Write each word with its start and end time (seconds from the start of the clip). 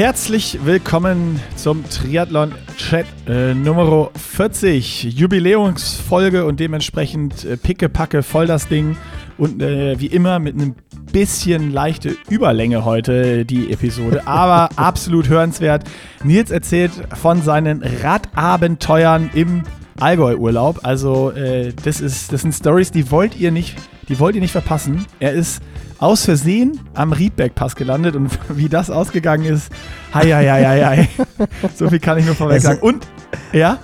herzlich 0.00 0.58
willkommen 0.64 1.42
zum 1.56 1.84
Triathlon 1.86 2.54
Chat 2.78 3.04
äh, 3.28 3.52
Nummer 3.52 4.08
40. 4.16 5.02
Jubiläumsfolge 5.14 6.46
und 6.46 6.58
dementsprechend 6.58 7.44
äh, 7.44 7.58
pickepacke 7.58 8.22
voll 8.22 8.46
das 8.46 8.66
Ding. 8.66 8.96
Und 9.36 9.60
äh, 9.60 10.00
wie 10.00 10.06
immer 10.06 10.38
mit 10.38 10.54
einem 10.54 10.74
bisschen 11.12 11.70
leichte 11.70 12.16
Überlänge 12.30 12.86
heute 12.86 13.44
die 13.44 13.70
Episode, 13.70 14.22
aber 14.26 14.70
absolut 14.76 15.28
hörenswert. 15.28 15.84
Nils 16.24 16.50
erzählt 16.50 16.92
von 17.20 17.42
seinen 17.42 17.82
Radabenteuern 17.82 19.28
im 19.34 19.64
Allgäu-Urlaub. 20.00 20.80
Also 20.82 21.32
äh, 21.32 21.74
das, 21.84 22.00
ist, 22.00 22.32
das 22.32 22.40
sind 22.40 22.54
Stories, 22.54 22.90
die 22.90 23.10
wollt 23.10 23.38
ihr 23.38 23.50
nicht, 23.50 23.76
die 24.10 24.18
wollt 24.18 24.34
ihr 24.34 24.40
nicht 24.40 24.50
verpassen. 24.50 25.06
Er 25.20 25.32
ist 25.32 25.62
aus 25.98 26.24
Versehen 26.24 26.80
am 26.94 27.12
Riedberg-Pass 27.12 27.76
gelandet 27.76 28.16
und 28.16 28.30
wie 28.56 28.68
das 28.68 28.90
ausgegangen 28.90 29.44
ist, 29.46 29.72
hei, 30.12 30.32
hei, 30.32 30.46
hei, 30.50 30.84
hei. 30.84 31.08
So 31.76 31.88
viel 31.88 32.00
kann 32.00 32.18
ich 32.18 32.26
nur 32.26 32.34
vorweg 32.34 32.60
sagen. 32.60 32.80
Und, 32.80 33.06
ja? 33.52 33.78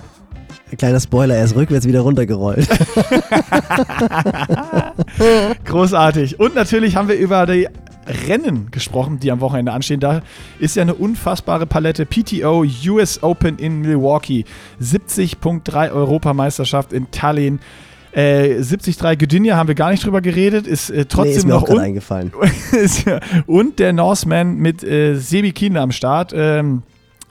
Kleiner 0.77 0.99
Spoiler, 0.99 1.35
er 1.35 1.45
ist 1.45 1.55
rückwärts 1.55 1.87
wieder 1.87 2.01
runtergerollt. 2.01 2.67
Großartig. 5.63 6.41
Und 6.41 6.55
natürlich 6.55 6.97
haben 6.97 7.07
wir 7.07 7.15
über 7.15 7.45
die 7.45 7.69
Rennen 8.27 8.69
gesprochen, 8.69 9.19
die 9.21 9.31
am 9.31 9.39
Wochenende 9.39 9.71
anstehen. 9.71 10.01
Da 10.01 10.21
ist 10.59 10.75
ja 10.75 10.81
eine 10.81 10.95
unfassbare 10.95 11.67
Palette. 11.67 12.05
PTO 12.05 12.65
US 12.87 13.23
Open 13.23 13.57
in 13.59 13.79
Milwaukee, 13.79 14.43
70.3 14.81 15.91
Europameisterschaft 15.91 16.91
in 16.91 17.11
Tallinn. 17.11 17.59
Äh, 18.17 18.55
73 18.63 19.19
Gdynia 19.19 19.55
haben 19.57 19.67
wir 19.67 19.75
gar 19.75 19.91
nicht 19.91 20.03
drüber 20.03 20.21
geredet, 20.21 20.65
ist 20.65 20.89
äh, 20.89 21.05
trotzdem 21.05 21.31
nee, 21.31 21.37
ist 21.37 21.45
mir 21.45 21.53
noch 21.53 21.63
auch 21.63 21.69
un 21.69 21.79
eingefallen. 21.79 22.31
und 23.45 23.77
der 23.77 23.93
Norseman 23.93 24.55
mit 24.55 24.83
äh, 24.83 25.15
Sebi 25.15 25.51
Kienle 25.51 25.79
am 25.79 25.91
Start. 25.91 26.33
Ähm, 26.35 26.81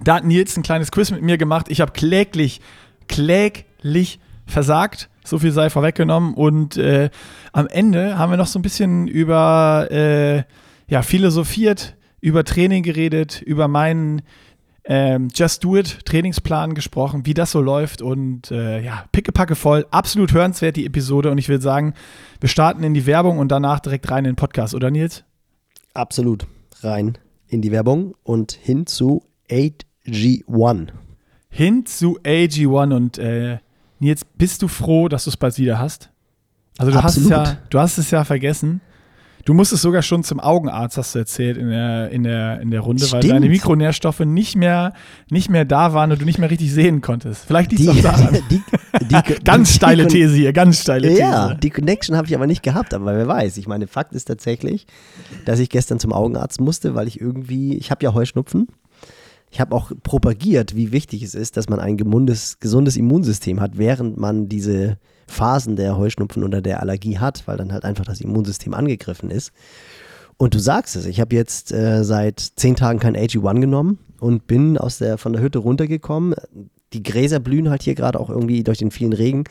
da 0.00 0.14
hat 0.14 0.24
Nils 0.24 0.56
ein 0.56 0.62
kleines 0.62 0.92
Quiz 0.92 1.10
mit 1.10 1.22
mir 1.22 1.38
gemacht. 1.38 1.66
Ich 1.70 1.80
habe 1.80 1.90
kläglich 1.90 2.60
kläglich 3.08 4.20
versagt. 4.46 5.08
So 5.24 5.40
viel 5.40 5.50
sei 5.50 5.70
vorweggenommen. 5.70 6.34
Und 6.34 6.76
äh, 6.76 7.10
am 7.52 7.66
Ende 7.66 8.16
haben 8.16 8.30
wir 8.30 8.36
noch 8.36 8.46
so 8.46 8.60
ein 8.60 8.62
bisschen 8.62 9.08
über 9.08 9.88
äh, 9.90 10.44
ja, 10.86 11.02
philosophiert, 11.02 11.96
über 12.20 12.44
Training 12.44 12.84
geredet, 12.84 13.42
über 13.42 13.66
meinen 13.66 14.22
ähm, 14.86 15.28
Just 15.34 15.64
Do 15.64 15.76
It 15.76 16.04
Trainingsplan 16.04 16.74
gesprochen, 16.74 17.26
wie 17.26 17.34
das 17.34 17.50
so 17.50 17.60
läuft. 17.60 18.02
Und 18.02 18.50
äh, 18.50 18.80
ja, 18.82 19.04
pickepacke 19.12 19.54
voll. 19.54 19.86
Absolut 19.90 20.32
hörenswert 20.32 20.76
die 20.76 20.86
Episode. 20.86 21.30
Und 21.30 21.38
ich 21.38 21.48
würde 21.48 21.62
sagen, 21.62 21.94
wir 22.40 22.48
starten 22.48 22.82
in 22.82 22.94
die 22.94 23.06
Werbung 23.06 23.38
und 23.38 23.48
danach 23.48 23.80
direkt 23.80 24.10
rein 24.10 24.24
in 24.24 24.32
den 24.32 24.36
Podcast, 24.36 24.74
oder 24.74 24.90
Nils? 24.90 25.24
Absolut. 25.94 26.46
Rein 26.82 27.18
in 27.48 27.62
die 27.62 27.72
Werbung 27.72 28.14
und 28.22 28.52
hin 28.52 28.86
zu 28.86 29.22
8G1 29.48 30.88
hin 31.56 31.86
zu 31.86 32.18
AG1 32.20 32.94
und 32.94 33.18
äh, 33.18 33.58
Nils, 33.98 34.26
bist 34.36 34.60
du 34.60 34.68
froh, 34.68 35.08
dass 35.08 35.24
du 35.24 35.30
es 35.30 35.38
bald 35.38 35.56
wieder 35.56 35.78
hast? 35.78 36.10
Also 36.76 36.92
du 36.92 37.02
hast, 37.02 37.16
es 37.16 37.30
ja, 37.30 37.56
du 37.70 37.78
hast 37.78 37.96
es 37.96 38.10
ja 38.10 38.24
vergessen. 38.24 38.82
Du 39.46 39.54
musstest 39.54 39.82
sogar 39.82 40.02
schon 40.02 40.24
zum 40.24 40.40
Augenarzt, 40.40 40.98
hast 40.98 41.14
du 41.14 41.20
erzählt, 41.20 41.56
in 41.56 41.70
der, 41.70 42.10
in 42.10 42.24
der, 42.24 42.60
in 42.60 42.72
der 42.72 42.80
Runde, 42.80 43.06
Stimmt. 43.06 43.22
weil 43.22 43.30
deine 43.30 43.48
Mikronährstoffe 43.48 44.18
nicht 44.20 44.56
mehr, 44.56 44.92
nicht 45.30 45.48
mehr 45.50 45.64
da 45.64 45.94
waren 45.94 46.10
und 46.10 46.20
du 46.20 46.24
nicht 46.24 46.40
mehr 46.40 46.50
richtig 46.50 46.72
sehen 46.72 47.00
konntest. 47.00 47.44
Vielleicht 47.46 47.70
liegt 47.70 47.82
es 47.82 47.88
auch 47.88 48.02
daran. 48.02 48.38
Die, 48.50 48.60
die, 49.02 49.34
ganz 49.44 49.72
steile 49.72 50.08
These 50.08 50.34
hier, 50.34 50.52
ganz 50.52 50.80
steile 50.80 51.08
These. 51.08 51.20
Ja, 51.20 51.54
die 51.54 51.70
Connection 51.70 52.16
habe 52.16 52.26
ich 52.26 52.34
aber 52.34 52.46
nicht 52.46 52.62
gehabt, 52.62 52.92
aber 52.92 53.16
wer 53.16 53.28
weiß. 53.28 53.56
Ich 53.58 53.68
meine, 53.68 53.86
Fakt 53.86 54.14
ist 54.14 54.24
tatsächlich, 54.24 54.86
dass 55.44 55.60
ich 55.60 55.68
gestern 55.68 56.00
zum 56.00 56.12
Augenarzt 56.12 56.60
musste, 56.60 56.94
weil 56.94 57.06
ich 57.06 57.20
irgendwie, 57.20 57.76
ich 57.76 57.90
habe 57.90 58.02
ja 58.02 58.14
Heuschnupfen 58.14 58.66
ich 59.50 59.60
habe 59.60 59.74
auch 59.74 59.92
propagiert, 60.02 60.74
wie 60.74 60.92
wichtig 60.92 61.22
es 61.22 61.34
ist, 61.34 61.56
dass 61.56 61.68
man 61.68 61.80
ein 61.80 61.96
gemundes, 61.96 62.58
gesundes 62.58 62.96
Immunsystem 62.96 63.60
hat, 63.60 63.78
während 63.78 64.16
man 64.18 64.48
diese 64.48 64.98
Phasen 65.26 65.76
der 65.76 65.96
Heuschnupfen 65.96 66.44
oder 66.44 66.62
der 66.62 66.80
Allergie 66.80 67.18
hat, 67.18 67.46
weil 67.46 67.56
dann 67.56 67.72
halt 67.72 67.84
einfach 67.84 68.04
das 68.04 68.20
Immunsystem 68.20 68.74
angegriffen 68.74 69.30
ist. 69.30 69.52
Und 70.36 70.54
du 70.54 70.58
sagst 70.58 70.96
es, 70.96 71.06
ich 71.06 71.20
habe 71.20 71.34
jetzt 71.34 71.72
äh, 71.72 72.04
seit 72.04 72.40
zehn 72.40 72.76
Tagen 72.76 72.98
kein 72.98 73.16
AG1 73.16 73.60
genommen 73.60 73.98
und 74.20 74.46
bin 74.46 74.76
aus 74.76 74.98
der, 74.98 75.18
von 75.18 75.32
der 75.32 75.42
Hütte 75.42 75.58
runtergekommen. 75.58 76.34
Die 76.92 77.02
Gräser 77.02 77.40
blühen 77.40 77.70
halt 77.70 77.82
hier 77.82 77.94
gerade 77.94 78.20
auch 78.20 78.30
irgendwie 78.30 78.62
durch 78.62 78.78
den 78.78 78.90
vielen 78.90 79.12
Regen 79.12 79.44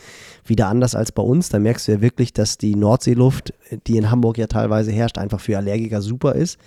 wieder 0.46 0.68
anders 0.68 0.96
als 0.96 1.12
bei 1.12 1.24
uns. 1.24 1.50
Da 1.50 1.60
merkst 1.60 1.88
du 1.88 1.94
ja 1.94 2.02
wirklich, 2.02 2.34
dass 2.34 2.58
die 2.58 2.76
Nordseeluft, 2.76 3.54
die 3.88 3.98
in 3.98 4.12
Hamburg 4.12 4.38
ja 4.38 4.48
teilweise 4.48 4.92
herrscht, 4.92 5.18
einfach 5.18 5.40
für 5.40 5.58
Allergiker 5.58 6.02
super 6.02 6.36
ist. 6.36 6.60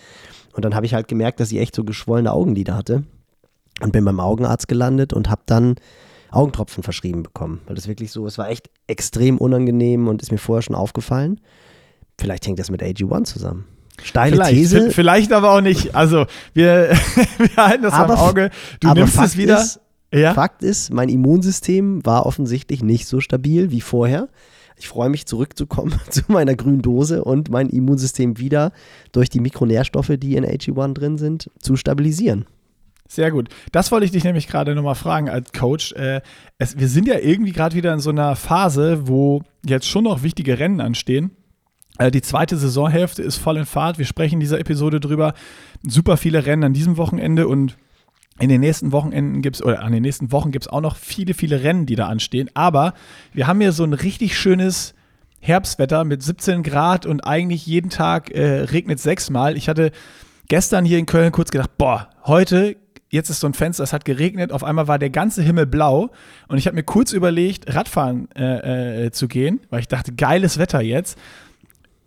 Und 0.52 0.64
dann 0.64 0.74
habe 0.74 0.86
ich 0.86 0.94
halt 0.94 1.08
gemerkt, 1.08 1.40
dass 1.40 1.52
ich 1.52 1.58
echt 1.58 1.74
so 1.74 1.84
geschwollene 1.84 2.32
Augenlider 2.32 2.74
hatte 2.74 3.04
und 3.80 3.92
bin 3.92 4.04
beim 4.04 4.20
Augenarzt 4.20 4.68
gelandet 4.68 5.12
und 5.12 5.30
habe 5.30 5.42
dann 5.46 5.76
Augentropfen 6.30 6.82
verschrieben 6.82 7.22
bekommen, 7.22 7.60
weil 7.66 7.74
das 7.74 7.88
wirklich 7.88 8.12
so, 8.12 8.26
es 8.26 8.38
war 8.38 8.48
echt 8.50 8.70
extrem 8.86 9.38
unangenehm 9.38 10.08
und 10.08 10.22
ist 10.22 10.32
mir 10.32 10.38
vorher 10.38 10.62
schon 10.62 10.76
aufgefallen. 10.76 11.40
Vielleicht 12.20 12.46
hängt 12.46 12.58
das 12.58 12.70
mit 12.70 12.82
AG1 12.82 13.24
zusammen. 13.24 13.64
Steile 14.02 14.36
vielleicht, 14.36 14.54
These. 14.54 14.90
Vielleicht 14.90 15.32
aber 15.32 15.52
auch 15.52 15.60
nicht. 15.60 15.94
Also, 15.94 16.26
wir, 16.54 16.90
wir 17.38 17.56
halten 17.56 17.82
das 17.82 17.92
aber, 17.92 18.14
am 18.14 18.20
Auge. 18.20 18.50
Du 18.80 18.92
nimmst 18.92 19.14
Fakt 19.14 19.28
es 19.28 19.36
wieder. 19.36 19.60
Ist, 19.60 19.80
ja? 20.12 20.34
Fakt 20.34 20.62
ist, 20.62 20.92
mein 20.92 21.08
Immunsystem 21.08 22.04
war 22.04 22.26
offensichtlich 22.26 22.82
nicht 22.82 23.06
so 23.06 23.20
stabil 23.20 23.70
wie 23.70 23.80
vorher. 23.80 24.28
Ich 24.76 24.88
freue 24.88 25.10
mich 25.10 25.26
zurückzukommen 25.26 25.94
zu 26.10 26.22
meiner 26.28 26.54
grünen 26.54 26.82
Dose 26.82 27.24
und 27.24 27.50
mein 27.50 27.68
Immunsystem 27.68 28.38
wieder 28.38 28.72
durch 29.12 29.28
die 29.28 29.40
Mikronährstoffe, 29.40 30.12
die 30.18 30.36
in 30.36 30.46
AG1 30.46 30.94
drin 30.94 31.18
sind, 31.18 31.50
zu 31.58 31.76
stabilisieren. 31.76 32.46
Sehr 33.08 33.30
gut. 33.30 33.48
Das 33.72 33.90
wollte 33.90 34.04
ich 34.04 34.12
dich 34.12 34.24
nämlich 34.24 34.46
gerade 34.46 34.74
nochmal 34.74 34.94
fragen 34.94 35.30
als 35.30 35.52
Coach. 35.52 35.92
Äh, 35.92 36.20
es, 36.58 36.78
wir 36.78 36.88
sind 36.88 37.08
ja 37.08 37.18
irgendwie 37.18 37.52
gerade 37.52 37.74
wieder 37.74 37.92
in 37.94 38.00
so 38.00 38.10
einer 38.10 38.36
Phase, 38.36 39.08
wo 39.08 39.42
jetzt 39.64 39.88
schon 39.88 40.04
noch 40.04 40.22
wichtige 40.22 40.58
Rennen 40.58 40.82
anstehen. 40.82 41.30
Äh, 41.98 42.10
die 42.10 42.20
zweite 42.20 42.58
Saisonhälfte 42.58 43.22
ist 43.22 43.38
voll 43.38 43.56
in 43.56 43.64
Fahrt. 43.64 43.98
Wir 43.98 44.04
sprechen 44.04 44.34
in 44.34 44.40
dieser 44.40 44.60
Episode 44.60 45.00
drüber. 45.00 45.32
Super 45.82 46.18
viele 46.18 46.44
Rennen 46.44 46.64
an 46.64 46.74
diesem 46.74 46.98
Wochenende 46.98 47.48
und 47.48 47.78
in 48.40 48.50
den 48.50 48.60
nächsten 48.60 48.92
Wochenenden 48.92 49.42
gibt 49.42 49.56
es, 49.56 49.62
oder 49.64 49.82
an 49.82 49.92
den 49.92 50.02
nächsten 50.02 50.30
Wochen 50.30 50.52
gibt 50.52 50.66
es 50.66 50.72
auch 50.72 50.80
noch 50.80 50.96
viele, 50.96 51.34
viele 51.34 51.62
Rennen, 51.64 51.86
die 51.86 51.96
da 51.96 52.06
anstehen. 52.06 52.50
Aber 52.54 52.94
wir 53.32 53.46
haben 53.46 53.60
hier 53.60 53.72
so 53.72 53.84
ein 53.84 53.94
richtig 53.94 54.38
schönes 54.38 54.94
Herbstwetter 55.40 56.04
mit 56.04 56.22
17 56.22 56.62
Grad 56.62 57.06
und 57.06 57.22
eigentlich 57.22 57.66
jeden 57.66 57.90
Tag 57.90 58.30
äh, 58.30 58.60
regnet 58.60 59.00
sechsmal. 59.00 59.56
Ich 59.56 59.68
hatte 59.68 59.92
gestern 60.48 60.84
hier 60.84 60.98
in 60.98 61.06
Köln 61.06 61.32
kurz 61.32 61.50
gedacht, 61.50 61.76
boah, 61.78 62.10
heute 62.24 62.76
jetzt 63.10 63.30
ist 63.30 63.40
so 63.40 63.46
ein 63.46 63.54
Fenster, 63.54 63.84
es 63.84 63.92
hat 63.92 64.04
geregnet, 64.04 64.52
auf 64.52 64.64
einmal 64.64 64.88
war 64.88 64.98
der 64.98 65.10
ganze 65.10 65.42
Himmel 65.42 65.66
blau 65.66 66.10
und 66.48 66.58
ich 66.58 66.66
habe 66.66 66.74
mir 66.74 66.82
kurz 66.82 67.12
überlegt, 67.12 67.74
Radfahren 67.74 68.28
äh, 68.36 69.06
äh, 69.06 69.10
zu 69.10 69.28
gehen, 69.28 69.60
weil 69.70 69.80
ich 69.80 69.88
dachte, 69.88 70.12
geiles 70.12 70.58
Wetter 70.58 70.80
jetzt. 70.80 71.18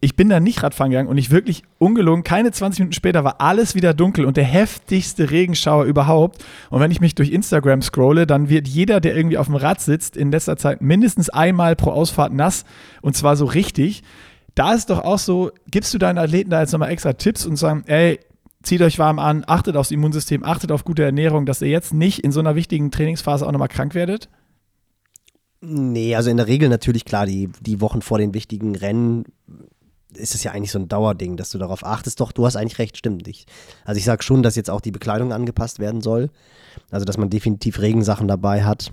Ich 0.03 0.15
bin 0.15 0.29
dann 0.29 0.41
nicht 0.41 0.63
Radfahren 0.63 0.89
gegangen 0.89 1.09
und 1.09 1.19
ich 1.19 1.29
wirklich 1.29 1.61
ungelogen, 1.77 2.23
keine 2.23 2.51
20 2.51 2.79
Minuten 2.79 2.93
später 2.93 3.23
war 3.23 3.39
alles 3.39 3.75
wieder 3.75 3.93
dunkel 3.93 4.25
und 4.25 4.35
der 4.35 4.45
heftigste 4.45 5.29
Regenschauer 5.29 5.85
überhaupt. 5.85 6.43
Und 6.71 6.79
wenn 6.79 6.89
ich 6.89 7.01
mich 7.01 7.13
durch 7.13 7.29
Instagram 7.29 7.83
scrolle, 7.83 8.25
dann 8.25 8.49
wird 8.49 8.67
jeder, 8.67 8.99
der 8.99 9.15
irgendwie 9.15 9.37
auf 9.37 9.45
dem 9.45 9.55
Rad 9.55 9.79
sitzt, 9.79 10.17
in 10.17 10.31
letzter 10.31 10.57
Zeit 10.57 10.81
mindestens 10.81 11.29
einmal 11.29 11.75
pro 11.75 11.91
Ausfahrt 11.91 12.33
nass 12.33 12.65
und 13.03 13.15
zwar 13.15 13.35
so 13.35 13.45
richtig. 13.45 14.01
Da 14.55 14.73
ist 14.73 14.89
doch 14.89 15.03
auch 15.03 15.19
so, 15.19 15.51
gibst 15.69 15.93
du 15.93 15.99
deinen 15.99 16.17
Athleten 16.17 16.49
da 16.49 16.61
jetzt 16.61 16.71
nochmal 16.71 16.89
extra 16.89 17.13
Tipps 17.13 17.45
und 17.45 17.55
sagen, 17.55 17.83
ey, 17.85 18.19
zieht 18.63 18.81
euch 18.81 18.99
warm 18.99 19.19
an, 19.19 19.43
achtet 19.47 19.75
aufs 19.75 19.91
Immunsystem, 19.91 20.43
achtet 20.43 20.71
auf 20.71 20.83
gute 20.83 21.03
Ernährung, 21.03 21.45
dass 21.45 21.61
ihr 21.61 21.69
jetzt 21.69 21.93
nicht 21.93 22.19
in 22.19 22.31
so 22.31 22.39
einer 22.39 22.55
wichtigen 22.55 22.91
Trainingsphase 22.91 23.45
auch 23.45 23.51
nochmal 23.51 23.67
krank 23.67 23.95
werdet? 23.95 24.29
Nee, 25.61 26.15
also 26.15 26.29
in 26.29 26.37
der 26.37 26.47
Regel 26.47 26.69
natürlich 26.69 27.05
klar, 27.05 27.25
die, 27.25 27.49
die 27.59 27.81
Wochen 27.81 28.01
vor 28.01 28.17
den 28.17 28.33
wichtigen 28.33 28.75
Rennen 28.75 29.25
ist 30.13 30.35
es 30.35 30.43
ja 30.43 30.51
eigentlich 30.51 30.71
so 30.71 30.79
ein 30.79 30.87
Dauerding, 30.87 31.37
dass 31.37 31.51
du 31.51 31.57
darauf 31.57 31.85
achtest. 31.85 32.19
Doch, 32.19 32.31
du 32.31 32.45
hast 32.45 32.55
eigentlich 32.55 32.79
recht, 32.79 32.97
stimmt. 32.97 33.27
Ich, 33.27 33.45
also 33.85 33.97
ich 33.97 34.03
sage 34.03 34.23
schon, 34.23 34.43
dass 34.43 34.55
jetzt 34.55 34.69
auch 34.69 34.81
die 34.81 34.91
Bekleidung 34.91 35.31
angepasst 35.31 35.79
werden 35.79 36.01
soll. 36.01 36.29
Also 36.89 37.05
dass 37.05 37.17
man 37.17 37.29
definitiv 37.29 37.79
Regensachen 37.79 38.27
dabei 38.27 38.63
hat, 38.63 38.91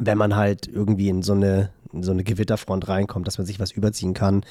wenn 0.00 0.18
man 0.18 0.36
halt 0.36 0.66
irgendwie 0.66 1.08
in 1.08 1.22
so 1.22 1.32
eine, 1.32 1.70
in 1.92 2.02
so 2.02 2.12
eine 2.12 2.24
Gewitterfront 2.24 2.88
reinkommt, 2.88 3.26
dass 3.26 3.38
man 3.38 3.46
sich 3.46 3.60
was 3.60 3.72
überziehen 3.72 4.14
kann 4.14 4.44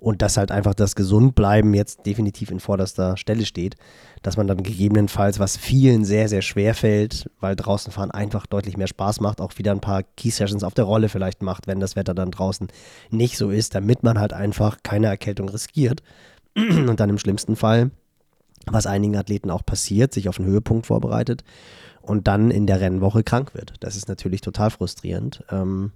und 0.00 0.22
dass 0.22 0.36
halt 0.36 0.50
einfach 0.50 0.74
das 0.74 0.94
Gesundbleiben 0.94 1.74
jetzt 1.74 2.06
definitiv 2.06 2.50
in 2.50 2.60
vorderster 2.60 3.16
Stelle 3.16 3.46
steht, 3.46 3.76
dass 4.22 4.36
man 4.36 4.46
dann 4.46 4.62
gegebenenfalls, 4.62 5.38
was 5.38 5.56
vielen 5.56 6.04
sehr, 6.04 6.28
sehr 6.28 6.42
schwer 6.42 6.74
fällt, 6.74 7.30
weil 7.40 7.56
draußen 7.56 7.92
fahren 7.92 8.10
einfach 8.10 8.46
deutlich 8.46 8.76
mehr 8.76 8.86
Spaß 8.86 9.20
macht, 9.20 9.40
auch 9.40 9.56
wieder 9.58 9.72
ein 9.72 9.80
paar 9.80 10.02
Key-Sessions 10.02 10.64
auf 10.64 10.74
der 10.74 10.84
Rolle 10.84 11.08
vielleicht 11.08 11.42
macht, 11.42 11.66
wenn 11.66 11.80
das 11.80 11.96
Wetter 11.96 12.14
dann 12.14 12.30
draußen 12.30 12.68
nicht 13.10 13.38
so 13.38 13.50
ist, 13.50 13.74
damit 13.74 14.02
man 14.02 14.18
halt 14.18 14.32
einfach 14.32 14.78
keine 14.82 15.06
Erkältung 15.06 15.48
riskiert. 15.48 16.02
Und 16.56 17.00
dann 17.00 17.08
im 17.08 17.18
schlimmsten 17.18 17.56
Fall, 17.56 17.90
was 18.66 18.86
einigen 18.86 19.16
Athleten 19.16 19.50
auch 19.50 19.64
passiert, 19.64 20.12
sich 20.12 20.28
auf 20.28 20.38
einen 20.38 20.48
Höhepunkt 20.48 20.86
vorbereitet 20.86 21.44
und 22.02 22.28
dann 22.28 22.50
in 22.50 22.66
der 22.66 22.80
Rennwoche 22.80 23.22
krank 23.22 23.54
wird. 23.54 23.74
Das 23.80 23.96
ist 23.96 24.08
natürlich 24.08 24.40
total 24.40 24.70
frustrierend. 24.70 25.44
Ähm, 25.50 25.92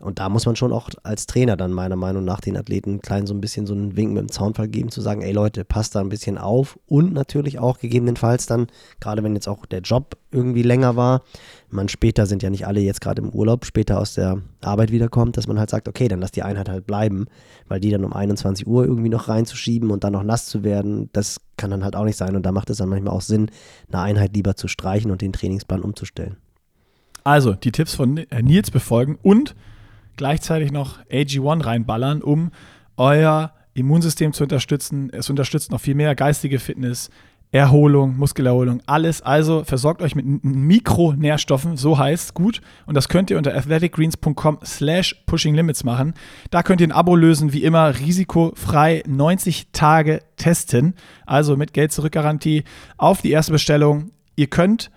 Und 0.00 0.18
da 0.18 0.28
muss 0.28 0.46
man 0.46 0.56
schon 0.56 0.72
auch 0.72 0.90
als 1.02 1.26
Trainer 1.26 1.56
dann 1.56 1.72
meiner 1.72 1.96
Meinung 1.96 2.24
nach 2.24 2.40
den 2.40 2.56
Athleten 2.56 3.00
klein 3.00 3.26
so 3.26 3.34
ein 3.34 3.40
bisschen 3.40 3.66
so 3.66 3.74
einen 3.74 3.96
Wink 3.96 4.12
mit 4.12 4.20
dem 4.20 4.30
Zaunfall 4.30 4.68
geben, 4.68 4.90
zu 4.90 5.00
sagen, 5.00 5.22
ey 5.22 5.32
Leute, 5.32 5.64
passt 5.64 5.94
da 5.94 6.00
ein 6.00 6.08
bisschen 6.08 6.38
auf 6.38 6.78
und 6.86 7.12
natürlich 7.12 7.58
auch 7.58 7.78
gegebenenfalls 7.78 8.46
dann, 8.46 8.66
gerade 9.00 9.22
wenn 9.22 9.34
jetzt 9.34 9.48
auch 9.48 9.66
der 9.66 9.80
Job 9.80 10.16
irgendwie 10.30 10.62
länger 10.62 10.96
war, 10.96 11.22
man 11.70 11.88
später 11.88 12.26
sind 12.26 12.42
ja 12.42 12.50
nicht 12.50 12.66
alle 12.66 12.80
jetzt 12.80 13.00
gerade 13.00 13.22
im 13.22 13.30
Urlaub, 13.30 13.64
später 13.64 14.00
aus 14.00 14.14
der 14.14 14.40
Arbeit 14.62 14.90
wiederkommt, 14.90 15.36
dass 15.36 15.46
man 15.46 15.58
halt 15.58 15.70
sagt, 15.70 15.88
okay, 15.88 16.08
dann 16.08 16.20
lass 16.20 16.32
die 16.32 16.42
Einheit 16.42 16.68
halt 16.68 16.86
bleiben, 16.86 17.26
weil 17.68 17.80
die 17.80 17.90
dann 17.90 18.04
um 18.04 18.12
21 18.12 18.66
Uhr 18.66 18.84
irgendwie 18.84 19.08
noch 19.08 19.28
reinzuschieben 19.28 19.90
und 19.90 20.04
dann 20.04 20.12
noch 20.12 20.22
nass 20.22 20.46
zu 20.46 20.64
werden, 20.64 21.10
das 21.12 21.40
kann 21.56 21.70
dann 21.70 21.84
halt 21.84 21.96
auch 21.96 22.04
nicht 22.04 22.16
sein 22.16 22.36
und 22.36 22.44
da 22.44 22.52
macht 22.52 22.70
es 22.70 22.78
dann 22.78 22.88
manchmal 22.88 23.14
auch 23.14 23.20
Sinn, 23.20 23.50
eine 23.92 24.02
Einheit 24.02 24.34
lieber 24.34 24.56
zu 24.56 24.68
streichen 24.68 25.10
und 25.10 25.20
den 25.20 25.32
Trainingsplan 25.32 25.82
umzustellen. 25.82 26.36
Also, 27.24 27.54
die 27.54 27.72
Tipps 27.72 27.94
von 27.94 28.18
äh, 28.18 28.42
Nils 28.42 28.70
befolgen 28.70 29.18
und 29.22 29.54
gleichzeitig 30.16 30.72
noch 30.72 30.98
AG1 31.10 31.64
reinballern, 31.64 32.22
um 32.22 32.50
euer 32.96 33.52
Immunsystem 33.74 34.32
zu 34.32 34.44
unterstützen. 34.44 35.10
Es 35.12 35.30
unterstützt 35.30 35.70
noch 35.70 35.80
viel 35.80 35.94
mehr 35.94 36.14
geistige 36.14 36.58
Fitness, 36.58 37.10
Erholung, 37.54 38.16
Muskelerholung, 38.16 38.82
alles. 38.86 39.22
Also 39.22 39.62
versorgt 39.62 40.02
euch 40.02 40.16
mit 40.16 40.26
Mikronährstoffen, 40.42 41.76
so 41.76 41.96
heißt 41.96 42.34
gut. 42.34 42.60
Und 42.86 42.96
das 42.96 43.08
könnt 43.08 43.30
ihr 43.30 43.38
unter 43.38 43.54
athleticgreens.com 43.54 44.58
slash 44.64 45.22
pushinglimits 45.26 45.84
machen. 45.84 46.14
Da 46.50 46.64
könnt 46.64 46.80
ihr 46.80 46.88
ein 46.88 46.92
Abo 46.92 47.14
lösen, 47.14 47.52
wie 47.52 47.62
immer 47.62 47.96
risikofrei 48.00 49.04
90 49.06 49.68
Tage 49.70 50.20
testen. 50.36 50.94
Also 51.26 51.56
mit 51.56 51.72
Geld-Zurück-Garantie 51.72 52.64
auf 52.96 53.22
die 53.22 53.30
erste 53.30 53.52
Bestellung. 53.52 54.10
Ihr 54.34 54.48
könnt 54.48 54.90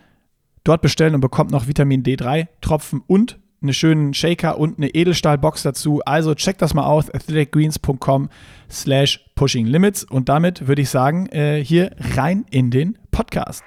dort 0.63 0.81
bestellen 0.81 1.13
und 1.13 1.21
bekommt 1.21 1.51
noch 1.51 1.67
Vitamin 1.67 2.01
D3-Tropfen 2.01 3.03
und 3.05 3.37
einen 3.61 3.73
schönen 3.73 4.13
Shaker 4.13 4.59
und 4.59 4.77
eine 4.77 4.89
Edelstahlbox 4.89 5.63
dazu. 5.63 6.01
Also 6.05 6.35
checkt 6.35 6.61
das 6.61 6.73
mal 6.73 6.85
aus, 6.85 7.09
athleticgreens.com 7.09 8.29
slash 8.69 9.25
pushing 9.35 9.65
limits. 9.65 10.03
Und 10.03 10.29
damit 10.29 10.67
würde 10.67 10.81
ich 10.81 10.89
sagen, 10.89 11.27
äh, 11.27 11.63
hier 11.63 11.91
rein 12.15 12.45
in 12.51 12.69
den 12.69 12.97
Podcast. 13.11 13.63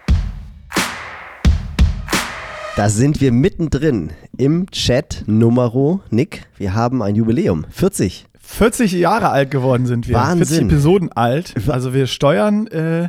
Da 2.76 2.88
sind 2.88 3.20
wir 3.20 3.32
mittendrin 3.32 4.12
im 4.38 4.70
Chat 4.70 5.24
Numero. 5.26 6.00
Nick, 6.10 6.46
wir 6.56 6.74
haben 6.74 7.02
ein 7.02 7.16
Jubiläum. 7.16 7.66
40. 7.68 8.26
40 8.38 8.92
Jahre 8.92 9.28
alt 9.30 9.50
geworden 9.50 9.86
sind 9.86 10.08
wir. 10.08 10.14
Wahnsinn. 10.14 10.46
40 10.46 10.72
Episoden 10.72 11.12
alt. 11.12 11.54
Also 11.68 11.94
wir 11.94 12.06
steuern 12.06 12.66
äh, 12.68 13.08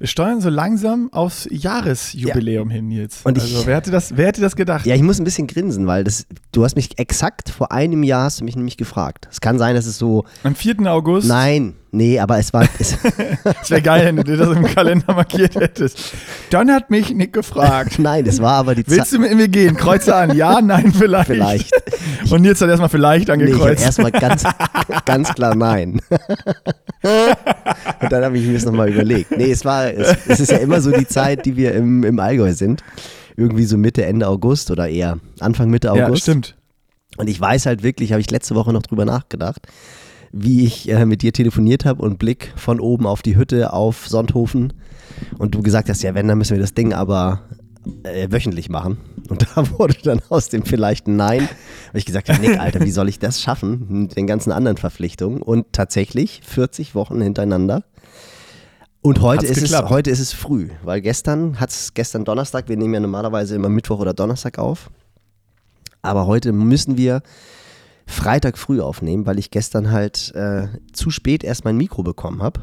wir 0.00 0.06
steuern 0.06 0.40
so 0.40 0.48
langsam 0.48 1.12
aufs 1.12 1.46
Jahresjubiläum 1.50 2.70
ja. 2.70 2.76
hin, 2.76 2.88
Nils. 2.88 3.20
Und 3.22 3.38
also, 3.38 3.66
wer 3.66 3.76
hätte, 3.76 3.90
das, 3.90 4.16
wer 4.16 4.28
hätte 4.28 4.40
das 4.40 4.56
gedacht? 4.56 4.86
Ja, 4.86 4.94
ich 4.94 5.02
muss 5.02 5.20
ein 5.20 5.24
bisschen 5.24 5.46
grinsen, 5.46 5.86
weil 5.86 6.04
das, 6.04 6.26
du 6.52 6.64
hast 6.64 6.74
mich 6.74 6.98
exakt 6.98 7.50
vor 7.50 7.70
einem 7.70 8.02
Jahr 8.02 8.24
hast 8.24 8.40
du 8.40 8.44
mich 8.44 8.56
nämlich 8.56 8.78
gefragt. 8.78 9.28
Es 9.30 9.42
kann 9.42 9.58
sein, 9.58 9.74
dass 9.74 9.84
es 9.84 9.98
so. 9.98 10.24
Am 10.42 10.54
4. 10.54 10.86
August? 10.86 11.28
Nein, 11.28 11.74
Nee, 11.92 12.20
aber 12.20 12.38
es 12.38 12.52
war. 12.52 12.68
Es 12.78 12.96
wäre 13.70 13.82
geil, 13.82 14.06
wenn 14.06 14.16
du 14.16 14.22
dir 14.22 14.36
das 14.36 14.56
im 14.56 14.64
Kalender 14.64 15.12
markiert 15.12 15.56
hättest. 15.56 16.12
Dann 16.50 16.70
hat 16.70 16.88
mich 16.88 17.12
Nick 17.12 17.32
gefragt. 17.32 17.98
Nein, 17.98 18.26
es 18.26 18.40
war 18.40 18.54
aber 18.54 18.76
die 18.76 18.84
Zeit. 18.84 18.98
Willst 18.98 19.12
du 19.12 19.18
mit 19.18 19.34
mir 19.34 19.48
gehen? 19.48 19.76
Kreuze 19.76 20.14
an. 20.14 20.36
Ja, 20.36 20.60
nein, 20.60 20.92
vielleicht. 20.96 21.26
Vielleicht. 21.26 21.72
Und 22.30 22.44
jetzt 22.44 22.62
hat 22.62 22.68
erstmal 22.68 22.88
vielleicht 22.88 23.28
angekreuzt. 23.28 23.80
Nee, 23.80 23.86
erstmal 23.86 24.12
ganz, 24.12 24.44
ganz 25.04 25.34
klar 25.34 25.54
nein. 25.56 26.00
Und 27.02 28.12
dann 28.12 28.24
habe 28.24 28.38
ich 28.38 28.46
mir 28.46 28.54
das 28.54 28.64
nochmal 28.64 28.90
überlegt. 28.90 29.36
Nee, 29.36 29.50
es 29.50 29.64
war, 29.64 29.92
es, 29.92 30.16
es, 30.28 30.40
ist 30.40 30.52
ja 30.52 30.58
immer 30.58 30.80
so 30.80 30.92
die 30.92 31.06
Zeit, 31.06 31.44
die 31.44 31.56
wir 31.56 31.74
im, 31.74 32.04
im 32.04 32.18
Allgäu 32.20 32.52
sind. 32.52 32.84
Irgendwie 33.36 33.64
so 33.64 33.76
Mitte, 33.76 34.04
Ende 34.04 34.28
August 34.28 34.70
oder 34.70 34.88
eher 34.88 35.18
Anfang, 35.40 35.70
Mitte 35.70 35.90
August. 35.90 36.26
Ja, 36.26 36.32
stimmt. 36.32 36.56
Und 37.16 37.28
ich 37.28 37.40
weiß 37.40 37.66
halt 37.66 37.82
wirklich, 37.82 38.12
habe 38.12 38.20
ich 38.20 38.30
letzte 38.30 38.54
Woche 38.54 38.72
noch 38.72 38.82
drüber 38.82 39.04
nachgedacht 39.04 39.66
wie 40.32 40.64
ich 40.64 40.88
äh, 40.88 41.06
mit 41.06 41.22
dir 41.22 41.32
telefoniert 41.32 41.84
habe 41.84 42.02
und 42.02 42.18
Blick 42.18 42.52
von 42.56 42.80
oben 42.80 43.06
auf 43.06 43.22
die 43.22 43.36
Hütte 43.36 43.72
auf 43.72 44.06
Sonthofen 44.06 44.72
und 45.38 45.54
du 45.54 45.62
gesagt 45.62 45.88
hast, 45.88 46.02
ja, 46.02 46.14
wenn, 46.14 46.28
dann 46.28 46.38
müssen 46.38 46.54
wir 46.54 46.60
das 46.60 46.74
Ding 46.74 46.92
aber 46.92 47.42
äh, 48.04 48.28
wöchentlich 48.30 48.68
machen. 48.68 48.98
Und 49.28 49.46
da 49.56 49.78
wurde 49.78 49.96
dann 50.02 50.20
aus 50.28 50.48
dem 50.48 50.64
vielleicht 50.64 51.06
ein 51.06 51.16
Nein, 51.16 51.48
habe 51.88 51.98
ich 51.98 52.06
gesagt, 52.06 52.28
ja, 52.28 52.38
Nick, 52.38 52.58
Alter, 52.58 52.80
wie 52.80 52.90
soll 52.90 53.08
ich 53.08 53.18
das 53.18 53.40
schaffen 53.40 53.86
mit 53.88 54.16
den 54.16 54.26
ganzen 54.26 54.52
anderen 54.52 54.76
Verpflichtungen? 54.76 55.42
Und 55.42 55.72
tatsächlich 55.72 56.40
40 56.44 56.94
Wochen 56.94 57.20
hintereinander. 57.20 57.84
Und 59.02 59.22
heute 59.22 59.46
ist, 59.46 59.62
es, 59.62 59.82
heute 59.88 60.10
ist 60.10 60.20
es 60.20 60.34
früh, 60.34 60.68
weil 60.82 61.00
gestern 61.00 61.58
hat 61.58 61.70
es, 61.70 61.94
gestern 61.94 62.26
Donnerstag, 62.26 62.68
wir 62.68 62.76
nehmen 62.76 62.92
ja 62.92 63.00
normalerweise 63.00 63.54
immer 63.54 63.70
Mittwoch 63.70 63.98
oder 63.98 64.12
Donnerstag 64.12 64.58
auf. 64.58 64.90
Aber 66.02 66.26
heute 66.26 66.52
müssen 66.52 66.98
wir 66.98 67.22
Freitag 68.10 68.58
früh 68.58 68.80
aufnehmen, 68.80 69.26
weil 69.26 69.38
ich 69.38 69.50
gestern 69.50 69.90
halt 69.90 70.34
äh, 70.34 70.68
zu 70.92 71.10
spät 71.10 71.44
erst 71.44 71.64
mein 71.64 71.76
Mikro 71.76 72.02
bekommen 72.02 72.42
habe. 72.42 72.60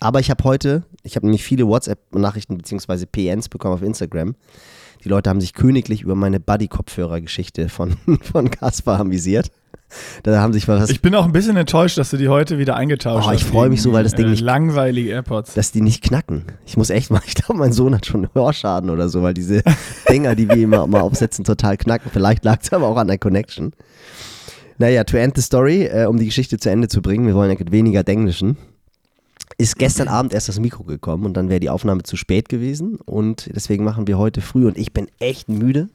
Aber 0.00 0.20
ich 0.20 0.30
habe 0.30 0.44
heute, 0.44 0.84
ich 1.02 1.16
habe 1.16 1.26
nämlich 1.26 1.42
viele 1.42 1.66
WhatsApp-Nachrichten 1.66 2.56
bzw. 2.56 3.06
PNs 3.06 3.48
bekommen 3.48 3.74
auf 3.74 3.82
Instagram. 3.82 4.34
Die 5.04 5.08
Leute 5.08 5.30
haben 5.30 5.40
sich 5.40 5.54
königlich 5.54 6.02
über 6.02 6.14
meine 6.14 6.40
Buddy-Kopfhörer-Geschichte 6.40 7.68
von, 7.68 7.96
von 8.22 8.50
Kaspar 8.50 9.00
amüsiert. 9.00 9.50
Da 10.22 10.40
haben 10.40 10.52
sich 10.52 10.68
was. 10.68 10.90
Ich 10.90 11.00
bin 11.00 11.14
auch 11.14 11.24
ein 11.24 11.32
bisschen 11.32 11.56
enttäuscht, 11.56 11.96
dass 11.96 12.10
du 12.10 12.18
die 12.18 12.28
heute 12.28 12.58
wieder 12.58 12.76
eingetauscht 12.76 13.26
oh, 13.26 13.30
hast. 13.30 13.40
Ich 13.40 13.44
freue 13.44 13.70
mich 13.70 13.80
so, 13.80 13.92
weil 13.92 14.04
das 14.04 14.14
Ding 14.14 14.26
äh, 14.26 14.30
nicht. 14.30 14.42
Langweilige 14.42 15.10
AirPods. 15.10 15.54
Dass 15.54 15.72
die 15.72 15.80
nicht 15.80 16.02
knacken. 16.02 16.44
Ich 16.66 16.76
muss 16.76 16.90
echt 16.90 17.10
mal, 17.10 17.22
ich 17.26 17.34
glaube, 17.34 17.58
mein 17.58 17.72
Sohn 17.72 17.94
hat 17.94 18.04
schon 18.04 18.28
Hörschaden 18.34 18.90
oder 18.90 19.08
so, 19.08 19.22
weil 19.22 19.34
diese 19.34 19.62
Dinger, 20.10 20.34
die 20.34 20.48
wir 20.48 20.56
immer 20.56 20.86
mal 20.86 21.00
aufsetzen, 21.00 21.44
total 21.44 21.78
knacken. 21.78 22.10
Vielleicht 22.12 22.44
lag 22.44 22.58
es 22.60 22.72
aber 22.72 22.86
auch 22.86 22.96
an 22.96 23.08
der 23.08 23.18
Connection. 23.18 23.72
Naja, 24.80 25.02
to 25.02 25.16
end 25.16 25.34
the 25.34 25.42
story, 25.42 25.86
äh, 25.86 26.06
um 26.06 26.18
die 26.18 26.26
Geschichte 26.26 26.56
zu 26.56 26.70
Ende 26.70 26.86
zu 26.86 27.02
bringen, 27.02 27.26
wir 27.26 27.34
wollen 27.34 27.50
ja 27.50 27.72
weniger 27.72 28.04
Denglischen, 28.04 28.56
ist 29.58 29.76
gestern 29.76 30.06
Abend 30.06 30.32
erst 30.32 30.48
das 30.48 30.60
Mikro 30.60 30.84
gekommen 30.84 31.26
und 31.26 31.36
dann 31.36 31.48
wäre 31.48 31.58
die 31.58 31.68
Aufnahme 31.68 32.04
zu 32.04 32.16
spät 32.16 32.48
gewesen 32.48 33.00
und 33.04 33.50
deswegen 33.52 33.82
machen 33.82 34.06
wir 34.06 34.18
heute 34.18 34.40
früh 34.40 34.66
und 34.68 34.78
ich 34.78 34.92
bin 34.92 35.08
echt 35.18 35.48
müde. 35.48 35.88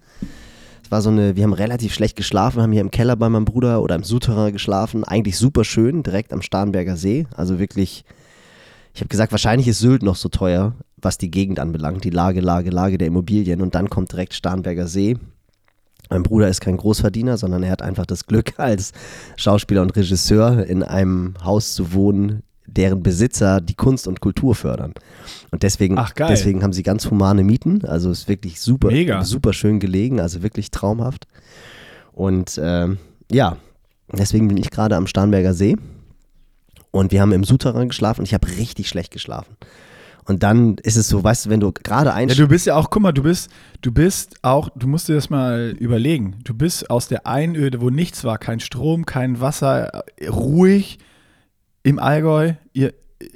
Es 0.83 0.91
war 0.91 1.01
so 1.01 1.09
eine, 1.09 1.37
wir 1.37 1.43
haben 1.43 1.53
relativ 1.53 1.93
schlecht 1.93 2.17
geschlafen, 2.17 2.61
haben 2.61 2.73
hier 2.73 2.81
im 2.81 2.91
Keller 2.91 3.15
bei 3.15 3.29
meinem 3.29 3.45
Bruder 3.45 3.81
oder 3.81 3.95
im 3.95 4.03
Souterrain 4.03 4.51
geschlafen, 4.51 5.05
eigentlich 5.05 5.37
super 5.37 5.63
schön, 5.63 6.03
direkt 6.03 6.33
am 6.33 6.41
Starnberger 6.41 6.97
See, 6.97 7.25
also 7.37 7.59
wirklich, 7.59 8.03
ich 8.93 8.99
habe 8.99 9.07
gesagt, 9.07 9.31
wahrscheinlich 9.31 9.69
ist 9.69 9.79
Sylt 9.79 10.03
noch 10.03 10.17
so 10.17 10.27
teuer, 10.27 10.75
was 10.97 11.17
die 11.17 11.31
Gegend 11.31 11.61
anbelangt, 11.61 12.03
die 12.03 12.09
Lage, 12.09 12.41
Lage, 12.41 12.69
Lage 12.69 12.97
der 12.97 13.07
Immobilien 13.07 13.61
und 13.61 13.75
dann 13.75 13.89
kommt 13.89 14.11
direkt 14.11 14.33
Starnberger 14.33 14.87
See 14.87 15.15
mein 16.13 16.23
Bruder 16.23 16.47
ist 16.47 16.61
kein 16.61 16.77
Großverdiener, 16.77 17.37
sondern 17.37 17.63
er 17.63 17.71
hat 17.71 17.81
einfach 17.81 18.05
das 18.05 18.27
Glück, 18.27 18.53
als 18.57 18.91
Schauspieler 19.35 19.81
und 19.81 19.95
Regisseur 19.95 20.65
in 20.65 20.83
einem 20.83 21.33
Haus 21.43 21.73
zu 21.73 21.93
wohnen, 21.93 22.43
deren 22.65 23.03
Besitzer 23.03 23.59
die 23.59 23.73
Kunst 23.73 24.07
und 24.07 24.21
Kultur 24.21 24.55
fördern. 24.55 24.93
Und 25.51 25.63
deswegen, 25.63 25.97
Ach, 25.97 26.11
deswegen 26.11 26.63
haben 26.63 26.73
sie 26.73 26.83
ganz 26.83 27.09
humane 27.09 27.43
Mieten. 27.43 27.83
Also 27.85 28.09
ist 28.11 28.27
wirklich 28.27 28.61
super, 28.61 28.87
Mega. 28.87 29.23
super 29.23 29.53
schön 29.53 29.79
gelegen, 29.79 30.19
also 30.19 30.43
wirklich 30.43 30.71
traumhaft. 30.71 31.27
Und 32.13 32.59
ähm, 32.63 32.99
ja, 33.31 33.57
deswegen 34.11 34.47
bin 34.47 34.57
ich 34.57 34.69
gerade 34.69 34.95
am 34.95 35.07
Starnberger 35.07 35.53
See. 35.53 35.75
Und 36.91 37.11
wir 37.11 37.21
haben 37.21 37.31
im 37.31 37.43
Souterrain 37.43 37.89
geschlafen 37.89 38.21
und 38.21 38.27
ich 38.27 38.35
habe 38.35 38.47
richtig 38.47 38.87
schlecht 38.87 39.11
geschlafen. 39.11 39.57
Und 40.25 40.43
dann 40.43 40.77
ist 40.83 40.95
es 40.95 41.07
so, 41.07 41.23
weißt 41.23 41.45
du, 41.45 41.49
wenn 41.49 41.59
du 41.59 41.71
gerade 41.71 42.13
einschläfst. 42.13 42.39
Ja, 42.39 42.45
du 42.45 42.49
bist 42.49 42.65
ja 42.65 42.75
auch, 42.75 42.89
guck 42.89 43.01
mal, 43.01 43.11
du 43.11 43.23
bist, 43.23 43.51
du 43.81 43.91
bist 43.91 44.37
auch, 44.41 44.69
du 44.75 44.87
musst 44.87 45.09
dir 45.09 45.15
das 45.15 45.29
mal 45.29 45.75
überlegen. 45.79 46.35
Du 46.43 46.53
bist 46.53 46.89
aus 46.89 47.07
der 47.07 47.27
Einöde, 47.27 47.81
wo 47.81 47.89
nichts 47.89 48.23
war, 48.23 48.37
kein 48.37 48.59
Strom, 48.59 49.05
kein 49.05 49.41
Wasser, 49.41 50.03
ruhig 50.27 50.99
im 51.83 51.99
Allgäu. 51.99 52.53
Ihr, 52.73 52.93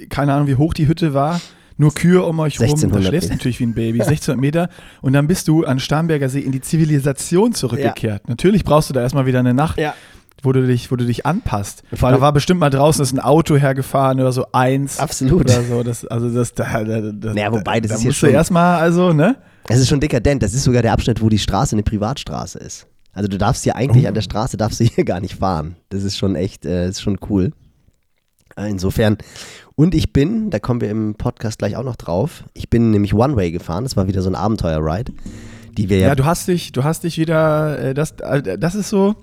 keine 0.08 0.32
Ahnung, 0.32 0.48
wie 0.48 0.56
hoch 0.56 0.74
die 0.74 0.88
Hütte 0.88 1.14
war. 1.14 1.40
Nur 1.80 1.94
Kühe 1.94 2.24
um 2.24 2.40
euch 2.40 2.58
rum. 2.60 2.90
Du 2.90 3.02
schläfst 3.02 3.30
natürlich 3.30 3.60
wie 3.60 3.66
ein 3.66 3.74
Baby, 3.74 4.00
1600 4.02 4.40
Meter. 4.40 4.68
Und 5.00 5.12
dann 5.12 5.28
bist 5.28 5.46
du 5.46 5.64
an 5.64 5.78
Starnberger 5.78 6.28
See 6.28 6.40
in 6.40 6.50
die 6.50 6.60
Zivilisation 6.60 7.52
zurückgekehrt. 7.54 8.22
Ja. 8.24 8.28
Natürlich 8.28 8.64
brauchst 8.64 8.90
du 8.90 8.94
da 8.94 9.00
erstmal 9.00 9.26
wieder 9.26 9.38
eine 9.38 9.54
Nacht. 9.54 9.78
Ja 9.78 9.94
wo 10.42 10.52
du 10.52 10.66
dich, 10.66 10.90
wo 10.90 10.96
du 10.96 11.04
dich 11.04 11.26
anpasst. 11.26 11.82
Da 11.90 12.20
war 12.20 12.32
bestimmt 12.32 12.60
mal 12.60 12.70
draußen 12.70 13.02
ist 13.02 13.12
ein 13.12 13.20
Auto 13.20 13.56
hergefahren 13.56 14.20
oder 14.20 14.32
so 14.32 14.46
eins. 14.52 14.98
Absolut. 14.98 15.42
Oder 15.42 15.62
so. 15.62 15.82
Das, 15.82 16.04
also 16.06 16.30
das, 16.30 16.54
da, 16.54 16.84
da, 16.84 17.00
da, 17.00 17.34
naja, 17.34 17.52
wobei, 17.52 17.80
das 17.80 17.90
da 17.90 17.94
ist 17.96 18.02
hier 18.02 18.12
schon. 18.12 18.30
erstmal, 18.30 18.80
also, 18.80 19.12
ne? 19.12 19.36
Es 19.68 19.78
ist 19.78 19.88
schon 19.88 20.00
dekadent. 20.00 20.42
Das 20.42 20.54
ist 20.54 20.64
sogar 20.64 20.82
der 20.82 20.92
Abschnitt, 20.92 21.20
wo 21.20 21.28
die 21.28 21.38
Straße 21.38 21.74
eine 21.74 21.82
Privatstraße 21.82 22.58
ist. 22.58 22.86
Also 23.12 23.28
du 23.28 23.36
darfst 23.36 23.64
hier 23.64 23.76
eigentlich 23.76 24.04
oh. 24.04 24.08
an 24.08 24.14
der 24.14 24.22
Straße 24.22 24.56
darfst 24.56 24.80
du 24.80 24.84
hier 24.84 25.04
gar 25.06 25.20
nicht 25.20 25.36
fahren. 25.36 25.76
Das 25.88 26.04
ist 26.04 26.16
schon 26.16 26.36
echt, 26.36 26.64
äh, 26.64 26.88
ist 26.88 27.02
schon 27.02 27.18
cool. 27.28 27.52
Insofern. 28.56 29.18
Und 29.74 29.94
ich 29.94 30.12
bin, 30.12 30.50
da 30.50 30.58
kommen 30.58 30.80
wir 30.80 30.90
im 30.90 31.14
Podcast 31.14 31.58
gleich 31.58 31.76
auch 31.76 31.84
noch 31.84 31.96
drauf. 31.96 32.44
Ich 32.54 32.68
bin 32.68 32.90
nämlich 32.90 33.14
One-Way 33.14 33.52
gefahren. 33.52 33.84
Das 33.84 33.96
war 33.96 34.08
wieder 34.08 34.22
so 34.22 34.30
ein 34.30 34.34
Abenteuer-Ride. 34.34 35.12
Die 35.76 35.88
wir 35.88 35.98
ja, 35.98 36.08
ja, 36.08 36.14
du 36.16 36.24
hast 36.24 36.48
dich, 36.48 36.72
du 36.72 36.82
hast 36.82 37.04
dich 37.04 37.18
wieder, 37.18 37.78
äh, 37.78 37.94
das, 37.94 38.12
äh, 38.20 38.58
das 38.58 38.74
ist 38.74 38.88
so, 38.88 39.14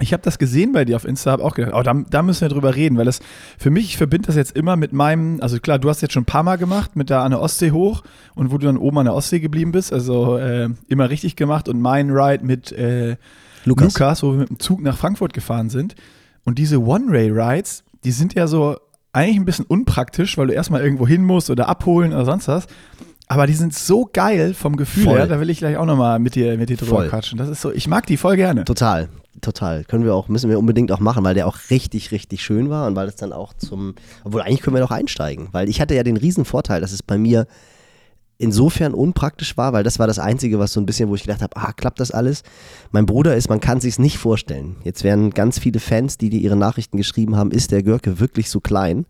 Ich 0.00 0.12
habe 0.12 0.22
das 0.22 0.38
gesehen 0.38 0.72
bei 0.72 0.84
dir 0.84 0.96
auf 0.96 1.04
Insta, 1.04 1.30
habe 1.30 1.44
auch 1.44 1.54
gedacht, 1.54 1.72
oh, 1.74 1.82
da, 1.82 1.94
da, 2.10 2.22
müssen 2.22 2.40
wir 2.40 2.48
drüber 2.48 2.74
reden, 2.74 2.98
weil 2.98 3.04
das 3.04 3.20
für 3.58 3.70
mich, 3.70 3.84
ich 3.84 3.96
verbinde 3.96 4.26
das 4.26 4.34
jetzt 4.34 4.56
immer 4.56 4.74
mit 4.74 4.92
meinem, 4.92 5.40
also 5.40 5.60
klar, 5.60 5.78
du 5.78 5.88
hast 5.88 6.00
jetzt 6.00 6.12
schon 6.12 6.22
ein 6.22 6.26
paar 6.26 6.42
Mal 6.42 6.56
gemacht, 6.56 6.96
mit 6.96 7.10
da 7.10 7.22
an 7.22 7.30
der 7.30 7.40
Ostsee 7.40 7.70
hoch 7.70 8.02
und 8.34 8.50
wo 8.50 8.58
du 8.58 8.66
dann 8.66 8.76
oben 8.76 8.98
an 8.98 9.04
der 9.04 9.14
Ostsee 9.14 9.38
geblieben 9.38 9.70
bist, 9.70 9.92
also 9.92 10.36
äh, 10.36 10.68
immer 10.88 11.10
richtig 11.10 11.36
gemacht 11.36 11.68
und 11.68 11.80
mein 11.80 12.10
Ride 12.10 12.44
mit 12.44 12.72
äh, 12.72 13.16
Lukas. 13.64 13.94
Lukas, 13.94 14.22
wo 14.22 14.32
wir 14.32 14.38
mit 14.38 14.50
dem 14.50 14.58
Zug 14.58 14.82
nach 14.82 14.96
Frankfurt 14.96 15.32
gefahren 15.32 15.70
sind. 15.70 15.94
Und 16.44 16.58
diese 16.58 16.82
One-Ray-Rides, 16.82 17.84
die 18.04 18.10
sind 18.10 18.34
ja 18.34 18.46
so 18.46 18.76
eigentlich 19.12 19.36
ein 19.36 19.44
bisschen 19.44 19.64
unpraktisch, 19.64 20.36
weil 20.36 20.48
du 20.48 20.54
erstmal 20.54 20.82
irgendwo 20.82 21.06
hin 21.06 21.22
musst 21.22 21.50
oder 21.50 21.68
abholen 21.68 22.12
oder 22.12 22.24
sonst 22.24 22.48
was. 22.48 22.66
Aber 23.26 23.46
die 23.46 23.54
sind 23.54 23.72
so 23.72 24.08
geil 24.12 24.52
vom 24.52 24.76
Gefühl 24.76 25.04
voll. 25.04 25.18
her, 25.18 25.26
da 25.26 25.40
will 25.40 25.48
ich 25.48 25.58
gleich 25.58 25.76
auch 25.78 25.86
nochmal 25.86 26.18
mit 26.18 26.34
dir, 26.34 26.58
mit 26.58 26.68
dir 26.68 26.76
drüber 26.76 26.96
voll. 26.96 27.08
quatschen. 27.08 27.38
Das 27.38 27.48
ist 27.48 27.62
so, 27.62 27.70
ich 27.70 27.88
mag 27.88 28.06
die 28.06 28.18
voll 28.18 28.36
gerne. 28.36 28.64
Total, 28.64 29.08
total. 29.40 29.84
Können 29.84 30.04
wir 30.04 30.14
auch, 30.14 30.28
müssen 30.28 30.50
wir 30.50 30.58
unbedingt 30.58 30.92
auch 30.92 31.00
machen, 31.00 31.24
weil 31.24 31.34
der 31.34 31.46
auch 31.46 31.58
richtig, 31.70 32.12
richtig 32.12 32.42
schön 32.42 32.70
war 32.70 32.86
und 32.86 32.96
weil 32.96 33.08
es 33.08 33.16
dann 33.16 33.32
auch 33.32 33.54
zum, 33.54 33.94
obwohl 34.24 34.42
eigentlich 34.42 34.62
können 34.62 34.76
wir 34.76 34.82
noch 34.82 34.90
einsteigen, 34.90 35.48
weil 35.52 35.68
ich 35.68 35.80
hatte 35.80 35.94
ja 35.94 36.02
den 36.02 36.16
riesen 36.16 36.44
Vorteil, 36.44 36.80
dass 36.80 36.92
es 36.92 37.02
bei 37.02 37.18
mir 37.18 37.46
insofern 38.38 38.94
unpraktisch 38.94 39.56
war, 39.56 39.72
weil 39.72 39.84
das 39.84 39.98
war 39.98 40.06
das 40.06 40.18
Einzige, 40.18 40.58
was 40.58 40.72
so 40.72 40.80
ein 40.80 40.86
bisschen, 40.86 41.08
wo 41.08 41.14
ich 41.14 41.22
gedacht 41.22 41.42
habe, 41.42 41.56
ah, 41.56 41.72
klappt 41.72 42.00
das 42.00 42.10
alles? 42.10 42.42
Mein 42.90 43.06
Bruder 43.06 43.36
ist, 43.36 43.48
man 43.48 43.60
kann 43.60 43.80
sich 43.80 43.98
nicht 43.98 44.18
vorstellen. 44.18 44.76
Jetzt 44.82 45.04
werden 45.04 45.30
ganz 45.30 45.58
viele 45.58 45.80
Fans, 45.80 46.18
die 46.18 46.30
dir 46.30 46.40
ihre 46.40 46.56
Nachrichten 46.56 46.96
geschrieben 46.96 47.36
haben, 47.36 47.52
ist 47.52 47.70
der 47.70 47.82
Görke 47.82 48.20
wirklich 48.20 48.50
so 48.50 48.60
klein? 48.60 49.06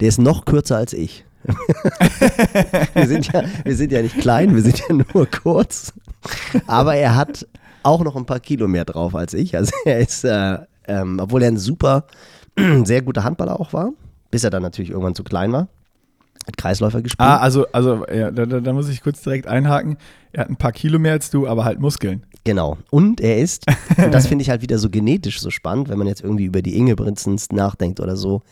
Der 0.00 0.08
ist 0.08 0.18
noch 0.18 0.44
kürzer 0.44 0.76
als 0.76 0.92
ich. 0.92 1.24
wir, 2.94 3.06
sind 3.06 3.32
ja, 3.32 3.42
wir 3.64 3.76
sind 3.76 3.92
ja 3.92 4.02
nicht 4.02 4.18
klein, 4.18 4.54
wir 4.54 4.62
sind 4.62 4.80
ja 4.80 4.94
nur 4.94 5.26
kurz. 5.26 5.92
Aber 6.66 6.94
er 6.94 7.14
hat 7.16 7.46
auch 7.88 8.04
noch 8.04 8.16
ein 8.16 8.26
paar 8.26 8.40
Kilo 8.40 8.68
mehr 8.68 8.84
drauf 8.84 9.14
als 9.14 9.34
ich. 9.34 9.56
Also 9.56 9.72
er 9.84 9.98
ist, 9.98 10.24
äh, 10.24 10.58
ähm, 10.86 11.18
obwohl 11.20 11.42
er 11.42 11.48
ein 11.48 11.58
super, 11.58 12.04
sehr 12.84 13.02
guter 13.02 13.24
Handballer 13.24 13.58
auch 13.60 13.72
war, 13.72 13.90
bis 14.30 14.44
er 14.44 14.50
dann 14.50 14.62
natürlich 14.62 14.90
irgendwann 14.90 15.14
zu 15.14 15.24
klein 15.24 15.52
war. 15.52 15.68
Hat 16.46 16.56
Kreisläufer 16.56 17.02
gespielt. 17.02 17.28
Ah, 17.28 17.38
also, 17.38 17.66
also 17.72 18.06
ja, 18.06 18.30
da, 18.30 18.46
da, 18.46 18.72
muss 18.72 18.88
ich 18.88 19.02
kurz 19.02 19.20
direkt 19.22 19.46
einhaken. 19.46 19.98
Er 20.32 20.42
hat 20.42 20.50
ein 20.50 20.56
paar 20.56 20.72
Kilo 20.72 20.98
mehr 20.98 21.12
als 21.12 21.30
du, 21.30 21.46
aber 21.46 21.64
halt 21.64 21.78
Muskeln. 21.78 22.24
Genau. 22.44 22.78
Und 22.90 23.20
er 23.20 23.38
ist, 23.38 23.66
und 24.02 24.14
das 24.14 24.26
finde 24.26 24.42
ich 24.42 24.50
halt 24.50 24.62
wieder 24.62 24.78
so 24.78 24.88
genetisch 24.88 25.40
so 25.40 25.50
spannend, 25.50 25.88
wenn 25.88 25.98
man 25.98 26.06
jetzt 26.06 26.22
irgendwie 26.22 26.46
über 26.46 26.62
die 26.62 26.76
Ingebrigtsens 26.76 27.50
nachdenkt 27.50 28.00
oder 28.00 28.16
so. 28.16 28.42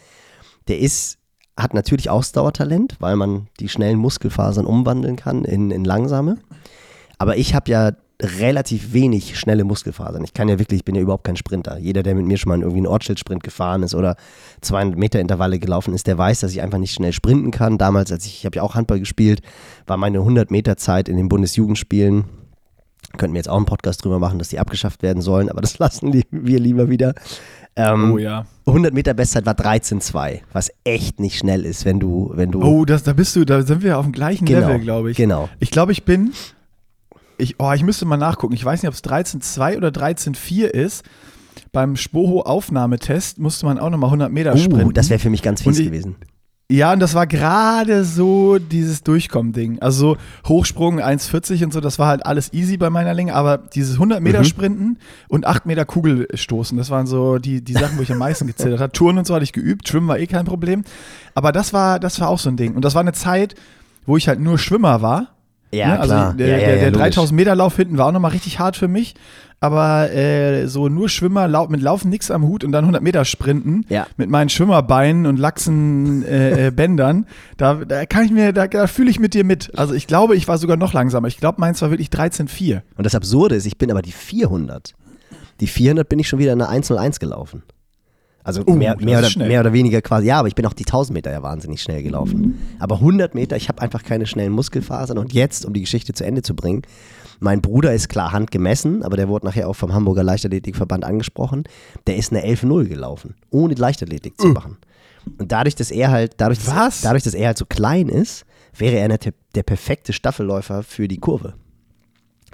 Der 0.69 0.79
ist 0.79 1.19
hat 1.57 1.73
natürlich 1.73 2.11
Ausdauertalent, 2.11 2.97
weil 2.99 3.17
man 3.17 3.49
die 3.61 3.69
schnellen 3.69 3.99
Muskelfasern 3.99 4.67
umwandeln 4.67 5.17
kann 5.17 5.45
in, 5.45 5.71
in 5.71 5.85
langsame. 5.85 6.37
Aber 7.19 7.37
ich 7.39 7.55
habe 7.55 7.71
ja 7.71 7.93
relativ 8.23 8.93
wenig 8.93 9.39
schnelle 9.39 9.65
Muskelfasern. 9.65 10.25
Ich 10.25 10.33
kann 10.33 10.49
ja 10.49 10.59
wirklich, 10.59 10.81
ich 10.81 10.85
bin 10.85 10.95
ja 10.95 11.03
überhaupt 11.03 11.25
kein 11.25 11.37
Sprinter. 11.37 11.79
Jeder, 11.79 12.03
der 12.03 12.15
mit 12.15 12.27
mir 12.27 12.39
schon 12.39 12.51
mal 12.51 12.61
irgendwie 12.61 12.79
einen 12.79 12.87
Ortsschildsprint 12.87 13.43
gefahren 13.43 13.83
ist 13.83 13.95
oder 13.95 14.17
200 14.63 14.99
Meter 14.99 15.21
Intervalle 15.21 15.59
gelaufen 15.59 15.95
ist, 15.95 16.07
der 16.07 16.17
weiß, 16.17 16.41
dass 16.41 16.53
ich 16.53 16.63
einfach 16.63 16.79
nicht 16.79 16.95
schnell 16.95 17.13
sprinten 17.13 17.51
kann. 17.51 17.79
Damals, 17.79 18.11
als 18.11 18.25
ich, 18.27 18.39
ich 18.39 18.47
habe 18.47 18.57
ja 18.57 18.63
auch 18.63 18.75
Handball 18.75 19.01
gespielt, 19.01 19.43
war 19.87 19.97
meine 19.97 20.19
100 20.19 20.51
Meter 20.51 20.77
Zeit 20.77 21.09
in 21.09 21.17
den 21.17 21.29
Bundesjugendspielen 21.29 22.25
könnten 23.17 23.35
wir 23.35 23.39
jetzt 23.39 23.49
auch 23.49 23.57
einen 23.57 23.67
Podcast 23.67 24.05
drüber 24.05 24.19
machen, 24.19 24.39
dass 24.39 24.49
die 24.49 24.59
abgeschafft 24.59 25.03
werden 25.03 25.23
sollen, 25.23 25.49
aber 25.49 25.61
das 25.61 25.79
lassen 25.79 26.13
wir 26.31 26.61
lieber 26.61 26.91
wieder. 26.91 27.15
Ähm, 27.77 28.13
oh 28.13 28.19
ja. 28.19 28.47
100 28.67 28.95
Meter 28.95 29.15
Bestzeit 29.15 29.45
war 29.47 29.55
13,2, 29.55 30.41
was 30.53 30.73
echt 30.85 31.21
nicht 31.21 31.39
schnell 31.39 31.65
ist, 31.65 31.85
wenn 31.85 32.01
du, 32.01 32.33
wenn 32.35 32.51
du. 32.51 32.63
Oh, 32.63 32.85
das, 32.85 33.05
da 33.05 33.13
bist 33.13 33.37
du, 33.37 33.45
da 33.45 33.63
sind 33.63 33.83
wir 33.83 33.99
auf 33.99 34.07
dem 34.07 34.13
gleichen 34.13 34.47
genau, 34.47 34.69
Level, 34.69 34.81
glaube 34.81 35.11
ich. 35.11 35.17
Genau. 35.17 35.49
Ich 35.61 35.71
glaube, 35.71 35.93
ich 35.93 36.05
bin, 36.05 36.33
ich, 37.39 37.57
oh, 37.59 37.73
ich 37.73 37.83
müsste 37.83 38.05
mal 38.05 38.17
nachgucken. 38.17 38.55
Ich 38.55 38.65
weiß 38.65 38.83
nicht, 38.83 38.89
ob 38.89 38.95
es 38.95 39.05
13,2 39.05 39.77
oder 39.77 39.89
13,4 39.89 40.67
ist. 40.67 41.05
Beim 41.73 41.97
Spoho-Aufnahmetest 41.97 43.39
musste 43.39 43.67
man 43.67 43.79
auch 43.79 43.91
nochmal 43.91 44.09
100 44.09 44.33
Meter 44.33 44.55
uh, 44.55 44.59
sprinten. 44.59 44.95
Das 44.95 45.11
wäre 45.11 45.19
für 45.19 45.31
mich 45.31 45.43
ganz 45.43 45.63
fies 45.63 45.79
ich, 45.79 45.87
gewesen. 45.87 46.17
Ja, 46.69 46.93
und 46.93 46.99
das 46.99 47.15
war 47.15 47.29
gerade 47.29 48.05
so 48.05 48.59
dieses 48.59 49.05
Durchkommen-Ding. 49.05 49.79
Also 49.81 50.15
so 50.15 50.17
Hochsprung 50.49 51.01
1,40 51.01 51.63
und 51.65 51.73
so, 51.73 51.81
das 51.81 52.01
war 52.01 52.09
halt 52.09 52.27
alles 52.27 52.53
easy 52.53 52.77
bei 52.77 52.91
meiner 52.91 53.15
Länge, 53.15 53.35
aber 53.35 53.59
dieses 53.59 53.95
100 53.95 54.21
Meter 54.21 54.41
mhm. 54.41 54.45
Sprinten 54.45 54.99
und 55.29 55.47
8 55.47 55.67
Meter 55.67 55.85
Kugelstoßen, 55.85 56.77
das 56.77 56.91
waren 56.91 57.07
so 57.07 57.39
die, 57.39 57.63
die 57.63 57.75
Sachen, 57.75 57.99
wo 57.99 58.03
ich 58.03 58.11
am 58.11 58.19
meisten 58.19 58.49
gezählt 58.49 58.81
habe. 58.81 58.91
Touren 58.97 59.17
und 59.17 59.29
so 59.29 59.35
hatte 59.35 59.45
ich 59.45 59.53
geübt, 59.53 59.87
Schwimmen 59.89 60.09
war 60.09 60.19
eh 60.19 60.27
kein 60.27 60.45
Problem. 60.45 60.83
Aber 61.35 61.53
das 61.53 61.73
war, 61.73 62.01
das 62.01 62.21
war 62.21 62.29
auch 62.29 62.41
so 62.41 62.49
ein 62.49 62.57
Ding. 62.57 62.75
Und 62.75 62.85
das 62.85 62.95
war 62.95 63.01
eine 63.01 63.13
Zeit, 63.13 63.55
wo 64.05 64.17
ich 64.17 64.27
halt 64.27 64.41
nur 64.41 64.59
Schwimmer 64.59 65.03
war. 65.03 65.36
Ja, 65.77 65.89
ne? 65.89 66.01
also 66.01 66.15
klar. 66.15 66.35
Der, 66.35 66.47
ja, 66.47 66.59
ja, 66.59 66.67
der, 66.67 66.77
der 66.79 66.91
3000 66.93 67.37
Meter 67.37 67.55
Lauf 67.55 67.77
hinten 67.77 67.99
war 67.99 68.07
auch 68.07 68.13
nochmal 68.13 68.33
richtig 68.33 68.59
hart 68.59 68.77
für 68.77 68.89
mich 68.89 69.15
aber 69.61 70.13
äh, 70.13 70.67
so 70.69 70.89
nur 70.89 71.09
Schwimmer 71.09 71.49
lau 71.49 71.67
mit 71.69 71.81
Laufen 71.81 72.11
nichts 72.11 72.31
am 72.31 72.45
Hut 72.45 72.63
und 72.63 72.73
dann 72.73 72.85
100 72.85 73.03
Meter 73.03 73.25
sprinten 73.25 73.85
mit 74.17 74.29
meinen 74.29 74.49
Schwimmerbeinen 74.49 75.27
und 75.27 75.39
laxen 75.39 76.25
äh, 76.25 76.67
äh, 76.67 76.71
Bändern, 76.77 77.27
da, 77.57 77.75
da 77.75 78.05
kann 78.07 78.25
ich 78.25 78.31
mir, 78.31 78.53
da, 78.53 78.67
da 78.67 78.87
fühle 78.87 79.11
ich 79.11 79.19
mit 79.19 79.35
dir 79.35 79.45
mit. 79.45 79.77
Also 79.79 79.95
ich 79.95 80.07
glaube, 80.07 80.37
ich 80.37 80.47
war 80.47 80.59
sogar 80.59 80.77
noch 80.77 80.93
langsamer. 80.93 81.29
Ich 81.29 81.39
glaube, 81.39 81.61
meins 81.61 81.81
war 81.81 81.91
wirklich 81.91 82.09
13,4. 82.09 82.83
Und 82.97 83.05
das 83.05 83.15
Absurde 83.15 83.55
ist, 83.55 83.67
ich 83.67 83.79
bin 83.79 83.91
aber 83.91 84.03
die 84.03 84.13
400. 84.13 84.95
Die 85.61 85.67
400 85.67 86.07
bin 86.09 86.19
ich 86.19 86.29
schon 86.29 86.39
wieder 86.39 86.53
in 86.53 86.59
der 86.59 86.69
101 86.69 87.19
gelaufen. 87.19 87.63
Also 88.47 88.63
uh, 88.65 88.77
mehr, 88.77 88.97
mehr, 89.01 89.19
oder, 89.19 89.45
mehr, 89.45 89.61
oder, 89.61 89.73
weniger 89.73 90.01
quasi. 90.01 90.29
Ja, 90.29 90.39
aber 90.39 90.47
ich 90.47 90.55
bin 90.55 90.65
auch 90.67 90.73
die 90.73 90.85
1000 90.85 91.13
Meter 91.13 91.33
ja 91.33 91.43
wahnsinnig 91.43 91.83
schnell 91.83 92.05
gelaufen. 92.05 92.57
Aber 92.79 92.95
100 92.97 93.35
Meter, 93.35 93.57
ich 93.57 93.69
habe 93.69 93.83
einfach 93.83 94.05
keine 94.05 94.25
schnellen 94.25 94.53
Muskelfasern. 94.53 95.19
Und 95.19 95.33
jetzt, 95.33 95.67
um 95.67 95.73
die 95.73 95.81
Geschichte 95.81 96.13
zu 96.13 96.25
Ende 96.25 96.43
zu 96.43 96.55
bringen, 96.55 96.83
mein 97.41 97.61
Bruder 97.61 97.93
ist 97.93 98.09
klar 98.09 98.31
handgemessen, 98.31 99.03
aber 99.03 99.17
der 99.17 99.27
wurde 99.27 99.47
nachher 99.47 99.69
auch 99.69 99.75
vom 99.75 99.93
Hamburger 99.93 100.23
Leichtathletikverband 100.23 101.05
angesprochen. 101.05 101.65
Der 102.07 102.15
ist 102.15 102.33
eine 102.33 102.47
11-0 102.47 102.85
gelaufen, 102.85 103.35
ohne 103.51 103.75
Leichtathletik 103.75 104.41
zu 104.41 104.47
uh. 104.47 104.53
machen. 104.53 104.77
Und 105.39 105.51
dadurch, 105.51 105.75
dass 105.75 105.91
er 105.91 106.13
halt, 106.13 106.35
dadurch, 106.37 106.65
dass, 106.65 107.01
dadurch, 107.01 107.25
dass 107.25 107.35
er 107.35 107.49
halt 107.49 107.59
so 107.59 107.67
klein 107.67 108.09
ist, 108.09 108.47
wäre 108.79 108.97
er 108.97 109.09
der, 109.09 109.33
der 109.57 109.63
perfekte 109.65 110.13
Staffelläufer 110.13 110.85
für 110.85 111.09
die 111.09 111.19
Kurve. 111.19 111.55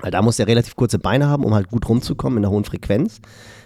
Weil 0.01 0.11
da 0.11 0.23
muss 0.23 0.39
er 0.39 0.47
relativ 0.47 0.75
kurze 0.75 0.99
Beine 0.99 1.27
haben, 1.27 1.45
um 1.45 1.53
halt 1.53 1.69
gut 1.69 1.87
rumzukommen 1.87 2.39
in 2.39 2.43
der 2.45 2.51
hohen 2.51 2.65
Frequenz. 2.65 3.21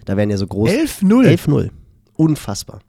Da 0.07 0.17
werden 0.17 0.31
ja 0.31 0.37
so 0.37 0.49
groß. 0.49 0.69
11-0. 0.69 1.25
11-0. 1.25 1.71
Unfassbar. 2.17 2.81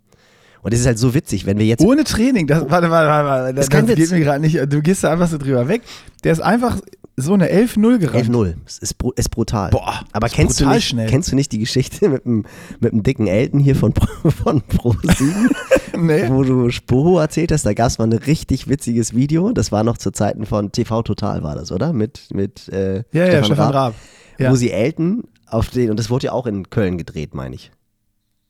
Und 0.61 0.73
es 0.73 0.81
ist 0.81 0.85
halt 0.85 0.99
so 0.99 1.13
witzig, 1.13 1.45
wenn 1.45 1.59
wir 1.59 1.65
jetzt. 1.65 1.83
Ohne 1.83 2.03
Training, 2.03 2.47
das, 2.47 2.69
warte, 2.69 2.89
warte, 2.89 3.27
warte, 3.27 3.53
das, 3.53 3.69
das 3.69 3.85
geht 3.85 4.11
mir 4.11 4.19
gerade 4.19 4.39
nicht. 4.39 4.57
Du 4.71 4.81
gehst 4.81 5.03
da 5.03 5.11
einfach 5.11 5.27
so 5.29 5.37
drüber 5.37 5.67
weg. 5.67 5.81
Der 6.23 6.33
ist 6.33 6.41
einfach 6.41 6.79
so 7.15 7.33
eine 7.33 7.51
11-0 7.51 7.97
gerannt. 7.97 8.29
11-0. 8.29 8.53
Es 8.65 8.77
ist, 8.77 8.95
ist, 9.15 9.31
brutal. 9.31 9.71
Boah. 9.71 10.01
Aber 10.13 10.29
kennst, 10.29 10.57
brutal 10.59 10.73
du 10.73 10.75
nicht, 10.75 10.87
schnell. 10.87 11.09
kennst 11.09 11.31
du 11.31 11.35
nicht 11.35 11.51
die 11.51 11.57
Geschichte 11.57 12.09
mit 12.09 12.25
dem, 12.25 12.45
mit 12.79 12.91
dem 12.91 13.01
dicken 13.01 13.25
Elton 13.25 13.59
hier 13.59 13.75
von, 13.75 13.93
von 14.43 14.61
Pro7? 14.61 15.49
nee. 15.97 16.29
Wo 16.29 16.43
du 16.43 16.69
Spoho 16.69 17.17
erzählt 17.17 17.51
hast, 17.51 17.65
da 17.65 17.73
gab 17.73 17.87
es 17.87 17.97
mal 17.97 18.05
ein 18.05 18.13
richtig 18.13 18.67
witziges 18.67 19.15
Video. 19.15 19.51
Das 19.51 19.71
war 19.71 19.83
noch 19.83 19.97
zu 19.97 20.11
Zeiten 20.11 20.45
von 20.45 20.71
TV 20.71 21.01
Total, 21.01 21.41
war 21.41 21.55
das, 21.55 21.71
oder? 21.71 21.91
Mit, 21.91 22.27
mit 22.31 22.69
äh, 22.69 22.97
ja, 22.97 23.03
Stefan, 23.09 23.31
ja, 23.31 23.43
Stefan 23.43 23.65
Raab. 23.65 23.73
Raab. 23.73 23.95
Ja. 24.37 24.51
Wo 24.51 24.55
sie 24.55 24.71
Elton 24.71 25.23
auf 25.47 25.69
den, 25.69 25.89
und 25.89 25.97
das 25.97 26.11
wurde 26.11 26.25
ja 26.27 26.33
auch 26.33 26.45
in 26.45 26.69
Köln 26.69 26.99
gedreht, 26.99 27.33
meine 27.33 27.55
ich. 27.55 27.71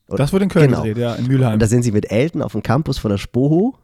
Und, 0.08 0.18
das 0.18 0.32
wurde 0.32 0.44
in 0.44 0.50
Köln 0.50 0.70
genau. 0.70 0.82
gedreht, 0.82 1.02
ja, 1.02 1.14
in 1.14 1.26
Mülheim. 1.26 1.54
Und 1.54 1.62
da 1.62 1.66
sind 1.66 1.82
sie 1.82 1.92
mit 1.92 2.10
Elton 2.10 2.42
auf 2.42 2.52
dem 2.52 2.62
Campus 2.62 2.98
von 2.98 3.10
der 3.10 3.18
Spoho 3.18 3.76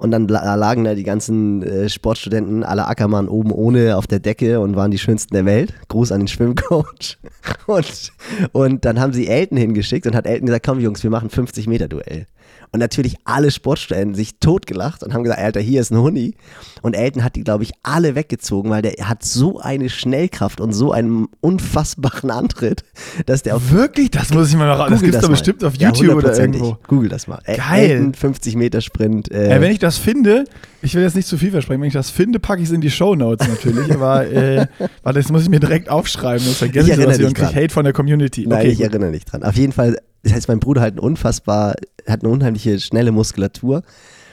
und 0.00 0.12
dann 0.12 0.28
lagen 0.28 0.84
da 0.84 0.94
die 0.94 1.02
ganzen 1.02 1.62
äh, 1.62 1.90
Sportstudenten, 1.90 2.64
alle 2.64 2.86
Ackermann 2.86 3.28
oben 3.28 3.52
ohne 3.52 3.98
auf 3.98 4.06
der 4.06 4.18
Decke 4.18 4.58
und 4.60 4.74
waren 4.74 4.90
die 4.90 4.98
schönsten 4.98 5.34
der 5.34 5.44
Welt. 5.44 5.74
Gruß 5.88 6.10
an 6.10 6.20
den 6.20 6.28
Schwimmcoach. 6.28 7.18
Und, 7.66 8.12
und 8.52 8.84
dann 8.84 8.98
haben 8.98 9.12
sie 9.12 9.28
Elton 9.28 9.56
hingeschickt 9.56 10.06
und 10.06 10.14
hat 10.14 10.26
Elton 10.26 10.46
gesagt, 10.46 10.66
komm 10.66 10.80
Jungs, 10.80 11.02
wir 11.02 11.10
machen 11.10 11.30
50 11.30 11.68
Meter 11.68 11.86
Duell. 11.88 12.26
Und 12.72 12.78
natürlich 12.78 13.16
alle 13.24 13.50
Sportstellen 13.50 14.14
sich 14.14 14.38
totgelacht 14.38 15.02
und 15.02 15.12
haben 15.12 15.24
gesagt, 15.24 15.40
Alter, 15.40 15.60
hier 15.60 15.80
ist 15.80 15.90
ein 15.90 15.98
Huni. 15.98 16.34
Und 16.82 16.94
Elton 16.94 17.24
hat 17.24 17.34
die, 17.34 17.42
glaube 17.42 17.64
ich, 17.64 17.72
alle 17.82 18.14
weggezogen, 18.14 18.70
weil 18.70 18.82
der 18.82 19.08
hat 19.08 19.24
so 19.24 19.58
eine 19.58 19.88
Schnellkraft 19.88 20.60
und 20.60 20.72
so 20.72 20.92
einen 20.92 21.26
unfassbaren 21.40 22.30
Antritt, 22.30 22.84
dass 23.26 23.42
der 23.42 23.56
auf. 23.56 23.72
Wirklich? 23.72 24.10
Das 24.12 24.32
muss 24.32 24.50
ich 24.50 24.56
mal 24.56 24.68
noch. 24.68 24.88
Das 24.88 25.02
gibt 25.02 25.14
es 25.14 25.20
doch 25.20 25.28
bestimmt 25.28 25.64
auf 25.64 25.74
YouTube 25.74 26.08
ja, 26.08 26.14
oder 26.14 26.38
irgendwo. 26.38 26.78
Google 26.86 27.08
das 27.08 27.26
mal. 27.26 27.42
Geil. 27.44 27.90
Elton 27.90 28.14
50 28.14 28.54
Meter 28.54 28.80
Sprint. 28.80 29.30
Äh, 29.32 29.50
ja, 29.50 29.60
wenn 29.60 29.72
ich 29.72 29.80
das 29.80 29.98
finde, 29.98 30.44
ich 30.82 30.94
will 30.94 31.02
jetzt 31.02 31.16
nicht 31.16 31.26
zu 31.26 31.38
viel 31.38 31.50
versprechen, 31.50 31.80
wenn 31.80 31.88
ich 31.88 31.94
das 31.94 32.10
finde, 32.10 32.38
packe 32.38 32.62
ich 32.62 32.68
es 32.68 32.74
in 32.74 32.80
die 32.80 32.90
Show 32.90 33.16
Notes 33.16 33.48
natürlich. 33.48 33.92
aber 33.94 34.26
äh, 34.28 34.66
warte, 35.02 35.18
das 35.18 35.30
muss 35.30 35.42
ich 35.42 35.48
mir 35.48 35.60
direkt 35.60 35.90
aufschreiben, 35.90 36.44
sonst 36.44 36.58
vergesse 36.58 36.86
ich, 36.86 36.96
ich 36.96 37.02
sowas 37.02 37.18
und 37.18 37.34
kriege 37.34 37.54
Hate 37.54 37.70
von 37.70 37.84
der 37.84 37.92
Community. 37.92 38.46
Nein, 38.46 38.66
ich 38.66 38.78
gut. 38.78 38.86
erinnere 38.86 39.10
mich 39.10 39.24
dran. 39.24 39.42
Auf 39.42 39.56
jeden 39.56 39.72
Fall 39.72 39.96
das 40.22 40.32
heißt, 40.32 40.48
mein 40.48 40.60
Bruder 40.60 40.82
hat 40.82 40.92
eine 40.92 41.00
unfassbar, 41.00 41.74
hat 42.06 42.22
eine 42.22 42.32
unheimliche 42.32 42.78
schnelle 42.80 43.12
Muskulatur. 43.12 43.82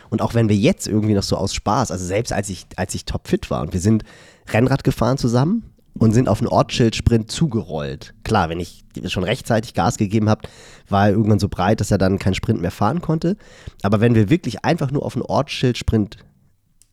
Und 0.10 0.22
auch 0.22 0.34
wenn 0.34 0.50
wir 0.50 0.56
jetzt 0.56 0.88
irgendwie 0.88 1.14
noch 1.14 1.24
so 1.24 1.36
aus 1.36 1.54
Spaß, 1.54 1.92
also 1.92 2.06
selbst 2.06 2.32
als 2.32 2.50
ich, 2.50 2.66
als 2.76 2.96
ich 2.96 3.06
topfit 3.06 3.50
war 3.52 3.62
und 3.62 3.74
wir 3.74 3.82
sind 3.82 4.04
Rennrad 4.50 4.84
gefahren 4.84 5.18
zusammen 5.18 5.74
und 5.98 6.14
sind 6.14 6.30
auf 6.30 6.40
einen 6.40 6.48
Ortsschild-Sprint 6.48 7.30
zugerollt. 7.32 8.14
Klar, 8.24 8.50
wenn 8.50 8.60
ich 8.60 8.86
schon 9.08 9.24
rechtzeitig 9.24 9.74
Gas 9.74 9.98
gegeben 9.98 10.30
habe, 10.30 10.48
war 10.88 11.08
er 11.08 11.12
irgendwann 11.12 11.40
so 11.40 11.50
breit, 11.50 11.82
dass 11.82 11.92
er 11.92 11.98
dann 11.98 12.20
keinen 12.20 12.36
Sprint 12.36 12.62
mehr 12.62 12.72
fahren 12.72 13.02
konnte. 13.02 13.36
Aber 13.82 14.00
wenn 14.00 14.16
wir 14.16 14.30
wirklich 14.30 14.64
einfach 14.64 14.92
nur 14.92 15.06
auf 15.06 15.16
einen 15.16 15.26
Ortsschild-Sprint 15.26 16.18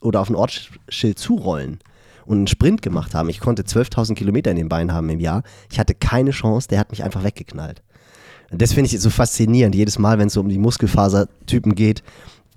oder 0.00 0.20
auf 0.20 0.30
ein 0.30 0.36
Ortsschild 0.36 1.18
zurollen 1.18 1.78
und 2.26 2.38
einen 2.38 2.46
Sprint 2.46 2.82
gemacht 2.82 3.14
haben, 3.14 3.28
ich 3.28 3.40
konnte 3.40 3.62
12.000 3.62 4.14
Kilometer 4.14 4.50
in 4.50 4.56
den 4.56 4.68
Beinen 4.68 4.92
haben 4.92 5.08
im 5.10 5.20
Jahr, 5.20 5.42
ich 5.70 5.78
hatte 5.78 5.94
keine 5.94 6.30
Chance, 6.30 6.68
der 6.68 6.78
hat 6.78 6.90
mich 6.90 7.04
einfach 7.04 7.22
weggeknallt. 7.22 7.82
Das 8.56 8.72
finde 8.72 8.90
ich 8.90 9.00
so 9.00 9.10
faszinierend, 9.10 9.74
jedes 9.74 9.98
Mal, 9.98 10.18
wenn 10.18 10.28
es 10.28 10.34
so 10.34 10.40
um 10.40 10.48
die 10.48 10.58
Muskelfasertypen 10.58 11.74
geht, 11.74 12.02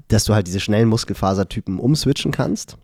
dass 0.08 0.24
du 0.24 0.34
halt 0.34 0.48
diese 0.48 0.60
schnellen 0.60 0.90
Muskelfasertypen 0.90 1.80
umswitchen 1.80 2.32
kannst. 2.32 2.78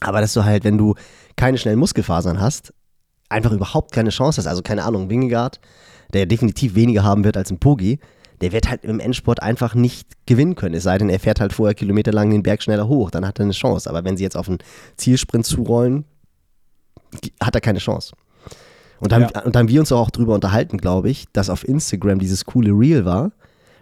Aber 0.00 0.20
dass 0.20 0.32
du 0.32 0.44
halt, 0.44 0.64
wenn 0.64 0.78
du 0.78 0.94
keine 1.36 1.58
schnellen 1.58 1.78
Muskelfasern 1.78 2.40
hast, 2.40 2.72
einfach 3.28 3.52
überhaupt 3.52 3.92
keine 3.92 4.10
Chance 4.10 4.38
hast. 4.38 4.46
Also 4.46 4.62
keine 4.62 4.84
Ahnung, 4.84 5.08
Wingegaard, 5.08 5.60
der 6.12 6.26
definitiv 6.26 6.74
weniger 6.74 7.02
haben 7.02 7.24
wird 7.24 7.36
als 7.36 7.50
ein 7.50 7.58
Pogi, 7.58 7.98
der 8.40 8.52
wird 8.52 8.68
halt 8.68 8.84
im 8.84 8.98
Endsport 8.98 9.40
einfach 9.40 9.74
nicht 9.74 10.08
gewinnen 10.26 10.56
können. 10.56 10.74
Es 10.74 10.82
sei 10.82 10.98
denn, 10.98 11.08
er 11.08 11.20
fährt 11.20 11.40
halt 11.40 11.52
vorher 11.52 11.74
kilometerlang 11.74 12.30
den 12.30 12.42
Berg 12.42 12.62
schneller 12.62 12.88
hoch, 12.88 13.10
dann 13.10 13.24
hat 13.26 13.38
er 13.38 13.44
eine 13.44 13.52
Chance. 13.52 13.88
Aber 13.88 14.04
wenn 14.04 14.16
sie 14.16 14.24
jetzt 14.24 14.36
auf 14.36 14.48
einen 14.48 14.58
Zielsprint 14.96 15.46
zurollen, 15.46 16.04
hat 17.40 17.54
er 17.54 17.60
keine 17.60 17.78
Chance. 17.78 18.14
Und 19.02 19.10
dann, 19.10 19.22
Ja. 19.22 19.42
und 19.42 19.56
dann 19.56 19.62
haben 19.64 19.68
wir 19.68 19.80
uns 19.80 19.90
auch 19.90 20.10
drüber 20.10 20.32
unterhalten, 20.34 20.78
glaube 20.78 21.10
ich, 21.10 21.24
dass 21.32 21.50
auf 21.50 21.66
Instagram 21.66 22.20
dieses 22.20 22.44
coole 22.44 22.70
Reel 22.70 23.04
war, 23.04 23.32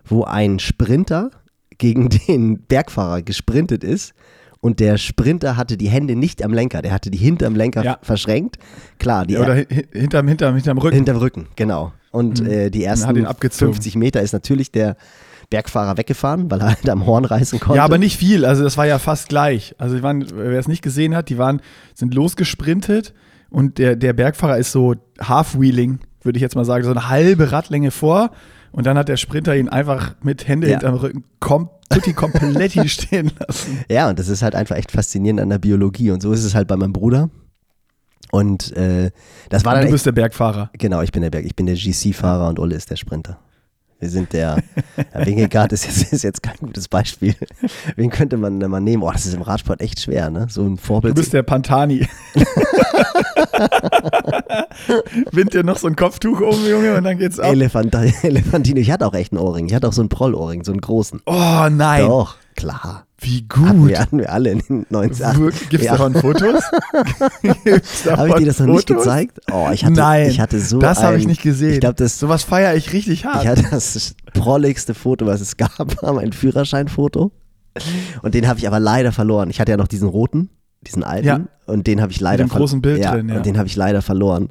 wo 0.07 0.25
ein 0.25 0.59
Sprinter 0.59 1.31
gegen 1.77 2.09
den 2.29 2.63
Bergfahrer 2.63 3.21
gesprintet 3.21 3.85
ist 3.85 4.15
und 4.63 4.81
der 4.81 4.97
Sprinter 4.97 5.59
hatte 5.59 5.77
die 5.77 5.89
Hände 5.91 6.17
nicht 6.17 6.43
am 6.43 6.55
Lenker, 6.55 6.81
der 6.81 6.93
hatte 6.93 7.11
die 7.11 7.19
hinterm 7.19 7.55
Lenker 7.55 7.85
Ja. 7.85 7.99
verschränkt. 8.01 8.57
Klar, 8.99 9.27
die 9.27 9.37
Oder 9.37 9.57
hi- 9.57 9.67
hi- 9.71 9.87
hinterm, 9.93 10.27
hinterm, 10.27 10.55
hinterm 10.55 10.79
Rücken. 10.79 10.95
hinterm 10.97 11.17
Rücken, 11.19 11.47
genau. 11.55 11.93
Und 12.13 12.41
äh, 12.47 12.71
die 12.71 12.83
ersten 12.83 13.27
abgezogen. 13.27 13.75
50 13.75 13.97
Meter 13.97 14.23
ist 14.23 14.33
natürlich 14.33 14.73
der 14.73 14.97
Bergfahrer 15.51 15.99
weggefahren, 15.99 16.51
weil 16.51 16.61
er 16.63 16.69
halt 16.77 16.89
am 16.89 17.05
Horn 17.05 17.27
reißen 17.27 17.61
konnte. 17.61 17.77
Ja, 17.77 17.85
aber 17.85 17.99
nicht 17.99 18.17
viel. 18.17 18.47
Also 18.47 18.63
das 18.65 18.79
war 18.79 18.87
ja 18.87 18.99
fast 18.99 19.29
gleich. 19.29 19.75
Also 19.77 20.03
wer 20.03 20.59
es 20.59 20.67
nicht 20.67 20.81
gesehen 20.83 21.15
hat, 21.15 21.29
die 21.29 21.37
waren, 21.37 21.61
sind 21.95 22.15
losgesprintet 22.15 23.13
und 23.51 23.79
der, 23.79 23.97
der 23.97 24.13
Bergfahrer 24.13 24.59
ist 24.59 24.73
so 24.73 24.95
Half-Wheeling, 25.21 25.99
würde 26.23 26.37
ich 26.37 26.43
jetzt 26.43 26.55
mal 26.57 26.65
sagen, 26.65 26.85
so 26.85 26.91
eine 26.91 27.09
halbe 27.09 27.51
Radlänge 27.53 27.91
vor. 27.91 28.31
Und 28.73 28.87
dann 28.87 28.97
hat 28.97 29.09
der 29.09 29.17
Sprinter 29.17 29.57
ihn 29.57 29.69
einfach 29.69 30.15
mit 30.23 30.47
Hände 30.47 30.69
Ja. 30.69 30.75
hinterm 30.75 30.95
Rücken 30.95 31.25
kom 31.41 31.71
tutti 31.89 32.13
kompletti 32.13 32.89
stehen 32.89 33.33
lassen. 33.41 33.79
Ja, 33.91 34.09
und 34.09 34.19
das 34.19 34.29
ist 34.29 34.43
halt 34.43 34.55
einfach 34.55 34.77
echt 34.77 34.93
faszinierend 34.93 35.41
an 35.41 35.49
der 35.51 35.59
Biologie. 35.59 36.13
Und 36.13 36.23
so 36.23 36.31
ist 36.33 36.45
es 36.45 36.55
halt 36.55 36.69
bei 36.69 36.77
meinem 36.77 36.93
Bruder. 36.93 37.31
Und 38.31 38.77
äh, 38.77 39.11
das 39.49 39.65
war 39.65 39.73
Und 39.75 39.79
dann 39.81 39.87
du 39.87 39.93
bist 39.93 40.07
der 40.07 40.13
Bergfahrer. 40.13 40.71
genau, 40.79 41.03
ich 41.03 41.11
bin 41.11 41.23
der 41.23 41.31
Berg, 41.31 41.45
ich 41.45 41.57
bin 41.57 41.67
der 41.67 41.75
GC-Fahrer 41.75 42.49
und 42.49 42.61
Olle 42.61 42.77
ist 42.77 42.91
der 42.91 42.97
Sprinter. 42.97 43.41
Wir 44.01 44.09
sind 44.09 44.33
der, 44.33 44.57
der 45.15 45.27
Wingegaard 45.27 45.73
ist 45.73 45.85
jetzt, 45.85 46.13
ist 46.13 46.23
jetzt 46.25 46.43
kein 46.43 46.57
gutes 46.57 46.89
Beispiel. 46.89 47.35
Wen 47.97 48.11
könnte 48.11 48.37
man 48.39 48.59
denn 48.59 48.71
mal 48.71 48.81
nehmen? 48.81 49.03
Oh, 49.03 49.11
das 49.13 49.27
ist 49.27 49.35
im 49.35 49.43
Radsport 49.43 49.81
echt 49.83 50.01
schwer, 50.01 50.31
ne? 50.31 50.47
So 50.49 50.63
ein 50.63 50.77
Du 50.77 50.83
Vorbild. 50.83 51.15
bist 51.15 51.33
der 51.35 51.43
Pantani. 51.43 52.09
Wind 55.33 55.53
dir 55.55 55.63
noch 55.65 55.77
so 55.79 55.87
ein 55.87 55.97
Kopftuch 55.97 56.41
um, 56.41 56.67
Junge, 56.67 56.97
und 56.97 57.05
dann 57.05 57.19
geht's 57.19 57.39
ab. 57.39 57.53
Elefant, 57.53 57.95
Elefantino. 58.23 58.81
Ich 58.81 58.91
hatte 58.91 59.07
auch 59.07 59.15
echt 59.15 59.33
einen 59.33 59.41
Ohrring. 59.41 59.67
Ich 59.67 59.75
hatte 59.75 59.87
auch 59.89 59.93
so 59.93 60.01
einen 60.03 60.09
Prollohrring, 60.09 60.65
so 60.65 60.73
einen 60.73 60.81
großen. 60.81 61.21
Oh 61.27 61.69
nein, 61.71 62.07
Doch, 62.07 62.37
klar. 62.57 63.07
Wie 63.21 63.45
Hatten 63.53 63.81
gut. 63.81 63.89
wir, 63.89 63.99
hatten 64.01 64.19
wir 64.19 64.33
alle 64.33 64.51
in 64.51 64.59
den 64.61 64.87
90 64.91 65.39
Wirklich? 65.39 65.69
Gibt's 65.69 65.87
Ja. 65.87 65.93
davon 65.93 66.15
Fotos? 66.15 66.63
Habe 68.07 68.29
ich 68.29 68.35
dir 68.37 68.47
das 68.47 68.59
noch 68.61 68.67
nicht 68.67 68.89
Fotos? 68.89 69.05
gezeigt? 69.05 69.41
Oh, 69.53 69.69
ich 69.73 69.85
hatte, 69.85 69.95
Nein, 69.95 70.29
ich 70.31 70.41
hatte 70.41 70.59
so 70.61 70.79
das 70.79 71.03
habe 71.03 71.17
ich 71.19 71.27
nicht 71.27 71.43
gesehen. 71.43 71.75
Ich 71.75 71.81
glaube, 71.81 71.95
das, 71.97 72.19
Sowas 72.19 72.43
feiere 72.43 72.75
ich 72.77 72.93
richtig 72.93 73.25
hart. 73.25 73.43
ich 73.43 73.49
hatte 73.49 73.65
das 73.71 74.15
prolligste 74.33 74.95
Foto, 74.95 75.27
was 75.27 75.41
es 75.41 75.57
gab, 75.57 75.71
war 76.03 76.13
mein 76.13 76.33
Führerscheinfoto. 76.33 77.33
Und 78.23 78.35
den 78.35 78.49
habe 78.49 78.59
ich 78.59 78.67
aber 78.67 78.81
leider 78.81 79.13
verloren. 79.13 79.51
Ich 79.51 79.61
hatte 79.61 79.71
ja 79.73 79.77
noch 79.77 79.89
diesen 79.89 80.09
roten, 80.09 80.51
diesen 80.83 81.05
alten. 81.05 81.27
Ja. 81.27 81.41
Und 81.67 81.87
den 81.87 82.01
habe 82.03 82.13
ich 82.13 82.21
leider 82.21 82.45
dem 82.45 82.51
ver- 82.51 82.59
großen 82.59 82.81
Bild 82.83 83.03
ja, 83.03 83.15
drin, 83.15 83.29
ja. 83.29 83.37
Und 83.37 83.47
den 83.47 83.59
habe 83.59 83.69
ich 83.69 83.77
leider 83.77 84.03
verloren. 84.03 84.49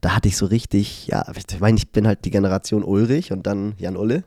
Da 0.00 0.14
hatte 0.14 0.28
ich 0.28 0.36
so 0.36 0.46
richtig, 0.46 1.08
ja, 1.08 1.24
ich 1.34 1.60
meine, 1.60 1.76
ich 1.76 1.90
bin 1.90 2.06
halt 2.06 2.24
die 2.24 2.30
Generation 2.30 2.84
Ulrich 2.84 3.32
und 3.32 3.46
dann 3.46 3.72
Jan 3.78 3.96
Ulle. 3.96 4.22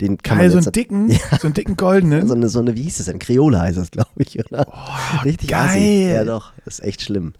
Den 0.00 0.18
kann 0.18 0.38
Geil, 0.38 0.48
man 0.48 0.52
so 0.52 0.58
jetzt 0.58 0.66
einen 0.66 0.72
dicken, 0.72 1.10
so 1.40 1.46
einen 1.46 1.54
dicken 1.54 1.76
goldenen. 1.76 2.26
so 2.26 2.34
eine, 2.34 2.48
so 2.48 2.58
eine, 2.60 2.76
wie 2.76 2.82
hieß 2.82 2.98
das 2.98 3.06
denn? 3.06 3.18
Kreole 3.18 3.60
heißt 3.60 3.78
das, 3.78 3.90
glaube 3.90 4.10
ich, 4.16 4.38
oder? 4.38 4.66
Richtig 5.24 5.50
geil. 5.50 5.68
assi. 5.68 6.12
Ja, 6.12 6.24
doch, 6.24 6.52
das 6.64 6.78
ist 6.78 6.84
echt 6.84 7.02
schlimm. 7.02 7.34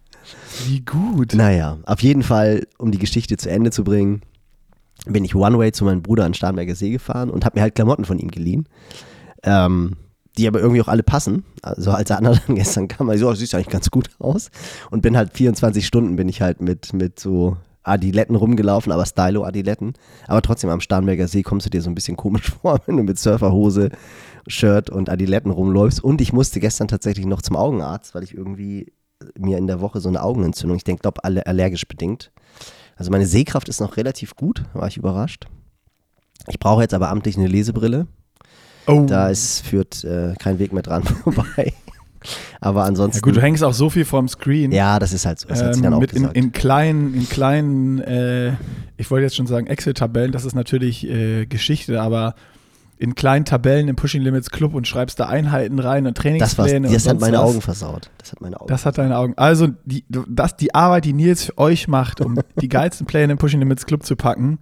Wie 0.66 0.80
gut. 0.80 1.34
Naja, 1.34 1.78
auf 1.84 2.00
jeden 2.02 2.22
Fall, 2.22 2.66
um 2.78 2.90
die 2.90 2.98
Geschichte 2.98 3.36
zu 3.36 3.50
Ende 3.50 3.70
zu 3.70 3.84
bringen, 3.84 4.22
bin 5.06 5.24
ich 5.24 5.34
One-Way 5.34 5.72
zu 5.72 5.84
meinem 5.84 6.02
Bruder 6.02 6.24
an 6.24 6.34
Starnberger 6.34 6.74
See 6.74 6.90
gefahren 6.90 7.30
und 7.30 7.44
habe 7.44 7.58
mir 7.58 7.62
halt 7.62 7.74
Klamotten 7.74 8.04
von 8.04 8.18
ihm 8.18 8.30
geliehen. 8.30 8.66
Ähm, 9.42 9.96
die 10.36 10.48
aber 10.48 10.60
irgendwie 10.60 10.80
auch 10.80 10.88
alle 10.88 11.02
passen. 11.02 11.44
Also 11.62 11.92
als 11.92 12.10
er 12.10 12.20
dann 12.20 12.38
gestern 12.54 12.88
kam, 12.88 13.06
war 13.06 13.14
ich 13.14 13.20
so, 13.20 13.28
oh, 13.28 13.34
siehst 13.34 13.54
eigentlich 13.54 13.68
ganz 13.68 13.90
gut 13.90 14.10
aus. 14.18 14.50
Und 14.90 15.02
bin 15.02 15.16
halt 15.16 15.32
24 15.32 15.86
Stunden 15.86 16.16
bin 16.16 16.28
ich 16.28 16.42
halt 16.42 16.60
mit, 16.60 16.92
mit 16.92 17.20
so 17.20 17.56
Adiletten 17.84 18.34
rumgelaufen, 18.34 18.92
aber 18.92 19.06
Stylo-Adiletten. 19.06 19.94
Aber 20.26 20.42
trotzdem 20.42 20.70
am 20.70 20.80
Starnberger 20.80 21.28
See 21.28 21.42
kommst 21.42 21.66
du 21.66 21.70
dir 21.70 21.82
so 21.82 21.90
ein 21.90 21.94
bisschen 21.94 22.16
komisch 22.16 22.50
vor, 22.62 22.80
wenn 22.86 22.96
du 22.96 23.02
mit 23.02 23.18
Surferhose, 23.18 23.90
Shirt 24.46 24.90
und 24.90 25.08
Adiletten 25.08 25.50
rumläufst. 25.50 26.02
Und 26.02 26.20
ich 26.20 26.32
musste 26.32 26.60
gestern 26.60 26.88
tatsächlich 26.88 27.26
noch 27.26 27.42
zum 27.42 27.56
Augenarzt, 27.56 28.14
weil 28.14 28.24
ich 28.24 28.34
irgendwie 28.34 28.92
mir 29.38 29.58
in 29.58 29.66
der 29.66 29.80
Woche 29.80 30.00
so 30.00 30.08
eine 30.08 30.22
Augenentzündung, 30.22 30.76
ich 30.76 30.84
denke, 30.84 31.02
glaube, 31.02 31.24
alle 31.24 31.46
allergisch 31.46 31.86
bedingt. 31.86 32.32
Also 32.96 33.10
meine 33.10 33.26
Sehkraft 33.26 33.68
ist 33.68 33.80
noch 33.80 33.96
relativ 33.96 34.36
gut, 34.36 34.64
war 34.72 34.88
ich 34.88 34.96
überrascht. 34.96 35.46
Ich 36.48 36.58
brauche 36.58 36.82
jetzt 36.82 36.94
aber 36.94 37.08
amtlich 37.10 37.36
eine 37.36 37.48
Lesebrille. 37.48 38.06
Oh. 38.86 39.06
Da 39.06 39.28
ist, 39.28 39.62
führt 39.62 40.04
äh, 40.04 40.34
kein 40.38 40.58
Weg 40.58 40.72
mehr 40.72 40.82
dran 40.82 41.02
vorbei. 41.24 41.72
Aber 42.64 42.84
ansonsten. 42.84 43.18
ja 43.18 43.20
gut, 43.20 43.36
du 43.36 43.42
hängst 43.42 43.62
auch 43.62 43.74
so 43.74 43.90
viel 43.90 44.06
vorm 44.06 44.26
Screen. 44.26 44.72
ja, 44.72 44.98
das 44.98 45.12
ist 45.12 45.26
halt 45.26 45.38
so. 45.38 45.48
Das 45.48 45.62
hat 45.62 45.74
sie 45.74 45.82
dann 45.82 45.92
ähm, 45.92 45.96
auch 45.98 46.00
mit 46.00 46.12
in, 46.12 46.22
gesagt. 46.22 46.36
in 46.36 46.52
kleinen, 46.52 47.14
in 47.14 47.28
kleinen, 47.28 48.00
äh, 48.00 48.52
ich 48.96 49.10
wollte 49.10 49.24
jetzt 49.24 49.36
schon 49.36 49.46
sagen 49.46 49.66
Excel-Tabellen, 49.66 50.32
das 50.32 50.46
ist 50.46 50.54
natürlich 50.54 51.06
äh, 51.06 51.44
Geschichte, 51.44 52.00
aber 52.00 52.34
in 52.96 53.14
kleinen 53.14 53.44
Tabellen 53.44 53.88
im 53.88 53.96
Pushing 53.96 54.22
Limits 54.22 54.48
Club 54.50 54.72
und 54.72 54.88
schreibst 54.88 55.20
da 55.20 55.26
Einheiten 55.26 55.78
rein 55.78 56.06
und 56.06 56.16
das 56.16 56.22
Trainingspläne. 56.22 56.88
das 56.88 56.90
und 56.90 56.94
hat 56.94 57.02
sonst 57.02 57.20
meine 57.20 57.36
was. 57.36 57.44
Augen 57.44 57.60
versaut. 57.60 58.10
Das 58.16 58.32
hat 58.32 58.40
meine 58.40 58.58
Augen. 58.58 58.68
Das 58.68 58.86
hat 58.86 58.96
deine 58.96 59.18
Augen. 59.18 59.34
Also 59.36 59.68
die, 59.84 60.04
das, 60.08 60.56
die 60.56 60.74
Arbeit, 60.74 61.04
die 61.04 61.12
Nils 61.12 61.44
für 61.44 61.58
euch 61.58 61.86
macht, 61.86 62.22
um 62.22 62.38
die 62.62 62.68
geilsten 62.70 63.06
Pläne 63.06 63.32
im 63.32 63.38
Pushing 63.38 63.60
Limits 63.60 63.84
Club 63.84 64.04
zu 64.04 64.16
packen, 64.16 64.58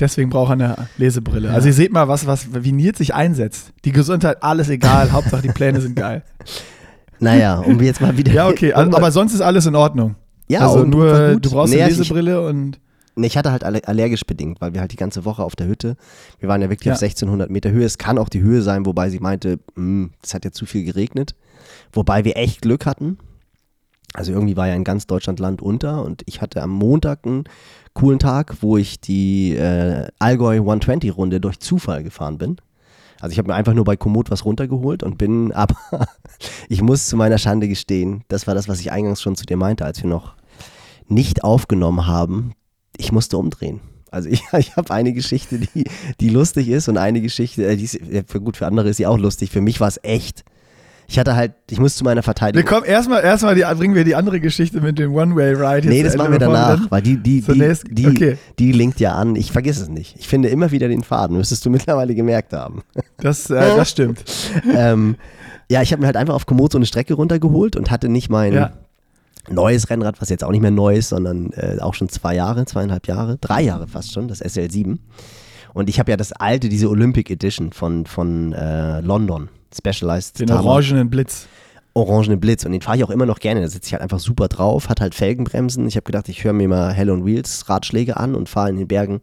deswegen 0.00 0.30
braucht 0.30 0.50
er 0.50 0.52
eine 0.52 0.88
Lesebrille. 0.98 1.50
Also 1.50 1.68
ihr 1.68 1.74
seht 1.74 1.92
mal, 1.92 2.08
was, 2.08 2.26
was, 2.26 2.48
wie 2.52 2.72
Nils 2.72 2.98
sich 2.98 3.14
einsetzt. 3.14 3.72
Die 3.84 3.92
Gesundheit, 3.92 4.42
alles 4.42 4.68
egal, 4.68 5.12
Hauptsache 5.12 5.42
die 5.42 5.48
Pläne 5.48 5.80
sind 5.80 5.96
geil. 5.96 6.22
naja, 7.18 7.58
um 7.60 7.80
jetzt 7.80 8.00
mal 8.00 8.16
wieder. 8.16 8.32
Ja, 8.32 8.48
okay, 8.48 8.72
um, 8.74 8.78
also, 8.78 8.96
aber 8.96 9.10
sonst 9.12 9.34
ist 9.34 9.40
alles 9.40 9.66
in 9.66 9.76
Ordnung. 9.76 10.16
ja, 10.48 10.60
also 10.60 10.84
nur, 10.84 11.36
du 11.40 11.50
brauchst 11.50 11.72
Nee, 11.72 11.82
eine 11.82 11.90
ich- 11.92 11.98
Lesebrille 11.98 12.46
und 12.46 12.78
Nee, 13.14 13.26
ich 13.26 13.36
hatte 13.36 13.52
halt 13.52 13.62
alle- 13.62 13.86
allergisch 13.86 14.24
bedingt, 14.24 14.62
weil 14.62 14.72
wir 14.72 14.80
halt 14.80 14.90
die 14.92 14.96
ganze 14.96 15.26
Woche 15.26 15.42
auf 15.44 15.54
der 15.54 15.66
Hütte, 15.66 15.96
wir 16.40 16.48
waren 16.48 16.62
ja 16.62 16.70
wirklich 16.70 16.86
Ja. 16.86 16.94
auf 16.94 16.98
1600 16.98 17.50
Meter 17.50 17.70
Höhe. 17.70 17.84
Es 17.84 17.98
kann 17.98 18.16
auch 18.16 18.30
die 18.30 18.40
Höhe 18.40 18.62
sein, 18.62 18.86
wobei 18.86 19.10
sie 19.10 19.18
meinte, 19.18 19.58
"Hm, 19.76 20.12
es 20.22 20.32
hat 20.32 20.46
ja 20.46 20.50
zu 20.50 20.64
viel 20.64 20.82
geregnet. 20.84 21.34
Wobei 21.92 22.24
wir 22.24 22.38
echt 22.38 22.62
Glück 22.62 22.86
hatten. 22.86 23.18
Also 24.14 24.32
irgendwie 24.32 24.56
war 24.56 24.68
ja 24.68 24.74
in 24.74 24.84
ganz 24.84 25.06
Deutschland 25.06 25.40
Land 25.40 25.62
unter 25.62 26.04
und 26.04 26.22
ich 26.26 26.40
hatte 26.40 26.62
am 26.62 26.70
Montag 26.70 27.26
einen 27.26 27.44
coolen 27.94 28.18
Tag, 28.18 28.56
wo 28.60 28.76
ich 28.76 29.00
die 29.00 29.54
äh, 29.54 30.08
Allgäu 30.18 30.56
120 30.56 31.16
Runde 31.16 31.40
durch 31.40 31.60
Zufall 31.60 32.02
gefahren 32.02 32.38
bin. 32.38 32.56
Also 33.20 33.32
ich 33.32 33.38
habe 33.38 33.48
mir 33.48 33.54
einfach 33.54 33.74
nur 33.74 33.84
bei 33.84 33.96
Komoot 33.96 34.30
was 34.30 34.44
runtergeholt 34.44 35.02
und 35.02 35.16
bin, 35.16 35.52
aber 35.52 35.76
ich 36.68 36.82
muss 36.82 37.06
zu 37.06 37.16
meiner 37.16 37.38
Schande 37.38 37.68
gestehen, 37.68 38.24
das 38.28 38.46
war 38.46 38.54
das, 38.54 38.68
was 38.68 38.80
ich 38.80 38.92
eingangs 38.92 39.22
schon 39.22 39.36
zu 39.36 39.46
dir 39.46 39.56
meinte, 39.56 39.84
als 39.84 40.02
wir 40.02 40.10
noch 40.10 40.34
nicht 41.08 41.44
aufgenommen 41.44 42.06
haben. 42.06 42.54
Ich 42.96 43.12
musste 43.12 43.38
umdrehen. 43.38 43.80
Also 44.10 44.28
ich, 44.30 44.42
ich 44.58 44.76
habe 44.76 44.92
eine 44.92 45.12
Geschichte, 45.12 45.58
die, 45.58 45.84
die 46.20 46.28
lustig 46.28 46.68
ist 46.68 46.88
und 46.88 46.98
eine 46.98 47.20
Geschichte, 47.20 47.66
äh, 47.66 47.76
die 47.76 47.84
ist, 47.84 47.98
gut, 48.44 48.56
für 48.56 48.66
andere 48.66 48.88
ist 48.90 48.98
sie 48.98 49.06
auch 49.06 49.18
lustig. 49.18 49.50
Für 49.50 49.60
mich 49.60 49.80
war 49.80 49.88
es 49.88 49.98
echt. 50.02 50.44
Ich 51.08 51.18
hatte 51.18 51.36
halt, 51.36 51.52
ich 51.70 51.78
muss 51.78 51.96
zu 51.96 52.04
meiner 52.04 52.22
Verteidigung. 52.22 52.66
kommen 52.66 52.86
erstmal, 52.86 53.22
erstmal 53.22 53.54
die, 53.54 53.62
bringen 53.76 53.94
wir 53.94 54.04
die 54.04 54.14
andere 54.14 54.40
Geschichte 54.40 54.80
mit 54.80 54.98
dem 54.98 55.14
One-Way-Ride. 55.14 55.88
Nee, 55.88 56.02
das 56.02 56.16
machen 56.16 56.32
wir 56.32 56.38
danach, 56.38 56.90
weil 56.90 57.02
die, 57.02 57.16
die, 57.16 57.42
die, 57.42 57.74
die, 57.90 58.06
okay. 58.06 58.38
die 58.58 58.72
linkt 58.72 58.98
ja 59.00 59.14
an. 59.14 59.36
Ich 59.36 59.52
vergesse 59.52 59.82
es 59.82 59.88
nicht. 59.88 60.16
Ich 60.18 60.28
finde 60.28 60.48
immer 60.48 60.70
wieder 60.70 60.88
den 60.88 61.02
Faden, 61.02 61.36
müsstest 61.36 61.66
du 61.66 61.70
mittlerweile 61.76 62.14
gemerkt 62.14 62.52
haben. 62.52 62.82
Das, 63.18 63.50
äh, 63.50 63.76
das 63.76 63.90
stimmt. 63.90 64.24
ähm, 64.74 65.16
ja, 65.70 65.82
ich 65.82 65.92
habe 65.92 66.00
mir 66.00 66.06
halt 66.06 66.16
einfach 66.16 66.34
auf 66.34 66.46
Komoot 66.46 66.72
so 66.72 66.78
eine 66.78 66.86
Strecke 66.86 67.14
runtergeholt 67.14 67.76
und 67.76 67.90
hatte 67.90 68.08
nicht 68.08 68.30
mein 68.30 68.52
Ja. 68.52 68.72
neues 69.50 69.90
Rennrad, 69.90 70.20
was 70.20 70.28
jetzt 70.28 70.44
auch 70.44 70.50
nicht 70.50 70.62
mehr 70.62 70.70
neu 70.70 70.96
ist, 70.96 71.10
sondern 71.10 71.50
äh, 71.52 71.78
auch 71.80 71.94
schon 71.94 72.08
zwei 72.08 72.34
Jahre, 72.34 72.64
zweieinhalb 72.64 73.06
Jahre, 73.06 73.38
drei 73.40 73.62
Jahre 73.62 73.88
fast 73.88 74.12
schon, 74.12 74.28
das 74.28 74.42
SL7. 74.42 74.98
Und 75.74 75.88
ich 75.88 75.98
habe 75.98 76.10
ja 76.10 76.16
das 76.16 76.32
alte, 76.32 76.68
diese 76.68 76.88
Olympic 76.90 77.32
Edition 77.32 77.72
von, 77.72 78.06
von 78.06 78.52
äh, 78.52 79.00
London, 79.00 79.48
Specialized 79.76 80.40
Den 80.40 80.50
orangenen 80.50 81.10
Blitz. 81.10 81.46
orangenen 81.94 82.40
Blitz 82.40 82.64
und 82.64 82.72
den 82.72 82.80
fahre 82.82 82.96
ich 82.98 83.04
auch 83.04 83.10
immer 83.10 83.26
noch 83.26 83.38
gerne. 83.40 83.60
Da 83.60 83.68
sitze 83.68 83.86
ich 83.88 83.92
halt 83.92 84.02
einfach 84.02 84.20
super 84.20 84.48
drauf, 84.48 84.88
hat 84.88 85.00
halt 85.00 85.14
Felgenbremsen. 85.14 85.86
Ich 85.86 85.96
habe 85.96 86.04
gedacht, 86.04 86.28
ich 86.28 86.44
höre 86.44 86.52
mir 86.52 86.68
mal 86.68 86.92
Hell 86.92 87.10
on 87.10 87.24
Wheels 87.26 87.68
Ratschläge 87.68 88.16
an 88.16 88.34
und 88.34 88.48
fahre 88.48 88.70
in 88.70 88.76
den 88.76 88.88
Bergen 88.88 89.20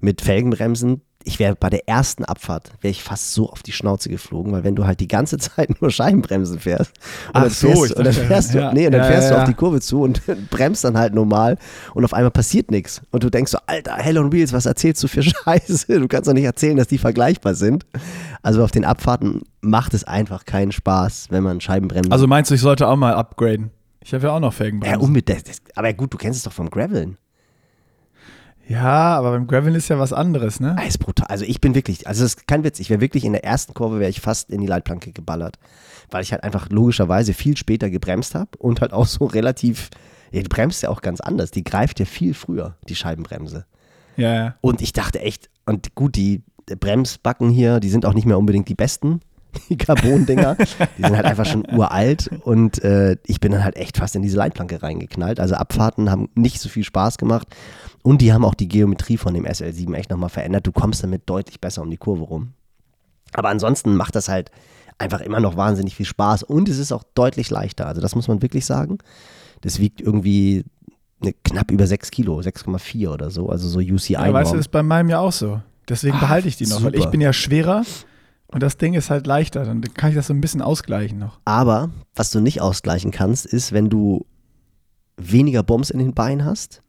mit 0.00 0.20
Felgenbremsen. 0.22 1.02
ich 1.24 1.38
wäre 1.38 1.54
bei 1.54 1.68
der 1.68 1.86
ersten 1.86 2.24
Abfahrt, 2.24 2.72
wäre 2.80 2.90
ich 2.92 3.02
fast 3.02 3.32
so 3.34 3.50
auf 3.50 3.62
die 3.62 3.72
Schnauze 3.72 4.08
geflogen, 4.08 4.52
weil 4.52 4.64
wenn 4.64 4.74
du 4.74 4.86
halt 4.86 5.00
die 5.00 5.08
ganze 5.08 5.36
Zeit 5.38 5.80
nur 5.82 5.90
Scheibenbremsen 5.90 6.58
fährst 6.58 6.92
und 7.28 7.30
Ach 7.34 7.42
dann 7.42 7.50
so, 7.50 7.66
fährst, 7.68 7.84
ich 7.90 7.96
und 7.96 8.04
dann 8.04 8.14
fährst, 8.14 8.54
ja. 8.54 8.70
du, 8.70 8.74
nee, 8.76 8.86
und 8.86 8.92
dann 8.92 9.02
Ja, 9.02 9.06
fährst 9.08 9.24
ja, 9.24 9.30
du 9.30 9.34
ja. 9.36 9.42
auf 9.42 9.48
die 9.48 9.54
Kurve 9.54 9.80
zu 9.82 10.00
und 10.02 10.22
bremst 10.50 10.84
dann 10.84 10.96
halt 10.96 11.12
normal 11.14 11.58
und 11.94 12.04
auf 12.06 12.14
einmal 12.14 12.30
passiert 12.30 12.70
nichts. 12.70 13.02
Und 13.10 13.22
du 13.24 13.28
denkst 13.30 13.52
so, 13.52 13.58
Alter, 13.66 13.96
Hell 13.96 14.16
on 14.16 14.32
Wheels, 14.32 14.52
was 14.54 14.64
erzählst 14.64 15.02
du 15.02 15.08
für 15.08 15.22
Scheiße? 15.24 16.00
Du 16.00 16.08
kannst 16.08 16.28
doch 16.28 16.32
nicht 16.34 16.44
erzählen, 16.44 16.76
dass 16.78 16.88
die 16.88 16.98
vergleichbar 16.98 17.54
sind. 17.54 17.84
Also 18.42 18.64
auf 18.64 18.70
den 18.70 18.86
Abfahrten 18.86 19.42
macht 19.60 19.94
es 19.94 20.04
einfach 20.04 20.44
keinen 20.44 20.72
Spaß, 20.72 21.28
wenn 21.30 21.42
man 21.42 21.60
Scheibenbremsen 21.60 22.12
Also 22.12 22.26
meinst 22.26 22.50
du, 22.50 22.54
ich 22.54 22.60
sollte 22.60 22.86
auch 22.88 22.96
mal 22.96 23.14
upgraden? 23.14 23.70
Ich 24.02 24.14
habe 24.14 24.26
ja 24.26 24.32
auch 24.32 24.40
noch 24.40 24.52
ja, 24.52 24.56
Felgenbremsen. 24.56 25.00
unbedingt. 25.00 25.48
Das- 25.48 25.60
Aber 25.74 25.92
gut, 25.92 26.12
du 26.14 26.18
kennst 26.18 26.38
es 26.38 26.44
doch 26.44 26.52
vom 26.52 26.70
Graveln. 26.70 27.18
Ja, 28.68 29.16
aber 29.18 29.32
beim 29.32 29.48
Graveln 29.48 29.74
ist 29.74 29.88
ja 29.88 29.98
was 29.98 30.12
anderes, 30.12 30.60
ne? 30.60 30.76
Ah, 30.78 30.84
ist 30.84 30.98
brutal. 30.98 31.26
Also 31.26 31.44
ich 31.44 31.60
bin 31.60 31.74
wirklich, 31.74 32.06
also 32.06 32.22
das 32.22 32.34
ist 32.34 32.46
kein 32.46 32.62
Witz, 32.62 32.78
ich 32.78 32.88
wäre 32.88 33.00
wirklich 33.00 33.24
in 33.24 33.32
der 33.32 33.42
ersten 33.44 33.74
Kurve, 33.74 33.98
wäre 33.98 34.10
ich 34.10 34.20
fast 34.20 34.50
in 34.50 34.60
die 34.60 34.68
Leitplanke 34.68 35.10
geballert. 35.12 35.58
Weil 36.10 36.22
ich 36.22 36.30
halt 36.32 36.44
einfach 36.44 36.68
logischerweise 36.70 37.34
viel 37.34 37.56
später 37.56 37.90
gebremst 37.90 38.34
habe 38.36 38.50
und 38.58 38.80
halt 38.80 38.92
auch 38.92 39.06
so 39.06 39.24
relativ, 39.24 39.90
ja, 40.30 40.40
die 40.42 40.48
bremst 40.48 40.82
ja 40.84 40.88
auch 40.88 41.02
ganz 41.02 41.20
anders. 41.20 41.50
Die 41.50 41.64
greift 41.64 41.98
ja 41.98 42.06
viel 42.06 42.32
früher, 42.32 42.76
die 42.88 42.94
Scheibenbremse. 42.94 43.66
Ja, 44.16 44.34
ja. 44.34 44.54
Und 44.60 44.82
ich 44.82 44.92
dachte 44.92 45.20
echt, 45.20 45.50
und 45.66 45.94
gut, 45.96 46.14
die 46.14 46.42
Bremsbacken 46.66 47.50
hier, 47.50 47.80
die 47.80 47.90
sind 47.90 48.06
auch 48.06 48.14
nicht 48.14 48.26
mehr 48.26 48.38
unbedingt 48.38 48.68
die 48.68 48.74
besten, 48.76 49.20
die 49.68 49.76
Carbon-Dinger. 49.76 50.56
die 50.98 51.02
sind 51.02 51.16
halt 51.16 51.26
einfach 51.26 51.46
schon 51.46 51.66
uralt 51.70 52.30
und 52.44 52.82
äh, 52.84 53.16
ich 53.26 53.40
bin 53.40 53.52
dann 53.52 53.64
halt 53.64 53.76
echt 53.76 53.96
fast 53.98 54.16
in 54.16 54.22
diese 54.22 54.36
Leitplanke 54.36 54.82
reingeknallt. 54.82 55.40
Also 55.40 55.54
Abfahrten 55.54 56.10
haben 56.10 56.28
nicht 56.34 56.60
so 56.60 56.68
viel 56.68 56.84
Spaß 56.84 57.18
gemacht 57.18 57.48
und 58.02 58.20
die 58.22 58.32
haben 58.32 58.44
auch 58.44 58.54
die 58.54 58.68
Geometrie 58.68 59.16
von 59.16 59.34
dem 59.34 59.44
SL7 59.46 59.94
echt 59.94 60.10
nochmal 60.10 60.30
verändert. 60.30 60.66
Du 60.66 60.72
kommst 60.72 61.02
damit 61.02 61.22
deutlich 61.26 61.60
besser 61.60 61.82
um 61.82 61.90
die 61.90 61.96
Kurve 61.96 62.22
rum. 62.24 62.52
Aber 63.32 63.48
ansonsten 63.48 63.94
macht 63.96 64.14
das 64.16 64.28
halt 64.28 64.50
einfach 64.98 65.20
immer 65.20 65.40
noch 65.40 65.56
wahnsinnig 65.56 65.94
viel 65.96 66.06
Spaß 66.06 66.42
und 66.42 66.68
es 66.68 66.78
ist 66.78 66.92
auch 66.92 67.04
deutlich 67.14 67.48
leichter. 67.50 67.86
Also 67.86 68.00
das 68.00 68.14
muss 68.14 68.28
man 68.28 68.42
wirklich 68.42 68.66
sagen. 68.66 68.98
Das 69.62 69.78
wiegt 69.78 70.00
irgendwie 70.00 70.64
ne, 71.22 71.34
knapp 71.44 71.70
über 71.70 71.86
6 71.86 72.10
Kilo, 72.10 72.38
6,4 72.40 73.08
oder 73.08 73.30
so. 73.30 73.48
Also 73.48 73.68
so 73.68 73.78
UCI. 73.78 74.12
ja 74.14 74.20
weißt 74.20 74.32
du, 74.32 74.34
Norm. 74.34 74.56
das 74.58 74.66
ist 74.66 74.72
bei 74.72 74.82
meinem 74.82 75.08
ja 75.08 75.20
auch 75.20 75.32
so. 75.32 75.60
Deswegen 75.88 76.16
Ah, 76.16 76.20
behalte 76.20 76.48
ich 76.48 76.56
die 76.56 76.66
noch, 76.66 76.82
weil 76.82 76.94
ich 76.94 77.06
bin 77.06 77.20
ja 77.20 77.32
schwerer 77.32 77.82
und 78.52 78.62
das 78.62 78.76
Ding 78.76 78.94
ist 78.94 79.10
halt 79.10 79.26
leichter. 79.26 79.64
Dann 79.64 79.80
kann 79.94 80.10
ich 80.10 80.16
das 80.16 80.26
so 80.28 80.34
ein 80.34 80.40
bisschen 80.40 80.62
ausgleichen 80.62 81.18
noch. 81.18 81.38
Aber 81.44 81.90
was 82.14 82.30
du 82.30 82.40
nicht 82.40 82.60
ausgleichen 82.60 83.10
kannst, 83.10 83.46
ist, 83.46 83.72
wenn 83.72 83.88
du 83.90 84.26
weniger 85.16 85.62
Bombs 85.62 85.90
in 85.90 85.98
den 85.98 86.14
Beinen 86.14 86.44
hast. 86.44 86.82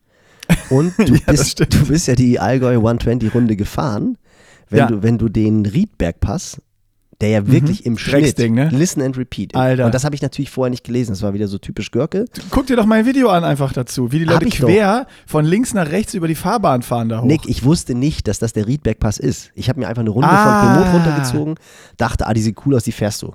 Und 0.69 0.93
du, 0.97 1.15
Ja, 1.15 1.21
bist, 1.27 1.59
du 1.59 1.85
bist 1.87 2.07
ja 2.07 2.15
die 2.15 2.39
Allgäu 2.39 2.77
120-Runde 2.77 3.55
gefahren. 3.55 4.17
Wenn, 4.69 4.79
Ja. 4.79 4.87
du, 4.87 5.03
wenn 5.03 5.17
du 5.17 5.27
den 5.29 5.65
Riedberg-Pass, 5.65 6.61
der 7.21 7.29
ja 7.29 7.47
wirklich 7.47 7.85
im 7.85 7.97
Schnitt, 7.97 8.37
ne? 8.39 8.69
listen 8.71 9.01
and 9.01 9.17
repeat. 9.17 9.55
Alter. 9.55 9.85
Und 9.85 9.93
das 9.93 10.03
habe 10.03 10.15
ich 10.15 10.21
natürlich 10.21 10.49
vorher 10.49 10.69
nicht 10.69 10.83
gelesen. 10.83 11.11
Das 11.11 11.21
war 11.21 11.33
wieder 11.33 11.47
so 11.47 11.57
typisch 11.57 11.91
Görke. 11.91 12.25
Guck 12.49 12.67
dir 12.67 12.75
doch 12.75 12.85
mein 12.85 13.05
Video 13.05 13.29
an 13.29 13.43
einfach 13.43 13.71
dazu, 13.73 14.11
wie 14.11 14.19
die 14.19 14.25
Leute 14.25 14.45
ich 14.47 14.59
doch. 14.59 14.67
quer 14.67 15.07
von 15.27 15.45
links 15.45 15.73
nach 15.73 15.89
rechts 15.89 16.13
über 16.13 16.27
die 16.27 16.35
Fahrbahn 16.35 16.81
fahren 16.81 17.09
da 17.09 17.21
hoch. 17.21 17.25
Nick, 17.25 17.41
ich 17.47 17.63
wusste 17.63 17.95
nicht, 17.95 18.27
dass 18.27 18.39
das 18.39 18.53
der 18.53 18.67
Riedberg-Pass 18.67 19.19
ist. 19.19 19.51
Ich 19.55 19.69
habe 19.69 19.79
mir 19.79 19.87
einfach 19.87 20.01
eine 20.01 20.09
Runde 20.09 20.27
Ah. 20.29 20.61
von 20.63 20.73
Komoot 20.83 20.93
runtergezogen, 20.93 21.55
dachte, 21.97 22.27
ah, 22.27 22.33
die 22.33 22.41
sieht 22.41 22.57
cool 22.65 22.75
aus, 22.75 22.83
die 22.83 22.91
fährst 22.91 23.21
du. 23.21 23.33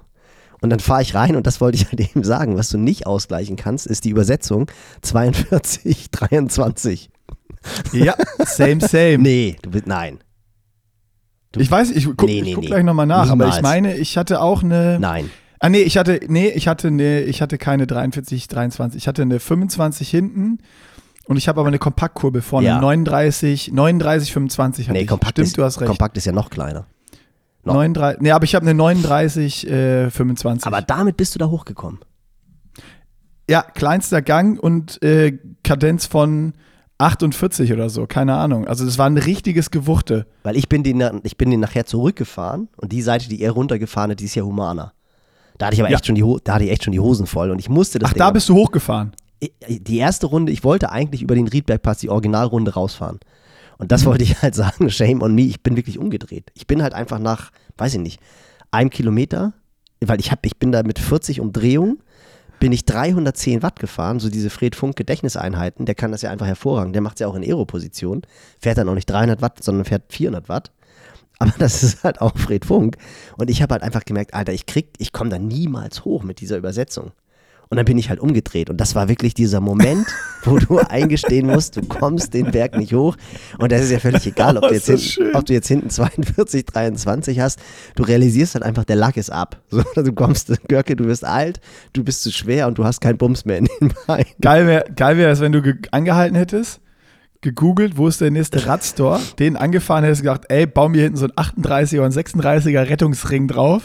Und 0.63 0.71
dann 0.71 0.81
fahre 0.81 1.03
ich 1.03 1.15
rein 1.15 1.37
und 1.37 1.47
das 1.47 1.61
wollte 1.61 1.77
ich 1.77 1.87
halt 1.91 2.01
eben 2.01 2.25
sagen. 2.25 2.57
Was 2.57 2.71
du 2.71 2.79
nicht 2.79 3.07
ausgleichen 3.07 3.57
kannst, 3.57 3.87
ist 3.87 4.05
die 4.05 4.11
Übersetzung 4.11 4.67
42, 5.03 6.11
23. 6.11 7.11
Ja, 7.93 8.15
same, 8.45 8.81
same. 8.81 9.19
Nee, 9.23 9.57
du 9.63 9.71
bist, 9.71 9.87
nein, 9.87 10.19
Ich 11.57 11.71
weiß, 11.71 11.91
ich 11.93 12.05
guck, 12.05 12.25
Nee, 12.25 12.43
nee, 12.43 12.53
guck 12.55 12.65
nee. 12.65 12.69
gleich 12.69 12.85
nochmal 12.85 13.07
nach, 13.07 13.31
aber 13.31 13.45
Niemals. 13.45 13.57
ich 13.57 13.63
meine, 13.63 13.97
ich 13.97 14.17
hatte 14.17 14.41
auch 14.41 14.63
eine. 14.63 14.99
nein. 15.01 15.31
Ah, 15.59 15.71
nee, 15.71 15.81
ich 15.81 15.97
hatte, 15.97 16.21
nee, 16.29 16.49
ich 16.51 16.69
hatte, 16.69 16.91
nee, 16.91 17.21
ich 17.21 17.41
hatte 17.41 17.57
keine 17.57 17.87
43, 17.87 18.47
23. 18.47 19.01
Ich 19.03 19.09
hatte 19.09 19.23
eine 19.23 19.41
25 19.41 20.09
hinten 20.11 20.59
und 21.25 21.39
ich 21.39 21.49
habe 21.49 21.61
aber 21.61 21.69
eine 21.69 21.79
Kompaktkurbel 21.79 22.43
vorne. 22.43 22.67
Ja. 22.67 22.79
39, 22.81 23.73
39, 23.73 24.33
25 24.35 24.89
hatte 24.89 24.93
Nee, 24.99 25.03
ich. 25.05 25.09
kompakt, 25.09 25.33
Stimmt, 25.33 25.47
ist, 25.49 25.57
du 25.57 25.65
hast 25.65 25.81
recht. 25.81 25.89
kompakt 25.89 26.17
ist 26.19 26.27
ja 26.27 26.33
noch 26.33 26.51
kleiner. 26.51 26.87
noch. 27.65 27.73
39, 27.75 28.21
nee, 28.21 28.33
aber 28.33 28.45
ich 28.45 28.55
habe 28.55 28.67
eine 28.67 28.75
39, 28.75 29.67
äh, 29.67 30.11
25. 30.11 30.67
Aber 30.67 30.83
damit 30.83 31.17
bist 31.17 31.35
du 31.35 31.39
da 31.39 31.47
hochgekommen. 31.47 32.01
ja, 33.49 33.63
kleinster 33.63 34.21
Gang 34.21 34.61
und 34.63 35.03
äh, 35.03 35.39
Kadenz 35.65 36.05
von 36.05 36.53
48 36.99 37.73
oder 37.73 37.91
so, 37.91 38.07
keine 38.07 38.35
Ahnung. 38.37 38.67
Also 38.67 38.85
das 38.85 38.97
war 38.99 39.07
ein 39.07 39.19
richtiges 39.19 39.71
Gewuchte. 39.71 40.27
Weil 40.43 40.57
ich 40.57 40.69
bin 40.69 40.83
den, 40.83 41.03
ich 41.25 41.37
bin 41.37 41.51
den 41.51 41.61
nachher 41.61 41.85
zurückgefahren 41.87 42.69
und 42.77 42.93
die 42.93 43.03
Seite, 43.03 43.29
die 43.29 43.41
er 43.43 43.53
runtergefahren 43.53 44.11
hat, 44.13 44.21
die 44.21 44.25
ist 44.25 44.35
ja 44.35 44.43
humaner. 44.43 44.93
Da 45.59 45.67
hatte 45.67 45.75
ich 45.75 45.81
aber 45.81 45.91
Ja. 45.91 45.97
echt 45.97 46.07
schon 46.07 46.15
die, 46.15 46.25
da 46.45 46.55
hatte 46.55 46.65
ich 46.65 46.71
echt 46.71 46.85
schon 46.85 46.93
die 46.93 47.01
Hosen 47.01 47.27
voll 47.27 47.51
und 47.51 47.59
ich 47.59 47.69
musste 47.69 47.99
das 47.99 48.11
Ach, 48.11 48.13
Ding 48.15 48.19
da 48.21 48.31
bist 48.31 48.49
du 48.49 48.55
hochgefahren. 48.55 49.13
die 49.69 49.99
erste 49.99 50.27
Runde, 50.27 50.53
ich 50.53 50.65
wollte 50.65 50.91
eigentlich 50.91 51.23
über 51.23 51.35
den 51.35 51.49
Riedbergpass 51.49 51.99
die 51.99 52.09
Originalrunde 52.11 52.73
rausfahren. 52.75 53.21
Und 53.79 53.93
das 53.93 54.07
wollte 54.07 54.25
ich 54.25 54.41
halt 54.41 54.55
sagen, 54.55 54.89
shame 54.91 55.21
on 55.23 55.35
me, 55.35 55.43
ich 55.43 55.63
bin 55.63 55.77
wirklich 55.77 55.99
umgedreht. 55.99 56.51
Ich 56.55 56.67
bin 56.67 56.83
halt 56.83 56.95
einfach 56.95 57.19
nach, 57.19 57.51
weiß 57.77 57.95
ich 57.95 58.01
nicht, 58.01 58.21
einem 58.71 58.89
Kilometer, 58.89 59.53
weil 60.01 60.19
ich, 60.21 60.31
hab, 60.33 60.45
ich 60.47 60.57
bin 60.57 60.73
da 60.73 60.83
mit 60.83 60.99
40 60.99 61.41
Umdrehungen, 61.41 61.99
bin 62.59 62.73
ich 62.73 62.85
310 62.85 63.63
Watt 63.63 63.79
gefahren, 63.79 64.19
so 64.19 64.29
diese 64.29 64.51
Fred 64.51 64.75
Funk 64.75 64.97
Gedächtniseinheiten, 64.97 65.87
der 65.87 65.95
kann 65.95 66.13
das 66.13 66.23
ja 66.23 66.31
einfach 66.31 66.47
hervorragend, 66.47 66.95
der 66.95 67.03
macht 67.03 67.17
es 67.17 67.21
ja 67.21 67.29
auch 67.29 67.35
in 67.35 67.43
Aero-Position, 67.43 68.23
fährt 68.61 68.79
dann 68.79 68.89
auch 68.89 68.95
nicht 68.95 69.11
300 69.11 69.43
Watt, 69.43 69.63
sondern 69.63 69.85
fährt 69.85 70.05
400 70.13 70.49
Watt. 70.49 70.73
Aber 71.39 71.53
das 71.59 71.83
ist 71.83 72.05
halt 72.05 72.21
auch 72.21 72.37
Fred 72.37 72.65
Funk. 72.65 72.97
Und 73.37 73.51
ich 73.51 73.63
habe 73.63 73.75
halt 73.75 73.83
einfach 73.83 74.05
gemerkt, 74.05 74.35
Alter, 74.35 74.53
ich 74.53 74.67
krieg, 74.67 74.89
ich 74.99 75.13
komme 75.13 75.31
da 75.31 75.39
niemals 75.39 76.05
hoch 76.05 76.23
mit 76.23 76.41
dieser 76.41 76.57
Übersetzung. 76.57 77.13
Und 77.69 77.77
dann 77.79 77.85
bin 77.85 77.99
ich 77.99 78.09
halt 78.11 78.21
umgedreht. 78.21 78.71
Und 78.71 78.77
das 78.81 78.95
war 78.95 79.09
wirklich 79.09 79.35
dieser 79.35 79.61
Moment, 79.61 80.07
wo 80.45 80.57
du 80.59 80.79
eingestehen 80.89 81.47
musst, 81.49 81.77
du 81.77 81.83
kommst 81.83 82.33
den 82.33 82.53
Berg 82.53 82.77
nicht 82.79 82.95
hoch. 82.95 83.17
Und 83.59 83.73
das 83.73 83.83
ist 83.83 83.91
ja 83.91 83.99
völlig 83.99 84.25
egal, 84.27 84.57
ob, 84.57 84.69
du, 84.69 84.75
jetzt 84.75 84.87
hinten, 84.87 85.35
ob 85.37 85.45
du 85.47 85.53
jetzt 85.53 85.67
hinten 85.67 85.91
42, 85.91 86.65
23 86.65 87.41
hast. 87.41 87.59
Du 87.97 88.05
realisierst 88.05 88.55
dann 88.55 88.63
einfach, 88.63 88.85
der 88.85 88.97
Lack 88.97 89.17
ist 89.17 89.31
ab. 89.31 89.61
So, 89.71 89.83
du 90.03 90.13
kommst, 90.13 90.53
Görke, 90.69 90.95
du 90.97 91.07
wirst 91.07 91.25
alt, 91.25 91.61
du 91.93 92.05
bist 92.05 92.23
zu 92.23 92.31
schwer 92.31 92.67
und 92.69 92.79
du 92.79 92.85
hast 92.85 93.01
keinen 93.01 93.19
Bums 93.19 93.45
mehr 93.45 93.59
in 93.59 93.69
den 93.81 93.93
Beinen. 94.07 94.27
Geil 94.41 94.67
wäre 94.67 94.85
geil 94.95 95.17
wär 95.17 95.29
es, 95.31 95.41
wenn 95.41 95.53
du 95.53 95.61
ge- 95.63 95.75
angehalten 95.91 96.37
hättest, 96.37 96.81
gegoogelt, 97.47 97.97
wo 97.97 98.09
ist 98.09 98.21
der 98.21 98.33
nächste 98.33 98.67
Radstore, 98.67 99.21
den 99.39 99.57
angefahren 99.57 100.03
hättest, 100.03 100.23
gesagt, 100.23 100.47
ey, 100.49 100.67
bau 100.67 100.89
mir 100.89 101.03
hinten 101.03 101.17
so 101.17 101.27
ein 101.27 101.33
38er 101.33 102.01
und 102.01 102.13
36er 102.13 102.91
Rettungsring 102.91 103.47
drauf, 103.47 103.83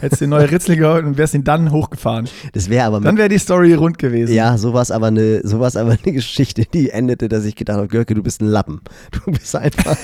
hättest 0.00 0.20
den 0.20 0.30
neue 0.30 0.48
Ritzel 0.48 0.76
geholt 0.76 1.04
und 1.04 1.18
wärst 1.18 1.34
ihn 1.34 1.42
dann 1.42 1.72
hochgefahren. 1.72 2.28
Das 2.52 2.70
wäre 2.70 2.86
aber 2.86 3.00
Dann 3.00 3.16
wäre 3.16 3.28
die 3.28 3.38
Story 3.38 3.74
rund 3.74 3.98
gewesen. 3.98 4.32
Ja, 4.32 4.56
sowas 4.58 4.92
aber 4.92 5.08
eine, 5.08 5.40
sowas 5.46 5.76
aber 5.76 5.96
eine 6.02 6.12
Geschichte, 6.12 6.66
die 6.72 6.90
endete, 6.90 7.28
dass 7.28 7.44
ich 7.44 7.56
gedacht 7.56 7.78
habe, 7.78 7.88
Görke, 7.88 8.14
du 8.14 8.22
bist 8.22 8.40
ein 8.40 8.46
Lappen. 8.46 8.80
Du 9.24 9.32
bist 9.32 9.54
einfach. 9.56 9.96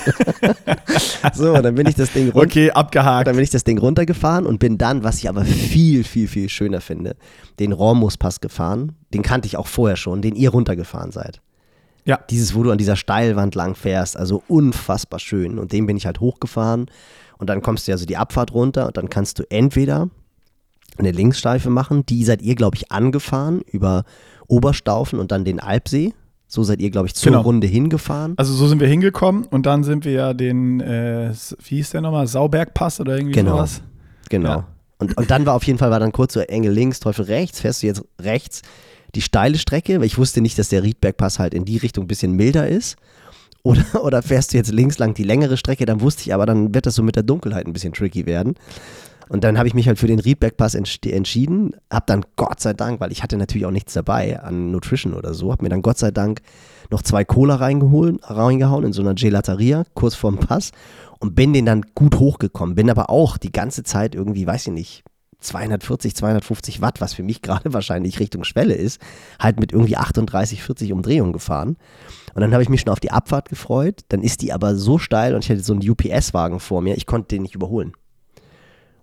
so, 1.32 1.54
dann 1.54 1.74
bin 1.76 1.86
ich 1.86 1.94
das 1.94 2.12
Ding 2.12 2.30
runter. 2.30 2.46
Okay, 2.46 2.70
abgehakt. 2.72 3.28
Dann 3.28 3.36
bin 3.36 3.44
ich 3.44 3.50
das 3.50 3.64
Ding 3.64 3.78
runtergefahren 3.78 4.44
und 4.46 4.58
bin 4.58 4.78
dann, 4.78 5.04
was 5.04 5.18
ich 5.18 5.28
aber 5.28 5.44
viel, 5.44 6.04
viel, 6.04 6.28
viel 6.28 6.48
schöner 6.48 6.80
finde, 6.80 7.16
den 7.60 7.72
Rormus-Pass 7.72 8.40
gefahren. 8.40 8.92
Den 9.14 9.22
kannte 9.22 9.46
ich 9.46 9.56
auch 9.56 9.68
vorher 9.68 9.96
schon, 9.96 10.22
den 10.22 10.34
ihr 10.34 10.50
runtergefahren 10.50 11.12
seid. 11.12 11.40
Ja. 12.06 12.18
Dieses, 12.30 12.54
wo 12.54 12.62
du 12.62 12.70
an 12.70 12.78
dieser 12.78 12.96
Steilwand 12.96 13.54
lang 13.54 13.74
fährst, 13.74 14.16
also 14.16 14.42
unfassbar 14.48 15.18
schön. 15.20 15.58
Und 15.58 15.72
den 15.72 15.86
bin 15.86 15.96
ich 15.96 16.06
halt 16.06 16.20
hochgefahren. 16.20 16.86
Und 17.38 17.50
dann 17.50 17.60
kommst 17.60 17.86
du 17.86 17.90
ja 17.90 17.98
so 17.98 18.06
die 18.06 18.16
Abfahrt 18.16 18.54
runter 18.54 18.86
und 18.86 18.96
dann 18.96 19.10
kannst 19.10 19.38
du 19.38 19.42
entweder 19.50 20.08
eine 20.98 21.10
Linksstreife 21.10 21.68
machen. 21.68 22.06
Die 22.06 22.24
seid 22.24 22.40
ihr, 22.40 22.54
glaube 22.54 22.76
ich, 22.76 22.90
angefahren 22.90 23.60
über 23.70 24.04
Oberstaufen 24.46 25.18
und 25.18 25.32
dann 25.32 25.44
den 25.44 25.60
Alpsee. 25.60 26.14
So 26.48 26.62
seid 26.62 26.80
ihr, 26.80 26.90
glaube 26.90 27.08
ich, 27.08 27.14
zur 27.14 27.32
Genau. 27.32 27.42
Runde 27.42 27.66
hingefahren. 27.66 28.34
Also 28.36 28.54
so 28.54 28.68
sind 28.68 28.78
wir 28.80 28.86
hingekommen 28.86 29.44
und 29.46 29.66
dann 29.66 29.82
sind 29.82 30.04
wir 30.04 30.12
ja 30.12 30.32
den, 30.32 30.80
äh, 30.80 31.32
wie 31.64 31.76
hieß 31.76 31.90
der 31.90 32.00
nochmal, 32.02 32.28
Saubergpass 32.28 33.00
oder 33.00 33.16
irgendwie 33.16 33.32
Genau. 33.34 33.56
sowas. 33.56 33.82
Genau. 34.30 34.48
Ja. 34.48 34.66
Und, 34.98 35.16
und 35.18 35.30
dann 35.30 35.44
war 35.44 35.54
auf 35.54 35.64
jeden 35.64 35.78
Fall, 35.78 35.90
war 35.90 35.98
dann 36.00 36.12
kurz 36.12 36.34
so 36.34 36.40
Engel 36.40 36.72
links, 36.72 37.00
Teufel 37.00 37.24
rechts, 37.26 37.60
fährst 37.60 37.82
du 37.82 37.88
jetzt 37.88 38.04
rechts 38.22 38.62
die 39.16 39.22
steile 39.22 39.58
Strecke, 39.58 39.98
weil 39.98 40.06
ich 40.06 40.18
wusste 40.18 40.40
nicht, 40.40 40.58
dass 40.58 40.68
der 40.68 40.82
Riedbergpass 40.82 41.38
halt 41.38 41.54
in 41.54 41.64
die 41.64 41.78
Richtung 41.78 42.04
ein 42.04 42.08
bisschen 42.08 42.32
milder 42.32 42.68
ist. 42.68 42.96
Oder, 43.62 43.84
oder 44.04 44.22
fährst 44.22 44.52
du 44.52 44.58
jetzt 44.58 44.70
links 44.72 44.98
lang 44.98 45.14
die 45.14 45.24
längere 45.24 45.56
Strecke, 45.56 45.86
dann 45.86 46.00
wusste 46.00 46.22
ich 46.22 46.34
aber, 46.34 46.46
dann 46.46 46.74
wird 46.74 46.86
das 46.86 46.94
so 46.94 47.02
mit 47.02 47.16
der 47.16 47.24
Dunkelheit 47.24 47.66
ein 47.66 47.72
bisschen 47.72 47.92
tricky 47.92 48.26
werden. 48.26 48.54
Und 49.28 49.42
dann 49.42 49.58
habe 49.58 49.66
ich 49.66 49.74
mich 49.74 49.88
halt 49.88 49.98
für 49.98 50.06
den 50.06 50.20
Riedbergpass 50.20 50.76
entsch- 50.76 51.10
entschieden, 51.10 51.72
habe 51.92 52.04
dann 52.06 52.24
Gott 52.36 52.60
sei 52.60 52.74
Dank, 52.74 53.00
weil 53.00 53.10
ich 53.10 53.24
hatte 53.24 53.36
natürlich 53.36 53.66
auch 53.66 53.72
nichts 53.72 53.92
dabei 53.94 54.40
an 54.40 54.70
Nutrition 54.70 55.14
oder 55.14 55.34
so, 55.34 55.50
habe 55.50 55.64
mir 55.64 55.68
dann 55.68 55.82
Gott 55.82 55.98
sei 55.98 56.12
Dank 56.12 56.42
noch 56.90 57.02
zwei 57.02 57.24
Cola 57.24 57.56
reingeholt, 57.56 58.20
reingehauen 58.22 58.84
in 58.84 58.92
so 58.92 59.02
einer 59.02 59.14
Gelateria, 59.14 59.82
kurz 59.94 60.14
vorm 60.14 60.38
Pass 60.38 60.70
und 61.18 61.34
bin 61.34 61.52
den 61.52 61.66
dann 61.66 61.82
gut 61.96 62.20
hochgekommen. 62.20 62.76
Bin 62.76 62.88
aber 62.88 63.10
auch 63.10 63.36
die 63.36 63.50
ganze 63.50 63.82
Zeit 63.82 64.14
irgendwie, 64.14 64.46
weiß 64.46 64.68
ich 64.68 64.72
nicht, 64.72 65.02
240, 65.40 66.14
250 66.14 66.80
Watt, 66.80 67.00
was 67.00 67.14
für 67.14 67.22
mich 67.22 67.42
gerade 67.42 67.72
wahrscheinlich 67.72 68.20
Richtung 68.20 68.44
Schwelle 68.44 68.74
ist, 68.74 69.00
halt 69.40 69.60
mit 69.60 69.72
irgendwie 69.72 69.96
38, 69.96 70.62
40 70.62 70.92
Umdrehungen 70.92 71.32
gefahren. 71.32 71.76
Und 72.34 72.40
dann 72.40 72.52
habe 72.52 72.62
ich 72.62 72.68
mich 72.68 72.82
schon 72.82 72.92
auf 72.92 73.00
die 73.00 73.10
Abfahrt 73.10 73.48
gefreut. 73.48 74.02
Dann 74.08 74.22
ist 74.22 74.42
die 74.42 74.52
aber 74.52 74.76
so 74.76 74.98
steil 74.98 75.34
und 75.34 75.44
ich 75.44 75.50
hatte 75.50 75.62
so 75.62 75.72
einen 75.72 75.88
UPS-Wagen 75.88 76.60
vor 76.60 76.82
mir, 76.82 76.96
ich 76.96 77.06
konnte 77.06 77.28
den 77.28 77.42
nicht 77.42 77.54
überholen. 77.54 77.92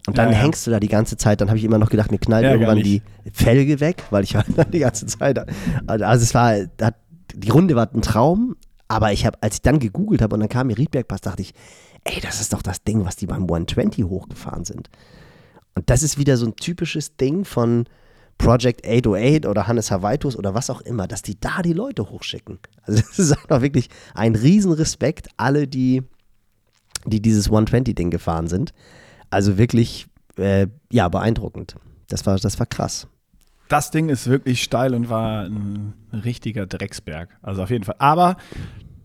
Und 0.05 0.17
dann 0.17 0.27
Ja, 0.31 0.33
ja. 0.33 0.39
hängst 0.39 0.67
du 0.67 0.71
da 0.71 0.79
die 0.79 0.89
ganze 0.89 1.15
Zeit. 1.15 1.39
Dann 1.39 1.47
habe 1.47 1.57
ich 1.57 1.63
immer 1.63 1.77
noch 1.77 1.89
gedacht, 1.89 2.11
mir 2.11 2.17
knallt 2.17 2.43
Ja, 2.43 2.51
irgendwann 2.51 2.79
die 2.79 3.01
Felge 3.31 3.79
weg, 3.79 4.03
weil 4.09 4.23
ich 4.23 4.35
halt 4.35 4.47
die 4.73 4.79
ganze 4.79 5.05
Zeit. 5.05 5.39
Also 5.87 6.23
es 6.23 6.33
war, 6.33 6.55
die 7.33 7.49
Runde 7.49 7.75
war 7.75 7.89
ein 7.93 8.01
Traum, 8.01 8.55
aber 8.89 9.13
ich 9.13 9.25
habe, 9.25 9.37
als 9.41 9.55
ich 9.55 9.61
dann 9.61 9.79
gegoogelt 9.79 10.21
habe 10.21 10.35
und 10.35 10.41
dann 10.41 10.49
kam 10.49 10.67
mir 10.67 10.77
Riedbergpass, 10.77 11.21
dachte 11.21 11.41
ich, 11.41 11.53
ey, 12.03 12.19
das 12.21 12.41
ist 12.41 12.51
doch 12.53 12.61
das 12.61 12.83
Ding, 12.83 13.05
was 13.05 13.15
die 13.15 13.27
beim 13.27 13.43
120 13.43 14.03
hochgefahren 14.03 14.65
sind. 14.65 14.89
Und 15.75 15.89
das 15.89 16.03
ist 16.03 16.17
wieder 16.17 16.37
so 16.37 16.45
ein 16.45 16.55
typisches 16.55 17.15
Ding 17.15 17.45
von 17.45 17.85
Project 18.37 18.85
808 18.85 19.45
oder 19.45 19.67
Hannes 19.67 19.91
Hawaitus 19.91 20.35
oder 20.35 20.53
was 20.53 20.69
auch 20.69 20.81
immer, 20.81 21.07
dass 21.07 21.21
die 21.21 21.39
da 21.39 21.61
die 21.61 21.73
Leute 21.73 22.09
hochschicken. 22.09 22.59
Also 22.83 23.01
das 23.07 23.19
ist 23.19 23.31
einfach 23.31 23.61
wirklich 23.61 23.89
ein 24.13 24.35
Riesenrespekt, 24.35 25.29
alle, 25.37 25.67
die, 25.67 26.03
die 27.05 27.21
dieses 27.21 27.49
120-Ding 27.49 28.09
gefahren 28.09 28.47
sind. 28.47 28.73
Also 29.29 29.57
wirklich, 29.57 30.07
äh, 30.37 30.67
ja, 30.91 31.07
beeindruckend. 31.09 31.75
Das 32.07 32.25
war, 32.25 32.37
das 32.37 32.59
war 32.59 32.65
krass. 32.65 33.07
Das 33.69 33.89
Ding 33.91 34.09
ist 34.09 34.27
wirklich 34.27 34.61
steil 34.61 34.93
und 34.93 35.09
war 35.09 35.45
ein 35.45 35.93
richtiger 36.11 36.67
Drecksberg. 36.67 37.29
Also 37.41 37.63
auf 37.63 37.69
jeden 37.69 37.85
Fall. 37.85 37.95
Aber 37.97 38.35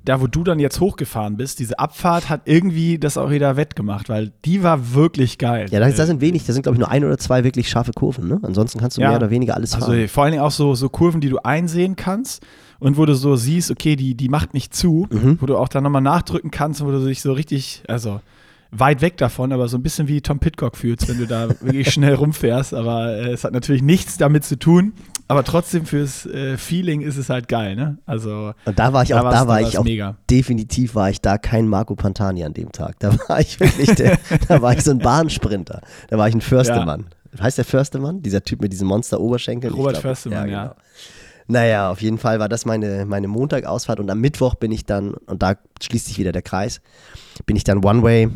da, 0.08 0.20
wo 0.20 0.26
du 0.26 0.42
dann 0.42 0.58
jetzt 0.58 0.80
hochgefahren 0.80 1.36
bist, 1.36 1.58
diese 1.58 1.78
Abfahrt 1.78 2.28
hat 2.30 2.42
irgendwie 2.46 2.98
das 2.98 3.18
auch 3.18 3.30
wieder 3.30 3.56
wettgemacht, 3.56 4.08
weil 4.08 4.32
die 4.44 4.62
war 4.62 4.94
wirklich 4.94 5.36
geil. 5.38 5.66
Ja, 5.70 5.80
da, 5.80 5.90
sind 6.06 6.20
wenig, 6.20 6.44
da 6.46 6.52
sind 6.52 6.62
glaube 6.62 6.76
ich 6.76 6.80
nur 6.80 6.90
ein 6.90 7.04
oder 7.04 7.18
zwei 7.18 7.44
wirklich 7.44 7.68
scharfe 7.68 7.92
Kurven. 7.92 8.26
Ne? 8.28 8.38
Ansonsten 8.42 8.78
kannst 8.80 8.96
du 8.96 9.02
Ja. 9.02 9.08
mehr 9.08 9.18
oder 9.18 9.30
weniger 9.30 9.54
alles 9.54 9.74
Also 9.74 9.88
fahren. 9.92 10.08
vor 10.08 10.24
allen 10.24 10.32
Dingen 10.32 10.42
auch 10.42 10.50
so, 10.50 10.74
so 10.74 10.88
Kurven, 10.88 11.20
die 11.20 11.28
du 11.28 11.38
einsehen 11.38 11.94
kannst 11.96 12.42
und 12.78 12.96
wo 12.96 13.04
du 13.06 13.14
so 13.14 13.36
siehst, 13.36 13.70
okay, 13.70 13.96
die, 13.96 14.14
die 14.14 14.28
macht 14.28 14.54
nicht 14.54 14.74
zu, 14.74 15.06
Mhm. 15.10 15.38
wo 15.40 15.46
du 15.46 15.56
auch 15.58 15.68
dann 15.68 15.84
nochmal 15.84 16.02
nachdrücken 16.02 16.50
kannst 16.50 16.80
und 16.80 16.88
wo 16.88 16.92
du 16.92 17.04
dich 17.04 17.20
so 17.20 17.32
richtig, 17.32 17.82
also 17.88 18.20
weit 18.70 19.00
weg 19.00 19.16
davon, 19.16 19.52
aber 19.52 19.66
so 19.68 19.78
ein 19.78 19.82
bisschen 19.82 20.08
wie 20.08 20.20
Tom 20.20 20.38
Pitcock 20.40 20.76
fühlst, 20.76 21.08
wenn 21.08 21.18
du 21.18 21.26
da 21.26 21.48
wirklich 21.60 21.90
schnell 21.92 22.14
rumfährst. 22.14 22.74
Aber 22.74 23.14
äh, 23.16 23.30
es 23.32 23.44
hat 23.44 23.52
natürlich 23.52 23.82
nichts 23.82 24.16
damit 24.18 24.44
zu 24.44 24.58
tun, 24.58 24.92
aber 25.26 25.42
trotzdem 25.44 25.86
fürs 25.86 26.26
äh, 26.26 26.56
Feeling 26.58 27.00
ist 27.00 27.16
es 27.16 27.30
halt 27.30 27.48
geil, 27.48 27.76
ne? 27.76 27.98
Also 28.06 28.52
Und 28.64 28.78
da 28.78 28.92
war 28.92 29.02
ich 29.02 29.14
auch, 29.14 29.24
war's- 29.24 29.34
da 29.34 29.48
war 29.48 29.60
ich 29.60 29.78
auch, 29.78 29.84
mega. 29.84 30.16
definitiv 30.30 30.94
war 30.94 31.08
ich 31.10 31.20
da 31.20 31.38
kein 31.38 31.66
Marco 31.68 31.94
Pantani 31.96 32.44
an 32.44 32.52
dem 32.54 32.72
Tag. 32.72 32.98
Da 33.00 33.16
war 33.28 33.40
ich 33.40 33.58
wirklich, 33.58 33.94
der, 33.94 34.18
da 34.48 34.60
war 34.62 34.72
ich 34.74 34.82
so 34.84 34.90
ein 34.90 34.98
Bahnsprinter. 34.98 35.80
Da 36.08 36.18
war 36.18 36.28
ich 36.28 36.34
ein 36.34 36.40
Förstemann. 36.40 37.06
Heißt 37.40 37.58
der 37.58 37.64
Förstemann? 37.66 38.22
Dieser 38.22 38.42
Typ 38.42 38.62
mit 38.62 38.72
diesen 38.72 38.88
Monster-Oberschenkeln? 38.88 39.72
Ich 39.72 39.78
Robert 39.78 39.92
glaub, 39.94 40.02
Förstemann, 40.02 40.48
ja. 40.48 40.74
Naja, 41.46 41.90
auf 41.90 42.02
jeden 42.02 42.18
Fall 42.18 42.38
war 42.40 42.48
das 42.48 42.66
meine, 42.66 43.06
meine 43.06 43.28
Montagausfahrt 43.28 44.00
und 44.00 44.10
am 44.10 44.20
Mittwoch 44.20 44.54
bin 44.54 44.70
ich 44.72 44.84
dann, 44.84 45.14
und 45.14 45.42
da 45.42 45.54
schließt 45.82 46.06
sich 46.06 46.18
wieder 46.18 46.32
der 46.32 46.42
Kreis, 46.42 46.82
bin 47.46 47.56
ich 47.56 47.64
dann 47.64 47.82
One-Way, 47.84 48.28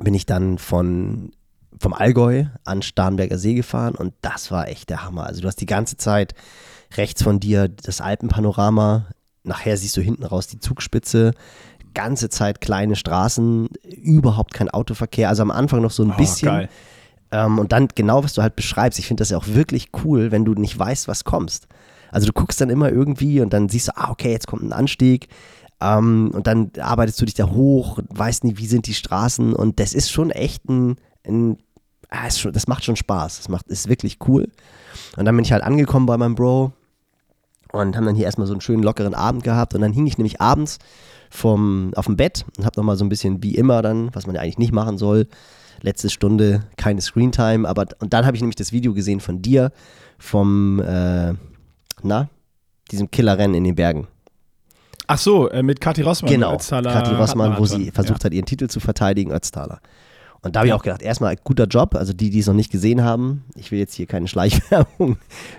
bin 0.00 0.14
ich 0.14 0.26
dann 0.26 0.58
von, 0.58 1.32
vom 1.80 1.92
Allgäu 1.92 2.44
an 2.64 2.82
Starnberger 2.82 3.38
See 3.38 3.54
gefahren 3.54 3.94
und 3.94 4.14
das 4.22 4.50
war 4.50 4.68
echt 4.68 4.90
der 4.90 5.04
Hammer. 5.04 5.26
Also 5.26 5.40
du 5.40 5.48
hast 5.48 5.60
die 5.60 5.66
ganze 5.66 5.96
Zeit 5.96 6.34
rechts 6.96 7.22
von 7.22 7.40
dir 7.40 7.68
das 7.68 8.00
Alpenpanorama, 8.00 9.06
nachher 9.42 9.76
siehst 9.76 9.96
du 9.96 10.00
hinten 10.00 10.24
raus 10.24 10.46
die 10.46 10.58
Zugspitze, 10.58 11.32
ganze 11.94 12.28
Zeit 12.28 12.60
kleine 12.60 12.96
Straßen, 12.96 13.68
überhaupt 13.84 14.52
kein 14.52 14.68
Autoverkehr, 14.68 15.28
also 15.28 15.42
am 15.42 15.50
Anfang 15.50 15.80
noch 15.80 15.90
so 15.90 16.02
ein 16.02 16.12
Oh, 16.12 16.16
bisschen. 16.16 16.68
Ähm, 17.30 17.58
und 17.58 17.72
dann 17.72 17.88
genau, 17.94 18.22
was 18.24 18.34
du 18.34 18.42
halt 18.42 18.56
beschreibst. 18.56 18.98
Ich 18.98 19.06
finde 19.06 19.20
das 19.20 19.30
ja 19.30 19.38
auch 19.38 19.46
wirklich 19.46 19.88
cool, 20.04 20.30
wenn 20.30 20.44
du 20.44 20.54
nicht 20.54 20.78
weißt, 20.78 21.08
was 21.08 21.24
kommst. 21.24 21.66
Also 22.10 22.26
du 22.26 22.32
guckst 22.32 22.60
dann 22.60 22.70
immer 22.70 22.90
irgendwie 22.90 23.40
und 23.40 23.52
dann 23.52 23.68
siehst 23.68 23.88
du, 23.88 23.92
ah, 23.96 24.10
okay, 24.10 24.30
jetzt 24.30 24.46
kommt 24.46 24.62
ein 24.62 24.72
Anstieg. 24.72 25.28
Ähm, 25.80 26.30
und 26.32 26.46
dann 26.46 26.70
arbeitest 26.78 27.20
du 27.20 27.24
dich 27.24 27.34
da 27.34 27.50
hoch, 27.50 27.98
weißt 28.08 28.44
nie, 28.44 28.56
wie 28.56 28.66
sind 28.66 28.86
die 28.86 28.94
Straßen. 28.94 29.54
Und 29.54 29.80
das 29.80 29.94
ist 29.94 30.10
schon 30.10 30.30
echt 30.30 30.68
ein, 30.68 30.96
ein 31.26 31.58
ah, 32.08 32.30
schon, 32.30 32.52
das 32.52 32.68
macht 32.68 32.84
schon 32.84 32.96
Spaß. 32.96 33.38
Das 33.38 33.48
macht, 33.48 33.66
ist 33.68 33.88
wirklich 33.88 34.18
cool. 34.26 34.48
Und 35.16 35.24
dann 35.24 35.36
bin 35.36 35.44
ich 35.44 35.52
halt 35.52 35.62
angekommen 35.62 36.06
bei 36.06 36.16
meinem 36.16 36.34
Bro 36.34 36.72
und 37.72 37.96
haben 37.96 38.06
dann 38.06 38.14
hier 38.14 38.26
erstmal 38.26 38.46
so 38.46 38.54
einen 38.54 38.60
schönen 38.60 38.82
lockeren 38.82 39.14
Abend 39.14 39.42
gehabt. 39.42 39.74
Und 39.74 39.80
dann 39.80 39.92
hing 39.92 40.06
ich 40.06 40.18
nämlich 40.18 40.40
abends 40.40 40.78
vom, 41.30 41.92
auf 41.96 42.06
dem 42.06 42.16
Bett 42.16 42.44
und 42.56 42.64
habe 42.64 42.78
nochmal 42.78 42.96
so 42.96 43.04
ein 43.04 43.08
bisschen 43.08 43.42
wie 43.42 43.56
immer 43.56 43.82
dann, 43.82 44.14
was 44.14 44.26
man 44.26 44.36
ja 44.36 44.42
eigentlich 44.42 44.58
nicht 44.58 44.72
machen 44.72 44.98
soll, 44.98 45.26
letzte 45.80 46.08
Stunde 46.08 46.62
keine 46.76 47.00
Screentime, 47.00 47.68
aber 47.68 47.86
und 47.98 48.12
dann 48.12 48.24
habe 48.24 48.36
ich 48.36 48.42
nämlich 48.42 48.56
das 48.56 48.72
Video 48.72 48.94
gesehen 48.94 49.20
von 49.20 49.42
dir 49.42 49.72
vom 50.18 50.80
äh, 50.80 51.34
na 52.02 52.28
diesem 52.90 53.10
Killerrennen 53.10 53.56
in 53.56 53.64
den 53.64 53.74
Bergen. 53.74 54.06
Ach 55.06 55.18
so, 55.18 55.48
äh, 55.50 55.62
mit 55.62 55.80
Kathi 55.80 56.02
Rossmann. 56.02 56.32
Genau, 56.32 56.56
Kathi 56.56 57.14
Rossmann, 57.14 57.58
wo 57.58 57.66
sie 57.66 57.90
versucht 57.90 58.24
hat, 58.24 58.32
ihren 58.32 58.46
Titel 58.46 58.68
zu 58.68 58.80
verteidigen, 58.80 59.32
Ötztaler. 59.32 59.80
Und 60.44 60.54
da 60.54 60.60
habe 60.60 60.68
ich 60.68 60.72
auch 60.74 60.82
gedacht, 60.82 61.02
erstmal 61.02 61.36
guter 61.42 61.64
Job, 61.66 61.94
also 61.94 62.12
die, 62.12 62.30
die 62.30 62.38
es 62.40 62.46
noch 62.46 62.54
nicht 62.54 62.70
gesehen 62.70 63.02
haben, 63.02 63.44
ich 63.56 63.70
will 63.72 63.78
jetzt 63.78 63.94
hier 63.94 64.06
keine 64.06 64.28
Schleichwerbung 64.68 65.16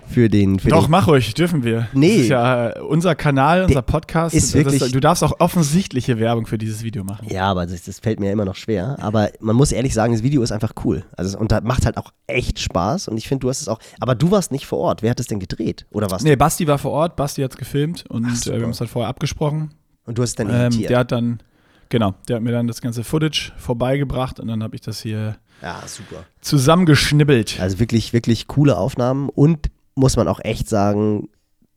für 0.08 0.28
den 0.28 0.58
für 0.60 0.68
Doch, 0.68 0.84
den, 0.86 0.90
mach 0.92 1.08
ruhig, 1.08 1.34
dürfen 1.34 1.64
wir. 1.64 1.88
Nee. 1.92 2.14
Das 2.14 2.22
ist 2.22 2.28
ja 2.28 2.68
äh, 2.70 2.80
unser 2.80 3.14
Kanal, 3.14 3.64
unser 3.64 3.82
Podcast. 3.82 4.34
ist 4.34 4.54
Das- 4.54 4.64
wirklich- 4.64 4.92
du 4.92 5.00
darfst 5.00 5.24
auch 5.24 5.40
offensichtliche 5.40 6.18
Werbung 6.18 6.46
für 6.46 6.56
dieses 6.58 6.82
Video 6.82 7.04
machen. 7.04 7.26
Ja, 7.28 7.44
aber 7.50 7.66
das, 7.66 7.82
das 7.84 7.98
fällt 7.98 8.20
mir 8.20 8.30
immer 8.32 8.44
noch 8.44 8.54
schwer. 8.56 8.96
Aber 9.00 9.30
man 9.40 9.56
muss 9.56 9.72
ehrlich 9.72 9.92
sagen, 9.92 10.12
das 10.12 10.22
Video 10.22 10.42
ist 10.42 10.52
einfach 10.52 10.72
cool. 10.84 11.04
Also, 11.16 11.36
und 11.38 11.50
da 11.52 11.60
macht 11.60 11.84
halt 11.84 11.96
auch 11.96 12.12
echt 12.26 12.58
Spaß. 12.60 13.08
Und 13.08 13.16
ich 13.16 13.28
finde, 13.28 13.40
du 13.40 13.48
hast 13.48 13.60
es 13.60 13.68
auch. 13.68 13.78
Aber 14.00 14.14
du 14.14 14.30
warst 14.30 14.52
nicht 14.52 14.66
vor 14.66 14.78
Ort. 14.78 15.02
Wer 15.02 15.10
hat 15.10 15.20
es 15.20 15.26
denn 15.26 15.40
gedreht? 15.40 15.86
Oder 15.90 16.10
was? 16.10 16.22
Nee, 16.22 16.36
Basti 16.36 16.66
war 16.68 16.78
vor 16.78 16.92
Ort, 16.92 17.16
Basti 17.16 17.42
hat 17.42 17.50
es 17.50 17.56
gefilmt 17.56 18.04
und 18.08 18.24
Ach, 18.26 18.46
äh, 18.46 18.54
wir 18.56 18.62
haben 18.62 18.70
es 18.70 18.80
halt 18.80 18.90
vorher 18.90 19.08
abgesprochen. 19.08 19.70
Und 20.04 20.18
du 20.18 20.22
hast 20.22 20.30
es 20.30 20.34
dann 20.36 20.48
Ähm, 20.48 20.54
editiert. 20.66 20.90
der 20.90 20.98
hat 21.00 21.10
dann, 21.12 21.40
genau, 21.88 22.14
der 22.28 22.36
hat 22.36 22.42
mir 22.42 22.52
dann 22.52 22.66
das 22.66 22.80
ganze 22.80 23.04
Footage 23.04 23.52
vorbeigebracht 23.56 24.40
und 24.40 24.48
dann 24.48 24.62
habe 24.62 24.74
ich 24.74 24.82
das 24.82 25.00
hier 25.00 25.36
ja, 25.62 25.82
super. 25.86 26.24
zusammengeschnibbelt. 26.40 27.58
Also 27.60 27.78
wirklich, 27.78 28.12
wirklich 28.12 28.46
coole 28.46 28.76
Aufnahmen. 28.76 29.28
Und 29.28 29.70
muss 29.94 30.16
man 30.16 30.28
auch 30.28 30.40
echt 30.42 30.68
sagen, 30.68 31.28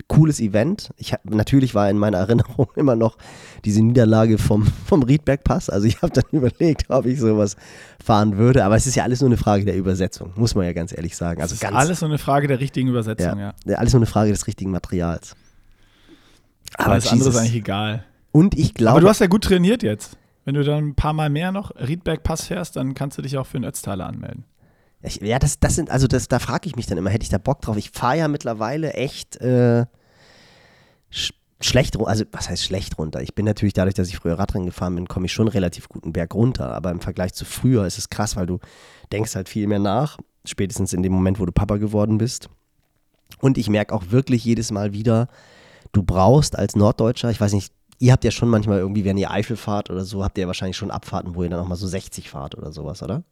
cooles 0.08 0.40
Event. 0.40 0.90
Ich 0.98 1.14
hab, 1.14 1.24
natürlich 1.24 1.76
war 1.76 1.90
in 1.90 1.98
meiner 1.98 2.18
Erinnerung 2.20 2.68
immer 2.76 2.96
noch 2.96 3.18
diese 3.64 3.82
Niederlage 3.82 4.38
vom, 4.38 4.66
vom 4.86 5.04
Riedbergpass. 5.04 5.70
Also 5.70 5.88
ich 5.88 6.02
habe 6.02 6.12
dann 6.12 6.26
überlegt, 6.32 6.90
ob 6.90 7.06
ich 7.06 7.20
sowas 7.20 7.56
fahren 8.04 8.38
würde. 8.38 8.66
Aber 8.66 8.76
es 8.76 8.88
ist 8.88 8.96
ja 8.96 9.04
alles 9.04 9.22
nur 9.22 9.30
eine 9.30 9.38
Frage 9.38 9.66
der 9.66 9.78
Übersetzung, 9.78 10.34
muss 10.36 10.56
man 10.56 10.66
ja 10.66 10.74
ganz 10.74 10.96
ehrlich 10.96 11.16
sagen. 11.16 11.42
Also 11.42 11.54
das 11.54 11.62
ist 11.62 11.62
ganz, 11.62 11.76
alles 11.76 12.00
so 12.00 12.06
eine 12.06 12.18
Frage 12.18 12.48
der 12.48 12.60
richtigen 12.60 12.90
Übersetzung, 12.90 13.40
ja. 13.40 13.54
ja, 13.66 13.78
alles 13.78 13.94
nur 13.94 14.00
eine 14.00 14.08
Frage 14.08 14.32
des 14.32 14.48
richtigen 14.48 14.72
Materials. 14.72 15.36
Aber 16.78 16.96
das 16.96 17.08
andere 17.08 17.30
ist 17.30 17.36
eigentlich 17.36 17.56
egal. 17.56 18.06
Und 18.32 18.58
ich 18.58 18.74
glaube, 18.74 18.92
Aber 18.92 19.02
du 19.02 19.10
hast 19.10 19.20
ja 19.20 19.28
gut 19.28 19.44
trainiert 19.44 19.84
jetzt. 19.84 20.18
Wenn 20.46 20.56
du 20.56 20.64
dann 20.64 20.90
ein 20.90 20.96
paar 20.96 21.14
Mal 21.14 21.30
mehr 21.30 21.52
noch 21.52 21.72
Riedberg-Pass 21.76 22.48
fährst, 22.48 22.76
dann 22.76 22.94
kannst 22.94 23.18
du 23.18 23.22
dich 23.22 23.38
auch 23.38 23.46
für 23.46 23.60
den 23.60 23.66
Ötztaler 23.66 24.08
anmelden. 24.08 24.46
ich, 25.04 25.22
ja, 25.22 25.40
das, 25.40 25.60
das 25.60 25.76
sind, 25.76 25.90
also 25.92 26.08
das, 26.08 26.28
da 26.28 26.40
frage 26.40 26.68
ich 26.68 26.76
mich 26.76 26.88
dann 26.88 26.98
immer, 26.98 27.10
hätte 27.10 27.24
ich 27.24 27.30
da 27.30 27.38
Bock 27.38 27.62
drauf? 27.62 27.78
Ich 27.78 27.92
fahre 27.92 28.18
ja 28.18 28.28
mittlerweile 28.28 28.94
echt 28.94 29.38
äh, 29.42 29.86
sch 31.10 31.34
schlecht 31.62 31.98
runter. 31.98 32.10
Also, 32.10 32.24
was 32.32 32.50
heißt 32.50 32.64
schlecht 32.64 32.98
runter? 32.98 33.22
Ich 33.22 33.36
bin 33.36 33.46
natürlich 33.46 33.74
dadurch, 33.74 33.94
dass 33.94 34.08
ich 34.08 34.18
früher 34.18 34.40
Radrennen 34.40 34.66
gefahren 34.66 34.96
bin, 34.96 35.08
komme 35.08 35.26
ich 35.26 35.34
schon 35.34 35.50
relativ 35.50 35.90
guten 35.90 36.14
Berg 36.14 36.34
runter. 36.34 36.74
Aber 36.74 36.90
im 36.90 37.02
Vergleich 37.02 37.34
zu 37.34 37.44
früher 37.44 37.86
ist 37.86 37.98
es 37.98 38.10
krass, 38.10 38.36
weil 38.38 38.46
du 38.46 38.60
denkst 39.12 39.36
halt 39.36 39.50
viel 39.50 39.68
mehr 39.68 39.80
nach. 39.80 40.18
Spätestens 40.46 40.94
in 40.94 41.04
dem 41.04 41.12
Moment, 41.12 41.40
wo 41.40 41.46
du 41.46 41.52
Papa 41.52 41.76
geworden 41.76 42.18
bist. 42.18 42.50
Und 43.42 43.58
ich 43.58 43.70
merke 43.70 43.94
auch 43.94 44.06
wirklich 44.10 44.46
jedes 44.46 44.72
Mal 44.72 44.94
wieder, 44.94 45.28
du 45.92 46.02
brauchst 46.02 46.58
als 46.58 46.76
Norddeutscher, 46.76 47.30
ich 47.30 47.40
weiß 47.42 47.54
nicht, 47.54 47.74
ihr 48.00 48.12
habt 48.12 48.24
ja 48.24 48.32
schon 48.32 48.50
manchmal 48.50 48.80
irgendwie, 48.80 49.06
wenn 49.06 49.18
ihr 49.18 49.30
Eifel 49.30 49.58
fahrt 49.58 49.90
oder 49.90 50.04
so, 50.04 50.24
habt 50.24 50.38
ihr 50.38 50.44
ja 50.44 50.48
wahrscheinlich 50.48 50.78
schon 50.78 50.92
Abfahrten, 50.92 51.36
wo 51.36 51.44
ihr 51.44 51.50
dann 51.50 51.60
auch 51.60 51.68
mal 51.68 51.76
so 51.76 51.88
60 51.88 52.30
fahrt 52.30 52.58
oder 52.58 52.72
sowas, 52.72 53.04
oder? 53.04 53.24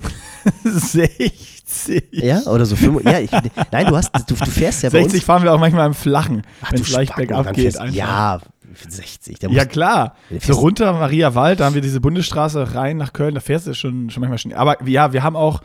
60. 0.64 2.04
Ja, 2.12 2.42
oder 2.42 2.64
so 2.64 2.76
5. 2.76 3.04
Ja, 3.04 3.18
ich, 3.18 3.30
nein, 3.72 3.86
du 3.86 3.96
hast, 3.96 4.10
du, 4.14 4.34
du 4.34 4.46
fährst 4.46 4.82
ja 4.82 4.90
bei 4.90 5.02
60 5.02 5.14
uns. 5.14 5.24
fahren 5.24 5.42
wir 5.42 5.52
auch 5.52 5.58
manchmal 5.58 5.86
im 5.86 5.94
Flachen, 5.94 6.42
Ach, 6.62 6.72
wenn 6.72 6.80
es 6.80 6.90
leicht 6.90 7.16
bergab 7.16 7.52
geht. 7.52 7.76
fährst-. 7.76 7.94
Ja, 7.94 8.40
60. 8.88 9.38
Da 9.40 9.48
Ja, 9.48 9.64
klar. 9.64 10.14
So 10.40 10.54
runter 10.54 10.92
Maria 10.92 11.34
Wald, 11.34 11.60
da 11.60 11.66
haben 11.66 11.74
wir 11.74 11.82
diese 11.82 12.00
Bundesstraße 12.00 12.74
rein 12.74 12.96
nach 12.96 13.12
Köln, 13.12 13.34
da 13.34 13.40
fährst 13.40 13.66
du 13.66 13.74
schon, 13.74 14.10
schon 14.10 14.20
manchmal 14.20 14.38
schon. 14.38 14.52
Aber 14.52 14.82
ja, 14.86 15.12
wir 15.12 15.22
haben 15.22 15.36
auch 15.36 15.60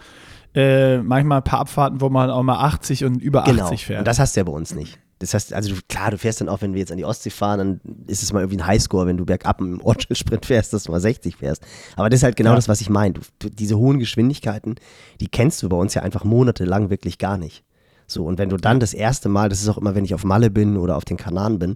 äh, 0.55 0.97
manchmal 0.97 1.39
ein 1.39 1.43
paar 1.43 1.59
Abfahrten, 1.59 2.01
wo 2.01 2.09
man 2.09 2.29
auch 2.29 2.43
mal 2.43 2.59
80 2.59 3.05
und 3.05 3.21
über 3.21 3.43
80 3.43 3.55
genau. 3.55 3.77
fährt. 3.77 3.99
Und 3.99 4.07
das 4.07 4.19
hast 4.19 4.35
du 4.35 4.39
ja 4.39 4.43
bei 4.43 4.51
uns 4.51 4.73
nicht. 4.73 4.99
Das 5.23 5.33
heißt, 5.33 5.53
also 5.53 5.73
du, 5.73 5.81
klar, 5.87 6.11
du 6.11 6.17
fährst 6.17 6.41
dann 6.41 6.49
auch, 6.49 6.61
wenn 6.61 6.73
wir 6.73 6.79
jetzt 6.79 6.91
an 6.91 6.97
die 6.97 7.05
Ostsee 7.05 7.29
fahren, 7.29 7.57
dann 7.59 7.81
ist 8.07 8.23
es 8.23 8.33
mal 8.33 8.41
irgendwie 8.41 8.57
ein 8.57 8.67
Highscore, 8.67 9.05
wenn 9.07 9.17
du 9.17 9.25
bergab 9.25 9.61
im 9.61 9.81
Ortssprint 9.81 10.45
fährst, 10.45 10.73
dass 10.73 10.83
du 10.83 10.91
mal 10.91 10.99
60 10.99 11.37
fährst. 11.37 11.63
Aber 11.95 12.09
das 12.09 12.19
ist 12.19 12.23
halt 12.23 12.35
genau 12.35 12.51
Ja. 12.51 12.55
das, 12.55 12.67
was 12.67 12.81
ich 12.81 12.89
meine. 12.89 13.15
Diese 13.41 13.77
hohen 13.77 13.99
Geschwindigkeiten, 13.99 14.75
die 15.19 15.27
kennst 15.27 15.63
du 15.63 15.69
bei 15.69 15.77
uns 15.77 15.93
ja 15.93 16.01
einfach 16.01 16.23
monatelang 16.23 16.89
wirklich 16.89 17.17
gar 17.17 17.37
nicht. 17.37 17.63
So, 18.07 18.25
und 18.25 18.37
wenn 18.37 18.49
du 18.49 18.57
dann 18.57 18.79
das 18.79 18.93
erste 18.93 19.29
Mal, 19.29 19.49
das 19.49 19.61
ist 19.61 19.69
auch 19.69 19.77
immer, 19.77 19.95
wenn 19.95 20.05
ich 20.05 20.13
auf 20.13 20.23
Malle 20.23 20.49
bin 20.51 20.77
oder 20.77 20.97
auf 20.97 21.05
den 21.05 21.17
Kanaren 21.17 21.59
bin, 21.59 21.75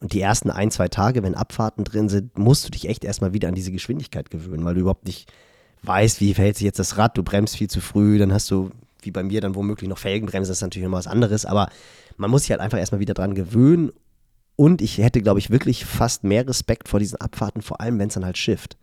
und 0.00 0.12
die 0.12 0.20
ersten 0.20 0.50
ein, 0.50 0.72
zwei 0.72 0.88
Tage, 0.88 1.22
wenn 1.22 1.36
Abfahrten 1.36 1.84
drin 1.84 2.08
sind, 2.08 2.36
musst 2.36 2.64
du 2.66 2.70
dich 2.70 2.88
echt 2.88 3.04
erstmal 3.04 3.32
wieder 3.34 3.46
an 3.46 3.54
diese 3.54 3.70
Geschwindigkeit 3.70 4.30
gewöhnen, 4.30 4.64
weil 4.64 4.74
du 4.74 4.80
überhaupt 4.80 5.06
nicht 5.06 5.32
weißt, 5.84 6.20
wie 6.20 6.34
verhält 6.34 6.56
sich 6.56 6.64
jetzt 6.64 6.80
das 6.80 6.98
Rad, 6.98 7.16
du 7.16 7.22
bremst 7.22 7.56
viel 7.56 7.70
zu 7.70 7.80
früh, 7.80 8.18
dann 8.18 8.32
hast 8.32 8.50
du, 8.50 8.70
wie 9.02 9.10
bei 9.10 9.22
mir, 9.22 9.40
dann 9.40 9.54
womöglich 9.54 9.88
noch 9.88 9.98
Felgenbremse, 9.98 10.50
das 10.50 10.58
ist 10.58 10.62
natürlich 10.62 10.86
immer 10.86 10.98
was 10.98 11.06
anderes, 11.06 11.44
aber 11.44 11.68
man 12.16 12.30
muss 12.30 12.42
sich 12.42 12.50
halt 12.50 12.60
einfach 12.60 12.78
erstmal 12.78 13.00
wieder 13.00 13.14
dran 13.14 13.34
gewöhnen 13.34 13.92
und 14.56 14.82
ich 14.82 14.98
hätte, 14.98 15.22
glaube 15.22 15.38
ich, 15.38 15.50
wirklich 15.50 15.84
fast 15.84 16.24
mehr 16.24 16.46
Respekt 16.46 16.88
vor 16.88 17.00
diesen 17.00 17.20
Abfahrten, 17.20 17.62
vor 17.62 17.80
allem 17.80 17.98
wenn 17.98 18.08
es 18.08 18.14
dann 18.14 18.24
halt 18.24 18.38
schifft. 18.38 18.76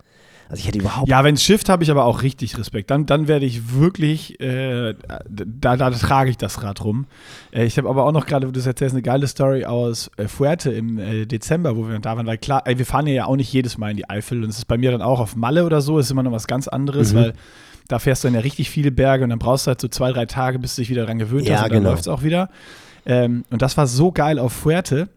Also 0.49 0.61
ich 0.61 0.67
hätte 0.67 0.79
überhaupt. 0.79 1.07
Ja, 1.07 1.23
wenn 1.23 1.35
es 1.35 1.43
schifft, 1.43 1.69
habe 1.69 1.83
ich 1.83 1.91
aber 1.91 2.05
auch 2.05 2.23
richtig 2.23 2.57
Respekt. 2.57 2.89
Dann, 2.89 3.05
dann 3.05 3.27
werde 3.27 3.45
ich 3.45 3.71
wirklich, 3.71 4.39
äh, 4.39 4.95
da, 5.29 5.77
da 5.77 5.91
trage 5.91 6.31
ich 6.31 6.37
das 6.37 6.63
Rad 6.63 6.83
rum. 6.83 7.05
Äh, 7.51 7.65
ich 7.65 7.77
habe 7.77 7.87
aber 7.87 8.03
auch 8.03 8.11
noch 8.11 8.25
gerade, 8.25 8.47
wo 8.47 8.51
du 8.51 8.57
das 8.57 8.65
erzählst, 8.65 8.95
eine 8.95 9.03
geile 9.03 9.27
Story 9.27 9.65
aus 9.65 10.09
äh, 10.17 10.27
Fuerte 10.27 10.71
im 10.71 10.97
äh, 10.97 11.27
Dezember, 11.27 11.77
wo 11.77 11.87
wir 11.87 11.99
da 11.99 12.17
waren. 12.17 12.25
Weil 12.25 12.39
klar, 12.39 12.63
ey, 12.65 12.79
wir 12.79 12.87
fahren 12.87 13.05
ja 13.05 13.25
auch 13.25 13.35
nicht 13.35 13.53
jedes 13.53 13.77
Mal 13.77 13.91
in 13.91 13.97
die 13.97 14.09
Eifel 14.09 14.43
und 14.43 14.49
es 14.49 14.57
ist 14.57 14.65
bei 14.65 14.79
mir 14.79 14.89
dann 14.89 15.03
auch 15.03 15.19
auf 15.19 15.35
Malle 15.35 15.65
oder 15.65 15.81
so, 15.81 15.99
ist 15.99 16.09
immer 16.09 16.23
noch 16.23 16.31
was 16.31 16.47
ganz 16.47 16.67
anderes, 16.67 17.13
mhm. 17.13 17.17
weil 17.17 17.33
da 17.89 17.99
fährst 17.99 18.23
du 18.23 18.27
dann 18.27 18.35
ja 18.35 18.39
richtig 18.39 18.69
viele 18.69 18.91
Berge 18.91 19.25
und 19.25 19.29
dann 19.29 19.39
brauchst 19.39 19.67
du 19.67 19.69
halt 19.69 19.81
so 19.81 19.89
zwei, 19.89 20.13
drei 20.13 20.25
Tage, 20.25 20.59
bis 20.59 20.75
du 20.75 20.81
dich 20.81 20.89
wieder 20.89 21.05
dran 21.05 21.19
gewöhnt 21.19 21.45
ja, 21.45 21.55
hast 21.55 21.63
und 21.63 21.71
dann 21.71 21.79
genau. 21.79 21.89
läuft 21.89 22.03
es 22.03 22.07
auch 22.07 22.23
wieder. 22.23 22.49
Ähm, 23.05 23.43
und 23.49 23.61
das 23.61 23.75
war 23.75 23.87
so 23.87 24.13
geil 24.13 24.39
auf 24.39 24.53
Fuerte 24.53 25.09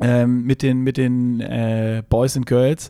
ähm, 0.00 0.44
mit 0.44 0.62
den, 0.62 0.80
mit 0.80 0.96
den 0.96 1.40
äh, 1.40 2.02
Boys 2.08 2.36
and 2.36 2.46
Girls 2.46 2.88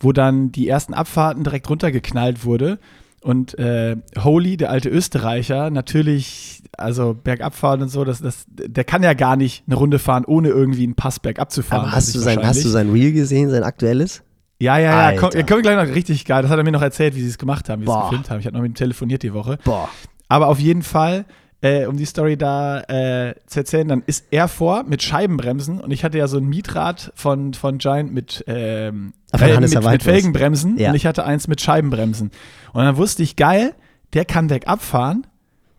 wo 0.00 0.12
dann 0.12 0.50
die 0.50 0.66
ersten 0.66 0.94
Abfahrten 0.94 1.44
direkt 1.44 1.68
runtergeknallt 1.68 2.44
wurde. 2.44 2.78
Und 3.22 3.58
äh, 3.58 3.96
Holy, 4.18 4.56
der 4.56 4.70
alte 4.70 4.88
Österreicher, 4.88 5.68
natürlich, 5.68 6.62
also 6.78 7.14
bergab 7.14 7.54
und 7.62 7.90
so, 7.90 8.04
das, 8.04 8.22
das, 8.22 8.46
der 8.48 8.84
kann 8.84 9.02
ja 9.02 9.12
gar 9.12 9.36
nicht 9.36 9.64
eine 9.66 9.76
Runde 9.76 9.98
fahren, 9.98 10.24
ohne 10.24 10.48
irgendwie 10.48 10.84
einen 10.84 10.94
Pass 10.94 11.20
bergab 11.20 11.52
zu 11.52 11.62
fahren. 11.62 11.82
Aber 11.82 11.92
hast 11.92 12.14
du, 12.14 12.18
sein, 12.18 12.42
hast 12.42 12.64
du 12.64 12.70
sein 12.70 12.90
Reel 12.90 13.12
gesehen, 13.12 13.50
sein 13.50 13.62
aktuelles? 13.62 14.22
Ja, 14.60 14.78
ja, 14.78 15.12
ja, 15.12 15.18
komm, 15.18 15.30
komm 15.48 15.62
gleich 15.62 15.76
noch 15.76 15.94
richtig 15.94 16.24
geil. 16.26 16.42
Das 16.42 16.50
hat 16.50 16.58
er 16.58 16.64
mir 16.64 16.70
noch 16.70 16.82
erzählt, 16.82 17.14
wie 17.14 17.22
sie 17.22 17.28
es 17.28 17.38
gemacht 17.38 17.68
haben, 17.68 17.82
wie 17.82 17.86
sie 17.86 17.92
es 17.92 18.02
gefilmt 18.04 18.30
haben. 18.30 18.40
Ich 18.40 18.46
habe 18.46 18.54
noch 18.54 18.62
mit 18.62 18.72
ihm 18.72 18.74
telefoniert 18.74 19.22
die 19.22 19.32
Woche. 19.32 19.58
Boah. 19.64 19.88
Aber 20.28 20.48
auf 20.48 20.60
jeden 20.60 20.82
Fall 20.82 21.24
äh, 21.62 21.86
um 21.86 21.96
die 21.96 22.06
Story 22.06 22.36
da 22.36 22.80
äh, 22.80 23.34
zu 23.46 23.60
erzählen, 23.60 23.88
dann 23.88 24.02
ist 24.06 24.26
er 24.30 24.48
vor 24.48 24.84
mit 24.84 25.02
Scheibenbremsen 25.02 25.80
und 25.80 25.90
ich 25.90 26.04
hatte 26.04 26.18
ja 26.18 26.26
so 26.26 26.38
ein 26.38 26.46
Mietrad 26.46 27.12
von, 27.14 27.54
von 27.54 27.78
Giant 27.78 28.12
mit, 28.12 28.44
ähm, 28.46 29.12
äh, 29.32 29.60
mit, 29.60 29.84
mit 29.84 30.02
Felgenbremsen 30.02 30.78
ja. 30.78 30.90
und 30.90 30.94
ich 30.94 31.06
hatte 31.06 31.24
eins 31.24 31.48
mit 31.48 31.60
Scheibenbremsen. 31.60 32.30
Und 32.72 32.84
dann 32.84 32.96
wusste 32.96 33.22
ich, 33.22 33.36
geil, 33.36 33.74
der 34.14 34.24
kann 34.24 34.46
bergab 34.46 34.80
fahren, 34.80 35.26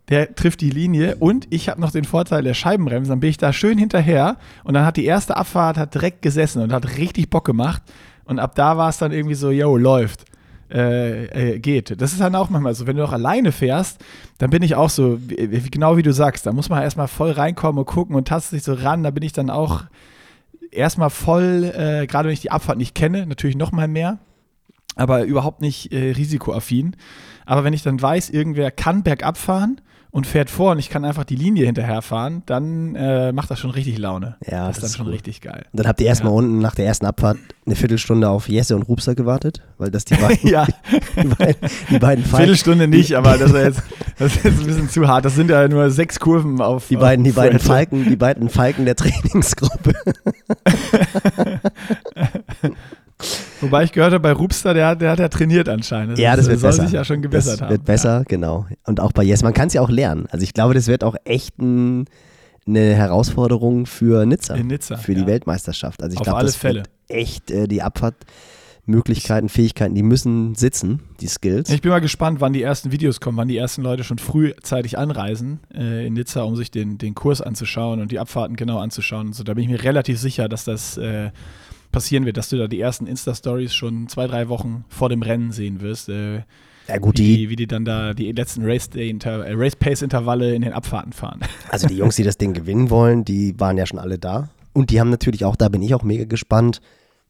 der 0.09 0.35
trifft 0.35 0.61
die 0.61 0.69
Linie 0.69 1.15
und 1.15 1.47
ich 1.49 1.69
habe 1.69 1.81
noch 1.81 1.91
den 1.91 2.03
Vorteil 2.03 2.43
der 2.43 2.53
Scheibenbremsen. 2.53 3.09
Dann 3.09 3.19
bin 3.19 3.29
ich 3.29 3.37
da 3.37 3.53
schön 3.53 3.77
hinterher 3.77 4.37
und 4.63 4.73
dann 4.73 4.85
hat 4.85 4.97
die 4.97 5.05
erste 5.05 5.37
Abfahrt 5.37 5.77
hat 5.77 5.95
direkt 5.95 6.21
gesessen 6.21 6.61
und 6.61 6.73
hat 6.73 6.97
richtig 6.97 7.29
Bock 7.29 7.45
gemacht. 7.45 7.81
Und 8.31 8.39
ab 8.39 8.55
da 8.55 8.77
war 8.77 8.87
es 8.87 8.97
dann 8.97 9.11
irgendwie 9.11 9.35
so, 9.35 9.51
yo, 9.51 9.75
läuft 9.75 10.23
äh, 10.71 11.25
äh, 11.55 11.59
geht. 11.59 11.99
Das 11.99 12.13
ist 12.13 12.21
dann 12.21 12.33
auch 12.33 12.49
manchmal 12.49 12.73
so, 12.73 12.87
wenn 12.87 12.95
du 12.95 13.01
noch 13.01 13.11
alleine 13.11 13.51
fährst, 13.51 13.99
dann 14.37 14.49
bin 14.49 14.63
ich 14.63 14.75
auch 14.75 14.89
so, 14.89 15.19
wie, 15.27 15.69
genau 15.69 15.97
wie 15.97 16.01
du 16.01 16.13
sagst, 16.13 16.45
da 16.45 16.53
muss 16.53 16.69
man 16.69 16.81
erstmal 16.81 17.09
voll 17.09 17.31
reinkommen 17.31 17.79
und 17.79 17.85
gucken 17.87 18.15
und 18.15 18.29
tastet 18.29 18.51
sich 18.51 18.63
so 18.63 18.73
ran, 18.73 19.03
da 19.03 19.11
bin 19.11 19.21
ich 19.21 19.33
dann 19.33 19.49
auch 19.49 19.83
erstmal 20.71 21.09
voll, 21.09 21.73
äh, 21.75 22.07
gerade 22.07 22.29
wenn 22.29 22.33
ich 22.33 22.39
die 22.39 22.51
Abfahrt 22.51 22.77
nicht 22.77 22.95
kenne, 22.95 23.25
natürlich 23.25 23.57
noch 23.57 23.73
mal 23.73 23.89
mehr, 23.89 24.19
aber 24.95 25.25
überhaupt 25.25 25.59
nicht 25.59 25.91
äh, 25.91 26.11
risikoaffin. 26.11 26.95
Aber 27.45 27.65
wenn 27.65 27.73
ich 27.73 27.83
dann 27.83 28.01
weiß, 28.01 28.29
irgendwer 28.29 28.71
kann 28.71 29.03
bergab 29.03 29.37
fahren 29.37 29.81
und 30.11 30.27
fährt 30.27 30.49
vor 30.49 30.73
und 30.73 30.79
ich 30.79 30.89
kann 30.89 31.05
einfach 31.05 31.23
die 31.23 31.35
Linie 31.35 31.65
hinterherfahren, 31.65 32.43
dann 32.45 32.95
äh, 32.95 33.31
macht 33.31 33.49
das 33.49 33.59
schon 33.59 33.71
richtig 33.71 33.97
Laune. 33.97 34.35
Ja, 34.45 34.67
das, 34.67 34.77
ist 34.77 34.83
dann 34.83 34.91
schon 34.91 35.05
gut. 35.05 35.15
richtig 35.15 35.41
geil. 35.41 35.65
Und 35.71 35.79
dann 35.79 35.87
habt 35.87 36.01
ihr 36.01 36.07
erstmal 36.07 36.33
ja. 36.33 36.37
unten 36.37 36.59
nach 36.59 36.75
der 36.75 36.85
ersten 36.85 37.05
Abfahrt 37.05 37.37
eine 37.65 37.75
Viertelstunde 37.75 38.27
auf 38.27 38.49
Jesse 38.49 38.75
und 38.75 38.83
Rupster 38.83 39.15
gewartet, 39.15 39.61
weil 39.77 39.89
das 39.89 40.03
die 40.03 40.15
beiden, 40.15 40.49
ja. 40.49 40.67
die 41.21 41.27
beiden, 41.27 41.69
die 41.89 41.99
beiden 41.99 42.25
Viertelstunde 42.25 42.87
nicht, 42.87 43.15
aber 43.15 43.37
das 43.37 43.51
ist, 43.51 43.57
jetzt, 43.57 43.83
das 44.19 44.35
ist 44.35 44.43
jetzt 44.43 44.59
ein 44.59 44.65
bisschen 44.65 44.89
zu 44.89 45.07
hart. 45.07 45.23
Das 45.23 45.35
sind 45.35 45.49
ja 45.49 45.67
nur 45.67 45.89
sechs 45.89 46.19
Kurven 46.19 46.59
auf. 46.59 46.87
Die 46.89 46.97
beiden, 46.97 47.25
auf 47.25 47.31
die 47.31 47.35
beiden 47.35 47.59
Falken, 47.59 48.03
die 48.05 48.15
beiden 48.17 48.49
Falken 48.49 48.85
der 48.85 48.95
Trainingsgruppe. 48.97 49.93
Wobei 53.61 53.83
ich 53.83 53.91
gehört 53.91 54.13
habe, 54.13 54.21
bei 54.21 54.31
Rupster, 54.31 54.73
der, 54.73 54.95
der 54.95 55.11
hat 55.11 55.19
ja 55.19 55.29
trainiert 55.29 55.69
anscheinend. 55.69 56.17
ja, 56.17 56.35
das, 56.35 56.45
das 56.45 56.49
wird 56.49 56.59
soll 56.59 56.69
besser. 56.71 56.83
sich 56.83 56.91
ja 56.93 57.05
schon 57.05 57.21
gebessert 57.21 57.53
das 57.53 57.61
haben. 57.61 57.69
wird 57.69 57.85
besser, 57.85 58.17
ja. 58.19 58.23
genau. 58.27 58.65
Und 58.85 58.99
auch 58.99 59.11
bei 59.11 59.23
Yes, 59.23 59.43
man 59.43 59.53
kann 59.53 59.67
es 59.67 59.73
ja 59.73 59.81
auch 59.81 59.89
lernen. 59.89 60.25
Also 60.31 60.43
ich 60.43 60.53
glaube, 60.53 60.73
das 60.73 60.87
wird 60.87 61.03
auch 61.03 61.15
echt 61.25 61.57
ein, 61.59 62.05
eine 62.67 62.95
Herausforderung 62.95 63.85
für 63.85 64.25
Nizza. 64.25 64.55
In 64.55 64.67
Nizza, 64.67 64.97
Für 64.97 65.13
die 65.13 65.21
ja. 65.21 65.27
Weltmeisterschaft. 65.27 66.01
Also 66.01 66.15
ich 66.15 66.23
glaube, 66.23 66.41
das 66.41 66.55
Fälle. 66.55 66.79
wird 66.79 66.89
echt 67.07 67.51
äh, 67.51 67.67
die 67.67 67.81
Abfahrtmöglichkeiten, 67.81 69.49
Fähigkeiten, 69.49 69.95
die 69.95 70.03
müssen 70.03 70.55
sitzen, 70.55 71.01
die 71.19 71.27
Skills. 71.27 71.69
Ich 71.69 71.81
bin 71.81 71.91
mal 71.91 72.01
gespannt, 72.01 72.41
wann 72.41 72.53
die 72.53 72.61
ersten 72.63 72.91
Videos 72.91 73.19
kommen, 73.19 73.37
wann 73.37 73.47
die 73.47 73.57
ersten 73.57 73.81
Leute 73.81 74.03
schon 74.03 74.17
frühzeitig 74.17 74.97
anreisen 74.97 75.59
äh, 75.73 76.07
in 76.07 76.13
Nizza, 76.13 76.43
um 76.43 76.55
sich 76.55 76.71
den, 76.71 76.97
den 76.97 77.15
Kurs 77.15 77.41
anzuschauen 77.41 78.01
und 78.01 78.11
die 78.11 78.19
Abfahrten 78.19 78.55
genau 78.55 78.79
anzuschauen. 78.79 79.27
Und 79.27 79.33
so, 79.33 79.43
da 79.43 79.53
bin 79.53 79.63
ich 79.63 79.69
mir 79.69 79.83
relativ 79.83 80.19
sicher, 80.19 80.49
dass 80.49 80.63
das 80.63 80.97
äh, 80.97 81.31
passieren 81.91 82.25
wird, 82.25 82.37
dass 82.37 82.49
du 82.49 82.57
da 82.57 82.67
die 82.67 82.79
ersten 82.79 83.07
Insta-Stories 83.07 83.73
schon 83.73 84.07
zwei, 84.07 84.27
drei 84.27 84.49
Wochen 84.49 84.85
vor 84.89 85.09
dem 85.09 85.21
Rennen 85.21 85.51
sehen 85.51 85.81
wirst. 85.81 86.09
Äh, 86.09 86.43
ja, 86.87 86.97
gut, 86.97 87.17
wie, 87.19 87.37
die, 87.37 87.49
wie 87.49 87.55
die 87.55 87.67
dann 87.67 87.85
da 87.85 88.13
die 88.13 88.31
letzten 88.31 88.65
Race-Pace-Intervalle 88.65 90.45
Race 90.47 90.55
in 90.55 90.61
den 90.61 90.73
Abfahrten 90.73 91.13
fahren. 91.13 91.41
Also 91.69 91.87
die 91.87 91.95
Jungs, 91.95 92.15
die 92.15 92.23
das 92.23 92.37
Ding 92.37 92.53
gewinnen 92.53 92.89
wollen, 92.89 93.23
die 93.23 93.57
waren 93.59 93.77
ja 93.77 93.85
schon 93.85 93.99
alle 93.99 94.19
da. 94.19 94.49
Und 94.73 94.89
die 94.89 94.99
haben 94.99 95.09
natürlich 95.09 95.45
auch, 95.45 95.55
da 95.55 95.69
bin 95.69 95.81
ich 95.81 95.93
auch 95.93 96.03
mega 96.03 96.25
gespannt, 96.25 96.81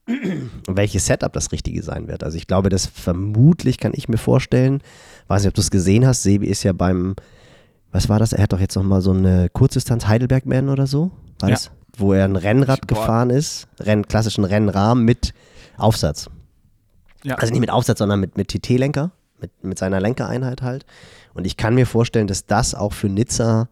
welches 0.67 1.05
Setup 1.05 1.31
das 1.31 1.51
Richtige 1.51 1.83
sein 1.83 2.07
wird. 2.07 2.23
Also 2.23 2.37
ich 2.37 2.47
glaube, 2.47 2.69
das 2.69 2.85
vermutlich 2.87 3.77
kann 3.77 3.93
ich 3.95 4.09
mir 4.09 4.17
vorstellen, 4.17 4.81
weiß 5.27 5.43
nicht, 5.43 5.49
ob 5.49 5.55
du 5.55 5.61
es 5.61 5.71
gesehen 5.71 6.05
hast, 6.05 6.23
Sebi 6.23 6.47
ist 6.47 6.63
ja 6.63 6.73
beim, 6.73 7.15
was 7.91 8.09
war 8.09 8.19
das? 8.19 8.33
Er 8.33 8.43
hat 8.43 8.53
doch 8.53 8.59
jetzt 8.59 8.75
nochmal 8.75 9.01
so 9.01 9.11
eine 9.11 9.49
Kurzdistanz 9.49 10.07
Heidelberg-Man 10.07 10.69
oder 10.69 10.87
so, 10.87 11.11
war 11.41 11.49
Ja. 11.49 11.55
das? 11.55 11.71
Wo 11.97 12.13
er 12.13 12.25
ein 12.25 12.35
Rennrad 12.35 12.81
Boah. 12.87 12.95
gefahren 12.95 13.29
ist, 13.29 13.67
Renn, 13.79 14.07
klassischen 14.07 14.43
Rennrahmen 14.45 15.03
mit 15.03 15.33
Aufsatz. 15.77 16.29
Ja. 17.23 17.35
Also 17.35 17.51
nicht 17.51 17.59
mit 17.59 17.69
Aufsatz, 17.69 17.99
sondern 17.99 18.19
mit, 18.19 18.37
mit 18.37 18.47
TT-Lenker, 18.47 19.11
mit, 19.39 19.63
mit 19.63 19.77
seiner 19.77 19.99
Lenkereinheit 19.99 20.61
halt. 20.61 20.85
Und 21.33 21.45
ich 21.45 21.57
kann 21.57 21.75
mir 21.75 21.85
vorstellen, 21.85 22.27
dass 22.27 22.45
das 22.45 22.73
auch 22.75 22.93
für 22.93 23.09
Nizza 23.09 23.69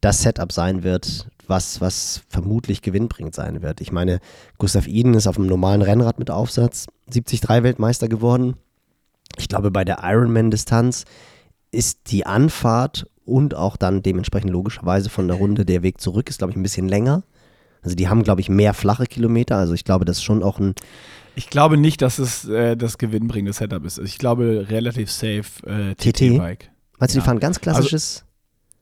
das 0.00 0.22
Setup 0.22 0.52
sein 0.52 0.82
wird, 0.82 1.26
was, 1.46 1.80
was 1.80 2.22
vermutlich 2.28 2.82
gewinnbringend 2.82 3.34
sein 3.34 3.62
wird. 3.62 3.80
Ich 3.80 3.92
meine, 3.92 4.20
Gustav 4.58 4.86
Iden 4.86 5.14
ist 5.14 5.26
auf 5.26 5.38
einem 5.38 5.46
normalen 5.46 5.82
Rennrad 5.82 6.18
mit 6.18 6.30
Aufsatz 6.30 6.86
73 7.10 7.48
Weltmeister 7.48 8.08
geworden. 8.08 8.54
Ich 9.36 9.48
glaube, 9.48 9.70
bei 9.70 9.84
der 9.84 9.98
Ironman-Distanz 10.02 11.04
ist 11.70 12.10
die 12.12 12.24
Anfahrt 12.24 13.06
und 13.24 13.54
auch 13.54 13.76
dann 13.76 14.02
dementsprechend 14.02 14.50
logischerweise 14.50 15.08
von 15.10 15.28
der 15.28 15.36
Runde 15.36 15.64
der 15.64 15.82
Weg 15.82 16.00
zurück 16.00 16.28
ist, 16.28 16.38
glaube 16.38 16.50
ich, 16.52 16.56
ein 16.56 16.62
bisschen 16.62 16.88
länger. 16.88 17.22
Also 17.82 17.96
die 17.96 18.08
haben, 18.08 18.22
glaube 18.22 18.40
ich, 18.40 18.48
mehr 18.48 18.74
flache 18.74 19.06
Kilometer. 19.06 19.56
Also 19.56 19.74
ich 19.74 19.84
glaube, 19.84 20.04
das 20.04 20.18
ist 20.18 20.22
schon 20.24 20.42
auch 20.42 20.58
ein, 20.58 20.74
Ich 21.36 21.50
glaube 21.50 21.76
nicht, 21.76 22.00
dass 22.02 22.18
es 22.18 22.46
äh, 22.48 22.76
das 22.76 22.96
gewinnbringende 22.98 23.52
Setup 23.52 23.84
ist. 23.84 23.98
Ich 23.98 24.18
glaube 24.18 24.66
relativ 24.70 25.10
safe 25.10 25.44
äh, 25.66 25.94
TT-Bike. 25.94 26.70
weißt 26.98 27.12
du, 27.14 27.16
die 27.16 27.20
Ja. 27.20 27.24
fahren 27.24 27.40
ganz 27.40 27.60
klassisches. 27.60 28.24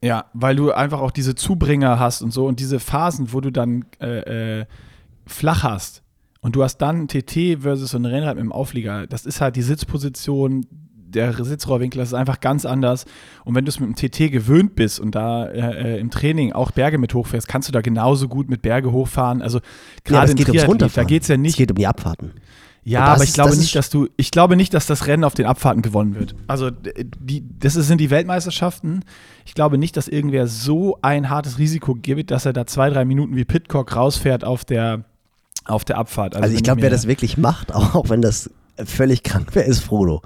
Ja, 0.04 0.24
weil 0.34 0.56
du 0.56 0.72
einfach 0.72 1.00
auch 1.00 1.12
diese 1.12 1.34
Zubringer 1.36 1.98
hast 2.00 2.22
und 2.22 2.32
so 2.32 2.46
und 2.46 2.58
diese 2.58 2.80
Phasen, 2.80 3.32
wo 3.32 3.40
du 3.40 3.50
dann 3.52 3.84
äh, 4.00 4.60
äh, 4.60 4.66
flach 5.26 5.62
hast 5.62 6.02
und 6.40 6.56
du 6.56 6.64
hast 6.64 6.78
dann 6.78 7.06
TT 7.06 7.60
versus 7.60 7.90
so 7.92 7.98
ein 7.98 8.04
Rennrad 8.04 8.34
mit 8.34 8.42
dem 8.44 8.50
Auflieger. 8.52 9.06
Das 9.06 9.26
ist 9.26 9.40
halt 9.40 9.54
die 9.54 9.62
Sitzposition, 9.62 10.66
der 11.14 11.32
Sitzrohrwinkel, 11.44 12.00
ist 12.02 12.14
einfach 12.14 12.40
ganz 12.40 12.64
anders. 12.64 13.04
Und 13.44 13.54
wenn 13.54 13.64
du 13.64 13.68
es 13.68 13.78
mit 13.80 13.88
dem 14.00 14.10
TT 14.10 14.32
gewöhnt 14.32 14.74
bist 14.74 14.98
und 15.00 15.14
da 15.14 15.46
äh, 15.46 15.94
äh, 15.96 16.00
im 16.00 16.10
Training 16.10 16.52
auch 16.52 16.70
Berge 16.72 16.98
mit 16.98 17.14
hochfährst, 17.14 17.46
kannst 17.48 17.68
du 17.68 17.72
da 17.72 17.80
genauso 17.80 18.28
gut 18.28 18.48
mit 18.50 18.62
Berge 18.62 18.90
hochfahren. 18.92 19.42
Also 19.42 19.58
ja, 19.58 19.62
gerade 20.04 20.24
es 20.26 20.30
im 20.32 20.36
geht 20.38 20.48
ums 20.48 20.62
Triathlon, 20.64 20.90
da 20.94 21.04
geht 21.04 21.22
es 21.22 21.28
ja 21.28 21.34
Es 21.36 21.40
nicht 21.40 21.56
geht 21.56 21.70
um 21.70 21.76
die 21.76 21.86
Abfahrten. 21.86 22.32
ja, 22.84 23.04
aber 23.04 23.22
ich 23.22 23.28
ist- 23.30 23.34
glaube 23.34 23.50
das 23.50 23.58
nicht, 23.60 23.76
dass 23.76 23.90
du, 23.90 24.08
ich 24.16 24.30
glaube 24.30 24.56
nicht, 24.56 24.74
dass 24.74 24.86
das 24.86 25.06
Rennen 25.06 25.24
auf 25.24 25.34
den 25.34 25.46
Abfahrten 25.46 25.82
gewonnen 25.82 26.14
wird. 26.16 26.34
Also 26.48 26.70
die, 26.70 27.44
das 27.60 27.74
sind 27.74 28.00
die 28.00 28.10
Weltmeisterschaften. 28.10 29.04
Ich 29.44 29.54
glaube 29.54 29.78
nicht, 29.78 29.96
dass 29.96 30.08
irgendwer 30.08 30.46
so 30.48 30.98
ein 31.02 31.28
hartes 31.30 31.58
Risiko 31.58 31.94
gibt, 31.94 32.30
dass 32.30 32.46
er 32.46 32.52
da 32.52 32.66
zwei, 32.66 32.90
drei 32.90 33.04
Minuten 33.04 33.36
wie 33.36 33.44
Pitcock 33.44 33.94
rausfährt 33.94 34.44
auf 34.44 34.64
der, 34.64 35.04
auf 35.64 35.84
der 35.84 35.98
Abfahrt. 35.98 36.34
Also, 36.36 36.48
ich 36.48 36.56
wenn 36.56 36.62
glaube, 36.64 36.82
wer 36.82 36.90
das 36.90 37.06
wirklich 37.06 37.36
macht, 37.38 37.72
auch, 37.74 37.94
auch 37.94 38.08
wenn 38.08 38.22
das 38.22 38.50
völlig 38.84 39.22
krank 39.22 39.54
wäre, 39.54 39.66
ist 39.66 39.80
Frodo. 39.84 40.22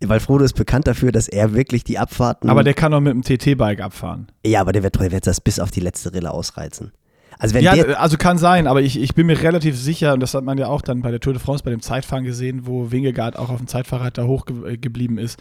Weil 0.00 0.20
Frodo 0.20 0.44
ist 0.44 0.54
bekannt 0.54 0.86
dafür, 0.86 1.12
dass 1.12 1.28
er 1.28 1.54
wirklich 1.54 1.84
die 1.84 1.98
Abfahrten. 1.98 2.50
Aber 2.50 2.64
der 2.64 2.74
kann 2.74 2.92
doch 2.92 3.00
mit 3.00 3.12
dem 3.12 3.22
TT-Bike 3.22 3.80
abfahren. 3.80 4.26
ja, 4.44 4.60
aber 4.60 4.72
der 4.72 4.82
wird, 4.82 5.00
der 5.00 5.12
wird 5.12 5.26
das 5.26 5.40
bis 5.40 5.58
auf 5.60 5.70
die 5.70 5.80
letzte 5.80 6.12
Rille 6.12 6.30
ausreizen. 6.30 6.92
Also 7.38 7.58
Ja, 7.58 7.72
also 7.96 8.16
kann 8.16 8.38
sein, 8.38 8.66
aber 8.66 8.82
ich, 8.82 9.00
ich 9.00 9.14
bin 9.14 9.26
mir 9.26 9.40
relativ 9.42 9.76
sicher, 9.76 10.14
und 10.14 10.20
das 10.20 10.34
hat 10.34 10.44
man 10.44 10.58
ja 10.58 10.68
auch 10.68 10.82
dann 10.82 11.02
bei 11.02 11.10
der 11.10 11.20
Tour 11.20 11.32
de 11.32 11.42
France, 11.42 11.64
bei 11.64 11.70
dem 11.70 11.80
Zeitfahren 11.80 12.24
gesehen, 12.24 12.66
wo 12.66 12.90
Wingegaard 12.90 13.38
auch 13.38 13.50
auf 13.50 13.58
dem 13.58 13.66
Zeitfahrrad 13.66 14.18
da 14.18 14.24
hochgeblieben 14.24 15.18
ist. 15.18 15.40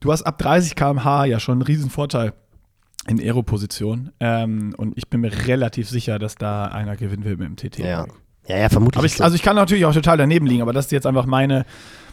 Du 0.00 0.10
hast 0.10 0.22
ab 0.22 0.38
30 0.38 0.74
km/h 0.74 1.26
ja 1.26 1.38
schon 1.38 1.54
einen 1.54 1.62
riesen 1.62 1.90
Vorteil 1.90 2.32
in 3.06 3.20
Aero-Position. 3.20 4.10
Ähm, 4.20 4.74
und 4.76 4.96
ich 4.96 5.08
bin 5.08 5.20
mir 5.20 5.46
relativ 5.46 5.88
sicher, 5.88 6.18
dass 6.18 6.34
da 6.34 6.66
einer 6.66 6.96
gewinnen 6.96 7.24
will 7.24 7.36
mit 7.36 7.48
dem 7.48 7.56
TT. 7.56 7.78
ja, 7.78 8.06
ja, 8.46 8.58
ja, 8.58 8.68
vermutlich. 8.68 9.04
Ich, 9.04 9.16
so. 9.16 9.24
also 9.24 9.36
ich 9.36 9.42
kann 9.42 9.54
natürlich 9.54 9.84
auch 9.84 9.94
total 9.94 10.16
daneben 10.16 10.46
liegen, 10.46 10.62
aber 10.62 10.72
das 10.72 10.86
ist 10.86 10.92
jetzt 10.92 11.06
einfach 11.06 11.26
meine, 11.26 11.66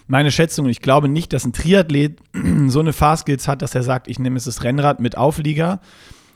meine 0.08 0.32
Schätzung, 0.32 0.68
ich 0.68 0.82
glaube 0.82 1.10
nicht, 1.10 1.34
dass 1.34 1.46
ein 1.46 1.54
Triathlet 1.54 2.20
so 2.68 2.80
eine 2.80 2.94
Fahrskills 2.94 3.48
hat, 3.48 3.62
dass 3.62 3.76
er 3.76 3.84
sagt, 3.84 4.08
ich 4.08 4.20
nehme 4.20 4.36
jetzt 4.38 4.48
das 4.48 4.64
Rennrad 4.64 5.00
mit 5.00 5.18
Auflieger, 5.18 5.80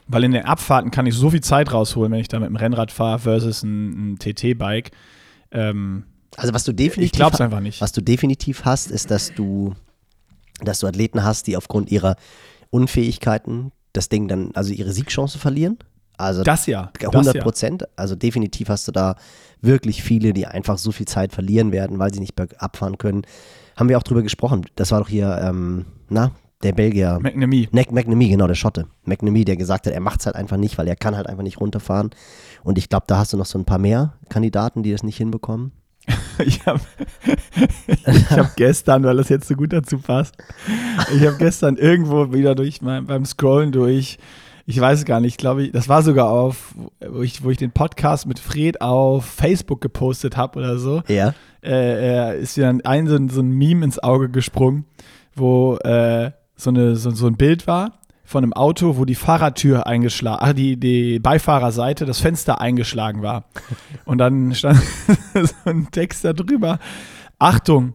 weil 0.08 0.24
in 0.24 0.32
den 0.32 0.46
Abfahrten 0.46 0.91
kann 0.91 1.06
ich 1.06 1.16
so 1.16 1.30
viel 1.30 1.41
Zeit 1.41 1.72
rausholen, 1.72 2.12
wenn 2.12 2.20
ich 2.20 2.28
da 2.28 2.39
mit 2.39 2.50
dem 2.50 2.58
Rennrad 2.58 2.91
fahre 2.91 3.20
versus 3.20 3.64
ein, 3.64 4.14
ein 4.14 4.20
TT-Bike. 4.20 4.91
Ähm, 5.52 6.04
also 6.36 6.54
was 6.54 6.64
du 6.64 6.74
definitiv 6.74 7.06
ich 7.06 7.12
glaube 7.12 7.34
es 7.34 7.41
einfach 7.41 7.60
nicht. 7.60 7.82
Was 7.82 7.91
du 7.91 8.02
definitiv 8.02 8.66
hast, 8.66 8.91
ist, 8.91 9.12
dass 9.12 9.34
du, 9.34 9.74
dass 10.62 10.80
du 10.80 10.88
Athleten 10.88 11.24
hast, 11.24 11.48
die 11.48 11.58
aufgrund 11.58 11.91
ihrer 11.91 12.16
Unfähigkeiten 12.70 13.72
das 13.93 14.10
Ding 14.10 14.28
dann, 14.28 14.52
also 14.54 14.74
ihre 14.74 14.91
Siegchance 14.91 15.38
verlieren. 15.38 15.78
Also 16.18 16.43
das 16.43 16.68
ja. 16.68 16.91
100 17.02 17.39
Prozent. 17.39 17.82
Ja. 17.82 17.88
Also 17.96 18.16
definitiv 18.16 18.70
hast 18.70 18.88
du 18.88 18.91
da 18.91 19.16
wirklich 19.62 20.04
viele, 20.04 20.34
die 20.34 20.46
einfach 20.46 20.78
so 20.78 20.91
viel 20.91 21.08
Zeit 21.08 21.34
verlieren 21.34 21.72
werden, 21.72 22.00
weil 22.00 22.14
sie 22.14 22.20
nicht 22.20 22.39
abfahren 22.60 22.98
können. 22.98 23.24
Haben 23.82 23.90
wir 23.90 23.98
auch 23.98 24.04
drüber 24.04 24.22
gesprochen. 24.22 24.68
Das 24.76 24.92
war 24.92 25.00
doch 25.00 25.10
hier, 25.10 25.42
ähm, 25.42 25.88
na, 26.08 26.34
der 26.62 26.72
Belgier. 26.72 27.18
McNamee. 27.20 27.68
McNamee, 27.72 28.30
genau, 28.30 28.46
der 28.46 28.54
Schotte. 28.54 28.86
McNamee, 29.06 29.44
der 29.44 29.58
gesagt 29.58 29.88
hat, 29.88 29.94
er 29.94 30.00
macht 30.02 30.20
es 30.20 30.28
halt 30.28 30.36
einfach 30.36 30.58
nicht, 30.58 30.78
weil 30.78 30.88
er 30.88 30.96
kann 30.96 31.18
halt 31.18 31.26
einfach 31.26 31.42
nicht 31.42 31.60
runterfahren. 31.60 32.12
Und 32.62 32.78
ich 32.78 32.90
glaube, 32.90 33.06
da 33.08 33.18
hast 33.18 33.34
du 33.34 33.38
noch 33.38 33.48
so 33.48 33.58
ein 33.58 33.66
paar 33.66 33.80
mehr 33.80 34.14
Kandidaten, 34.30 34.84
die 34.84 34.92
das 34.92 35.02
nicht 35.02 35.18
hinbekommen. 35.18 35.72
ich 36.46 36.64
habe 36.68 36.80
hab 38.30 38.56
gestern, 38.56 39.04
weil 39.04 39.18
das 39.18 39.30
jetzt 39.30 39.48
so 39.48 39.56
gut 39.56 39.74
dazu 39.74 39.98
passt, 39.98 40.36
ich 41.16 41.26
habe 41.26 41.38
gestern 41.38 41.76
irgendwo 41.78 42.32
wieder 42.34 42.54
durch 42.54 42.84
mein, 42.84 43.08
beim 43.08 43.26
Scrollen 43.26 43.72
durch, 43.72 44.20
ich 44.72 44.80
weiß 44.80 45.04
gar 45.04 45.20
nicht, 45.20 45.38
glaube 45.38 45.64
ich, 45.64 45.72
das 45.74 45.90
war 45.90 46.02
sogar 46.02 46.30
auf, 46.30 46.74
wo 47.06 47.22
ich, 47.22 47.44
wo 47.44 47.50
ich 47.50 47.58
den 47.58 47.72
Podcast 47.72 48.26
mit 48.26 48.40
Fred 48.40 48.80
auf 48.80 49.26
Facebook 49.26 49.82
gepostet 49.82 50.38
habe 50.38 50.60
oder 50.60 50.78
so. 50.78 51.04
Ja. 51.10 51.34
Äh, 51.62 52.40
ist 52.40 52.58
mir 52.58 52.68
dann 52.68 52.80
ein 52.82 53.06
so, 53.06 53.18
so, 53.28 53.42
ein 53.42 53.50
Meme 53.52 53.84
ins 53.84 54.00
Auge 54.00 54.30
gesprungen, 54.30 54.86
wo 55.36 55.76
äh, 55.84 56.32
so, 56.56 56.70
eine, 56.70 56.96
so, 56.96 57.12
so 57.12 57.28
ein 57.28 57.36
Bild 57.36 57.68
war 57.68 58.00
von 58.24 58.46
einem 58.46 58.54
Auto, 58.54 58.96
wo 58.96 59.04
die 59.04 59.16
Fahrertür 59.16 59.88
eingeschlagen, 59.88 60.40
ach, 60.42 60.54
die, 60.54 60.78
die 60.78 61.20
Beifahrerseite, 61.20 62.06
das 62.06 62.22
Fenster 62.22 62.62
eingeschlagen 62.62 63.22
war. 63.22 63.44
Und 64.06 64.20
dann 64.20 64.56
stand 64.56 64.80
so 65.34 65.70
ein 65.70 65.92
Text 65.92 66.24
da 66.24 66.32
drüber. 66.32 66.80
Achtung, 67.40 67.94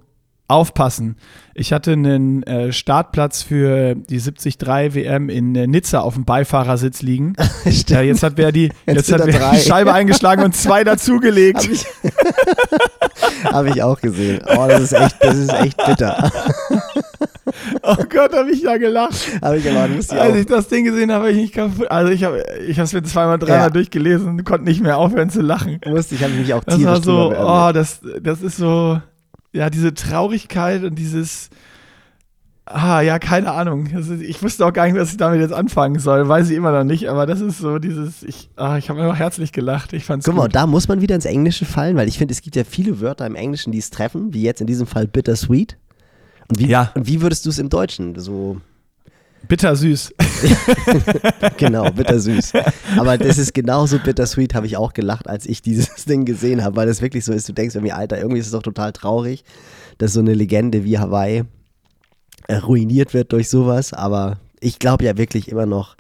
aufpassen. 0.49 1.17
Ich 1.55 1.73
hatte 1.73 1.93
einen 1.93 2.43
äh, 2.43 2.73
Startplatz 2.73 3.43
für 3.43 3.95
die 3.95 4.19
73 4.19 4.59
WM 4.95 5.29
in 5.29 5.55
äh, 5.55 5.67
Nizza 5.67 6.01
auf 6.01 6.15
dem 6.15 6.25
Beifahrersitz 6.25 7.03
liegen. 7.03 7.35
ja, 7.89 8.03
jetzt 8.03 8.23
hat 8.23 8.35
wer 8.37 8.53
die, 8.53 8.71
jetzt, 8.87 9.09
jetzt 9.09 9.13
hat 9.13 9.27
wer 9.27 9.51
die 9.53 9.61
Scheibe 9.61 9.93
eingeschlagen 9.95 10.45
und 10.45 10.55
zwei 10.55 10.85
dazugelegt. 10.85 11.65
Habe 11.65 11.73
ich, 11.73 11.87
hab 13.45 13.67
ich 13.67 13.83
auch 13.83 14.01
gesehen. 14.01 14.41
Oh, 14.47 14.67
das 14.69 14.83
ist 14.83 14.93
echt, 14.93 15.17
das 15.21 15.37
ist 15.37 15.53
echt 15.53 15.77
bitter. 15.85 16.31
Oh 17.83 17.97
Gott, 18.09 18.35
habe 18.35 18.51
ich 18.51 18.63
da 18.63 18.77
gelacht. 18.77 19.17
Habe 19.41 19.59
ich 19.59 19.71
aber 19.71 19.83
Als 19.83 20.11
auch. 20.11 20.35
ich 20.35 20.47
das 20.47 20.69
Ding 20.69 20.85
gesehen 20.85 21.11
habe, 21.11 21.25
habe 21.25 21.31
ich 21.33 21.39
nicht 21.39 21.55
kaputt. 21.55 21.91
Also 21.91 22.13
ich 22.13 22.25
habe 22.25 22.43
ich 22.67 22.77
es 22.77 22.93
mir 22.93 23.03
zweimal, 23.03 23.39
dreimal 23.39 23.59
ja. 23.59 23.71
durchgelesen 23.71 24.29
und 24.29 24.45
konnte 24.45 24.65
nicht 24.65 24.83
mehr 24.83 24.99
aufhören 24.99 25.31
zu 25.31 25.41
lachen. 25.41 25.81
Musste, 25.87 26.17
ich 26.17 26.23
habe 26.23 26.35
mich 26.35 26.53
auch 26.53 26.65
tierisch 26.65 26.83
Das 26.83 26.93
war 26.93 27.03
so, 27.03 27.35
oh, 27.37 27.73
das, 27.73 28.01
das 28.21 28.43
ist 28.43 28.57
so, 28.57 29.01
ja, 29.57 29.71
diese 29.71 29.95
Traurigkeit 29.95 30.85
und 30.85 30.97
dieses, 30.97 31.51
ah, 32.67 33.01
ja, 33.01 33.19
keine 33.19 33.53
Ahnung. 33.53 33.87
Ist, 33.87 34.11
ich 34.11 34.43
wusste 34.43 34.67
auch 34.67 34.73
gar 34.73 34.87
nicht, 34.87 34.97
was 34.97 35.13
ich 35.13 35.17
damit 35.17 35.41
jetzt 35.41 35.53
anfangen 35.53 35.99
soll. 35.99 36.29
Weiß 36.29 36.51
ich 36.51 36.57
immer 36.57 36.73
noch 36.73 36.85
nicht, 36.85 37.09
aber 37.09 37.27
das 37.27 37.41
ist 37.41 37.59
so 37.59 37.79
dieses, 37.79 38.23
ich, 38.23 38.51
ah, 38.57 38.77
ich 38.77 38.91
habe 38.91 39.03
einfach 39.03 39.19
herzlich 39.19 39.53
gelacht. 39.53 39.93
Ich 39.93 40.05
fand's 40.05 40.27
Guck 40.27 40.35
gut. 40.35 40.43
mal, 40.45 40.49
da 40.49 40.67
muss 40.67 40.89
man 40.89 41.01
wieder 41.01 41.15
ins 41.15 41.25
Englische 41.25 41.65
fallen, 41.65 41.97
weil 41.97 42.09
ich 42.09 42.19
finde, 42.19 42.33
es 42.33 42.43
gibt 42.43 42.57
ja 42.57 42.65
viele 42.65 43.01
Wörter 43.01 43.27
im 43.27 43.35
Englischen, 43.35 43.73
die 43.73 43.79
es 43.79 43.91
treffen, 43.91 44.35
wie 44.35 44.43
jetzt 44.43 44.61
in 44.61 44.67
diesem 44.67 44.87
Fall 44.87 45.07
bittersweet. 45.07 45.79
Und 46.49 46.61
wie, 46.61 46.67
ja. 46.67 46.93
und 46.95 47.09
wie 47.09 47.23
würdest 47.23 47.45
du 47.47 47.51
es 47.51 47.59
im 47.59 47.71
Deutschen 47.71 48.19
so 48.19 48.61
Bittersüß. 49.49 50.13
genau, 51.57 51.91
bittersüß. 51.91 52.53
Aber 52.97 53.19
das 53.19 53.39
ist 53.39 53.55
genauso 53.55 53.99
bittersweet, 53.99 54.55
habe 54.55 54.67
ich 54.67 54.77
auch 54.77 54.93
gelacht, 54.93 55.29
als 55.29 55.47
ich 55.47 55.63
dieses 55.63 56.05
Ding 56.05 56.25
gesehen 56.25 56.65
habe, 56.65 56.77
weil 56.77 56.89
es 56.89 57.03
wirklich 57.03 57.25
so 57.25 57.33
ist, 57.33 57.49
du 57.49 57.53
denkst 57.53 57.75
irgendwie, 57.75 57.93
Alter, 57.93 58.19
irgendwie 58.19 58.41
ist 58.41 58.47
es 58.47 58.53
doch 58.53 58.63
total 58.63 58.93
traurig, 58.93 59.45
dass 59.99 60.13
so 60.13 60.21
eine 60.21 60.35
Legende 60.35 60.85
wie 60.85 60.99
Hawaii 60.99 61.45
äh, 62.49 62.57
ruiniert 62.57 63.15
wird 63.15 63.33
durch 63.33 63.49
sowas. 63.49 63.93
Aber 63.93 64.39
ich 64.61 64.79
glaube 64.79 65.05
ja 65.05 65.17
wirklich 65.17 65.49
immer 65.49 65.67
noch, 65.67 65.97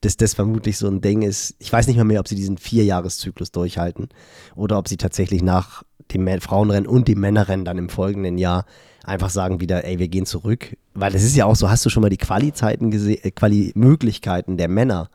dass 0.00 0.16
das 0.16 0.34
vermutlich 0.34 0.76
so 0.76 0.86
ein 0.86 1.00
Ding 1.00 1.22
ist. 1.22 1.54
Ich 1.58 1.72
weiß 1.72 1.86
nicht 1.86 1.96
mal 1.96 2.04
mehr, 2.04 2.20
ob 2.20 2.28
sie 2.28 2.34
diesen 2.34 2.58
Vierjahreszyklus 2.58 3.52
durchhalten 3.52 4.08
oder 4.54 4.78
ob 4.78 4.88
sie 4.88 4.96
tatsächlich 4.96 5.42
nach 5.42 5.82
dem 6.12 6.40
Frauenrennen 6.40 6.86
und 6.86 7.08
dem 7.08 7.20
Männerrennen 7.20 7.64
dann 7.64 7.78
im 7.78 7.88
folgenden 7.88 8.36
Jahr 8.36 8.66
einfach 9.04 9.30
sagen 9.30 9.60
wieder, 9.60 9.84
ey, 9.84 9.98
wir 9.98 10.08
gehen 10.08 10.26
zurück. 10.26 10.76
Weil 10.94 11.12
das 11.12 11.22
ist 11.22 11.36
ja 11.36 11.46
auch 11.46 11.56
so, 11.56 11.70
hast 11.70 11.84
du 11.84 11.90
schon 11.90 12.02
mal 12.02 12.10
die 12.10 12.16
Quali-Zeiten 12.16 12.90
gesehen, 12.90 13.18
äh, 13.22 13.30
Quali-Möglichkeiten 13.30 14.56
der 14.56 14.68
Männer 14.68 15.10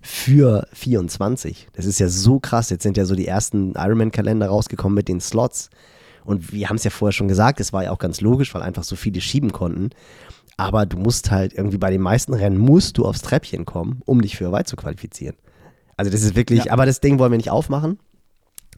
für 0.00 0.66
24? 0.72 1.68
Das 1.72 1.86
ist 1.86 1.98
ja 1.98 2.08
so 2.08 2.40
krass. 2.40 2.70
Jetzt 2.70 2.82
sind 2.82 2.96
ja 2.96 3.04
so 3.04 3.14
die 3.14 3.26
ersten 3.26 3.72
Ironman-Kalender 3.72 4.48
rausgekommen 4.48 4.94
mit 4.94 5.08
den 5.08 5.20
Slots. 5.20 5.70
Und 6.24 6.52
wir 6.52 6.68
haben 6.68 6.76
es 6.76 6.84
ja 6.84 6.90
vorher 6.90 7.12
schon 7.12 7.28
gesagt, 7.28 7.60
es 7.60 7.72
war 7.72 7.84
ja 7.84 7.90
auch 7.90 7.98
ganz 7.98 8.20
logisch, 8.20 8.54
weil 8.54 8.62
einfach 8.62 8.84
so 8.84 8.96
viele 8.96 9.20
schieben 9.20 9.52
konnten. 9.52 9.90
Aber 10.56 10.86
du 10.86 10.96
musst 10.98 11.30
halt 11.30 11.52
irgendwie 11.52 11.78
bei 11.78 11.90
den 11.90 12.00
meisten 12.00 12.32
Rennen 12.32 12.58
musst 12.58 12.98
du 12.98 13.04
aufs 13.04 13.22
Treppchen 13.22 13.64
kommen, 13.64 14.00
um 14.04 14.22
dich 14.22 14.36
für 14.36 14.52
weit 14.52 14.68
zu 14.68 14.76
qualifizieren. 14.76 15.36
Also 15.96 16.10
das 16.10 16.22
ist 16.22 16.36
wirklich, 16.36 16.66
ja. 16.66 16.72
aber 16.72 16.86
das 16.86 17.00
Ding 17.00 17.18
wollen 17.18 17.32
wir 17.32 17.36
nicht 17.36 17.50
aufmachen, 17.50 17.98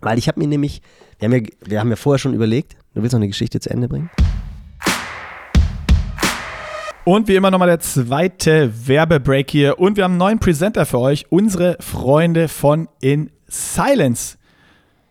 weil 0.01 0.19
ich 0.19 0.29
habe 0.29 0.41
mir 0.41 0.47
nämlich, 0.47 0.83
wir 1.19 1.29
haben, 1.29 1.35
ja, 1.35 1.51
wir 1.65 1.81
haben 1.81 1.91
ja 1.91 1.97
vorher 1.97 2.19
schon 2.19 2.35
überlegt, 2.35 2.77
du 2.95 3.03
willst 3.03 3.13
noch 3.13 3.19
eine 3.19 3.29
Geschichte 3.29 3.61
zu 3.61 3.71
Ende 3.71 3.89
bringen? 3.89 4.11
Und 7.05 7.29
wie 7.29 7.37
immer 7.37 7.53
nochmal 7.53 7.69
der 7.69 7.79
zweite 7.79 8.89
Werbebreak 8.89 9.49
hier. 9.49 9.79
Und 9.79 9.97
wir 9.97 10.03
haben 10.03 10.13
einen 10.13 10.19
neuen 10.19 10.39
Presenter 10.41 10.87
für 10.87 10.99
euch. 10.99 11.27
Unsere 11.31 11.77
Freunde 11.79 12.49
von 12.49 12.89
In 13.01 13.31
Silence 13.47 14.39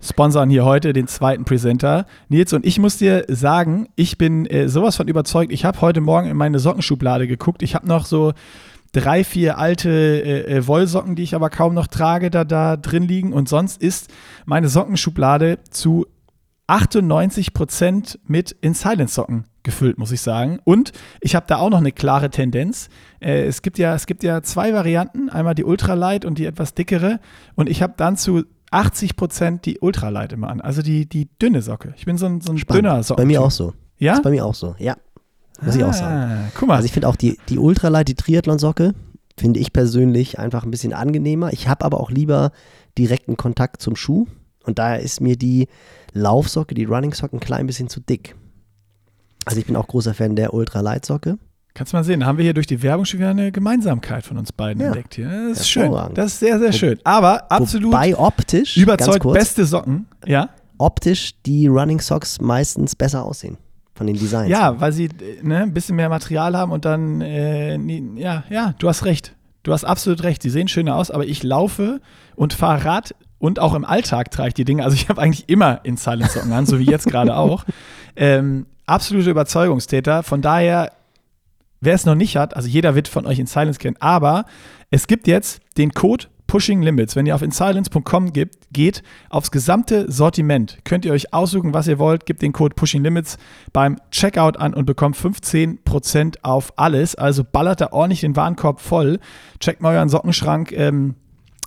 sponsern 0.01 0.49
hier 0.49 0.65
heute 0.65 0.91
den 0.91 1.07
zweiten 1.07 1.45
Presenter. 1.45 2.05
Nils, 2.29 2.53
und 2.53 2.65
ich 2.65 2.79
muss 2.79 2.97
dir 2.97 3.25
sagen, 3.29 3.87
ich 3.95 4.17
bin 4.17 4.45
äh, 4.45 4.67
sowas 4.67 4.97
von 4.97 5.07
überzeugt. 5.07 5.51
Ich 5.51 5.65
habe 5.65 5.81
heute 5.81 6.01
Morgen 6.01 6.29
in 6.29 6.37
meine 6.37 6.59
Sockenschublade 6.59 7.27
geguckt. 7.27 7.63
Ich 7.63 7.75
habe 7.75 7.87
noch 7.87 8.05
so 8.05 8.33
drei, 8.95 9.23
vier 9.23 9.57
alte 9.57 9.89
äh, 9.89 10.57
äh, 10.57 10.67
Wollsocken, 10.67 11.15
die 11.15 11.23
ich 11.23 11.35
aber 11.35 11.49
kaum 11.49 11.73
noch 11.73 11.87
trage, 11.87 12.31
da, 12.31 12.45
da 12.45 12.77
drin 12.77 13.03
liegen. 13.03 13.33
Und 13.33 13.49
sonst 13.49 13.81
ist 13.81 14.09
meine 14.45 14.69
Sockenschublade 14.69 15.59
zu 15.69 16.05
98 16.67 17.53
Prozent 17.53 18.19
mit 18.25 18.51
In 18.61 18.73
Silence 18.73 19.13
Socken 19.13 19.45
gefüllt, 19.63 19.97
muss 19.97 20.11
ich 20.11 20.21
sagen. 20.21 20.59
Und 20.63 20.93
ich 21.19 21.35
habe 21.35 21.45
da 21.47 21.57
auch 21.57 21.69
noch 21.69 21.79
eine 21.79 21.91
klare 21.91 22.29
Tendenz. 22.29 22.89
Äh, 23.19 23.45
es, 23.45 23.61
gibt 23.61 23.77
ja, 23.77 23.93
es 23.95 24.05
gibt 24.05 24.23
ja 24.23 24.41
zwei 24.41 24.73
Varianten, 24.73 25.29
einmal 25.29 25.55
die 25.55 25.65
Ultralight 25.65 26.23
und 26.23 26.37
die 26.37 26.45
etwas 26.45 26.73
dickere. 26.73 27.19
Und 27.55 27.69
ich 27.69 27.81
habe 27.81 27.93
dann 27.97 28.15
zu 28.15 28.43
80 28.71 29.15
Prozent 29.15 29.65
die 29.65 29.79
Ultralight 29.79 30.33
immer 30.33 30.49
an, 30.49 30.61
also 30.61 30.81
die, 30.81 31.07
die 31.07 31.29
dünne 31.39 31.61
Socke. 31.61 31.93
Ich 31.97 32.05
bin 32.05 32.17
so 32.17 32.25
ein, 32.25 32.41
so 32.41 32.51
ein 32.51 32.57
dünner 32.57 33.03
Socken. 33.03 33.21
Bei 33.21 33.25
mir 33.25 33.41
auch 33.41 33.51
so. 33.51 33.73
Ja? 33.97 34.13
ist 34.13 34.23
bei 34.23 34.31
mir 34.31 34.45
auch 34.45 34.55
so, 34.55 34.75
ja. 34.79 34.95
Muss 35.61 35.75
ah, 35.75 35.77
ich 35.77 35.83
auch 35.83 35.93
sagen. 35.93 36.15
Ah, 36.15 36.51
guck 36.55 36.67
mal. 36.67 36.75
Also 36.75 36.85
ich 36.85 36.91
finde 36.91 37.07
auch 37.07 37.15
die, 37.15 37.37
die 37.49 37.57
Ultralight, 37.57 38.07
die 38.07 38.15
Triathlon-Socke, 38.15 38.93
finde 39.37 39.59
ich 39.59 39.73
persönlich 39.73 40.39
einfach 40.39 40.63
ein 40.63 40.71
bisschen 40.71 40.93
angenehmer. 40.93 41.51
Ich 41.53 41.67
habe 41.67 41.85
aber 41.85 41.99
auch 41.99 42.11
lieber 42.11 42.51
direkten 42.97 43.37
Kontakt 43.37 43.81
zum 43.81 43.95
Schuh. 43.95 44.27
Und 44.63 44.79
daher 44.79 44.99
ist 44.99 45.21
mir 45.21 45.35
die 45.35 45.67
Laufsocke, 46.13 46.73
die 46.73 46.85
Running-Socke 46.85 47.35
ein 47.35 47.39
klein 47.39 47.67
bisschen 47.67 47.89
zu 47.89 47.99
dick. 47.99 48.35
Also 49.45 49.59
ich 49.59 49.65
bin 49.65 49.75
auch 49.75 49.87
großer 49.87 50.13
Fan 50.13 50.35
der 50.35 50.53
Ultralight-Socke. 50.53 51.37
Kannst 51.73 51.91
du 51.91 51.97
mal 51.97 52.03
sehen, 52.03 52.25
haben 52.25 52.37
wir 52.37 52.43
hier 52.43 52.53
durch 52.53 52.67
die 52.67 52.81
Werbung 52.81 53.03
schon 53.03 53.19
wieder 53.19 53.31
eine 53.31 53.51
Gemeinsamkeit 53.51 54.25
von 54.25 54.37
uns 54.37 54.53
beiden 54.53 54.81
ja. 54.81 54.87
entdeckt 54.87 55.15
hier. 55.15 55.29
Das 55.49 55.59
ist 55.59 55.69
schön. 55.69 55.91
Das 56.13 56.27
ist 56.27 56.39
sehr, 56.39 56.57
sehr 56.57 56.71
schön. 56.71 56.99
Aber 57.03 57.51
absolut 57.51 57.91
Wobei 57.91 58.17
optisch, 58.17 58.77
überzeugt 58.77 59.19
kurz, 59.19 59.37
beste 59.37 59.65
Socken. 59.65 60.07
Ja. 60.25 60.49
Optisch 60.77 61.33
die 61.45 61.67
Running 61.67 61.99
Socks 61.99 62.39
meistens 62.39 62.95
besser 62.95 63.25
aussehen 63.25 63.57
von 63.95 64.07
den 64.07 64.17
Designs. 64.17 64.49
Ja, 64.49 64.79
weil 64.79 64.91
sie 64.91 65.09
ne, 65.41 65.63
ein 65.63 65.73
bisschen 65.73 65.95
mehr 65.95 66.09
Material 66.09 66.55
haben 66.55 66.71
und 66.71 66.85
dann, 66.85 67.21
äh, 67.21 67.77
ja, 68.15 68.43
ja, 68.49 68.75
du 68.77 68.89
hast 68.89 69.05
recht. 69.05 69.33
Du 69.63 69.73
hast 69.73 69.85
absolut 69.85 70.21
recht. 70.23 70.43
Sie 70.43 70.49
sehen 70.49 70.67
schöner 70.67 70.95
aus, 70.95 71.09
aber 71.09 71.25
ich 71.25 71.41
laufe 71.41 72.01
und 72.35 72.53
fahre 72.53 72.85
Rad 72.85 73.15
und 73.39 73.59
auch 73.59 73.73
im 73.73 73.85
Alltag 73.85 74.29
trage 74.31 74.49
ich 74.49 74.53
die 74.53 74.65
Dinge. 74.65 74.83
Also 74.83 74.95
ich 74.95 75.09
habe 75.09 75.21
eigentlich 75.21 75.49
immer 75.49 75.79
in 75.83 75.97
Silent 75.97 76.29
Socken 76.29 76.51
an, 76.51 76.65
so 76.65 76.77
wie 76.77 76.85
jetzt 76.85 77.07
gerade 77.07 77.35
auch. 77.37 77.63
Ähm, 78.15 78.67
absolute 78.85 79.29
Überzeugungstäter. 79.29 80.23
Von 80.23 80.41
daher, 80.41 80.91
wer 81.79 81.95
es 81.95 82.05
noch 82.05 82.15
nicht 82.15 82.35
hat, 82.35 82.55
also 82.55 82.67
jeder 82.67 82.95
wird 82.95 83.07
von 83.07 83.25
euch 83.25 83.39
in 83.39 83.47
Silence 83.47 83.79
kennen, 83.79 83.97
aber 83.99 84.45
es 84.91 85.07
gibt 85.07 85.25
jetzt 85.25 85.61
den 85.77 85.93
Code 85.93 86.25
Pushing 86.47 86.81
Limits. 86.81 87.15
Wenn 87.15 87.25
ihr 87.25 87.35
auf 87.35 87.41
insilence.com 87.41 88.31
geht, 88.33 89.03
aufs 89.29 89.51
gesamte 89.51 90.11
Sortiment, 90.11 90.79
könnt 90.83 91.05
ihr 91.05 91.13
euch 91.13 91.33
aussuchen, 91.33 91.73
was 91.73 91.87
ihr 91.87 91.99
wollt, 91.99 92.25
gebt 92.25 92.41
den 92.41 92.53
Code 92.53 92.75
Pushing 92.75 93.03
Limits 93.03 93.37
beim 93.73 93.97
Checkout 94.11 94.57
an 94.57 94.73
und 94.73 94.85
bekommt 94.85 95.17
15% 95.17 96.37
auf 96.43 96.73
alles. 96.77 97.15
Also 97.15 97.43
ballert 97.43 97.81
da 97.81 97.91
ordentlich 97.91 98.21
den 98.21 98.35
Warenkorb 98.35 98.79
voll. 98.79 99.19
Checkt 99.59 99.81
mal 99.81 99.95
euren 99.95 100.09
Sockenschrank. 100.09 100.71
Ähm, 100.71 101.15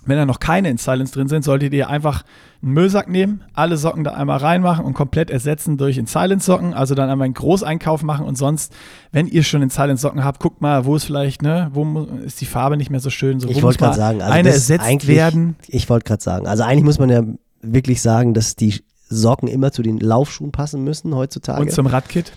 wenn 0.05 0.17
da 0.17 0.25
noch 0.25 0.39
keine 0.39 0.69
in 0.69 0.77
Silence 0.77 1.13
drin 1.13 1.27
sind, 1.27 1.43
solltet 1.43 1.73
ihr 1.73 1.89
einfach 1.89 2.23
einen 2.63 2.73
Müllsack 2.73 3.09
nehmen, 3.09 3.43
alle 3.53 3.77
Socken 3.77 4.03
da 4.03 4.13
einmal 4.13 4.37
reinmachen 4.37 4.85
und 4.85 4.93
komplett 4.93 5.29
ersetzen 5.29 5.77
durch 5.77 5.97
in 5.97 6.05
Silence 6.07 6.45
Socken. 6.45 6.73
Also 6.73 6.95
dann 6.95 7.09
einmal 7.09 7.25
einen 7.25 7.33
Großeinkauf 7.33 8.01
machen 8.03 8.25
und 8.25 8.37
sonst, 8.37 8.73
wenn 9.11 9.27
ihr 9.27 9.43
schon 9.43 9.61
in 9.61 9.69
Silence 9.69 10.01
Socken 10.01 10.23
habt, 10.23 10.39
guckt 10.39 10.61
mal, 10.61 10.85
wo 10.85 10.95
ist 10.95 11.03
vielleicht, 11.03 11.41
ne, 11.41 11.69
wo 11.73 12.01
ist 12.25 12.41
die 12.41 12.45
Farbe 12.45 12.77
nicht 12.77 12.89
mehr 12.89 12.99
so 13.01 13.09
schön. 13.09 13.39
So, 13.39 13.49
Ich 13.49 13.61
wollte 13.61 13.79
gerade 13.79 13.97
sagen, 13.97 14.21
also 14.21 14.33
eine 14.33 14.49
ersetzt 14.49 14.85
eigentlich- 14.85 15.15
werden. 15.15 15.55
Ich 15.67 15.89
wollte 15.89 16.05
gerade 16.05 16.23
sagen, 16.23 16.47
also 16.47 16.63
eigentlich 16.63 16.85
muss 16.85 16.97
man 16.99 17.09
ja 17.09 17.23
wirklich 17.61 18.01
sagen, 18.01 18.33
dass 18.33 18.55
die 18.55 18.81
Socken 19.09 19.47
immer 19.47 19.71
zu 19.71 19.81
den 19.81 19.99
Laufschuhen 19.99 20.51
passen 20.51 20.83
müssen 20.83 21.13
heutzutage. 21.15 21.61
Und 21.61 21.71
zum 21.71 21.87
Radkit. 21.87 22.31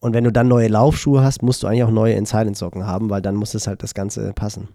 Und 0.00 0.14
wenn 0.14 0.24
du 0.24 0.32
dann 0.32 0.48
neue 0.48 0.68
Laufschuhe 0.68 1.22
hast, 1.22 1.42
musst 1.42 1.62
du 1.62 1.66
eigentlich 1.66 1.84
auch 1.84 1.90
neue 1.90 2.14
in 2.14 2.26
Silence 2.26 2.58
Socken 2.58 2.86
haben, 2.86 3.08
weil 3.08 3.22
dann 3.22 3.36
muss 3.36 3.54
es 3.54 3.66
halt 3.66 3.82
das 3.82 3.94
Ganze 3.94 4.32
passen. 4.34 4.68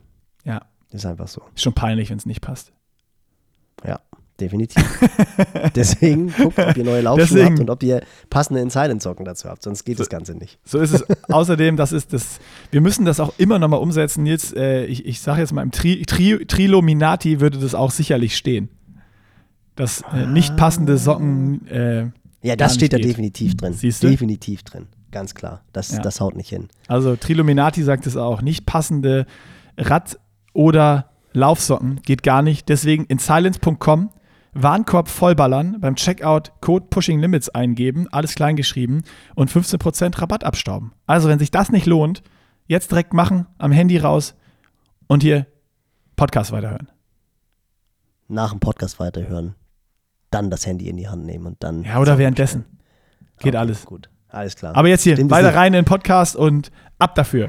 Ja, 0.45 0.61
Ist 0.91 1.05
einfach 1.05 1.27
so. 1.27 1.41
ist 1.55 1.61
schon 1.63 1.73
peinlich, 1.73 2.09
wenn 2.09 2.17
es 2.17 2.25
nicht 2.25 2.41
passt. 2.41 2.71
Ja, 3.85 3.99
definitiv. 4.39 4.83
Deswegen 5.75 6.33
guckt, 6.33 6.57
ob 6.59 6.75
ihr 6.75 6.83
neue 6.83 7.01
Laufschuhe 7.01 7.45
habt 7.45 7.59
und 7.59 7.69
ob 7.69 7.83
ihr 7.83 8.01
passende 8.29 8.59
in 8.61 8.69
Silence 8.69 9.03
Socken 9.03 9.23
dazu 9.25 9.47
habt, 9.49 9.63
sonst 9.63 9.83
geht 9.85 9.99
das 9.99 10.09
Ganze 10.09 10.33
nicht. 10.35 10.59
So 10.65 10.79
ist 10.79 10.91
es. 10.93 11.05
Außerdem, 11.29 11.77
das 11.77 11.91
ist 11.91 12.11
das, 12.13 12.39
wir 12.71 12.81
müssen 12.81 13.05
das 13.05 13.19
auch 13.19 13.33
immer 13.37 13.59
nochmal 13.59 13.79
umsetzen. 13.79 14.25
Jetzt, 14.25 14.55
äh, 14.55 14.85
ich, 14.85 15.05
ich 15.05 15.21
sage 15.21 15.41
jetzt 15.41 15.53
mal, 15.53 15.61
im 15.61 15.71
Tri, 15.71 16.03
Tri, 16.05 16.45
Trilominati 16.45 17.39
würde 17.39 17.59
das 17.59 17.75
auch 17.75 17.91
sicherlich 17.91 18.35
stehen. 18.35 18.69
Dass 19.75 20.01
äh, 20.13 20.25
nicht 20.25 20.57
passende 20.57 20.97
Socken, 20.97 21.65
äh, 21.67 22.07
Ja, 22.41 22.55
das 22.57 22.75
steht 22.75 22.91
da 22.93 22.97
geht. 22.97 23.05
definitiv 23.05 23.55
drin. 23.55 23.73
Siehst 23.73 24.03
du? 24.03 24.09
Definitiv 24.09 24.63
drin. 24.63 24.87
Ganz 25.11 25.33
klar. 25.35 25.63
Das, 25.71 25.91
Ja. 25.91 25.99
das 26.01 26.19
haut 26.19 26.35
nicht 26.35 26.49
hin. 26.49 26.67
also 26.87 27.15
Triluminati 27.15 27.83
sagt 27.83 28.05
es 28.07 28.17
auch, 28.17 28.41
nicht 28.41 28.65
passende 28.65 29.25
Rad- 29.77 30.19
oder 30.59 31.05
Laufsocken 31.31 32.01
geht 32.01 32.21
gar 32.21 32.41
nicht. 32.41 32.67
Deswegen 32.67 33.05
in 33.05 33.17
silence.com 33.17 34.09
Warenkorb 34.51 35.07
vollballern, 35.07 35.79
beim 35.79 35.95
Checkout 35.95 36.51
Code 36.59 36.87
Pushing 36.89 37.21
Limits 37.21 37.47
eingeben, 37.47 38.07
alles 38.11 38.35
klein 38.35 38.57
geschrieben 38.57 39.03
und 39.35 39.49
15% 39.49 40.19
Rabatt 40.19 40.43
abstauben. 40.43 40.91
Also, 41.05 41.29
wenn 41.29 41.39
sich 41.39 41.49
das 41.51 41.71
nicht 41.71 41.85
lohnt, 41.85 42.23
jetzt 42.65 42.91
direkt 42.91 43.13
machen, 43.13 43.45
am 43.57 43.71
Handy 43.71 43.97
raus 43.99 44.35
und 45.07 45.23
hier 45.23 45.45
Podcast 46.17 46.51
weiterhören. 46.51 46.91
Nach 48.27 48.49
dem 48.49 48.59
Podcast 48.59 48.99
weiterhören, 48.99 49.55
dann 50.29 50.49
das 50.49 50.65
Handy 50.65 50.89
in 50.89 50.97
die 50.97 51.07
Hand 51.07 51.25
nehmen 51.25 51.45
und 51.45 51.63
dann. 51.63 51.83
Ja, 51.83 51.99
oder 51.99 52.17
währenddessen. 52.17 52.65
Geht 53.37 53.53
Okay, 53.53 53.57
alles. 53.57 53.85
Gut, 53.85 54.09
alles 54.27 54.57
klar. 54.57 54.75
Aber 54.75 54.89
jetzt 54.89 55.03
hier, 55.03 55.15
Dem 55.15 55.31
weiter 55.31 55.55
rein 55.55 55.73
in 55.73 55.83
den 55.83 55.85
Podcast 55.85 56.35
und 56.35 56.69
ab 56.97 57.15
dafür. 57.15 57.47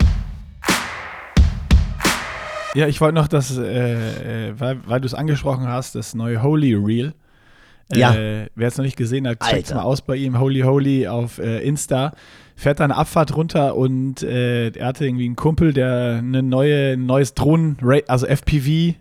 Ja, 2.74 2.86
ich 2.86 3.00
wollte 3.00 3.14
noch 3.14 3.28
das, 3.28 3.56
äh, 3.58 4.48
äh, 4.48 4.54
weil, 4.58 4.78
weil 4.86 5.00
du 5.00 5.06
es 5.06 5.14
angesprochen 5.14 5.66
hast, 5.66 5.94
das 5.94 6.14
neue 6.14 6.42
Holy 6.42 6.74
Reel. 6.74 7.14
Äh, 7.92 7.98
Ja. 7.98 8.14
Wer 8.14 8.68
es 8.68 8.76
noch 8.76 8.84
nicht 8.84 8.96
gesehen 8.96 9.26
hat, 9.26 9.40
checkt's 9.40 9.72
Alter. 9.72 9.74
mal 9.76 9.82
aus 9.82 10.02
bei 10.02 10.16
ihm, 10.16 10.38
Holy 10.38 10.60
Holy 10.60 11.08
auf 11.08 11.38
äh, 11.38 11.60
Insta. 11.66 12.12
Fährt 12.54 12.78
da 12.78 12.84
eine 12.84 12.96
Abfahrt 12.96 13.34
runter 13.36 13.74
und 13.74 14.22
äh, 14.22 14.68
er 14.68 14.86
hatte 14.86 15.06
irgendwie 15.06 15.24
einen 15.24 15.36
Kumpel, 15.36 15.72
der 15.72 16.16
eine 16.18 16.42
neue, 16.42 16.92
ein 16.92 17.06
neues 17.06 17.34
Drohnen, 17.34 17.78
also 18.06 18.26
FPV 18.26 18.94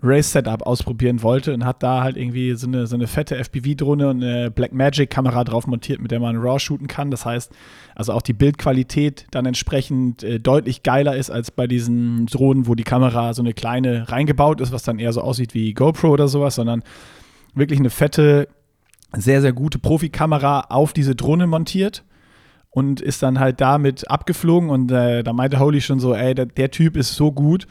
Drohnen 0.00 0.16
Race 0.16 0.32
Setup 0.32 0.62
ausprobieren 0.62 1.22
wollte 1.22 1.54
und 1.54 1.64
hat 1.64 1.82
da 1.82 2.02
halt 2.02 2.16
irgendwie 2.16 2.54
so 2.54 2.66
eine, 2.66 2.86
so 2.86 2.94
eine 2.94 3.06
fette 3.06 3.36
FPV-Drohne 3.36 4.08
und 4.08 4.22
eine 4.22 4.50
Blackmagic-Kamera 4.50 5.44
drauf 5.44 5.66
montiert, 5.66 6.00
mit 6.00 6.10
der 6.10 6.20
man 6.20 6.36
RAW 6.36 6.58
shooten 6.58 6.88
kann. 6.88 7.10
Das 7.10 7.24
heißt, 7.24 7.52
also 7.94 8.12
auch 8.12 8.22
die 8.22 8.32
Bildqualität 8.32 9.26
dann 9.30 9.46
entsprechend 9.46 10.22
äh, 10.22 10.38
deutlich 10.40 10.82
geiler 10.82 11.16
ist 11.16 11.30
als 11.30 11.50
bei 11.50 11.66
diesen 11.66 12.26
Drohnen, 12.26 12.66
wo 12.66 12.74
die 12.74 12.84
Kamera 12.84 13.34
so 13.34 13.42
eine 13.42 13.54
kleine 13.54 14.10
reingebaut 14.10 14.60
ist, 14.60 14.72
was 14.72 14.82
dann 14.82 14.98
eher 14.98 15.12
so 15.12 15.22
aussieht 15.22 15.54
wie 15.54 15.72
GoPro 15.72 16.08
oder 16.08 16.28
sowas, 16.28 16.56
sondern 16.56 16.82
wirklich 17.54 17.80
eine 17.80 17.90
fette, 17.90 18.48
sehr, 19.16 19.40
sehr 19.40 19.52
gute 19.52 19.78
Profikamera 19.78 20.66
auf 20.68 20.92
diese 20.92 21.14
Drohne 21.14 21.46
montiert 21.46 22.04
und 22.70 23.00
ist 23.00 23.22
dann 23.22 23.38
halt 23.38 23.60
damit 23.60 24.10
abgeflogen 24.10 24.68
und 24.68 24.90
äh, 24.90 25.22
da 25.22 25.32
meinte 25.32 25.60
Holy 25.60 25.80
schon 25.80 26.00
so, 26.00 26.14
ey, 26.14 26.34
der, 26.34 26.46
der 26.46 26.72
Typ 26.72 26.96
ist 26.96 27.14
so 27.14 27.30
gut, 27.30 27.68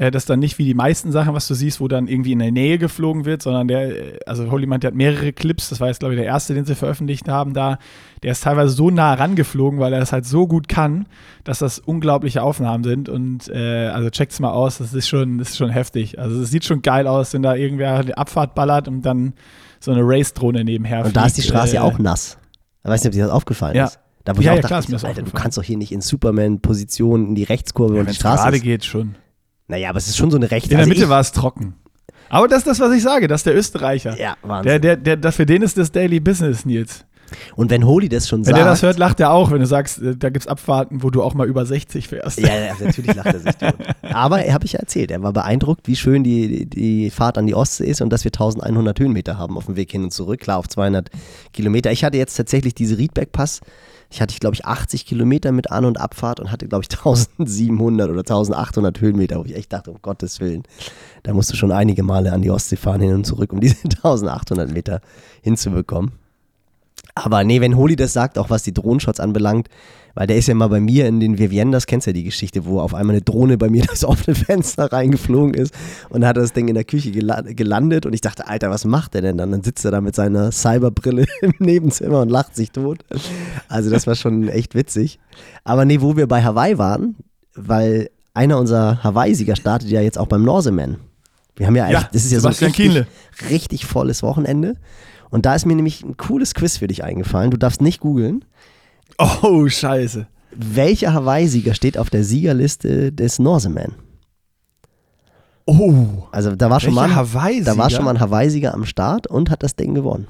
äh, 0.00 0.12
dass 0.12 0.26
dann 0.26 0.38
nicht 0.38 0.58
wie 0.58 0.64
die 0.64 0.74
meisten 0.74 1.10
Sachen, 1.10 1.34
was 1.34 1.48
du 1.48 1.54
siehst, 1.54 1.80
wo 1.80 1.88
dann 1.88 2.06
irgendwie 2.06 2.30
in 2.32 2.38
der 2.38 2.52
Nähe 2.52 2.78
geflogen 2.78 3.24
wird, 3.24 3.42
sondern 3.42 3.66
der, 3.66 4.14
äh, 4.14 4.18
also 4.26 4.48
Holy 4.50 4.66
meint, 4.66 4.84
der 4.84 4.88
hat 4.92 4.94
mehrere 4.94 5.32
Clips, 5.32 5.70
das 5.70 5.80
war 5.80 5.88
jetzt 5.88 5.98
glaube 5.98 6.14
ich 6.14 6.18
der 6.20 6.26
erste, 6.26 6.54
den 6.54 6.64
sie 6.64 6.76
veröffentlicht 6.76 7.28
haben 7.28 7.52
da, 7.52 7.78
der 8.22 8.30
ist 8.32 8.44
teilweise 8.44 8.70
so 8.74 8.90
nah 8.90 9.14
rangeflogen, 9.14 9.80
weil 9.80 9.92
er 9.92 9.98
das 9.98 10.12
halt 10.12 10.24
so 10.24 10.46
gut 10.46 10.68
kann, 10.68 11.06
dass 11.42 11.58
das 11.58 11.80
unglaubliche 11.80 12.42
Aufnahmen 12.44 12.84
sind 12.84 13.08
und 13.08 13.48
äh, 13.48 13.88
also 13.88 14.08
checkt's 14.10 14.38
mal 14.38 14.50
aus, 14.52 14.78
das 14.78 14.94
ist 14.94 15.08
schon, 15.08 15.38
das 15.38 15.50
ist 15.50 15.56
schon 15.56 15.70
heftig, 15.70 16.18
also 16.18 16.40
es 16.42 16.50
sieht 16.50 16.64
schon 16.64 16.80
geil 16.82 17.06
aus, 17.08 17.32
wenn 17.34 17.42
da 17.42 17.56
irgendwer 17.56 17.94
eine 17.96 18.16
Abfahrt 18.16 18.54
ballert 18.54 18.86
und 18.86 19.02
dann 19.02 19.32
so 19.80 19.90
eine 19.90 20.02
Race-Drohne 20.04 20.64
nebenher 20.64 21.04
und 21.04 21.16
da 21.16 21.26
ist 21.26 21.36
die 21.36 21.42
fliegt, 21.42 21.54
Straße 21.54 21.72
äh, 21.72 21.74
ja 21.76 21.82
auch 21.82 21.98
nass. 21.98 22.38
Ich 22.84 22.88
weiß 22.90 23.02
nicht, 23.02 23.08
ob 23.08 23.14
dir 23.14 23.24
das 23.24 23.32
aufgefallen 23.32 23.74
Ja. 23.76 23.86
ist. 23.86 23.98
Da 24.24 24.36
wo 24.36 24.40
ich 24.40 24.46
Ja, 24.46 24.52
auch 24.52 24.56
ja, 24.56 24.62
dachte, 24.62 24.68
klar, 24.68 24.80
ist 24.80 24.88
mir 24.88 24.94
das 24.96 25.04
Alter, 25.04 25.22
du 25.22 25.30
kannst 25.32 25.58
doch 25.58 25.62
hier 25.62 25.76
nicht 25.76 25.90
in 25.90 26.00
Superman-Position 26.00 27.28
in 27.28 27.34
die 27.34 27.44
Rechtskurve 27.44 27.94
Ja, 27.94 28.00
und 28.00 28.08
die 28.10 28.14
Straße. 28.14 28.42
gerade 28.44 28.60
geht 28.60 28.84
schon. 28.84 29.14
Naja, 29.68 29.90
aber 29.90 29.98
es 29.98 30.08
ist 30.08 30.16
schon 30.16 30.30
so 30.30 30.36
eine 30.36 30.50
rechte. 30.50 30.70
In 30.70 30.78
der 30.78 30.80
also 30.80 30.88
Mitte 30.88 31.08
war 31.08 31.20
es 31.20 31.32
trocken. 31.32 31.74
Aber 32.30 32.48
das 32.48 32.58
ist 32.58 32.66
das, 32.66 32.80
was 32.80 32.92
ich 32.92 33.02
sage, 33.02 33.28
das 33.28 33.40
ist 33.40 33.46
der 33.46 33.56
Österreicher. 33.56 34.18
Ja, 34.18 34.36
Wahnsinn. 34.42 34.68
Der, 34.68 34.78
der, 34.78 34.96
der, 34.96 35.16
das, 35.16 35.36
für 35.36 35.46
den 35.46 35.62
ist 35.62 35.78
das 35.78 35.92
Daily 35.92 36.20
Business, 36.20 36.64
Nils. 36.64 37.04
und 37.56 37.70
wenn 37.70 37.86
Holy 37.86 38.08
das 38.08 38.28
schon 38.28 38.40
Wenn 38.40 38.44
sagt. 38.46 38.58
der 38.58 38.64
das 38.64 38.82
hört, 38.82 38.98
lacht 38.98 39.20
er 39.20 39.30
auch, 39.30 39.50
wenn 39.50 39.60
du 39.60 39.66
sagst, 39.66 40.00
äh, 40.00 40.16
da 40.16 40.30
gibt 40.30 40.44
es 40.44 40.46
Abfahrten, 40.46 41.02
wo 41.02 41.10
du 41.10 41.22
auch 41.22 41.34
mal 41.34 41.46
über 41.46 41.64
60 41.64 42.08
fährst. 42.08 42.38
Ja, 42.40 42.54
ja, 42.54 42.74
natürlich 42.80 43.14
lacht 43.14 43.26
er 43.26 43.40
sich 43.40 43.56
tot. 43.56 43.74
Aber 44.02 44.42
er 44.42 44.54
habe 44.54 44.64
ich 44.64 44.72
ja 44.72 44.80
erzählt, 44.80 45.10
er 45.10 45.22
war 45.22 45.32
beeindruckt, 45.32 45.86
wie 45.86 45.96
schön 45.96 46.24
die, 46.24 46.66
die 46.66 47.10
Fahrt 47.10 47.38
an 47.38 47.46
die 47.46 47.54
Ostsee 47.54 47.86
ist 47.86 48.00
und 48.00 48.10
dass 48.10 48.24
wir 48.24 48.30
1100 48.30 48.98
Höhenmeter 48.98 49.38
haben 49.38 49.56
auf 49.56 49.66
dem 49.66 49.76
Weg 49.76 49.90
hin 49.90 50.04
und 50.04 50.12
zurück, 50.12 50.40
klar 50.40 50.58
auf 50.58 50.68
200 50.68 51.10
Kilometer. 51.52 51.92
Ich 51.92 52.04
hatte 52.04 52.16
jetzt 52.16 52.34
tatsächlich 52.36 52.74
diese 52.74 52.98
Riedberg-Pass, 52.98 53.60
ich 54.10 54.20
hatte, 54.20 54.38
glaube 54.38 54.54
ich, 54.54 54.64
80 54.64 55.06
Kilometer 55.06 55.52
mit 55.52 55.70
An- 55.70 55.84
und 55.84 56.00
Abfahrt 56.00 56.40
und 56.40 56.50
hatte, 56.50 56.66
glaube 56.66 56.84
ich, 56.84 56.96
1700 56.98 58.10
oder 58.10 58.20
1800 58.20 59.00
Höhenmeter, 59.00 59.38
wo 59.38 59.44
ich 59.44 59.54
echt 59.54 59.72
dachte, 59.72 59.90
um 59.90 59.98
Gottes 60.00 60.40
Willen, 60.40 60.62
da 61.22 61.34
musst 61.34 61.52
du 61.52 61.56
schon 61.56 61.72
einige 61.72 62.02
Male 62.02 62.32
an 62.32 62.42
die 62.42 62.50
Ostsee 62.50 62.76
fahren 62.76 63.00
hin 63.00 63.14
und 63.14 63.24
zurück, 63.24 63.52
um 63.52 63.60
diese 63.60 63.76
1800 63.84 64.70
Meter 64.72 65.00
hinzubekommen. 65.42 66.12
Aber 67.24 67.44
nee, 67.44 67.60
wenn 67.60 67.76
Holi 67.76 67.96
das 67.96 68.12
sagt, 68.12 68.38
auch 68.38 68.50
was 68.50 68.62
die 68.62 68.72
Drohnenshots 68.72 69.20
anbelangt, 69.20 69.68
weil 70.14 70.26
der 70.26 70.36
ist 70.36 70.48
ja 70.48 70.54
mal 70.54 70.68
bei 70.68 70.80
mir 70.80 71.06
in 71.06 71.20
den 71.20 71.38
Viviendas, 71.38 71.86
kennst 71.86 72.06
du 72.06 72.10
ja 72.10 72.14
die 72.14 72.24
Geschichte, 72.24 72.64
wo 72.64 72.80
auf 72.80 72.94
einmal 72.94 73.14
eine 73.14 73.22
Drohne 73.22 73.56
bei 73.56 73.68
mir 73.68 73.84
das 73.88 74.04
offene 74.04 74.34
Fenster 74.34 74.92
reingeflogen 74.92 75.54
ist 75.54 75.72
und 76.08 76.26
hat 76.26 76.36
das 76.36 76.52
Ding 76.52 76.68
in 76.68 76.74
der 76.74 76.84
Küche 76.84 77.10
gela 77.10 77.42
gelandet 77.42 78.06
und 78.06 78.12
ich 78.14 78.20
dachte, 78.20 78.46
Alter, 78.46 78.70
was 78.70 78.84
macht 78.84 79.14
der 79.14 79.22
denn 79.22 79.38
dann? 79.38 79.52
Dann 79.52 79.62
sitzt 79.62 79.84
er 79.84 79.90
da 79.90 80.00
mit 80.00 80.14
seiner 80.14 80.50
Cyberbrille 80.52 81.26
im 81.40 81.54
Nebenzimmer 81.58 82.20
und 82.20 82.30
lacht 82.30 82.56
sich 82.56 82.70
tot. 82.70 83.04
Also 83.68 83.90
das 83.90 84.06
war 84.06 84.14
schon 84.14 84.48
echt 84.48 84.74
witzig. 84.74 85.18
Aber 85.64 85.84
nee, 85.84 86.00
wo 86.00 86.16
wir 86.16 86.26
bei 86.26 86.42
Hawaii 86.42 86.78
waren, 86.78 87.16
weil 87.54 88.10
einer 88.34 88.58
unserer 88.58 89.02
Hawaii-Sieger 89.02 89.56
startet 89.56 89.90
ja 89.90 90.00
jetzt 90.00 90.18
auch 90.18 90.26
beim 90.26 90.44
Norseman. 90.44 90.96
Wir 91.56 91.66
haben 91.66 91.76
ja, 91.76 91.90
Ja, 91.90 92.08
das 92.12 92.24
ist 92.24 92.32
ja 92.32 92.40
so 92.40 92.48
ein 92.48 92.54
richtig, 92.54 93.04
richtig 93.50 93.86
volles 93.86 94.22
Wochenende. 94.22 94.76
Und 95.30 95.46
da 95.46 95.54
ist 95.54 95.66
mir 95.66 95.76
nämlich 95.76 96.02
ein 96.02 96.16
cooles 96.16 96.54
Quiz 96.54 96.78
für 96.78 96.86
dich 96.86 97.04
eingefallen. 97.04 97.50
Du 97.50 97.56
darfst 97.56 97.82
nicht 97.82 98.00
googeln. 98.00 98.44
Oh, 99.18 99.68
scheiße. 99.68 100.26
Welcher 100.52 101.12
Hawaii-Sieger 101.12 101.74
steht 101.74 101.98
auf 101.98 102.10
der 102.10 102.24
Siegerliste 102.24 103.12
des 103.12 103.38
Norseman? 103.38 103.94
Oh. 105.66 106.24
Also 106.32 106.56
da 106.56 106.70
war 106.70 106.80
schon 106.80 106.94
mal, 106.94 107.14
Hawaii-Sieger? 107.14 107.72
da 107.72 107.76
war 107.76 107.90
schon 107.90 108.04
mal 108.04 108.12
ein 108.14 108.20
Hawaii-Sieger 108.20 108.72
am 108.72 108.84
Start 108.84 109.26
und 109.26 109.50
hat 109.50 109.62
das 109.62 109.76
Ding 109.76 109.94
gewonnen. 109.94 110.26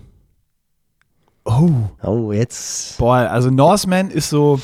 Oh. 1.45 1.71
Oh, 2.03 2.33
jetzt. 2.33 2.99
Boah, 2.99 3.17
also 3.31 3.51
Norseman 3.51 4.11
ist 4.11 4.31
so, 4.31 4.61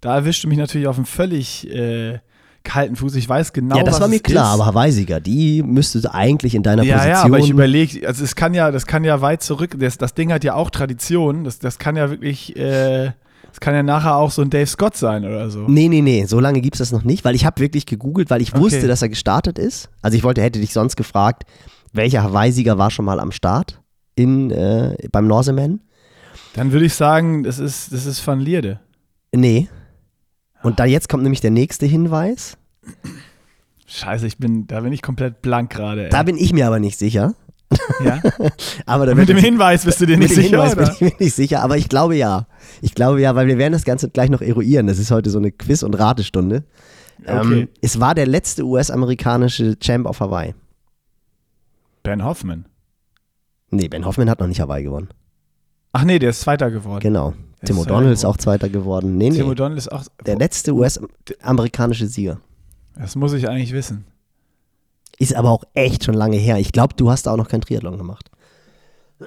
da 0.00 0.14
erwischte 0.16 0.46
mich 0.46 0.58
natürlich 0.58 0.86
auf 0.86 0.96
einem 0.96 1.06
völlig 1.06 1.68
äh, 1.70 2.20
kalten 2.64 2.96
Fuß. 2.96 3.14
Ich 3.14 3.28
weiß 3.28 3.52
genau, 3.52 3.76
ja, 3.76 3.82
das 3.84 3.94
was 3.94 4.00
war 4.02 4.08
mir 4.08 4.20
klar, 4.20 4.54
ist. 4.54 4.60
aber 4.60 4.66
Hawaii-Sieger, 4.66 5.20
die 5.20 5.62
müsste 5.62 6.12
eigentlich 6.12 6.54
in 6.54 6.62
deiner 6.62 6.82
ja, 6.82 6.96
Position. 6.96 7.16
ja, 7.16 7.22
aber 7.24 7.38
ich 7.38 7.50
überlege, 7.50 8.06
also 8.06 8.24
es 8.24 8.34
kann 8.34 8.54
ja, 8.54 8.70
das 8.70 8.86
kann 8.86 9.04
ja 9.04 9.20
weit 9.20 9.42
zurück, 9.42 9.76
das, 9.78 9.98
das 9.98 10.14
Ding 10.14 10.32
hat 10.32 10.42
ja 10.44 10.54
auch 10.54 10.70
Tradition, 10.70 11.44
das, 11.44 11.58
das 11.58 11.78
kann 11.78 11.94
ja 11.96 12.10
wirklich, 12.10 12.56
äh, 12.56 13.12
das 13.48 13.60
kann 13.60 13.74
ja 13.74 13.82
nachher 13.82 14.16
auch 14.16 14.30
so 14.32 14.42
ein 14.42 14.50
Dave 14.50 14.66
Scott 14.66 14.96
sein 14.96 15.24
oder 15.24 15.48
so. 15.50 15.60
Nee, 15.68 15.88
nee, 15.88 16.00
nee, 16.00 16.24
so 16.24 16.40
lange 16.40 16.60
gibt 16.60 16.74
es 16.74 16.78
das 16.80 16.90
noch 16.90 17.04
nicht, 17.04 17.24
weil 17.24 17.34
ich 17.36 17.44
habe 17.46 17.60
wirklich 17.60 17.86
gegoogelt, 17.86 18.30
weil 18.30 18.42
ich 18.42 18.52
Okay. 18.52 18.62
wusste, 18.62 18.88
dass 18.88 19.02
er 19.02 19.08
gestartet 19.10 19.58
ist. 19.58 19.90
Also 20.02 20.16
ich 20.16 20.24
wollte, 20.24 20.42
hätte 20.42 20.58
dich 20.58 20.72
sonst 20.72 20.96
gefragt, 20.96 21.44
welcher 21.92 22.24
Hawaii-Sieger 22.24 22.78
war 22.78 22.90
schon 22.90 23.04
mal 23.04 23.20
am 23.20 23.30
Start 23.30 23.80
in, 24.16 24.50
äh, 24.50 24.96
beim 25.12 25.28
Norseman? 25.28 25.80
Dann 26.54 26.72
würde 26.72 26.86
ich 26.86 26.94
sagen, 26.94 27.44
das 27.44 27.58
ist, 27.58 27.92
das 27.92 28.06
ist 28.06 28.26
Van 28.26 28.40
Lierde. 28.40 28.80
Nee. 29.32 29.68
Und 30.64 30.80
da 30.80 30.84
jetzt 30.84 31.08
kommt 31.08 31.22
nämlich 31.22 31.40
der 31.40 31.50
nächste 31.52 31.86
Hinweis. 31.86 32.56
Scheiße, 33.86 34.26
ich 34.26 34.38
bin, 34.38 34.66
da 34.66 34.80
bin 34.80 34.92
ich 34.92 35.02
komplett 35.02 35.42
blank 35.42 35.70
gerade. 35.70 36.08
Da 36.08 36.22
bin 36.22 36.36
ich 36.36 36.52
mir 36.52 36.66
aber 36.66 36.80
nicht 36.80 36.98
sicher. 36.98 37.34
Ja? 38.04 38.20
Aber 38.86 39.12
Mit 39.14 39.28
dem 39.28 39.36
Hinweis 39.36 39.84
bist 39.84 40.00
du 40.00 40.06
dir 40.06 40.16
mit 40.16 40.28
nicht 40.28 40.36
dem 40.36 40.44
sicher, 40.44 40.62
Hinweis 40.64 40.74
bin 40.76 40.84
oder? 40.84 40.92
ich 40.92 41.00
mir 41.00 41.12
nicht 41.18 41.34
sicher, 41.34 41.62
aber 41.62 41.76
ich 41.76 41.88
glaube 41.88 42.14
ja. 42.14 42.46
Ich 42.82 42.94
glaube 42.94 43.20
ja, 43.20 43.34
weil 43.34 43.48
wir 43.48 43.58
werden 43.58 43.72
das 43.72 43.84
Ganze 43.84 44.10
gleich 44.10 44.30
noch 44.30 44.42
eruieren. 44.42 44.86
Das 44.86 44.98
ist 44.98 45.10
heute 45.10 45.30
so 45.30 45.38
eine 45.38 45.50
Quiz- 45.50 45.82
und 45.82 45.94
Ratestunde. 45.94 46.64
Okay. 47.26 47.60
Ähm, 47.62 47.68
es 47.80 47.98
war 47.98 48.14
der 48.14 48.26
letzte 48.26 48.64
US-amerikanische 48.64 49.76
Champ 49.80 50.06
auf 50.06 50.20
Hawaii. 50.20 50.54
Ben 52.04 52.22
Hoffman. 52.24 52.66
Nee, 53.70 53.88
Ben 53.88 54.04
Hoffman 54.04 54.30
hat 54.30 54.38
noch 54.40 54.46
nicht 54.46 54.60
Hawaii 54.60 54.84
gewonnen. 54.84 55.08
Ach 55.92 56.04
nee, 56.04 56.18
der 56.18 56.30
ist 56.30 56.42
Zweiter 56.42 56.70
geworden. 56.70 57.00
Genau. 57.00 57.34
Tim 57.64 57.78
O'Donnell 57.78 58.12
ist 58.12 58.24
auch 58.24 58.36
Zweiter 58.36 58.68
geworden. 58.68 59.16
Nee, 59.16 59.30
nee. 59.30 59.36
Tim 59.38 59.48
O'Donnell 59.48 59.76
ist 59.76 59.90
auch. 59.90 60.04
Der 60.24 60.36
letzte 60.36 60.72
US-amerikanische 60.74 62.06
Sieger. 62.06 62.38
Das 62.96 63.16
muss 63.16 63.32
ich 63.32 63.48
eigentlich 63.48 63.72
wissen. 63.72 64.04
Ist 65.18 65.34
aber 65.34 65.50
auch 65.50 65.64
echt 65.74 66.04
schon 66.04 66.14
lange 66.14 66.36
her. 66.36 66.58
Ich 66.58 66.72
glaube, 66.72 66.94
du 66.96 67.10
hast 67.10 67.24
da 67.26 67.32
auch 67.32 67.36
noch 67.36 67.48
kein 67.48 67.60
Triathlon 67.60 67.98
gemacht. 67.98 68.30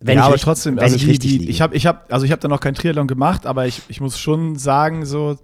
Wenn 0.00 0.14
ja, 0.16 0.20
ich 0.22 0.24
aber 0.26 0.34
richtig- 0.34 0.44
trotzdem, 0.44 0.76
wenn 0.76 0.84
also 0.84 0.94
ich 0.94 1.02
die, 1.02 1.10
richtig 1.10 1.30
die, 1.32 1.38
liege. 1.38 1.50
ich 1.50 1.60
habe 1.60 1.74
ich 1.74 1.84
hab, 1.86 2.12
also 2.12 2.24
ich 2.24 2.30
hab 2.30 2.40
da 2.40 2.46
noch 2.46 2.60
kein 2.60 2.74
Triathlon 2.74 3.08
gemacht, 3.08 3.46
aber 3.46 3.66
ich, 3.66 3.82
ich 3.88 4.00
muss 4.00 4.16
schon 4.16 4.54
sagen, 4.54 5.04
so, 5.04 5.36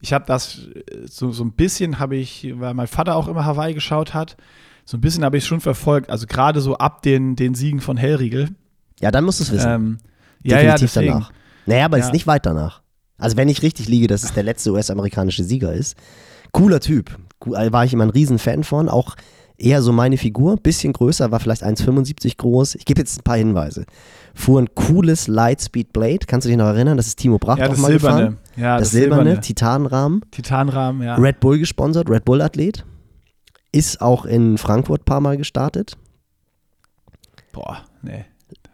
ich 0.00 0.12
habe 0.12 0.24
das, 0.26 0.62
so, 1.06 1.30
so 1.30 1.44
ein 1.44 1.52
bisschen 1.52 2.00
habe 2.00 2.16
ich, 2.16 2.52
weil 2.58 2.74
mein 2.74 2.88
Vater 2.88 3.14
auch 3.14 3.28
immer 3.28 3.44
Hawaii 3.44 3.72
geschaut 3.72 4.12
hat, 4.12 4.36
so 4.84 4.96
ein 4.96 5.00
bisschen 5.00 5.22
habe 5.24 5.36
ich 5.36 5.44
schon 5.46 5.60
verfolgt, 5.60 6.10
also 6.10 6.26
gerade 6.26 6.60
so 6.60 6.76
ab 6.76 7.02
den, 7.02 7.36
den 7.36 7.54
Siegen 7.54 7.80
von 7.80 7.96
Hellriegel. 7.96 8.48
ja, 8.98 9.12
dann 9.12 9.24
musst 9.24 9.38
du 9.38 9.44
es 9.44 9.52
wissen. 9.52 9.70
Ähm, 9.70 9.98
ja, 10.42 10.56
ja, 10.56 10.72
Definitiv 10.72 10.92
deswegen. 10.92 11.12
danach. 11.12 11.32
Naja, 11.66 11.84
aber 11.84 11.96
es 11.98 12.02
Ja. 12.04 12.06
ist 12.08 12.12
nicht 12.12 12.26
weit 12.26 12.46
danach. 12.46 12.82
Also 13.18 13.36
wenn 13.36 13.48
ich 13.48 13.62
richtig 13.62 13.88
liege, 13.88 14.06
dass 14.06 14.22
es 14.24 14.32
der 14.32 14.42
letzte 14.42 14.72
US-amerikanische 14.72 15.44
Sieger 15.44 15.72
ist. 15.72 15.96
Cooler 16.52 16.80
Typ. 16.80 17.18
Äh, 17.46 17.70
War 17.72 17.84
ich 17.84 17.92
immer 17.92 18.04
ein 18.04 18.10
Riesenfan 18.10 18.64
von. 18.64 18.88
Auch 18.88 19.14
eher 19.58 19.82
so 19.82 19.92
meine 19.92 20.16
Figur. 20.16 20.56
Bisschen 20.56 20.92
größer, 20.92 21.30
war 21.30 21.38
vielleicht 21.38 21.62
1,75 21.62 22.38
groß. 22.38 22.74
Ich 22.76 22.84
gebe 22.86 23.00
jetzt 23.00 23.18
ein 23.20 23.22
paar 23.24 23.36
Hinweise. 23.36 23.84
Fuhr 24.34 24.60
ein 24.60 24.74
cooles 24.74 25.28
Lightspeed 25.28 25.92
Blade. 25.92 26.20
Kannst 26.26 26.46
du 26.46 26.48
dich 26.48 26.56
noch 26.56 26.64
erinnern? 26.66 26.96
Das 26.96 27.06
ist 27.06 27.18
Timo 27.18 27.38
Bracht 27.38 27.58
Ja, 27.58 27.66
auch 27.66 27.70
das 27.70 27.78
mal 27.78 27.88
silberne. 27.88 28.16
gefahren. 28.20 28.38
Ja, 28.56 28.78
das, 28.78 28.90
silberne, 28.90 29.40
Titanrahmen. 29.40 30.22
Titanrahmen, 30.30 31.02
ja. 31.02 31.14
Red 31.16 31.40
Bull 31.40 31.58
gesponsert, 31.58 32.08
Red 32.08 32.24
Bull 32.24 32.40
Athlet. 32.40 32.84
Ist 33.72 34.00
auch 34.00 34.24
in 34.24 34.56
Frankfurt 34.58 35.02
ein 35.02 35.04
paar 35.04 35.20
Mal 35.20 35.36
gestartet. 35.36 35.96
Boah, 37.52 37.84
nee. 38.02 38.24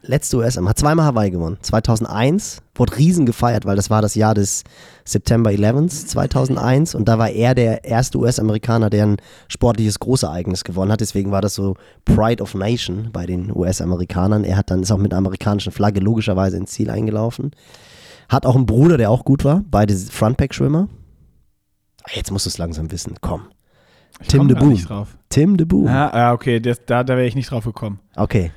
Letzte 0.01 0.37
USM, 0.37 0.67
hat 0.67 0.77
zweimal 0.77 1.05
Hawaii 1.05 1.31
gewonnen. 1.31 1.57
2001, 1.61 2.61
wurde 2.75 2.97
riesen 2.97 3.25
gefeiert, 3.25 3.65
weil 3.65 3.75
das 3.75 3.89
war 3.89 4.01
das 4.01 4.15
Jahr 4.15 4.33
des 4.33 4.63
September 5.03 5.51
11 5.51 6.07
2001 6.07 6.95
und 6.95 7.07
da 7.07 7.17
war 7.17 7.29
er 7.29 7.55
der 7.55 7.83
erste 7.83 8.17
US-Amerikaner, 8.17 8.89
der 8.89 9.05
ein 9.05 9.17
sportliches 9.47 9.99
Großereignis 9.99 10.63
gewonnen 10.63 10.91
hat. 10.91 11.01
Deswegen 11.01 11.31
war 11.31 11.41
das 11.41 11.55
so 11.55 11.75
Pride 12.05 12.41
of 12.41 12.53
Nation 12.55 13.09
bei 13.11 13.25
den 13.25 13.55
US-Amerikanern. 13.55 14.43
Er 14.43 14.57
hat 14.57 14.71
dann, 14.71 14.83
ist 14.83 14.91
auch 14.91 14.97
mit 14.97 15.11
einer 15.13 15.19
amerikanischen 15.19 15.71
Flagge 15.71 15.99
logischerweise 15.99 16.57
ins 16.57 16.71
Ziel 16.71 16.89
eingelaufen. 16.89 17.51
Hat 18.29 18.45
auch 18.45 18.55
einen 18.55 18.65
Bruder, 18.65 18.97
der 18.97 19.09
auch 19.09 19.23
gut 19.25 19.45
war, 19.45 19.63
beide 19.69 19.95
Frontpack-Schwimmer. 19.95 20.87
Ah, 22.03 22.11
Jetzt 22.13 22.31
musst 22.31 22.45
du 22.45 22.49
es 22.49 22.57
langsam 22.57 22.91
wissen, 22.91 23.15
komm. 23.21 23.41
Ich 24.21 24.29
Tim 24.29 24.47
de 24.47 24.57
Boom. 24.57 25.05
Tim 25.29 25.57
de 25.57 25.65
Boom. 25.65 25.85
Ja 25.85 26.33
okay, 26.33 26.59
das, 26.59 26.83
da, 26.85 27.03
da 27.03 27.15
wäre 27.15 27.27
ich 27.27 27.35
nicht 27.35 27.51
drauf 27.51 27.65
gekommen. 27.65 27.99
Okay. 28.15 28.51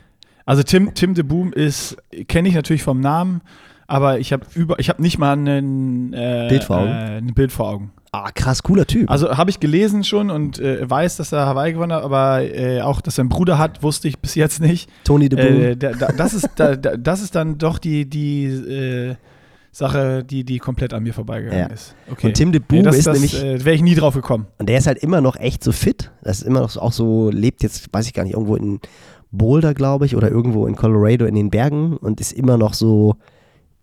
Also 0.51 0.65
Tim, 0.65 0.95
Tim 0.95 1.15
de 1.15 1.23
Boom 1.23 1.53
ist, 1.53 1.97
kenne 2.27 2.49
ich 2.49 2.57
natürlich 2.57 2.83
vom 2.83 2.99
Namen, 2.99 3.41
aber 3.87 4.19
ich 4.19 4.33
habe 4.33 4.45
über, 4.57 4.81
ich 4.81 4.89
habe 4.89 5.01
nicht 5.01 5.17
mal 5.17 5.35
einen, 5.35 6.13
äh, 6.13 6.47
Bild 6.49 6.65
vor 6.65 6.79
Augen? 6.79 6.89
Äh, 6.89 7.19
ein 7.19 7.35
Bild 7.35 7.53
vor 7.53 7.69
Augen. 7.69 7.93
Ah, 8.11 8.33
krass, 8.35 8.65
cooler 8.65 8.85
Typ. 8.85 9.09
Also 9.09 9.37
habe 9.37 9.51
ich 9.51 9.61
gelesen 9.61 10.03
schon 10.03 10.29
und 10.29 10.59
äh, 10.59 10.91
weiß, 10.91 11.19
dass 11.19 11.31
er 11.31 11.47
Hawaii 11.47 11.75
gewonnen 11.75 11.93
hat, 11.93 12.03
aber 12.03 12.43
äh, 12.43 12.81
auch, 12.81 13.01
dass 13.01 13.17
er 13.17 13.23
einen 13.23 13.29
Bruder 13.29 13.59
hat, 13.59 13.85
wusste 13.85 14.09
ich 14.09 14.19
bis 14.19 14.35
jetzt 14.35 14.61
nicht. 14.61 14.91
Tony 15.05 15.29
de 15.29 15.41
Boom. 15.41 15.63
Äh, 15.63 15.77
da, 15.77 15.93
da, 15.93 16.09
das, 16.09 16.35
ist, 16.35 16.49
da, 16.57 16.75
da, 16.75 16.97
das 16.97 17.23
ist 17.23 17.37
dann 17.37 17.57
doch 17.57 17.79
die, 17.79 18.11
die 18.11 18.47
äh, 18.47 19.15
Sache, 19.71 20.25
die, 20.25 20.43
die 20.43 20.59
komplett 20.59 20.93
an 20.93 21.05
mir 21.05 21.15
vorbeigegangen 21.15 21.69
Ja. 21.69 21.73
ist. 21.73 21.95
Okay. 22.11 22.27
Und 22.27 22.35
Tim 22.35 22.51
de 22.51 22.61
Boom 22.61 22.83
das, 22.83 22.97
ist 22.97 23.07
das, 23.07 23.15
nämlich 23.15 23.41
äh, 23.41 23.65
wäre 23.65 23.77
ich 23.77 23.83
nie 23.83 23.95
drauf 23.95 24.15
gekommen. 24.15 24.49
Und 24.59 24.69
der 24.69 24.79
ist 24.79 24.89
halt 24.89 24.99
immer 24.99 25.21
noch 25.21 25.37
echt 25.37 25.63
so 25.63 25.71
fit. 25.71 26.11
Das 26.25 26.39
ist 26.39 26.43
immer 26.45 26.59
noch 26.59 26.77
auch 26.77 26.91
so, 26.91 27.31
lebt 27.31 27.63
jetzt, 27.63 27.89
weiß 27.93 28.09
ich 28.09 28.15
gar 28.15 28.25
nicht, 28.25 28.33
irgendwo 28.33 28.57
in 28.57 28.81
Boulder, 29.33 29.75
glaube 29.75 30.07
ich, 30.07 30.17
oder 30.17 30.31
irgendwo 30.31 30.67
in 30.67 30.77
Colorado 30.77 31.25
in 31.25 31.35
den 31.35 31.51
Bergen 31.51 31.97
und 31.97 32.21
ist 32.21 32.33
immer 32.33 32.57
noch 32.57 32.75
so, 32.75 33.17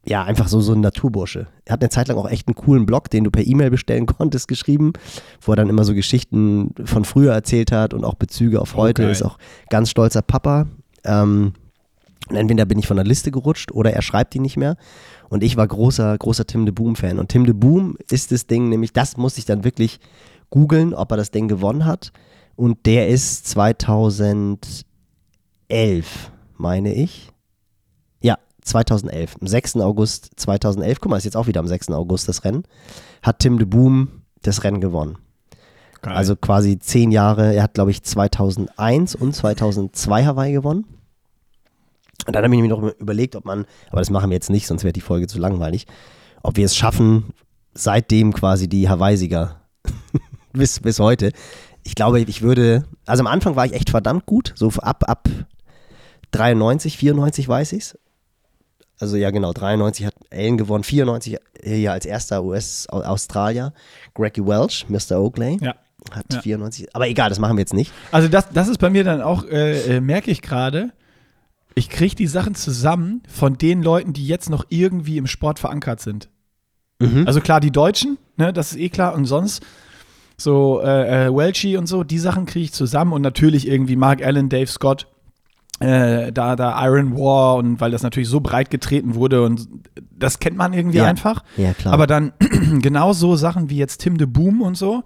ja, 0.05 0.23
einfach 0.23 0.47
so, 0.47 0.61
so 0.61 0.73
ein 0.73 0.81
Naturbursche. 0.81 1.47
Er 1.65 1.73
hat 1.73 1.81
eine 1.81 1.89
Zeit 1.89 2.07
lang 2.07 2.17
auch 2.17 2.29
echt 2.29 2.47
einen 2.47 2.55
coolen 2.55 2.85
Blog, 2.85 3.09
den 3.09 3.23
du 3.23 3.31
per 3.31 3.45
E-Mail 3.45 3.69
bestellen 3.69 4.05
konntest, 4.17 4.47
geschrieben, 4.47 4.93
wo 5.41 5.53
er 5.53 5.57
dann 5.57 5.69
immer 5.69 5.83
so 5.83 5.93
Geschichten 5.93 6.73
von 6.85 7.05
früher 7.05 7.33
erzählt 7.33 7.71
hat 7.71 7.93
und 7.93 8.03
auch 8.03 8.15
Bezüge 8.15 8.61
auf 8.61 8.75
heute. 8.75 9.03
geil. 9.03 9.11
ist 9.11 9.23
auch 9.23 9.37
ganz 9.69 9.89
stolzer 9.89 10.21
Papa. 10.21 10.67
Ähm, 11.03 11.53
und 12.29 12.35
entweder 12.35 12.65
bin 12.65 12.79
ich 12.79 12.87
von 12.87 12.97
der 12.97 13.05
Liste 13.05 13.31
gerutscht 13.31 13.71
oder 13.71 13.93
er 13.93 14.01
schreibt 14.01 14.33
die 14.33 14.39
nicht 14.39 14.57
mehr. 14.57 14.75
Und 15.29 15.43
ich 15.43 15.57
war 15.57 15.67
großer, 15.67 16.17
großer 16.17 16.45
Tim 16.45 16.65
de 16.65 16.73
Boom-Fan. 16.73 17.19
Und 17.19 17.29
Tim 17.29 17.45
de 17.45 17.53
Boom 17.53 17.97
ist 18.11 18.31
das 18.31 18.47
Ding, 18.47 18.69
nämlich 18.69 18.93
das 18.93 19.17
musste 19.17 19.39
ich 19.39 19.45
dann 19.45 19.63
wirklich 19.63 19.99
googeln, 20.49 20.93
ob 20.93 21.11
er 21.11 21.17
das 21.17 21.31
Ding 21.31 21.47
gewonnen 21.47 21.85
hat. 21.85 22.11
Und 22.55 22.85
der 22.85 23.07
ist 23.07 23.47
2011, 25.69 26.31
meine 26.57 26.93
ich. 26.93 27.29
Ja, 28.21 28.37
2011. 28.61 29.35
Am 29.41 29.47
6. 29.47 29.75
August 29.77 30.31
2011, 30.37 31.01
guck 31.01 31.11
mal, 31.11 31.17
ist 31.17 31.25
jetzt 31.25 31.37
auch 31.37 31.47
wieder 31.47 31.59
am 31.59 31.67
6. 31.67 31.89
August 31.89 32.27
das 32.27 32.43
Rennen, 32.43 32.63
hat 33.21 33.39
Tim 33.39 33.57
de 33.57 33.67
Boom 33.67 34.23
das 34.41 34.63
Rennen 34.63 34.81
gewonnen. 34.81 35.17
Geil. 36.01 36.15
Also 36.15 36.35
quasi 36.35 36.79
zehn 36.79 37.11
Jahre. 37.11 37.53
Er 37.53 37.63
hat, 37.63 37.73
glaube 37.73 37.91
ich, 37.91 38.03
2001 38.03 39.15
und 39.15 39.35
2002 39.35 40.25
Hawaii 40.25 40.53
gewonnen. 40.53 40.85
Und 42.25 42.35
dann 42.35 42.43
habe 42.43 42.55
ich 42.55 42.61
mir 42.61 42.67
noch 42.67 42.83
überlegt, 42.99 43.35
ob 43.35 43.45
man, 43.45 43.65
aber 43.89 43.99
das 43.99 44.09
machen 44.09 44.29
wir 44.29 44.35
jetzt 44.35 44.49
nicht, 44.49 44.67
sonst 44.67 44.83
wäre 44.83 44.93
die 44.93 45.01
Folge 45.01 45.27
zu 45.27 45.37
langweilig, 45.37 45.85
ob 46.43 46.57
wir 46.57 46.65
es 46.65 46.75
schaffen, 46.75 47.25
seitdem 47.73 48.33
quasi 48.33 48.67
die 48.67 48.89
Hawaii-Sieger 48.89 49.61
bis, 50.53 50.79
bis 50.79 50.99
heute. 50.99 51.31
Ich 51.83 51.95
glaube, 51.95 52.19
ich 52.19 52.41
würde, 52.41 52.85
also 53.05 53.21
am 53.21 53.27
Anfang 53.27 53.55
war 53.55 53.65
ich 53.65 53.73
echt 53.73 53.91
verdammt 53.91 54.25
gut, 54.25 54.53
so 54.55 54.69
ab, 54.81 55.03
ab 55.07 55.29
93, 56.31 56.97
94 56.97 57.47
weiß 57.47 57.73
ich's. 57.73 57.97
Also 58.99 59.15
ja 59.15 59.29
genau, 59.31 59.53
93 59.53 60.05
hat 60.05 60.15
Allen 60.31 60.57
gewonnen, 60.57 60.83
94 60.83 61.37
hier 61.63 61.91
als 61.91 62.05
erster 62.05 62.43
US-Australier, 62.43 63.73
Greggy 64.15 64.45
Welch, 64.45 64.87
Mr. 64.89 65.21
Oakley, 65.21 65.57
ja. 65.61 65.75
hat 66.11 66.33
Ja. 66.33 66.41
94, 66.41 66.95
aber 66.95 67.07
egal, 67.07 67.29
das 67.29 67.39
machen 67.39 67.57
wir 67.57 67.61
jetzt 67.61 67.75
nicht. 67.75 67.91
Also 68.11 68.27
das, 68.27 68.49
das 68.49 68.67
ist 68.67 68.79
bei 68.79 68.89
mir 68.89 69.03
dann 69.03 69.21
auch, 69.21 69.45
äh, 69.45 69.97
äh, 69.97 70.01
merke 70.01 70.31
ich 70.31 70.41
gerade, 70.41 70.93
ich 71.75 71.89
kriege 71.89 72.15
die 72.15 72.25
Sachen 72.25 72.55
zusammen 72.55 73.21
von 73.29 73.59
den 73.59 73.83
Leuten, 73.83 74.13
die 74.13 74.25
jetzt 74.25 74.49
noch 74.49 74.65
irgendwie 74.69 75.17
im 75.17 75.27
Sport 75.27 75.59
verankert 75.59 76.01
sind. 76.01 76.29
Mhm. 76.99 77.27
Also 77.27 77.39
klar, 77.39 77.59
die 77.59 77.71
Deutschen, 77.71 78.17
ne, 78.35 78.51
das 78.51 78.71
ist 78.71 78.79
eh 78.79 78.89
klar. 78.89 79.13
Und 79.13 79.25
sonst 79.25 79.63
so 80.37 80.81
äh, 80.81 81.27
äh, 81.27 81.35
Welchi 81.35 81.77
und 81.77 81.85
so, 81.85 82.03
die 82.03 82.17
Sachen 82.17 82.47
kriege 82.47 82.65
ich 82.65 82.73
zusammen. 82.73 83.13
Und 83.13 83.21
natürlich 83.21 83.67
irgendwie 83.67 83.95
Mark 83.95 84.25
Allen, 84.25 84.49
Dave 84.49 84.67
Scott, 84.67 85.07
äh, 85.79 86.31
da, 86.31 86.55
da 86.55 86.83
Iron 86.85 87.15
War 87.17 87.55
und 87.55 87.79
weil 87.79 87.91
das 87.91 88.03
natürlich 88.03 88.29
so 88.29 88.39
breit 88.39 88.69
getreten 88.71 89.15
wurde 89.15 89.43
und 89.43 89.67
das 90.11 90.39
kennt 90.39 90.57
man 90.57 90.73
irgendwie 90.73 90.97
Ja. 90.97 91.05
einfach. 91.05 91.43
Ja, 91.55 91.73
klar. 91.73 91.93
Aber 91.93 92.07
dann 92.07 92.33
genau 92.81 93.13
so 93.13 93.35
Sachen 93.35 93.69
wie 93.69 93.77
jetzt 93.77 93.99
Tim 93.99 94.17
de 94.17 94.27
Boom 94.27 94.61
und 94.61 94.75
so, 94.75 95.03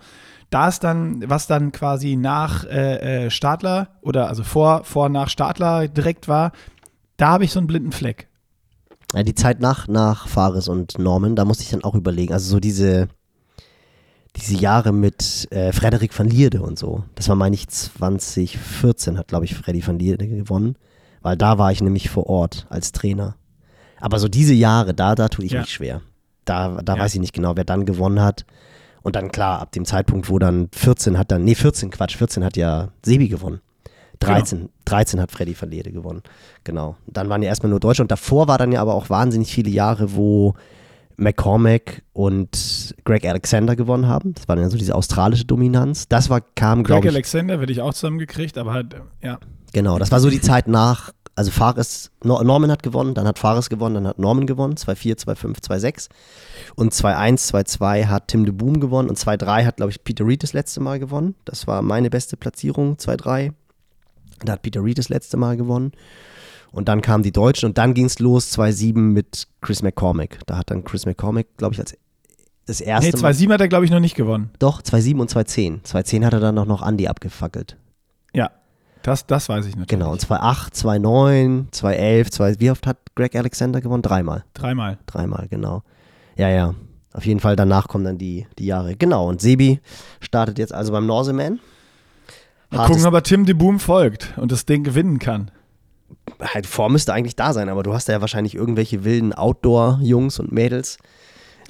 da 0.50 0.68
ist 0.68 0.84
dann, 0.84 1.24
was 1.30 1.48
dann 1.48 1.72
quasi 1.72 2.16
nach 2.16 2.66
äh, 2.66 3.26
äh, 3.26 3.30
Stadler 3.30 3.90
oder 4.02 4.28
also 4.28 4.44
vor, 4.44 4.84
vor 4.84 5.10
nach 5.10 5.30
Stadler 5.30 5.88
direkt 5.88 6.28
war, 6.28 6.52
da 7.18 7.30
habe 7.30 7.44
ich 7.46 7.52
so 7.52 7.60
einen 7.60 7.68
blinden 7.68 7.92
Fleck. 7.92 8.28
Ja, 9.14 9.24
die 9.24 9.36
Zeit 9.36 9.60
nach, 9.60 9.88
nach 9.90 10.28
Fares 10.28 10.68
und 10.70 10.98
Norman, 10.98 11.36
da 11.36 11.44
musste 11.46 11.64
ich 11.64 11.70
dann 11.70 11.84
auch 11.84 11.96
überlegen. 11.96 12.34
Also 12.34 12.50
so 12.50 12.60
diese, 12.62 13.10
diese 14.42 14.56
Jahre 14.56 14.92
mit 14.92 15.48
äh, 15.52 15.72
Frederik 15.72 16.18
van 16.18 16.28
Lierde 16.30 16.62
und 16.62 16.78
so. 16.80 17.04
Das 17.16 17.30
war, 17.30 17.36
meine 17.36 17.56
ich, 17.56 17.68
2014 17.68 19.18
hat, 19.18 19.28
glaube 19.28 19.46
ich, 19.46 19.56
Freddy 19.56 19.86
van 19.86 20.00
Lierde 20.00 20.28
gewonnen. 20.28 20.76
Weil 21.22 21.38
da 21.38 21.58
war 21.58 21.72
ich 21.72 21.82
nämlich 21.82 22.10
vor 22.10 22.28
Ort 22.28 22.66
als 22.70 22.92
Trainer. 22.92 23.36
Aber 24.00 24.18
so 24.18 24.28
diese 24.28 24.54
Jahre, 24.54 24.94
da, 24.96 25.14
da 25.14 25.28
tue 25.30 25.46
ich 25.46 25.52
Ja. 25.52 25.62
mich 25.62 25.70
schwer. 25.72 26.02
Da, 26.46 26.82
da 26.84 26.96
Ja. 26.96 27.04
weiß 27.04 27.14
ich 27.14 27.20
nicht 27.22 27.34
genau, 27.34 27.56
wer 27.56 27.64
dann 27.64 27.86
gewonnen 27.86 28.22
hat. 28.22 28.46
Und 29.04 29.16
dann 29.16 29.32
klar, 29.32 29.60
ab 29.62 29.72
dem 29.72 29.86
Zeitpunkt, 29.86 30.30
wo 30.30 30.40
dann 30.40 30.70
14 30.74 31.18
hat 31.18 31.32
dann, 31.32 31.44
nee, 31.44 31.56
14, 31.56 31.92
Quatsch, 31.92 32.16
14 32.18 32.44
hat 32.44 32.58
ja 32.58 32.90
Sebi 33.06 33.28
gewonnen. 33.28 33.62
13, 34.20 34.70
13 34.86 35.20
hat 35.20 35.32
Freddy 35.32 35.56
van 35.60 35.70
Lierde 35.72 35.92
gewonnen. 35.92 36.22
Genau. 36.64 36.96
Dann 37.08 37.30
waren 37.30 37.42
ja 37.42 37.50
erstmal 37.50 37.72
nur 37.72 37.80
Deutsche 37.80 38.04
und 38.04 38.12
davor 38.12 38.48
war 38.48 38.58
dann 38.60 38.72
ja 38.72 38.82
aber 38.82 38.94
auch 38.94 39.10
wahnsinnig 39.10 39.52
viele 39.54 39.70
Jahre, 39.72 40.16
wo 40.16 40.54
McCormack 41.22 42.02
und 42.14 42.96
Greg 43.06 43.26
Alexander 43.26 43.76
gewonnen 43.76 44.08
haben. 44.08 44.34
Das 44.34 44.48
war 44.48 44.56
dann 44.56 44.70
so 44.70 44.78
diese 44.78 44.96
australische 44.96 45.46
Dominanz. 45.46 46.08
Das 46.08 46.30
war, 46.30 46.42
kam, 46.56 46.80
Greg 46.84 46.88
glaube 46.88 47.08
ich, 47.08 47.14
Alexander 47.14 47.60
werde 47.60 47.72
ich 47.72 47.82
auch 47.82 47.94
zusammengekriegt, 47.94 48.58
aber 48.58 48.74
halt, 48.74 48.94
äh, 48.96 49.00
ja. 49.28 49.40
genau, 49.74 50.00
das 50.00 50.12
war 50.12 50.20
so 50.20 50.30
die 50.30 50.42
Zeit 50.42 50.68
nach, 50.68 51.12
also 51.36 51.52
Fares, 51.52 52.12
Nor- 52.24 52.44
Norman 52.44 52.72
hat 52.72 52.84
gewonnen, 52.84 53.14
dann 53.14 53.26
hat 53.28 53.40
Fares 53.40 53.70
gewonnen, 53.70 53.96
dann 53.96 54.08
hat 54.08 54.20
Norman 54.20 54.48
gewonnen, 54.48 54.74
2-4, 54.76 55.18
2-5, 55.26 55.62
2-6. 55.64 56.10
Und 56.76 56.94
2-1, 56.94 57.52
2-2 57.54 58.06
hat 58.08 58.28
Tim 58.28 58.44
de 58.46 58.54
Boom 58.54 58.80
gewonnen 58.80 59.08
und 59.10 59.18
2-3 59.18 59.66
hat, 59.66 59.78
glaube 59.78 59.92
ich, 59.92 60.04
Peter 60.04 60.26
Reed 60.26 60.44
das 60.44 60.54
letzte 60.54 60.82
Mal 60.82 61.00
gewonnen. 61.00 61.36
Das 61.46 61.68
war 61.68 61.82
meine 61.84 62.10
beste 62.10 62.36
Platzierung, 62.36 62.96
2-3. 62.96 63.54
Da 64.44 64.54
hat 64.54 64.62
Peter 64.64 64.84
Reed 64.84 64.98
das 64.98 65.10
letzte 65.10 65.38
Mal 65.38 65.56
gewonnen. 65.56 65.92
Und 66.72 66.88
dann 66.88 67.02
kamen 67.02 67.24
die 67.24 67.32
Deutschen 67.32 67.68
und 67.68 67.78
dann 67.78 67.94
ging 67.94 68.06
es 68.06 68.20
los 68.20 68.58
2-7 68.58 68.98
mit 68.98 69.48
Chris 69.62 69.82
McCormick. 69.82 70.40
Da 70.46 70.58
hat 70.58 70.72
dann 70.72 70.84
Chris 70.84 71.06
McCormick, 71.06 71.58
glaube 71.58 71.74
ich, 71.74 71.80
als 71.80 71.98
das 72.66 72.80
erste 72.80 73.18
Nee, 73.18 73.24
2-7 73.24 73.52
hat 73.54 73.62
er, 73.62 73.68
glaube 73.68 73.86
ich, 73.86 73.92
noch 73.92 74.00
nicht 74.00 74.16
gewonnen. 74.16 74.52
Doch, 74.60 74.82
2,7 74.82 75.20
und 75.20 75.30
2,10. 75.30 75.82
2,10 75.84 76.26
hat 76.26 76.34
er 76.34 76.40
dann 76.40 76.56
noch, 76.56 76.66
noch 76.66 76.82
Andi 76.82 77.08
abgefackelt. 77.08 77.76
Ja, 78.34 78.52
das, 79.04 79.26
das 79.26 79.50
weiß 79.50 79.66
ich 79.66 79.76
natürlich. 79.76 79.90
Genau, 79.90 80.12
und 80.12 80.22
2,8, 80.22 80.74
2,9, 80.74 81.72
2,11, 81.72 82.32
2, 82.32 82.60
wie 82.60 82.72
oft 82.72 82.88
hat 82.88 82.98
Greg 83.16 83.36
Alexander 83.36 83.82
gewonnen? 83.82 84.04
Dreimal. 84.04 84.46
Dreimal. 84.54 85.00
Dreimal, 85.08 85.48
genau. 85.50 85.84
Ja, 86.38 86.50
ja. 86.50 86.76
Auf 87.14 87.26
jeden 87.26 87.42
Fall 87.42 87.56
danach 87.56 87.88
kommen 87.88 88.06
dann 88.06 88.18
die, 88.18 88.48
die 88.58 88.68
Jahre. 88.68 88.96
Genau, 88.96 89.28
und 89.28 89.42
Sebi 89.42 89.82
startet 90.22 90.60
jetzt 90.60 90.74
also 90.74 90.94
beim 90.94 91.06
Norseman. 91.06 91.60
Mal 92.70 92.88
gucken, 92.88 93.06
ob 93.06 93.14
er 93.14 93.24
Tim 93.24 93.46
de 93.46 93.54
Boom 93.54 93.80
folgt 93.80 94.38
und 94.38 94.52
das 94.52 94.66
Ding 94.66 94.84
gewinnen 94.84 95.20
kann. 95.20 95.52
Halt, 96.42 96.66
Form 96.66 96.94
müsste 96.94 97.14
eigentlich 97.14 97.36
da 97.36 97.54
sein, 97.54 97.70
aber 97.70 97.84
du 97.84 97.94
hast 97.94 98.08
ja 98.08 98.22
wahrscheinlich 98.22 98.56
irgendwelche 98.56 99.04
wilden 99.04 99.34
Outdoor-Jungs 99.34 100.40
und 100.40 100.52
Mädels. 100.52 100.98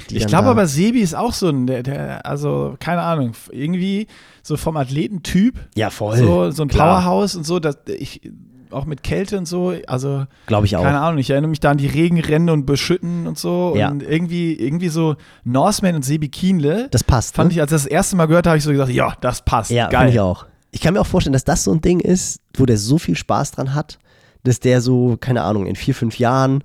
Ich 0.10 0.26
glaube 0.26 0.48
aber, 0.48 0.66
Sebi 0.66 1.00
ist 1.02 1.14
auch 1.16 1.34
so 1.34 1.50
ein, 1.50 1.68
der, 1.68 1.84
der, 1.84 2.26
also 2.26 2.76
keine 2.80 3.02
Ahnung, 3.02 3.34
irgendwie 3.52 4.08
so 4.42 4.58
vom 4.58 4.76
Athletentyp, 4.78 5.60
Ja, 5.76 5.90
voll. 5.92 6.18
so, 6.18 6.50
so 6.52 6.64
ein 6.64 6.70
Klar. 6.70 7.02
Powerhouse 7.02 7.36
und 7.36 7.46
so, 7.46 7.60
dass 7.60 7.78
ich, 7.88 8.22
auch 8.72 8.86
mit 8.86 9.04
Kälte 9.04 9.38
und 9.38 9.48
so, 9.48 9.74
also 9.88 10.26
Glaube 10.48 10.66
ich 10.66 10.76
auch. 10.78 10.84
keine 10.84 11.02
Ahnung, 11.02 11.20
ich 11.20 11.30
erinnere 11.30 11.50
mich 11.50 11.60
da 11.60 11.72
an 11.72 11.78
die 11.78 11.88
Regenrennen 11.88 12.50
und 12.50 12.66
Beschütten 12.66 13.28
und 13.28 13.38
so 13.38 13.74
Ja. 13.76 13.90
und 13.90 14.02
irgendwie, 14.02 14.54
irgendwie 14.54 14.88
so 14.88 15.18
Norseman 15.44 15.96
und 15.96 16.06
Sebi 16.06 16.30
Kienle, 16.30 16.88
Das 16.90 17.04
passt. 17.04 17.36
fand 17.36 17.50
ne? 17.50 17.56
ich, 17.56 17.62
als 17.62 17.72
ich 17.72 17.76
das 17.76 17.86
erste 17.86 18.16
Mal 18.16 18.28
gehört 18.28 18.46
habe, 18.48 18.52
habe 18.52 18.58
ich 18.60 18.64
so 18.64 18.72
gesagt, 18.72 18.90
ja, 18.92 19.14
das 19.22 19.44
passt, 19.44 19.72
Ja, 19.72 19.90
geil. 19.90 20.10
ich 20.10 20.20
auch. 20.22 20.46
Ich 20.72 20.80
kann 20.80 20.94
mir 20.94 21.02
auch 21.02 21.06
vorstellen, 21.06 21.34
dass 21.34 21.44
das 21.44 21.66
so 21.66 21.72
ein 21.74 21.82
Ding 21.82 22.00
ist, 22.00 22.40
wo 22.56 22.66
der 22.66 22.78
so 22.78 22.98
viel 22.98 23.18
Spaß 23.18 23.52
dran 23.52 23.76
hat, 23.76 24.00
dass 24.44 24.60
der 24.60 24.82
so, 24.82 25.18
keine 25.20 25.44
Ahnung, 25.44 25.66
in 25.68 25.76
vier, 25.76 25.96
fünf 25.96 26.18
Jahren, 26.20 26.64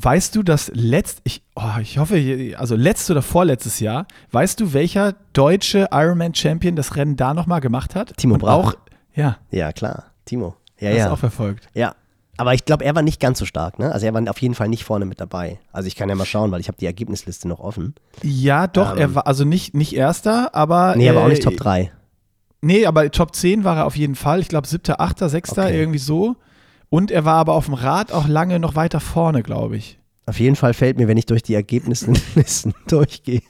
Weißt 0.00 0.36
du, 0.36 0.44
dass 0.44 0.70
letzt, 0.74 1.20
ich, 1.24 1.42
oh, 1.56 1.80
ich 1.82 1.98
hoffe, 1.98 2.54
also 2.56 2.76
letztes 2.76 3.10
oder 3.10 3.20
vorletztes 3.20 3.80
Jahr, 3.80 4.06
weißt 4.30 4.60
du, 4.60 4.72
welcher 4.72 5.16
deutsche 5.32 5.88
Ironman-Champion 5.90 6.76
das 6.76 6.94
Rennen 6.94 7.16
da 7.16 7.34
nochmal 7.34 7.60
gemacht 7.60 7.96
hat? 7.96 8.16
Timo 8.16 8.34
Und 8.34 8.40
Bracher. 8.40 8.54
auch, 8.54 8.74
ja, 9.16 9.38
ja 9.50 9.72
klar, 9.72 10.04
Timo. 10.24 10.54
Ja, 10.78 10.90
ja. 10.90 11.10
auch 11.10 11.18
verfolgt. 11.18 11.68
Ja. 11.74 11.96
Aber 12.36 12.54
ich 12.54 12.64
glaube, 12.64 12.84
er 12.84 12.94
war 12.94 13.02
nicht 13.02 13.18
ganz 13.18 13.40
so 13.40 13.44
stark, 13.44 13.80
ne? 13.80 13.90
Also 13.90 14.06
er 14.06 14.14
war 14.14 14.22
auf 14.30 14.40
jeden 14.40 14.54
Fall 14.54 14.68
nicht 14.68 14.84
vorne 14.84 15.04
mit 15.04 15.20
dabei. 15.20 15.58
Also 15.72 15.88
ich 15.88 15.96
kann 15.96 16.08
ja 16.08 16.14
mal 16.14 16.24
schauen, 16.24 16.52
weil 16.52 16.60
ich 16.60 16.68
habe 16.68 16.78
die 16.78 16.86
Ergebnisliste 16.86 17.48
noch 17.48 17.58
offen. 17.58 17.96
Ja, 18.22 18.68
doch, 18.68 18.92
Ähm. 18.92 18.98
er 18.98 19.14
war 19.16 19.26
also 19.26 19.44
nicht, 19.44 19.74
nicht 19.74 19.96
erster, 19.96 20.54
aber. 20.54 20.94
Nee, 20.94 21.10
aber 21.10 21.22
auch 21.22 21.26
äh, 21.26 21.30
nicht 21.30 21.42
Top 21.42 21.56
3. 21.56 21.90
Nee, 22.60 22.86
aber 22.86 23.10
Top 23.10 23.34
10 23.34 23.64
war 23.64 23.78
er 23.78 23.86
auf 23.86 23.96
jeden 23.96 24.14
Fall. 24.14 24.38
Ich 24.38 24.46
glaube, 24.48 24.68
siebter, 24.68 25.00
achter, 25.00 25.28
sechster, 25.28 25.72
irgendwie 25.72 25.98
so. 25.98 26.36
Und 26.90 27.10
er 27.10 27.24
war 27.24 27.34
aber 27.36 27.54
auf 27.54 27.66
dem 27.66 27.74
Rad 27.74 28.12
auch 28.12 28.26
lange 28.28 28.58
noch 28.58 28.74
weiter 28.74 29.00
vorne, 29.00 29.42
glaube 29.42 29.76
ich. 29.76 29.98
Auf 30.26 30.40
jeden 30.40 30.56
Fall 30.56 30.74
fällt 30.74 30.96
mir, 30.98 31.08
wenn 31.08 31.16
ich 31.16 31.26
durch 31.26 31.42
die 31.42 31.54
Ergebnislisten 31.54 32.74
durchgehe, 32.88 33.42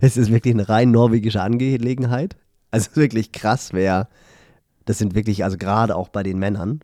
es 0.00 0.16
ist 0.16 0.30
wirklich 0.30 0.54
eine 0.54 0.68
rein 0.68 0.90
norwegische 0.90 1.42
Angelegenheit. 1.42 2.36
Also 2.70 2.94
wirklich 2.94 3.32
krass, 3.32 3.72
wer, 3.72 4.08
das 4.84 4.98
sind 4.98 5.14
wirklich, 5.14 5.42
also 5.44 5.56
gerade 5.56 5.96
auch 5.96 6.08
bei 6.08 6.22
den 6.22 6.38
Männern, 6.38 6.80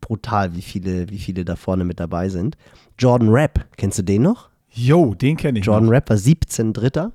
brutal, 0.00 0.54
wie 0.54 0.62
viele, 0.62 1.08
wie 1.10 1.18
viele 1.18 1.44
da 1.44 1.56
vorne 1.56 1.84
mit 1.84 1.98
dabei 2.00 2.28
sind. 2.28 2.56
Jordan 2.98 3.28
Rapp, 3.30 3.66
kennst 3.76 3.98
du 3.98 4.02
den 4.02 4.22
noch? 4.22 4.48
Jo, 4.70 5.14
den 5.14 5.36
kenne 5.36 5.58
ich. 5.60 5.64
Jordan 5.64 5.86
noch. 5.86 5.92
Rapp 5.92 6.10
war 6.10 6.16
17 6.18 6.72
Dritter. 6.72 7.12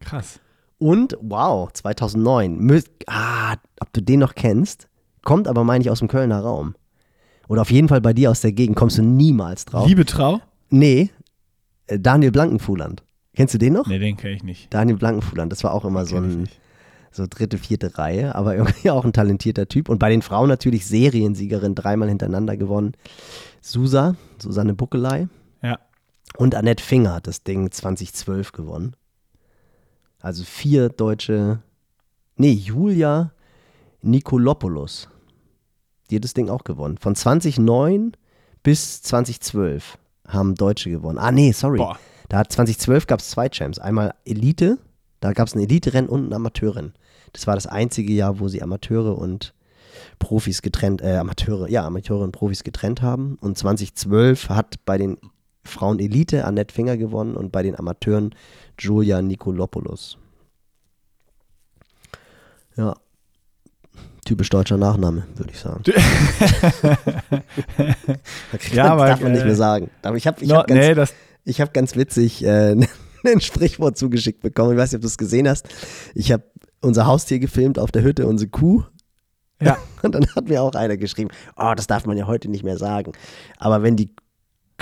Krass. 0.00 0.40
Und, 0.78 1.16
wow, 1.20 1.72
2009, 1.72 2.58
mü- 2.60 2.84
ah, 3.06 3.54
ob 3.80 3.92
du 3.92 4.02
den 4.02 4.18
noch 4.20 4.34
kennst, 4.34 4.88
kommt 5.22 5.46
aber, 5.46 5.62
meine 5.62 5.82
ich, 5.82 5.90
aus 5.90 6.00
dem 6.00 6.08
Kölner 6.08 6.40
Raum. 6.40 6.74
Oder 7.48 7.62
auf 7.62 7.70
jeden 7.70 7.88
Fall 7.88 8.00
bei 8.00 8.12
dir 8.12 8.30
aus 8.30 8.40
der 8.40 8.52
Gegend, 8.52 8.76
kommst 8.76 8.98
du 8.98 9.02
niemals 9.02 9.64
drauf. 9.64 9.86
Liebe 9.86 10.04
Trau? 10.06 10.40
Nee, 10.70 11.10
äh, 11.86 11.98
Daniel 11.98 12.30
Blankenfuhland. 12.32 13.02
Kennst 13.34 13.54
du 13.54 13.58
den 13.58 13.72
noch? 13.72 13.86
Nee, 13.86 13.98
den 13.98 14.16
kenne 14.16 14.34
ich 14.34 14.42
nicht. 14.44 14.72
Daniel 14.72 14.96
Blankenfuland, 14.96 15.50
das 15.52 15.64
war 15.64 15.72
auch 15.72 15.84
immer 15.84 16.04
so 16.06 16.16
ein 16.16 16.48
so 17.14 17.26
dritte, 17.28 17.58
vierte 17.58 17.98
Reihe, 17.98 18.34
aber 18.34 18.56
irgendwie 18.56 18.90
auch 18.90 19.04
ein 19.04 19.12
talentierter 19.12 19.68
Typ. 19.68 19.88
Und 19.88 19.98
bei 19.98 20.08
den 20.10 20.22
Frauen 20.22 20.48
natürlich 20.48 20.86
Seriensiegerin, 20.86 21.74
dreimal 21.74 22.08
hintereinander 22.08 22.56
gewonnen. 22.56 22.92
Susa, 23.60 24.16
Susanne 24.38 24.74
Buckelei 24.74 25.28
Ja. 25.62 25.78
und 26.38 26.54
Annette 26.54 26.82
Finger 26.82 27.14
hat 27.14 27.26
das 27.26 27.42
Ding 27.42 27.70
2012 27.70 28.52
gewonnen. 28.52 28.94
Also 30.20 30.44
vier 30.44 30.88
deutsche, 30.88 31.60
nee, 32.36 32.52
Julia 32.52 33.32
Nikolopoulos, 34.02 35.08
das 36.20 36.34
Ding 36.34 36.48
auch 36.48 36.64
gewonnen. 36.64 36.98
Von 36.98 37.14
2009 37.14 38.12
bis 38.62 39.02
2012 39.02 39.98
haben 40.28 40.54
Deutsche 40.54 40.90
gewonnen. 40.90 41.18
Ah, 41.18 41.32
nee, 41.32 41.52
sorry. 41.52 41.78
Boah. 41.78 41.98
Da 42.28 42.38
hat 42.38 42.52
2012 42.52 43.06
gab 43.06 43.20
es 43.20 43.30
zwei 43.30 43.48
Champs. 43.48 43.78
Einmal 43.78 44.14
Elite, 44.24 44.78
da 45.20 45.32
gab 45.32 45.48
es 45.48 45.54
ein 45.54 45.60
Elite-Rennen 45.60 46.08
und 46.08 46.28
ein 46.28 46.32
Amateurin. 46.32 46.92
Das 47.32 47.46
war 47.46 47.54
das 47.54 47.66
einzige 47.66 48.12
Jahr, 48.12 48.40
wo 48.40 48.48
sie 48.48 48.62
Amateure 48.62 49.18
und 49.18 49.54
Profis 50.18 50.62
getrennt, 50.62 51.02
äh, 51.02 51.16
Amateure, 51.16 51.68
ja, 51.68 51.84
Amateure 51.84 52.22
und 52.22 52.32
Profis 52.32 52.64
getrennt 52.64 53.02
haben. 53.02 53.36
Und 53.40 53.58
2012 53.58 54.48
hat 54.48 54.84
bei 54.84 54.98
den 54.98 55.18
Frauen 55.64 55.98
Elite 56.00 56.44
Annette 56.44 56.74
Finger 56.74 56.96
gewonnen 56.96 57.36
und 57.36 57.52
bei 57.52 57.62
den 57.62 57.78
Amateuren 57.78 58.34
Julia 58.78 59.22
Nikolopoulos. 59.22 60.18
Ja. 62.76 62.94
Typisch 64.24 64.50
deutscher 64.50 64.76
Nachname, 64.76 65.24
würde 65.36 65.50
ich 65.52 65.58
sagen. 65.58 65.82
Ja, 68.72 68.92
aber, 68.92 69.06
darf 69.06 69.20
man 69.20 69.32
nicht 69.32 69.42
äh, 69.42 69.46
mehr 69.46 69.56
sagen. 69.56 69.90
Aber 70.02 70.16
ich 70.16 70.26
habe 70.26 70.42
ich 70.42 70.48
No, 70.48 70.56
hab 70.56 70.66
ganz, 70.68 70.80
nee, 70.80 70.94
das, 70.94 71.12
ich 71.44 71.60
habe 71.60 71.72
ganz 71.72 71.96
witzig 71.96 72.44
äh, 72.44 72.76
ein 73.24 73.40
Sprichwort 73.40 73.96
zugeschickt 73.98 74.40
bekommen. 74.40 74.72
Ich 74.72 74.78
weiß 74.78 74.92
nicht, 74.92 74.98
ob 74.98 75.02
du 75.02 75.08
es 75.08 75.18
gesehen 75.18 75.48
hast. 75.48 75.68
Ich 76.14 76.30
habe 76.32 76.44
unser 76.80 77.06
Haustier 77.06 77.38
gefilmt 77.38 77.78
auf 77.78 77.90
der 77.90 78.02
Hütte, 78.02 78.26
unsere 78.26 78.50
Kuh. 78.50 78.84
Ja. 79.60 79.76
Und 80.02 80.14
dann 80.14 80.26
hat 80.34 80.48
mir 80.48 80.62
auch 80.62 80.74
einer 80.74 80.96
geschrieben, 80.96 81.30
oh, 81.56 81.72
das 81.76 81.86
darf 81.86 82.06
man 82.06 82.16
ja 82.16 82.26
heute 82.26 82.48
nicht 82.48 82.64
mehr 82.64 82.78
sagen. 82.78 83.12
Aber 83.58 83.82
wenn 83.82 83.96
die 83.96 84.14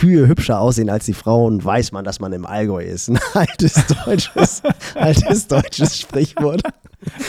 Kühe 0.01 0.27
hübscher 0.29 0.59
aussehen 0.61 0.89
als 0.89 1.05
die 1.05 1.13
Frauen, 1.13 1.63
weiß 1.63 1.93
man, 1.93 2.05
dass 2.07 2.21
man 2.21 2.33
im 2.33 2.47
Allgäu 2.47 2.83
ist. 2.83 3.11
Ein 3.11 3.19
altes 3.35 3.75
deutsches, 4.05 4.63
altes 4.95 5.47
deutsches 5.47 5.99
Sprichwort. 5.99 6.63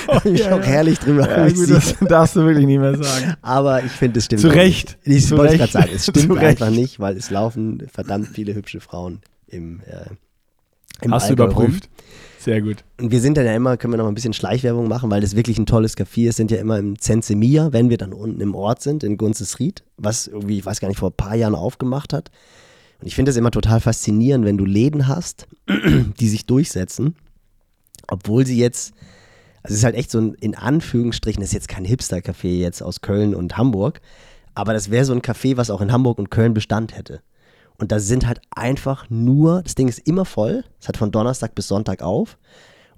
Hab 0.07 0.25
ich 0.25 0.39
Ja, 0.39 0.55
auch 0.55 0.61
herrlich 0.61 0.97
drüber 0.99 1.29
ja, 1.29 1.49
gut, 1.49 1.69
das 1.69 1.95
darfst 1.99 2.35
du 2.37 2.45
wirklich 2.45 2.65
nicht 2.65 2.79
mehr 2.79 2.95
sagen. 3.01 3.35
Aber 3.41 3.83
ich 3.83 3.91
finde, 3.91 4.19
es 4.19 4.25
stimmt. 4.25 4.41
Zu 4.41 4.47
Recht. 4.49 4.97
Ich 5.03 5.27
Zu 5.27 5.37
wollte 5.37 5.57
gerade 5.57 5.71
sagen, 5.71 5.89
es 5.93 6.05
stimmt 6.09 6.37
einfach 6.37 6.69
nicht, 6.69 6.99
weil 6.99 7.17
es 7.17 7.29
laufen 7.29 7.83
verdammt 7.91 8.29
viele 8.29 8.53
hübsche 8.53 8.79
Frauen 8.79 9.21
im, 9.47 9.81
äh, 9.81 10.05
im 11.01 11.13
Hast 11.13 11.29
du 11.29 11.33
Allgäu 11.33 11.43
überprüft? 11.45 11.89
Sehr 12.41 12.63
gut. 12.63 12.83
Und 12.99 13.11
wir 13.11 13.21
sind 13.21 13.37
dann 13.37 13.45
ja 13.45 13.55
immer, 13.55 13.77
können 13.77 13.93
wir 13.93 13.99
noch 13.99 14.07
ein 14.07 14.15
bisschen 14.15 14.33
Schleichwerbung 14.33 14.87
machen, 14.87 15.11
weil 15.11 15.21
das 15.21 15.35
wirklich 15.35 15.59
ein 15.59 15.67
tolles 15.67 15.95
Café 15.95 16.27
ist, 16.27 16.37
sind 16.37 16.49
ja 16.49 16.57
immer 16.57 16.79
im 16.79 16.97
Zensemia, 16.97 17.71
wenn 17.71 17.91
wir 17.91 17.97
dann 17.97 18.13
unten 18.13 18.41
im 18.41 18.55
Ort 18.55 18.81
sind, 18.81 19.03
in 19.03 19.17
Gunzesried, 19.17 19.83
was 19.97 20.25
irgendwie, 20.25 20.57
ich 20.57 20.65
weiß 20.65 20.79
gar 20.79 20.87
nicht, 20.87 20.97
vor 20.97 21.11
ein 21.11 21.15
paar 21.15 21.35
Jahren 21.35 21.53
aufgemacht 21.53 22.13
hat. 22.13 22.31
Und 22.99 23.05
ich 23.05 23.13
finde 23.13 23.29
das 23.29 23.37
immer 23.37 23.51
total 23.51 23.79
faszinierend, 23.79 24.43
wenn 24.43 24.57
du 24.57 24.65
Läden 24.65 25.07
hast, 25.07 25.47
die 26.19 26.27
sich 26.27 26.47
durchsetzen, 26.47 27.15
obwohl 28.07 28.43
sie 28.47 28.57
jetzt, 28.57 28.95
also 29.61 29.73
es 29.73 29.81
ist 29.81 29.83
halt 29.83 29.95
echt 29.95 30.09
so 30.09 30.19
ein, 30.19 30.33
in 30.33 30.55
Anführungsstrichen, 30.55 31.41
das 31.41 31.49
ist 31.49 31.53
jetzt 31.53 31.67
kein 31.67 31.85
Hipster-Café 31.85 32.57
jetzt 32.57 32.81
aus 32.81 33.01
Köln 33.01 33.35
und 33.35 33.55
Hamburg, 33.55 34.01
aber 34.55 34.73
das 34.73 34.89
wäre 34.89 35.05
so 35.05 35.13
ein 35.13 35.21
Café, 35.21 35.57
was 35.57 35.69
auch 35.69 35.81
in 35.81 35.91
Hamburg 35.91 36.17
und 36.17 36.31
Köln 36.31 36.55
Bestand 36.55 36.97
hätte. 36.97 37.21
Und 37.81 37.91
da 37.91 37.99
sind 37.99 38.27
halt 38.27 38.39
einfach 38.51 39.09
nur, 39.09 39.63
das 39.63 39.73
Ding 39.73 39.87
ist 39.87 40.07
immer 40.07 40.23
voll, 40.23 40.63
es 40.79 40.87
hat 40.87 40.97
von 40.97 41.11
Donnerstag 41.11 41.55
bis 41.55 41.67
Sonntag 41.67 42.03
auf. 42.03 42.37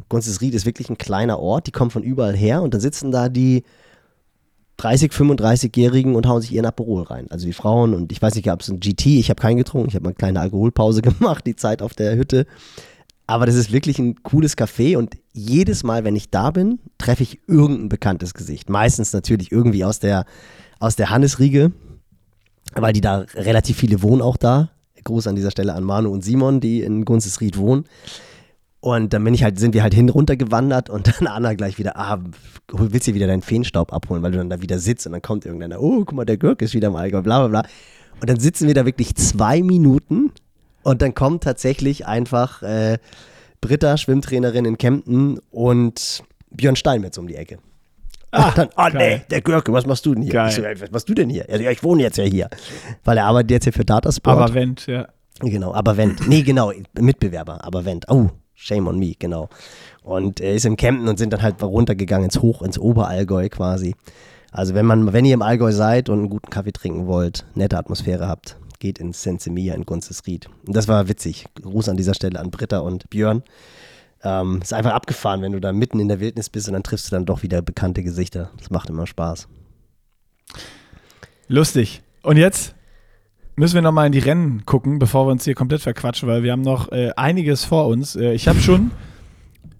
Gunzesried 0.09 0.53
ist 0.53 0.65
wirklich 0.65 0.89
ein 0.89 0.97
kleiner 0.97 1.39
Ort, 1.39 1.67
die 1.67 1.71
kommen 1.71 1.89
von 1.89 2.03
überall 2.03 2.35
her 2.35 2.61
und 2.61 2.73
da 2.73 2.81
sitzen 2.81 3.09
da 3.09 3.29
die 3.29 3.63
30, 4.75 5.13
35-Jährigen 5.13 6.15
und 6.15 6.27
hauen 6.27 6.41
sich 6.41 6.51
ihren 6.51 6.65
Aperol 6.65 7.03
rein. 7.03 7.27
Also 7.29 7.45
die 7.45 7.53
Frauen 7.53 7.93
und 7.93 8.11
ich 8.11 8.21
weiß 8.21 8.35
nicht, 8.35 8.51
ob 8.51 8.59
es 8.59 8.67
ein 8.67 8.81
GT, 8.81 9.05
ich 9.05 9.29
habe 9.29 9.41
keinen 9.41 9.55
getrunken, 9.55 9.87
ich 9.87 9.95
habe 9.95 10.03
mal 10.03 10.09
eine 10.09 10.15
kleine 10.15 10.41
Alkoholpause 10.41 11.01
gemacht, 11.01 11.47
die 11.47 11.55
Zeit 11.55 11.81
auf 11.81 11.93
der 11.93 12.17
Hütte. 12.17 12.45
Aber 13.25 13.45
das 13.45 13.55
ist 13.55 13.71
wirklich 13.71 13.99
ein 13.99 14.21
cooles 14.21 14.57
Café 14.57 14.97
und 14.97 15.15
jedes 15.31 15.83
Mal, 15.83 16.03
wenn 16.03 16.17
ich 16.17 16.29
da 16.29 16.51
bin, 16.51 16.79
treffe 16.97 17.23
ich 17.23 17.39
irgendein 17.47 17.87
bekanntes 17.87 18.33
Gesicht. 18.33 18.69
Meistens 18.69 19.13
natürlich 19.13 19.49
irgendwie 19.49 19.85
aus 19.85 19.99
der, 19.99 20.25
aus 20.81 20.97
der 20.97 21.09
Hannesriege, 21.09 21.71
weil 22.75 22.93
die 22.93 23.01
da 23.01 23.25
relativ 23.35 23.77
viele 23.77 24.01
wohnen 24.01 24.21
auch 24.21 24.37
da. 24.37 24.69
Gruß 25.03 25.27
an 25.27 25.35
dieser 25.35 25.51
Stelle 25.51 25.73
an 25.73 25.83
Manu 25.83 26.09
und 26.09 26.23
Simon, 26.23 26.59
die 26.59 26.81
in 26.81 27.05
Gunzesried 27.05 27.57
wohnen. 27.57 27.85
Und 28.79 29.13
dann 29.13 29.23
bin 29.23 29.33
ich 29.33 29.43
halt, 29.43 29.59
sind 29.59 29.73
wir 29.73 29.81
halt 29.81 29.93
hin 29.93 30.09
runtergewandert 30.09 30.89
und 30.89 31.07
dann 31.19 31.27
Anna 31.27 31.53
gleich 31.53 31.77
wieder, 31.77 31.97
ah, 31.97 32.19
willst 32.71 33.07
du 33.07 33.13
wieder 33.13 33.27
deinen 33.27 33.41
Feenstaub 33.41 33.93
abholen, 33.93 34.23
weil 34.23 34.31
du 34.31 34.37
dann 34.37 34.49
da 34.49 34.61
wieder 34.61 34.79
sitzt 34.79 35.05
und 35.05 35.13
dann 35.13 35.21
kommt 35.21 35.45
irgendeiner, 35.45 35.81
oh, 35.81 35.99
guck 35.99 36.13
mal, 36.13 36.25
der 36.25 36.37
Görg 36.37 36.61
ist 36.61 36.73
wieder 36.73 36.93
Allgäu, 36.93 37.21
bla 37.21 37.47
bla 37.47 37.61
bla. 37.61 37.69
Und 38.19 38.29
dann 38.29 38.39
sitzen 38.39 38.67
wir 38.67 38.73
da 38.73 38.85
wirklich 38.85 39.15
zwei 39.15 39.61
Minuten 39.61 40.31
und 40.83 41.01
dann 41.01 41.13
kommt 41.13 41.43
tatsächlich 41.43 42.05
einfach 42.07 42.61
äh, 42.61 42.97
Britta, 43.61 43.97
Schwimmtrainerin 43.97 44.65
in 44.65 44.77
Kempten 44.77 45.39
und 45.49 46.23
Björn 46.51 46.75
Steinmetz 46.75 47.17
um 47.17 47.27
die 47.27 47.35
Ecke. 47.35 47.59
Ah, 48.33 48.51
dann, 48.55 48.69
oh 48.77 48.85
nee, 48.87 48.91
geil. 48.93 49.25
der 49.29 49.41
Görke, 49.41 49.71
was 49.71 49.85
machst 49.85 50.05
du 50.05 50.13
denn 50.15 50.23
hier? 50.23 50.49
So, 50.49 50.63
"Ey, 50.63 50.81
was 50.81 50.91
machst 50.91 51.07
du 51.07 51.13
denn 51.13 51.29
hier? 51.29 51.45
Also, 51.49 51.63
ja, 51.63 51.71
ich 51.71 51.83
wohne 51.83 52.01
jetzt 52.01 52.17
ja 52.17 52.23
hier. 52.23 52.49
Weil 53.03 53.17
er 53.17 53.25
arbeitet 53.25 53.51
jetzt 53.51 53.63
hier 53.65 53.73
für 53.73 53.85
Datasport. 53.85 54.37
Aber 54.37 54.53
wenn, 54.53 54.75
ja. 54.87 55.07
Genau, 55.39 55.73
aber 55.73 55.97
Wendt. 55.97 56.27
Nee, 56.27 56.41
genau, 56.41 56.71
Mitbewerber, 56.99 57.63
aber 57.63 57.85
Wendt. 57.85 58.05
Oh, 58.09 58.29
shame 58.53 58.87
on 58.87 58.97
me, 58.99 59.13
genau. 59.17 59.49
Und 60.03 60.39
er 60.41 60.53
ist 60.53 60.65
im 60.65 60.77
Campen 60.77 61.07
und 61.07 61.17
sind 61.17 61.31
dann 61.33 61.41
halt 61.41 61.61
runtergegangen 61.61 62.25
ins 62.25 62.41
Hoch, 62.41 62.61
ins 62.61 62.77
Oberallgäu 62.79 63.49
quasi. 63.49 63.95
Also 64.51 64.73
wenn 64.75 64.85
man, 64.85 65.13
wenn 65.13 65.25
ihr 65.25 65.33
im 65.33 65.41
Allgäu 65.41 65.71
seid 65.71 66.09
und 66.09 66.19
einen 66.19 66.29
guten 66.29 66.49
Kaffee 66.49 66.71
trinken 66.71 67.07
wollt, 67.07 67.45
nette 67.55 67.77
Atmosphäre 67.77 68.27
habt, 68.27 68.57
geht 68.79 68.99
ins 68.99 69.23
Sensemia 69.23 69.73
in 69.73 69.85
Gunzesried. 69.85 70.49
Und 70.67 70.75
das 70.75 70.87
war 70.87 71.07
witzig. 71.07 71.45
Gruß 71.61 71.89
an 71.89 71.97
dieser 71.97 72.13
Stelle 72.13 72.39
an 72.39 72.51
Britta 72.51 72.79
und 72.79 73.09
Björn. 73.09 73.43
Ähm, 74.23 74.61
ist 74.61 74.73
einfach 74.73 74.93
abgefahren, 74.93 75.41
wenn 75.41 75.51
du 75.51 75.59
da 75.59 75.73
mitten 75.73 75.99
in 75.99 76.07
der 76.07 76.19
Wildnis 76.19 76.49
bist 76.49 76.67
und 76.67 76.73
dann 76.73 76.83
triffst 76.83 77.07
du 77.07 77.15
dann 77.15 77.25
doch 77.25 77.43
wieder 77.43 77.61
bekannte 77.61 78.03
Gesichter. 78.03 78.51
Das 78.57 78.69
macht 78.69 78.89
immer 78.89 79.05
Spaß. 79.05 79.47
Lustig. 81.47 82.01
Und 82.21 82.37
jetzt 82.37 82.73
müssen 83.55 83.75
wir 83.75 83.81
nochmal 83.81 84.07
in 84.07 84.13
die 84.13 84.19
Rennen 84.19 84.65
gucken, 84.65 84.97
bevor 84.97 85.27
wir 85.27 85.31
uns 85.31 85.43
hier 85.43 85.55
komplett 85.55 85.81
verquatschen, 85.81 86.29
weil 86.29 86.43
wir 86.43 86.51
haben 86.53 86.61
noch 86.61 86.91
äh, 86.91 87.11
einiges 87.15 87.65
vor 87.65 87.87
uns. 87.87 88.15
Äh, 88.15 88.33
ich 88.33 88.47
habe 88.47 88.59
schon 88.59 88.91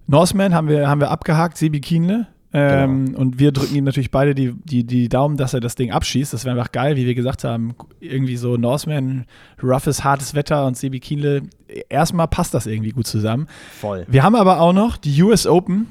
Norseman 0.06 0.54
haben 0.54 0.68
wir, 0.68 0.88
haben 0.88 1.00
wir 1.00 1.10
abgehakt, 1.10 1.56
Sebi 1.56 1.80
Kienle. 1.80 2.26
Ähm, 2.56 3.06
genau. 3.06 3.18
Und 3.18 3.40
wir 3.40 3.50
drücken 3.50 3.74
ihm 3.74 3.82
natürlich 3.82 4.12
beide 4.12 4.32
die, 4.32 4.52
die, 4.52 4.84
die 4.84 5.08
Daumen, 5.08 5.36
dass 5.36 5.54
er 5.54 5.60
das 5.60 5.74
Ding 5.74 5.90
abschießt. 5.90 6.32
Das 6.32 6.44
wäre 6.44 6.56
einfach 6.56 6.70
geil, 6.70 6.94
wie 6.96 7.04
wir 7.04 7.16
gesagt 7.16 7.42
haben. 7.42 7.74
Irgendwie 7.98 8.36
so 8.36 8.56
Norseman, 8.56 9.26
roughes, 9.60 10.04
hartes 10.04 10.34
Wetter 10.34 10.64
und 10.64 10.76
Sebi 10.76 11.00
Kienle. 11.00 11.42
Erstmal 11.88 12.28
passt 12.28 12.54
das 12.54 12.66
irgendwie 12.66 12.90
gut 12.90 13.08
zusammen. 13.08 13.48
Voll. 13.80 14.06
Wir 14.08 14.22
haben 14.22 14.36
aber 14.36 14.60
auch 14.60 14.72
noch 14.72 14.96
die 14.96 15.20
US 15.22 15.48
Open 15.48 15.88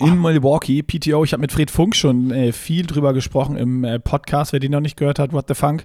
in 0.00 0.20
Milwaukee, 0.20 0.82
PTO. 0.82 1.22
Ich 1.22 1.32
habe 1.32 1.40
mit 1.40 1.52
Fred 1.52 1.70
Funk 1.70 1.94
schon 1.94 2.32
äh, 2.32 2.50
viel 2.50 2.84
drüber 2.86 3.14
gesprochen 3.14 3.56
im 3.56 3.84
äh, 3.84 4.00
Podcast. 4.00 4.52
Wer 4.52 4.58
den 4.58 4.72
noch 4.72 4.80
nicht 4.80 4.96
gehört 4.96 5.20
hat, 5.20 5.32
What 5.32 5.46
the 5.46 5.54
Funk. 5.54 5.84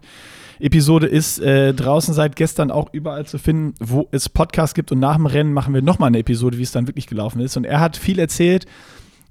Episode 0.59 1.05
ist 1.05 1.39
äh, 1.39 1.75
draußen 1.75 2.15
seit 2.15 2.35
gestern 2.35 2.71
auch 2.71 2.89
überall 2.91 3.27
zu 3.27 3.37
finden, 3.37 3.75
wo 3.79 4.07
es 4.11 4.29
Podcasts 4.29 4.73
gibt. 4.73 4.91
Und 4.91 4.99
nach 4.99 5.15
dem 5.17 5.27
Rennen 5.27 5.53
machen 5.53 5.75
wir 5.75 5.83
nochmal 5.83 6.07
eine 6.07 6.19
Episode, 6.19 6.57
wie 6.57 6.63
es 6.63 6.71
dann 6.71 6.87
wirklich 6.87 7.05
gelaufen 7.05 7.39
ist. 7.39 7.55
Und 7.55 7.65
er 7.65 7.79
hat 7.79 7.97
viel 7.97 8.17
erzählt, 8.17 8.65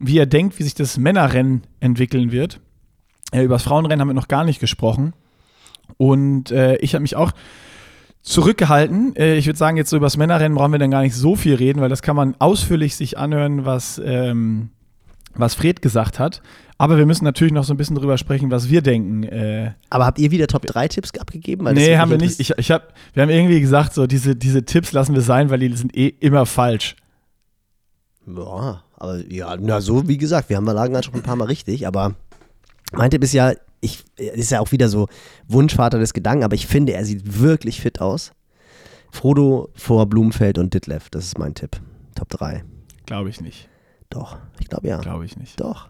wie 0.00 0.18
er 0.18 0.26
denkt, 0.26 0.58
wie 0.58 0.64
sich 0.64 0.74
das 0.74 0.98
Männerrennen 0.98 1.62
entwickeln 1.78 2.32
wird. 2.32 2.60
Äh, 3.32 3.44
über 3.44 3.54
das 3.54 3.62
Frauenrennen 3.62 4.00
haben 4.00 4.08
wir 4.08 4.14
noch 4.14 4.28
gar 4.28 4.44
nicht 4.44 4.58
gesprochen. 4.58 5.12
Und 5.98 6.50
äh, 6.50 6.76
ich 6.76 6.94
habe 6.94 7.02
mich 7.02 7.16
auch 7.16 7.32
zurückgehalten. 8.22 9.14
Äh, 9.16 9.36
ich 9.36 9.46
würde 9.46 9.58
sagen, 9.58 9.76
jetzt 9.76 9.90
so 9.90 9.96
über 9.96 10.06
das 10.06 10.16
Männerrennen 10.16 10.56
brauchen 10.56 10.72
wir 10.72 10.78
dann 10.78 10.90
gar 10.90 11.02
nicht 11.02 11.14
so 11.14 11.36
viel 11.36 11.54
reden, 11.54 11.80
weil 11.80 11.88
das 11.88 12.02
kann 12.02 12.16
man 12.16 12.34
ausführlich 12.38 12.96
sich 12.96 13.18
anhören, 13.18 13.64
was, 13.64 14.00
ähm, 14.04 14.70
was 15.34 15.54
Fred 15.54 15.82
gesagt 15.82 16.18
hat. 16.18 16.42
Aber 16.78 16.96
wir 16.96 17.04
müssen 17.04 17.24
natürlich 17.24 17.52
noch 17.52 17.64
so 17.64 17.74
ein 17.74 17.76
bisschen 17.76 17.96
drüber 17.96 18.16
sprechen, 18.16 18.50
was 18.50 18.70
wir 18.70 18.80
denken. 18.80 19.24
Äh, 19.24 19.72
Aber 19.90 20.06
habt 20.06 20.18
ihr 20.18 20.30
wieder 20.30 20.46
Top 20.46 20.64
3 20.64 20.88
Tipps 20.88 21.10
abgegeben? 21.18 21.66
Weil 21.66 21.74
nee, 21.74 21.98
haben 21.98 22.10
wir 22.10 22.16
nicht. 22.16 22.40
Ich, 22.40 22.52
ich 22.56 22.70
hab, 22.70 22.94
wir 23.12 23.22
haben 23.22 23.28
irgendwie 23.28 23.60
gesagt, 23.60 23.92
so 23.92 24.06
diese, 24.06 24.34
diese 24.34 24.64
Tipps 24.64 24.92
lassen 24.92 25.14
wir 25.14 25.20
sein, 25.20 25.50
weil 25.50 25.58
die 25.58 25.76
sind 25.76 25.94
eh 25.94 26.08
immer 26.08 26.46
falsch. 26.46 26.96
Ja, 28.26 28.82
aber 29.00 29.26
ja, 29.32 29.56
na 29.58 29.80
so 29.80 30.06
wie 30.08 30.18
gesagt, 30.18 30.48
wir 30.48 30.56
haben 30.56 30.66
lagen 30.66 30.94
halt 30.94 31.06
schon 31.06 31.14
ein 31.14 31.22
paar 31.22 31.36
Mal 31.36 31.46
richtig, 31.46 31.86
aber 31.86 32.14
mein 32.92 33.10
Tipp 33.10 33.24
ist 33.24 33.32
ja, 33.32 33.52
ich, 33.80 34.04
ist 34.16 34.50
ja 34.50 34.60
auch 34.60 34.72
wieder 34.72 34.88
so 34.88 35.08
Wunschvater 35.48 35.98
des 35.98 36.12
Gedanken, 36.12 36.44
aber 36.44 36.54
ich 36.54 36.66
finde, 36.66 36.92
er 36.92 37.04
sieht 37.04 37.40
wirklich 37.40 37.80
fit 37.80 38.00
aus. 38.00 38.32
Frodo 39.10 39.70
vor 39.74 40.06
Blumenfeld 40.06 40.58
und 40.58 40.74
Ditlev, 40.74 41.08
das 41.10 41.24
ist 41.24 41.38
mein 41.38 41.54
Tipp. 41.54 41.80
Top 42.14 42.28
3. 42.28 42.62
Glaube 43.06 43.30
ich 43.30 43.40
nicht. 43.40 43.68
Doch, 44.10 44.36
ich 44.60 44.68
glaube 44.68 44.86
ja. 44.86 44.98
Glaube 44.98 45.24
ich 45.24 45.36
nicht. 45.36 45.58
Doch. 45.60 45.88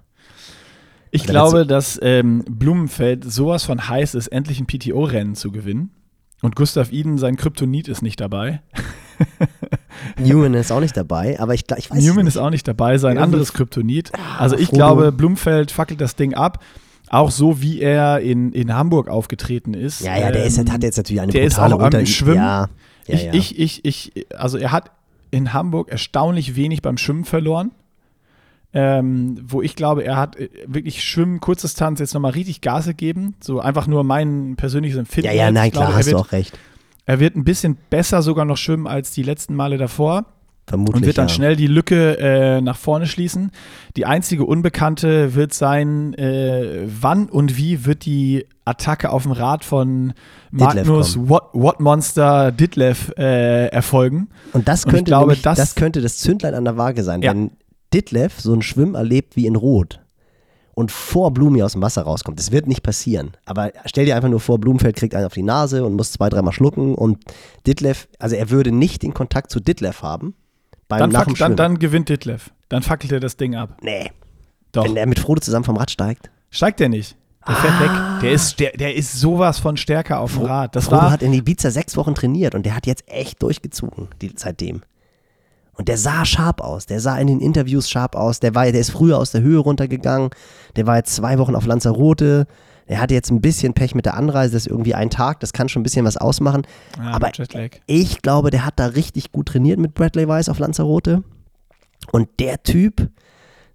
Ich 1.11 1.25
glaube, 1.25 1.67
dass 1.67 1.99
ähm, 2.03 2.45
Blumenfeld 2.49 3.25
sowas 3.25 3.65
von 3.65 3.89
heiß 3.89 4.15
ist, 4.15 4.29
endlich 4.29 4.61
ein 4.61 4.67
PTO-Rennen 4.67 5.35
zu 5.35 5.51
gewinnen. 5.51 5.91
Und 6.41 6.55
Gustav 6.55 6.93
Iden, 6.93 7.19
sein 7.19 7.37
Kryptonit 7.37 7.89
ist 7.89 8.03
nicht 8.03 8.21
dabei. 8.21 8.63
Newman 10.19 10.55
ist 10.55 10.71
auch 10.73 10.81
nicht 10.81 10.97
dabei, 10.97 11.39
aber 11.41 11.55
ich, 11.55 11.65
ich 11.77 11.91
weiß 11.91 12.03
Newman 12.03 12.27
ist 12.27 12.37
auch 12.37 12.51
nicht 12.51 12.67
dabei, 12.67 12.99
sein 12.99 13.17
ja, 13.17 13.23
anderes 13.23 13.53
Kryptonit. 13.53 14.13
Also 14.39 14.57
ich 14.57 14.69
Frodo. 14.69 14.77
glaube, 14.77 15.13
Blumfeld 15.13 15.71
fackelt 15.71 16.01
das 16.01 16.17
Ding 16.17 16.35
ab. 16.35 16.63
Auch 17.09 17.33
so, 17.33 17.61
wie 17.61 17.81
er 17.81 18.21
in, 18.21 18.53
in 18.53 18.73
Hamburg 18.73 19.09
aufgetreten 19.09 19.75
ist. 19.75 20.01
Ja, 20.01 20.17
ja, 20.17 20.31
der 20.31 20.45
ist, 20.45 20.59
ähm, 20.59 20.73
hat 20.73 20.83
jetzt 20.85 20.97
natürlich 20.97 21.21
eine 21.21 21.33
der 21.33 21.49
brutale 21.49 21.75
ist 21.75 21.81
auch 21.81 21.99
am 21.99 22.07
Schwimmen. 22.07 22.37
Ja, 22.37 22.69
ja, 23.07 23.15
ich, 23.15 23.25
ja. 23.25 23.35
ich, 23.35 23.59
ich, 23.59 23.85
ich, 23.85 24.27
also 24.37 24.59
er 24.59 24.71
hat 24.71 24.93
in 25.33 25.53
Hamburg 25.53 25.91
erstaunlich 25.91 26.55
wenig 26.55 26.83
beim 26.83 26.99
Schwimmen 26.99 27.25
verloren. 27.25 27.73
Ähm, 28.73 29.37
wo 29.43 29.63
ich 29.63 29.75
glaube, 29.75 30.05
er 30.05 30.17
hat 30.17 30.37
äh, 30.37 30.49
wirklich 30.65 31.03
Schwimmen, 31.03 31.41
Kurzdistanz 31.41 31.99
jetzt 31.99 32.15
nochmal 32.15 32.31
richtig 32.33 32.61
Gas 32.61 32.87
gegeben. 32.87 33.35
So 33.41 33.59
einfach 33.59 33.89
nur 33.89 34.05
mein 34.05 34.55
persönliches 34.57 34.97
Empfinden. 34.97 35.27
Ja, 35.27 35.35
ja, 35.35 35.51
nein, 35.51 35.73
klar, 35.73 35.87
glaube, 35.87 35.99
hast 35.99 36.13
du 36.13 36.17
auch 36.17 36.31
recht. 36.31 36.57
Er 37.11 37.19
wird 37.19 37.35
ein 37.35 37.43
bisschen 37.43 37.77
besser 37.91 38.23
sogar 38.23 38.45
noch 38.45 38.57
schwimmen 38.57 38.87
als 38.87 39.11
die 39.11 39.25
letzten 39.25 39.57
Male 39.57 39.79
davor. 39.79 40.27
Vermutlich, 40.69 40.95
und 40.95 41.07
wird 41.07 41.19
dann 41.19 41.27
ja. 41.27 41.35
schnell 41.35 41.57
die 41.57 41.67
Lücke 41.67 42.17
äh, 42.21 42.61
nach 42.61 42.77
vorne 42.77 43.09
schließen. 43.09 43.51
Die 43.97 44.07
einzige 44.07 44.45
Unbekannte 44.45 45.35
wird 45.35 45.53
sein, 45.53 46.15
äh, 46.15 46.87
wann 46.87 47.29
und 47.29 47.57
wie 47.57 47.85
wird 47.85 48.05
die 48.05 48.47
Attacke 48.65 49.11
auf 49.11 49.25
dem 49.25 49.33
Rad 49.33 49.65
von 49.65 50.13
Magnus 50.53 51.19
What, 51.19 51.81
Monster 51.81 52.53
Ditlev 52.53 53.13
äh, 53.19 53.67
erfolgen. 53.71 54.29
Und 54.53 54.69
das 54.69 54.85
könnte, 54.85 54.99
und 54.99 55.05
glaube, 55.07 55.27
nämlich, 55.31 55.43
das, 55.43 55.59
das, 55.59 55.75
könnte 55.75 56.03
das 56.03 56.19
Zündlein 56.19 56.55
an 56.55 56.65
der 56.65 56.77
Waage 56.77 57.03
sein, 57.03 57.23
ja. 57.23 57.33
wenn 57.33 57.51
Ditlev 57.93 58.39
so 58.39 58.55
ein 58.55 58.63
Schwimmen 58.63 58.95
erlebt 58.95 59.35
wie 59.35 59.47
in 59.47 59.57
Rot 59.57 59.99
und 60.75 60.91
vor 60.91 61.33
Blumi 61.33 61.63
aus 61.63 61.73
dem 61.73 61.83
Wasser 61.83 62.03
rauskommt. 62.03 62.39
Das 62.39 62.53
wird 62.53 62.67
nicht 62.67 62.83
passieren. 62.83 63.33
Aber 63.45 63.73
stell 63.85 64.07
dir 64.07 64.17
einfach 64.17 64.29
nur 64.29 64.41
vor, 64.41 64.59
Blumenfeld 64.59 64.97
kriegt 64.97 65.15
einen 65.15 65.27
auf 65.27 65.35
die 65.35 65.43
Nase 65.43 65.85
und 65.85 65.95
muss 65.95 66.13
zwei, 66.13 66.29
dreimal 66.29 66.53
schlucken 66.53 66.95
und 66.95 67.19
Ditlev, 67.67 68.09
also 68.19 68.37
er 68.37 68.51
würde 68.51 68.73
nicht 68.73 69.03
den 69.03 69.15
Kontakt 69.15 69.51
zu 69.51 69.61
Ditlev 69.61 70.03
haben, 70.03 70.35
beim 70.89 71.11
dann, 71.11 71.25
fuck, 71.25 71.39
dann, 71.39 71.57
dann 71.57 71.79
gewinnt 71.79 72.09
Ditlev. 72.09 72.51
Dann 72.69 72.83
fackelt 72.83 73.13
er 73.13 73.21
das 73.21 73.37
Ding 73.37 73.55
ab. 73.55 73.79
Nee. 73.83 74.11
Doch. 74.73 74.85
Wenn 74.85 74.97
er 74.97 75.07
mit 75.07 75.19
Frodo 75.19 75.41
zusammen 75.41 75.65
vom 75.65 75.77
Rad 75.77 75.91
steigt. 75.91 76.31
Steigt 76.51 76.81
er 76.81 76.89
nicht. 76.89 77.17
Der 77.47 77.57
fährt 77.57 77.75
ah. 77.75 77.81
weg. 77.81 78.21
Der 78.23 78.33
ist, 78.33 78.61
der, 78.61 78.73
der 78.73 78.95
ist 78.95 79.13
sowas 79.19 79.59
von 79.59 79.77
stärker 79.77 80.21
auf 80.21 80.35
dem 80.35 80.43
Rad. 80.43 80.77
Das 80.77 80.87
Frodo 80.87 81.03
war, 81.03 81.11
hat 81.11 81.23
in 81.23 81.33
Ibiza 81.33 81.71
sechs 81.71 81.97
Wochen 81.97 82.15
trainiert 82.15 82.55
und 82.55 82.67
der 82.67 82.77
hat 82.77 82.87
jetzt 82.87 83.05
echt 83.07 83.43
durchgezogen 83.43 84.09
die, 84.21 84.33
seitdem. 84.37 84.83
Und 85.81 85.89
der 85.89 85.97
sah 85.97 86.27
scharf 86.27 86.61
aus. 86.61 86.85
Der 86.85 87.01
sah 87.01 87.17
in 87.17 87.27
den 87.27 87.41
Interviews 87.41 87.89
scharf 87.89 88.15
aus. 88.15 88.39
Der, 88.39 88.55
war, 88.55 88.71
der 88.71 88.83
ist 88.83 88.91
früher 88.91 89.17
aus 89.17 89.31
der 89.31 89.41
Höhe 89.41 89.57
runtergegangen. 89.57 90.29
Der 90.77 90.87
war 90.87 90.99
jetzt 90.99 91.15
zwei 91.15 91.39
Wochen 91.39 91.55
auf 91.55 91.65
Lanzarote. 91.65 92.47
Er 92.85 93.01
hatte 93.01 93.15
jetzt 93.15 93.31
ein 93.31 93.41
bisschen 93.41 93.73
Pech 93.73 93.95
mit 93.95 94.05
der 94.05 94.13
Anreise, 94.13 94.53
das 94.53 94.67
ist 94.67 94.71
irgendwie 94.71 94.95
ein 94.95 95.09
Tag, 95.09 95.41
das 95.41 95.55
kann 95.55 95.71
schon 95.71 95.81
ein 95.81 95.85
bisschen 95.85 96.05
was 96.05 96.19
ausmachen. 96.19 96.67
Ja, 96.99 97.13
Aber 97.13 97.31
ich 97.87 98.21
glaube, 98.21 98.51
der 98.51 98.67
hat 98.67 98.79
da 98.79 98.89
richtig 98.89 99.33
gut 99.33 99.47
trainiert 99.47 99.79
mit 99.79 99.95
Bradley 99.95 100.29
Weiss 100.29 100.51
auf 100.51 100.59
Lanzarote. 100.59 101.23
Und 102.13 102.29
der 102.41 102.63
Typ, 102.63 103.09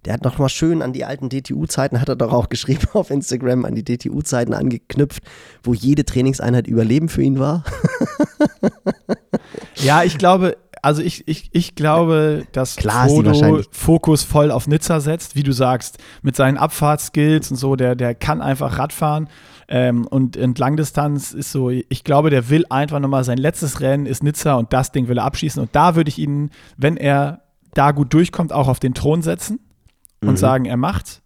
der 0.04 0.12
hat 0.12 0.22
noch 0.22 0.38
mal 0.38 0.48
schön 0.48 0.82
an 0.82 0.92
die 0.92 1.04
alten 1.04 1.28
DTU-Zeiten, 1.28 2.00
hat 2.00 2.08
er 2.08 2.14
doch 2.14 2.32
auch 2.32 2.48
geschrieben 2.50 2.86
auf 2.92 3.10
Instagram, 3.10 3.64
an 3.64 3.74
die 3.74 3.82
DTU-Zeiten 3.82 4.54
angeknüpft, 4.54 5.24
wo 5.64 5.74
jede 5.74 6.04
Trainingseinheit 6.04 6.68
Überleben 6.68 7.08
für 7.08 7.22
ihn 7.22 7.40
war. 7.40 7.64
ja, 9.76 10.04
ich 10.04 10.18
glaube, 10.18 10.56
also 10.86 11.02
ich, 11.02 11.26
ich, 11.26 11.48
ich 11.50 11.74
glaube, 11.74 12.46
dass 12.52 12.76
Klar 12.76 13.08
Frodo 13.08 13.60
Fokus 13.72 14.22
voll 14.22 14.52
auf 14.52 14.68
Nizza 14.68 15.00
setzt, 15.00 15.34
wie 15.34 15.42
du 15.42 15.50
sagst, 15.50 15.98
mit 16.22 16.36
seinen 16.36 16.56
Abfahrtskills 16.56 17.50
und 17.50 17.56
so, 17.56 17.74
der, 17.74 17.96
der 17.96 18.14
kann 18.14 18.40
einfach 18.40 18.78
Radfahren. 18.78 19.28
Ähm, 19.66 20.06
und 20.06 20.36
in 20.36 20.54
Langdistanz 20.54 21.32
ist 21.32 21.50
so, 21.50 21.70
ich 21.70 22.04
glaube, 22.04 22.30
der 22.30 22.50
will 22.50 22.66
einfach 22.70 23.00
nochmal 23.00 23.24
sein 23.24 23.36
letztes 23.36 23.80
Rennen 23.80 24.06
ist 24.06 24.22
Nizza 24.22 24.54
und 24.54 24.72
das 24.72 24.92
Ding 24.92 25.08
will 25.08 25.18
er 25.18 25.24
abschießen. 25.24 25.60
Und 25.60 25.74
da 25.74 25.96
würde 25.96 26.08
ich 26.08 26.20
ihn, 26.20 26.50
wenn 26.76 26.96
er 26.96 27.42
da 27.74 27.90
gut 27.90 28.14
durchkommt, 28.14 28.52
auch 28.52 28.68
auf 28.68 28.78
den 28.78 28.94
Thron 28.94 29.22
setzen 29.22 29.58
und 30.20 30.30
mhm. 30.30 30.36
sagen, 30.36 30.64
er 30.66 30.76
macht's. 30.76 31.20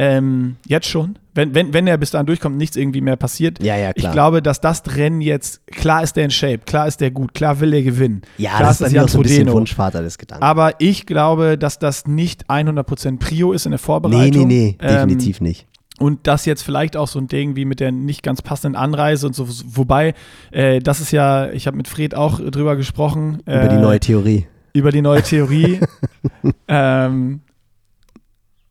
Ähm, 0.00 0.54
jetzt 0.64 0.86
schon. 0.86 1.18
Wenn, 1.34 1.56
wenn, 1.56 1.72
wenn 1.74 1.88
er 1.88 1.98
bis 1.98 2.12
dahin 2.12 2.26
durchkommt, 2.26 2.56
nichts 2.56 2.76
irgendwie 2.76 3.00
mehr 3.00 3.16
passiert. 3.16 3.60
Ja, 3.60 3.76
ja, 3.76 3.92
klar. 3.92 4.06
Ich 4.06 4.12
glaube, 4.12 4.42
dass 4.42 4.60
das 4.60 4.82
Rennen 4.94 5.20
jetzt, 5.20 5.66
klar 5.66 6.04
ist 6.04 6.14
der 6.14 6.26
in 6.26 6.30
Shape, 6.30 6.58
klar 6.58 6.86
ist 6.86 7.00
der 7.00 7.10
gut, 7.10 7.34
klar 7.34 7.58
will 7.58 7.74
er 7.74 7.82
gewinnen. 7.82 8.22
Ja, 8.38 8.50
klar 8.50 8.68
das 8.68 8.80
ist, 8.80 8.92
ist 8.92 8.98
auch 8.98 9.08
so 9.08 9.18
ein 9.18 9.22
bisschen 9.22 9.50
Wunschvater 9.50 10.00
des 10.00 10.16
Gedankens. 10.16 10.48
Aber 10.48 10.74
ich 10.78 11.04
glaube, 11.04 11.58
dass 11.58 11.80
das 11.80 12.06
nicht 12.06 12.48
100% 12.48 13.18
Prio 13.18 13.52
ist 13.52 13.66
in 13.66 13.72
der 13.72 13.80
Vorbereitung. 13.80 14.46
Nee, 14.46 14.76
nee, 14.78 14.78
nee, 14.80 14.88
definitiv 14.88 15.40
ähm, 15.40 15.46
nicht. 15.48 15.66
Und 15.98 16.28
das 16.28 16.46
jetzt 16.46 16.62
vielleicht 16.62 16.96
auch 16.96 17.08
so 17.08 17.18
ein 17.18 17.26
Ding 17.26 17.56
wie 17.56 17.64
mit 17.64 17.80
der 17.80 17.90
nicht 17.90 18.22
ganz 18.22 18.40
passenden 18.40 18.76
Anreise 18.76 19.26
und 19.26 19.34
so. 19.34 19.48
Wobei, 19.48 20.14
äh, 20.52 20.78
das 20.78 21.00
ist 21.00 21.10
ja, 21.10 21.50
ich 21.50 21.66
habe 21.66 21.76
mit 21.76 21.88
Fred 21.88 22.14
auch 22.14 22.38
drüber 22.38 22.76
gesprochen. 22.76 23.40
Über 23.46 23.64
äh, 23.64 23.68
die 23.68 23.82
neue 23.82 23.98
Theorie. 23.98 24.46
Über 24.74 24.92
die 24.92 25.02
neue 25.02 25.22
Theorie. 25.24 25.80
ähm, 26.68 27.40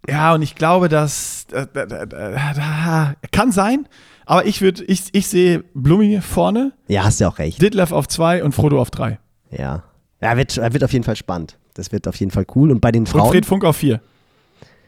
ja, 0.09 0.33
und 0.33 0.41
ich 0.41 0.55
glaube, 0.55 0.89
das 0.89 1.47
äh, 1.51 1.63
äh, 1.63 3.13
kann 3.31 3.51
sein, 3.51 3.87
aber 4.25 4.45
ich 4.45 4.61
würde, 4.61 4.83
ich, 4.85 5.05
ich 5.13 5.27
sehe 5.27 5.63
Blumi 5.73 6.21
vorne. 6.21 6.73
Ja, 6.87 7.03
hast 7.03 7.21
du 7.21 7.27
auch 7.27 7.39
recht. 7.39 7.61
Ditlev 7.61 7.91
auf 7.91 8.07
zwei 8.07 8.43
und 8.43 8.53
Frodo 8.53 8.81
auf 8.81 8.91
drei. 8.91 9.19
Ja. 9.51 9.83
Ja, 10.21 10.35
wird, 10.35 10.57
wird 10.57 10.83
auf 10.83 10.93
jeden 10.93 11.05
Fall 11.05 11.15
spannend. 11.15 11.57
Das 11.73 11.91
wird 11.91 12.07
auf 12.07 12.15
jeden 12.15 12.31
Fall 12.31 12.45
cool. 12.55 12.71
Und 12.71 12.81
bei 12.81 12.91
den 12.91 13.05
Frauen. 13.05 13.23
Und 13.23 13.31
Fred 13.31 13.45
Funk 13.45 13.63
auf 13.63 13.77
vier. 13.77 14.01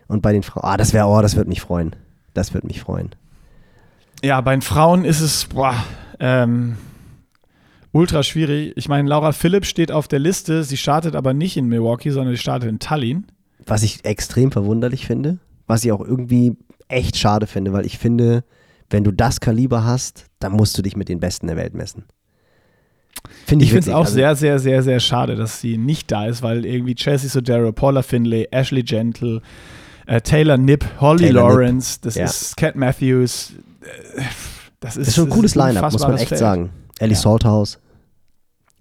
Und 0.08 0.22
bei 0.22 0.34
den 0.34 0.44
Frauen. 0.44 0.64
Ah, 0.66 0.78
das 0.78 0.92
wäre, 0.94 1.08
oh, 1.08 1.22
das 1.22 1.36
würde 1.36 1.50
mich 1.50 1.62
freuen. 1.62 1.96
Das 2.34 2.54
würde 2.54 2.68
mich 2.68 2.82
freuen. 2.82 3.12
Ja, 4.24 4.42
bei 4.42 4.52
den 4.52 4.62
Frauen 4.62 5.06
ist 5.06 5.22
es, 5.22 5.46
boah, 5.46 5.76
ähm, 6.20 6.78
ultra 7.92 8.24
schwierig. 8.24 8.74
Ich 8.76 8.90
meine, 8.90 9.08
Laura 9.08 9.32
Philipp 9.32 9.66
steht 9.66 9.92
auf 9.92 10.08
der 10.08 10.20
Liste, 10.20 10.64
sie 10.64 10.78
startet 10.78 11.16
aber 11.16 11.34
nicht 11.34 11.58
in 11.58 11.68
Milwaukee, 11.68 12.10
sondern 12.10 12.34
sie 12.34 12.42
startet 12.42 12.70
in 12.70 12.80
Tallinn. 12.80 13.28
Was 13.70 13.84
ich 13.84 14.04
extrem 14.04 14.52
verwunderlich 14.52 15.06
finde, 15.06 15.38
was 15.68 15.86
ich 15.86 15.92
auch 15.92 16.02
irgendwie 16.02 16.58
echt 16.88 17.18
schade 17.18 17.48
finde, 17.48 17.72
weil 17.72 17.86
ich 17.86 17.98
finde, 17.98 18.44
wenn 18.90 19.04
du 19.04 19.12
das 19.12 19.40
Kaliber 19.40 19.86
hast, 19.86 20.26
dann 20.40 20.54
musst 20.54 20.78
du 20.78 20.82
dich 20.82 20.96
mit 20.96 21.08
den 21.08 21.20
Besten 21.20 21.48
der 21.48 21.56
Welt 21.56 21.74
messen. 21.76 22.06
Find 23.46 23.62
ich, 23.62 23.68
ich 23.70 23.74
finde 23.74 23.90
es 23.90 23.96
auch 23.96 24.06
also, 24.06 24.14
sehr, 24.14 24.36
sehr, 24.36 24.60
sehr, 24.60 24.82
sehr 24.82 25.00
schade, 25.00 25.36
dass 25.36 25.62
sie 25.62 25.78
nicht 25.78 26.12
da 26.12 26.28
ist, 26.28 26.42
weil 26.42 26.66
irgendwie 26.66 26.96
Chelsea 26.96 27.30
Sodero, 27.30 27.72
Paula 27.72 28.02
Finlay, 28.02 28.48
Ashley 28.52 28.84
Gentle, 28.84 29.42
äh, 30.08 30.22
Taylor 30.22 30.58
Nipp, 30.58 30.86
Holly 31.00 31.28
Taylor 31.28 31.50
Lawrence, 31.50 31.98
Nip. 31.98 32.02
das 32.04 32.16
ja. 32.16 32.26
ist 32.26 32.58
Cat 32.58 32.76
Matthews. 32.76 33.54
Äh, 33.82 34.22
das 34.80 34.96
ist, 34.96 35.02
das 35.02 35.08
ist 35.10 35.16
schon 35.16 35.26
ein 35.26 35.30
cooles 35.32 35.56
Line-Up, 35.56 35.92
muss 35.92 36.02
man 36.02 36.18
echt 36.18 36.30
Feld. 36.30 36.40
sagen. 36.40 36.70
Ellie 37.00 37.16
ja. 37.16 37.20
Salthouse. 37.20 37.80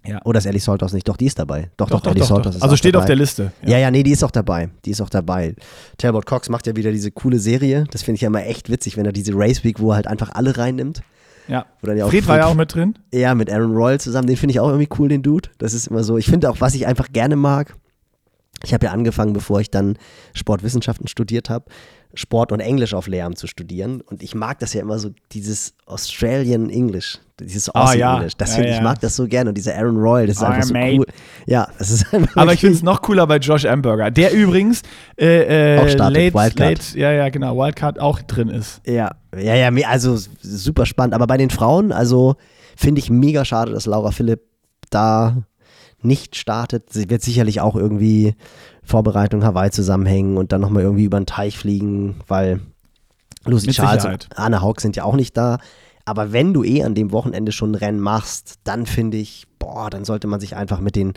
Ja. 0.05 0.21
Oder 0.23 0.39
ist 0.39 0.45
Ellie 0.45 0.59
Salthouse 0.59 0.93
nicht? 0.93 1.07
Doch, 1.07 1.17
die 1.17 1.25
ist 1.25 1.37
dabei. 1.37 1.69
Doch, 1.77 1.89
doch, 1.89 1.99
doch, 1.99 2.03
doch 2.03 2.11
Ellie 2.11 2.23
Salthouse 2.23 2.55
ist 2.55 2.61
Also 2.61 2.75
steht 2.75 2.95
dabei. 2.95 3.03
auf 3.03 3.07
der 3.07 3.15
Liste. 3.15 3.51
Ja. 3.63 3.71
ja. 3.71 3.77
ja, 3.79 3.91
nee, 3.91 4.03
die 4.03 4.11
ist 4.11 4.23
auch 4.23 4.31
dabei. 4.31 4.69
Die 4.85 4.91
ist 4.91 5.01
auch 5.01 5.09
dabei. 5.09 5.55
Talbot 5.97 6.25
Cox 6.25 6.49
macht 6.49 6.67
ja 6.67 6.75
wieder 6.75 6.91
diese 6.91 7.11
coole 7.11 7.39
Serie. 7.39 7.85
Das 7.91 8.03
finde 8.03 8.15
ich 8.15 8.21
ja 8.21 8.27
immer 8.27 8.45
echt 8.45 8.69
witzig, 8.69 8.97
wenn 8.97 9.05
er 9.05 9.11
diese 9.11 9.33
Race 9.35 9.63
Week, 9.63 9.79
wo 9.79 9.91
er 9.91 9.95
halt 9.95 10.07
einfach 10.07 10.31
alle 10.33 10.57
reinnimmt. 10.57 11.01
Ja. 11.47 11.65
ja 11.83 12.07
Fred 12.07 12.27
war 12.27 12.37
ja 12.37 12.45
auch 12.45 12.53
mit 12.53 12.73
drin. 12.73 12.97
Ja, 13.11 13.33
mit 13.35 13.51
Aaron 13.51 13.75
Royal 13.75 13.99
zusammen. 13.99 14.27
Den 14.27 14.37
finde 14.37 14.51
ich 14.51 14.59
auch 14.59 14.69
irgendwie 14.69 14.89
cool, 14.99 15.09
den 15.09 15.23
Dude. 15.23 15.49
Das 15.57 15.73
ist 15.73 15.87
immer 15.87 16.03
so. 16.03 16.17
Ich 16.17 16.27
finde 16.27 16.49
auch, 16.49 16.61
was 16.61 16.75
ich 16.75 16.87
einfach 16.87 17.11
gerne 17.11 17.35
mag. 17.35 17.75
Ich 18.63 18.73
habe 18.73 18.87
ja 18.87 18.91
angefangen, 18.91 19.33
bevor 19.33 19.61
ich 19.61 19.71
dann 19.71 19.97
Sportwissenschaften 20.33 21.07
studiert 21.07 21.49
habe, 21.49 21.65
Sport 22.15 22.51
und 22.51 22.59
Englisch 22.59 22.93
auf 22.95 23.07
Lehramt 23.07 23.37
zu 23.37 23.45
studieren. 23.45 24.01
Und 24.01 24.23
ich 24.23 24.33
mag 24.33 24.59
das 24.59 24.73
ja 24.73 24.81
immer 24.81 24.97
so, 24.97 25.11
dieses 25.31 25.75
Australian 25.85 26.69
English, 26.71 27.19
dieses 27.39 27.69
ah, 27.69 27.83
Aussie 27.83 28.01
English. 28.01 28.15
Oh, 28.15 28.23
ja. 28.23 28.29
Das 28.37 28.57
ja, 28.57 28.63
ja. 28.63 28.75
Ich 28.75 28.81
mag 28.81 28.99
das 28.99 29.15
so 29.15 29.27
gerne. 29.27 29.49
Und 29.49 29.55
dieser 29.55 29.75
Aaron 29.75 29.97
Royal, 29.97 30.25
das 30.25 30.37
ist 30.37 30.41
oh, 30.41 30.47
einfach 30.47 30.63
so 30.63 30.73
mate. 30.73 30.97
cool. 30.97 31.05
Ja, 31.45 31.67
das 31.77 31.91
ist 31.91 32.11
einfach 32.11 32.35
Aber 32.35 32.53
ich 32.53 32.61
finde 32.61 32.75
es 32.75 32.83
noch 32.83 33.01
cooler 33.03 33.27
bei 33.27 33.37
Josh 33.37 33.65
Amberger, 33.65 34.09
der 34.09 34.33
übrigens 34.33 34.81
äh, 35.19 35.75
äh, 35.75 35.79
auch 35.79 35.87
startet, 35.87 36.17
late, 36.17 36.33
Wildcard. 36.33 36.57
Late, 36.57 36.99
ja, 36.99 37.11
ja, 37.11 37.29
genau, 37.29 37.55
Wildcard 37.55 37.99
auch 37.99 38.21
drin 38.21 38.49
ist. 38.49 38.81
Ja, 38.87 39.11
ja, 39.37 39.53
ja, 39.53 39.87
also 39.87 40.17
super 40.41 40.87
spannend. 40.87 41.13
Aber 41.13 41.27
bei 41.27 41.37
den 41.37 41.51
Frauen, 41.51 41.91
also 41.91 42.37
finde 42.75 42.99
ich 42.99 43.11
mega 43.11 43.45
schade, 43.45 43.71
dass 43.71 43.85
Laura 43.85 44.09
Philipp 44.11 44.41
da 44.89 45.43
nicht 46.01 46.35
startet. 46.35 46.91
Sie 46.91 47.09
wird 47.09 47.21
sicherlich 47.21 47.61
auch 47.61 47.75
irgendwie 47.75 48.35
Vorbereitung 48.83 49.43
Hawaii 49.43 49.71
zusammenhängen 49.71 50.37
und 50.37 50.51
dann 50.51 50.61
nochmal 50.61 50.83
irgendwie 50.83 51.03
über 51.05 51.19
den 51.19 51.25
Teich 51.25 51.57
fliegen, 51.57 52.21
weil 52.27 52.61
Lucy 53.45 53.67
Mit 53.67 53.75
Charles 53.75 54.03
Sicherheit. 54.03 54.27
und 54.31 54.39
Anne 54.39 54.61
Haug 54.61 54.75
sind 54.79 54.95
ja 54.95 55.03
auch 55.03 55.15
nicht 55.15 55.35
da. 55.37 55.59
Aber 56.05 56.31
wenn 56.31 56.53
du 56.53 56.63
eh 56.63 56.83
an 56.83 56.95
dem 56.95 57.11
Wochenende 57.11 57.51
schon 57.51 57.71
ein 57.71 57.75
Rennen 57.75 57.99
machst, 57.99 58.55
dann 58.63 58.85
finde 58.85 59.17
ich, 59.17 59.45
boah, 59.59 59.89
dann 59.89 60.05
sollte 60.05 60.27
man 60.27 60.39
sich 60.39 60.55
einfach 60.55 60.79
mit 60.79 60.95
den 60.95 61.13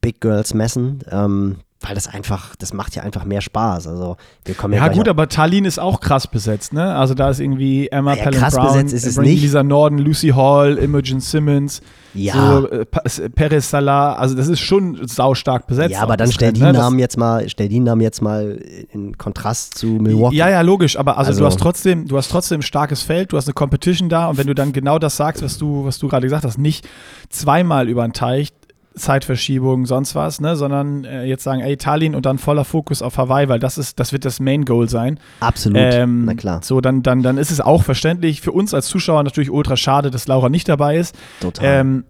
Big 0.00 0.20
Girls 0.20 0.52
messen. 0.52 1.04
Ähm, 1.10 1.58
weil 1.82 1.94
das 1.94 2.06
einfach, 2.06 2.54
das 2.56 2.72
macht 2.72 2.94
ja 2.94 3.02
einfach 3.02 3.24
mehr 3.24 3.40
Spaß. 3.40 3.86
Also 3.88 4.16
wir 4.44 4.54
kommen 4.54 4.74
ja, 4.74 4.86
ja 4.86 4.92
gut, 4.92 5.08
aber 5.08 5.28
Tallinn 5.28 5.64
ist 5.64 5.78
auch 5.78 6.00
krass 6.00 6.26
besetzt, 6.26 6.72
ne? 6.72 6.94
Also 6.94 7.14
da 7.14 7.30
ist 7.30 7.40
irgendwie 7.40 7.88
Emma 7.88 8.14
ja, 8.14 8.22
Pellen 8.22 8.40
Brown, 8.40 8.66
besetzt 8.66 8.92
ist 8.94 9.06
es 9.06 9.18
nicht. 9.18 9.42
Lisa 9.42 9.62
Norden, 9.62 9.98
Lucy 9.98 10.28
Hall, 10.30 10.78
Imogen 10.78 11.20
Simmons, 11.20 11.82
ja. 12.14 12.34
so, 12.34 12.68
äh, 12.68 12.84
Perez 13.30 13.70
Salah, 13.70 14.14
also 14.14 14.34
das 14.34 14.48
ist 14.48 14.60
schon 14.60 15.06
saustark 15.08 15.66
besetzt. 15.66 15.92
Ja, 15.92 16.02
aber 16.02 16.16
dann 16.16 16.30
stell 16.30 16.52
die 16.52 16.60
ne? 16.60 16.72
Namen 16.72 16.98
jetzt 16.98 17.18
mal, 17.18 17.48
stell 17.48 17.68
die 17.68 17.80
Namen 17.80 18.00
jetzt 18.00 18.22
mal 18.22 18.60
in 18.92 19.18
Kontrast 19.18 19.76
zu 19.76 19.86
Milwaukee. 19.86 20.36
Ja, 20.36 20.48
ja, 20.48 20.60
logisch, 20.60 20.96
aber 20.96 21.18
also, 21.18 21.30
also, 21.30 21.40
du 21.40 21.46
hast 21.46 21.58
trotzdem, 21.58 22.06
du 22.06 22.16
hast 22.16 22.30
trotzdem 22.30 22.60
ein 22.60 22.62
starkes 22.62 23.02
Feld, 23.02 23.32
du 23.32 23.36
hast 23.36 23.46
eine 23.46 23.54
Competition 23.54 24.08
da 24.08 24.28
und 24.28 24.38
wenn 24.38 24.46
du 24.46 24.54
dann 24.54 24.72
genau 24.72 24.98
das 24.98 25.16
sagst, 25.16 25.42
was 25.42 25.58
du, 25.58 25.84
was 25.84 25.98
du 25.98 26.08
gerade 26.08 26.26
gesagt 26.26 26.44
hast, 26.44 26.58
nicht 26.58 26.88
zweimal 27.28 27.88
über 27.88 28.06
den 28.06 28.12
Teich, 28.12 28.52
Zeitverschiebung, 28.94 29.86
sonst 29.86 30.14
was, 30.14 30.40
ne, 30.40 30.56
sondern 30.56 31.04
äh, 31.04 31.24
jetzt 31.24 31.44
sagen, 31.44 31.60
ey, 31.60 31.76
Tallinn 31.76 32.14
und 32.14 32.26
dann 32.26 32.38
voller 32.38 32.64
Fokus 32.64 33.02
auf 33.02 33.18
Hawaii, 33.18 33.48
weil 33.48 33.58
das 33.58 33.78
ist, 33.78 33.98
das 34.00 34.12
wird 34.12 34.24
das 34.24 34.40
Main 34.40 34.64
Goal 34.64 34.88
sein. 34.88 35.18
Absolut, 35.40 35.78
ähm, 35.80 36.24
na 36.24 36.34
klar. 36.34 36.60
So, 36.62 36.80
dann, 36.80 37.02
dann, 37.02 37.22
dann 37.22 37.38
ist 37.38 37.50
es 37.50 37.60
auch 37.60 37.82
verständlich 37.82 38.40
für 38.40 38.52
uns 38.52 38.74
als 38.74 38.86
Zuschauer 38.86 39.22
natürlich 39.22 39.50
ultra 39.50 39.76
schade, 39.76 40.10
dass 40.10 40.26
Laura 40.26 40.48
nicht 40.48 40.68
dabei 40.68 40.96
ist. 40.96 41.16
Total. 41.40 41.80
Ähm, 41.80 42.04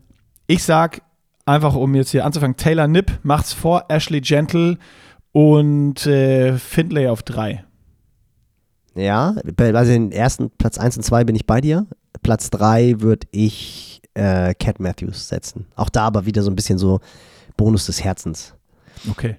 ich 0.47 0.65
sag 0.65 1.03
einfach, 1.47 1.75
um 1.75 1.95
jetzt 1.95 2.11
hier 2.11 2.25
anzufangen, 2.25 2.57
Taylor 2.57 2.89
Nipp 2.89 3.21
macht's 3.23 3.53
vor 3.53 3.87
Ashley 3.89 4.21
Gentle 4.21 4.79
und 5.33 6.07
äh, 6.07 6.59
Findlay 6.59 7.09
auf 7.09 7.23
drei. 7.23 7.65
Ja, 8.95 9.35
also 9.59 9.93
den 9.93 10.13
ersten 10.13 10.51
Platz 10.51 10.79
1 10.79 10.99
und 10.99 11.03
2 11.03 11.25
bin 11.25 11.35
ich 11.35 11.47
bei 11.47 11.61
dir. 11.61 11.87
Platz 12.23 12.51
3 12.51 13.01
würde 13.01 13.27
ich 13.31 14.02
äh, 14.15 14.55
Cat 14.55 14.81
Matthews 14.81 15.29
setzen. 15.29 15.67
Auch 15.77 15.89
da 15.89 16.05
aber 16.05 16.27
wieder 16.27 16.43
so 16.43 16.51
ein 16.51 16.57
bisschen 16.57 16.79
so 16.79 17.01
Bonus 17.57 17.87
des 17.87 18.03
Herzens. 18.03 18.55
Okay. 19.11 19.37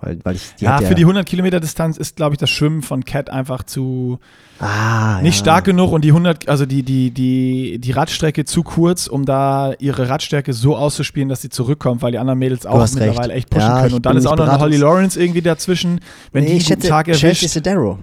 Weil, 0.00 0.18
weil 0.22 0.36
ich, 0.36 0.42
ja, 0.58 0.78
für 0.78 0.94
die 0.94 1.02
100 1.02 1.24
Kilometer 1.24 1.60
Distanz 1.60 1.96
ist, 1.96 2.16
glaube 2.16 2.34
ich, 2.34 2.38
das 2.38 2.50
Schwimmen 2.50 2.82
von 2.82 3.04
Cat 3.04 3.30
einfach 3.30 3.62
zu 3.62 4.18
ah, 4.58 5.20
nicht 5.22 5.36
ja. 5.36 5.40
stark 5.40 5.64
genug 5.64 5.92
und 5.92 6.04
die 6.04 6.10
100, 6.10 6.48
also 6.48 6.66
die, 6.66 6.82
die, 6.82 7.10
die, 7.10 7.78
die 7.78 7.90
Radstrecke 7.92 8.44
zu 8.44 8.62
kurz, 8.62 9.06
um 9.06 9.24
da 9.24 9.72
ihre 9.78 10.08
Radstärke 10.08 10.52
so 10.52 10.76
auszuspielen, 10.76 11.28
dass 11.28 11.40
sie 11.40 11.48
zurückkommt, 11.48 12.02
weil 12.02 12.12
die 12.12 12.18
anderen 12.18 12.38
Mädels 12.38 12.66
auch 12.66 12.80
mittlerweile 12.80 13.28
recht. 13.28 13.30
echt 13.30 13.50
pushen 13.50 13.68
ja, 13.68 13.82
können. 13.82 13.94
Und 13.94 14.04
dann 14.04 14.16
ist 14.16 14.26
auch 14.26 14.36
noch 14.36 14.48
eine 14.48 14.58
Holly 14.58 14.76
Lawrence 14.76 15.18
irgendwie 15.18 15.42
dazwischen, 15.42 16.00
wenn 16.32 16.44
nee, 16.44 16.58
die 16.58 16.66
einen 16.66 16.80
guten 16.80 16.88
Tag 16.88 17.08
erwischt. 17.08 17.48
Sedero. 17.48 17.98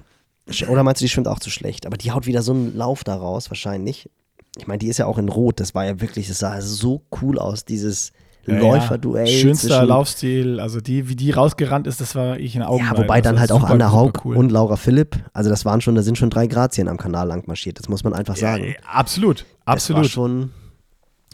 Oder 0.70 0.84
meinst 0.84 1.02
du, 1.02 1.06
die 1.06 1.10
schwimmt 1.10 1.28
auch 1.28 1.40
zu 1.40 1.52
schlecht? 1.52 1.86
Aber 1.86 1.98
die 1.98 2.12
haut 2.12 2.26
wieder 2.26 2.42
so 2.42 2.54
einen 2.54 2.76
Lauf 2.76 3.04
daraus, 3.04 3.52
wahrscheinlich 3.52 4.10
ich 4.58 4.68
meine, 4.68 4.80
die 4.80 4.88
ist 4.88 4.98
ja 4.98 5.06
auch 5.06 5.18
in 5.18 5.30
Rot, 5.30 5.60
das 5.60 5.74
war 5.76 5.86
ja 5.86 6.02
wirklich, 6.02 6.28
das 6.28 6.40
sah 6.40 6.60
so 6.62 7.04
cool 7.22 7.40
aus, 7.40 7.66
dieses 7.66 8.12
ja, 8.46 8.60
Läuferduell. 8.60 9.28
Ja. 9.28 9.40
Schönster 9.40 9.86
Laufstil, 9.86 10.60
also 10.60 10.82
die, 10.82 11.08
wie 11.08 11.16
die 11.16 11.32
rausgerannt 11.32 11.88
ist, 11.88 12.02
das 12.02 12.16
war 12.16 12.40
ich 12.40 12.56
in 12.56 12.64
Augen. 12.64 12.84
Ja, 12.84 12.98
wobei 12.98 13.22
dann 13.22 13.40
halt 13.40 13.52
auch 13.52 13.62
super, 13.62 13.74
Anna 13.74 13.92
Haug 13.92 14.14
cool. 14.26 14.36
und 14.36 14.52
Laura 14.52 14.76
Philipp, 14.76 15.16
also 15.34 15.50
das 15.50 15.64
waren 15.64 15.80
schon, 15.80 15.96
da 15.96 16.02
sind 16.02 16.18
schon 16.18 16.30
drei 16.30 16.48
Grazien 16.48 16.88
am 16.88 16.98
Kanal 16.98 17.28
lang 17.28 17.48
marschiert, 17.48 17.80
das 17.80 17.88
muss 17.88 18.04
man 18.04 18.14
einfach 18.14 18.36
sagen. 18.36 18.66
Ja, 18.66 18.74
absolut, 18.92 19.46
absolut. 19.66 20.06
Das 20.06 20.10
war 20.10 20.12
schon, 20.12 20.52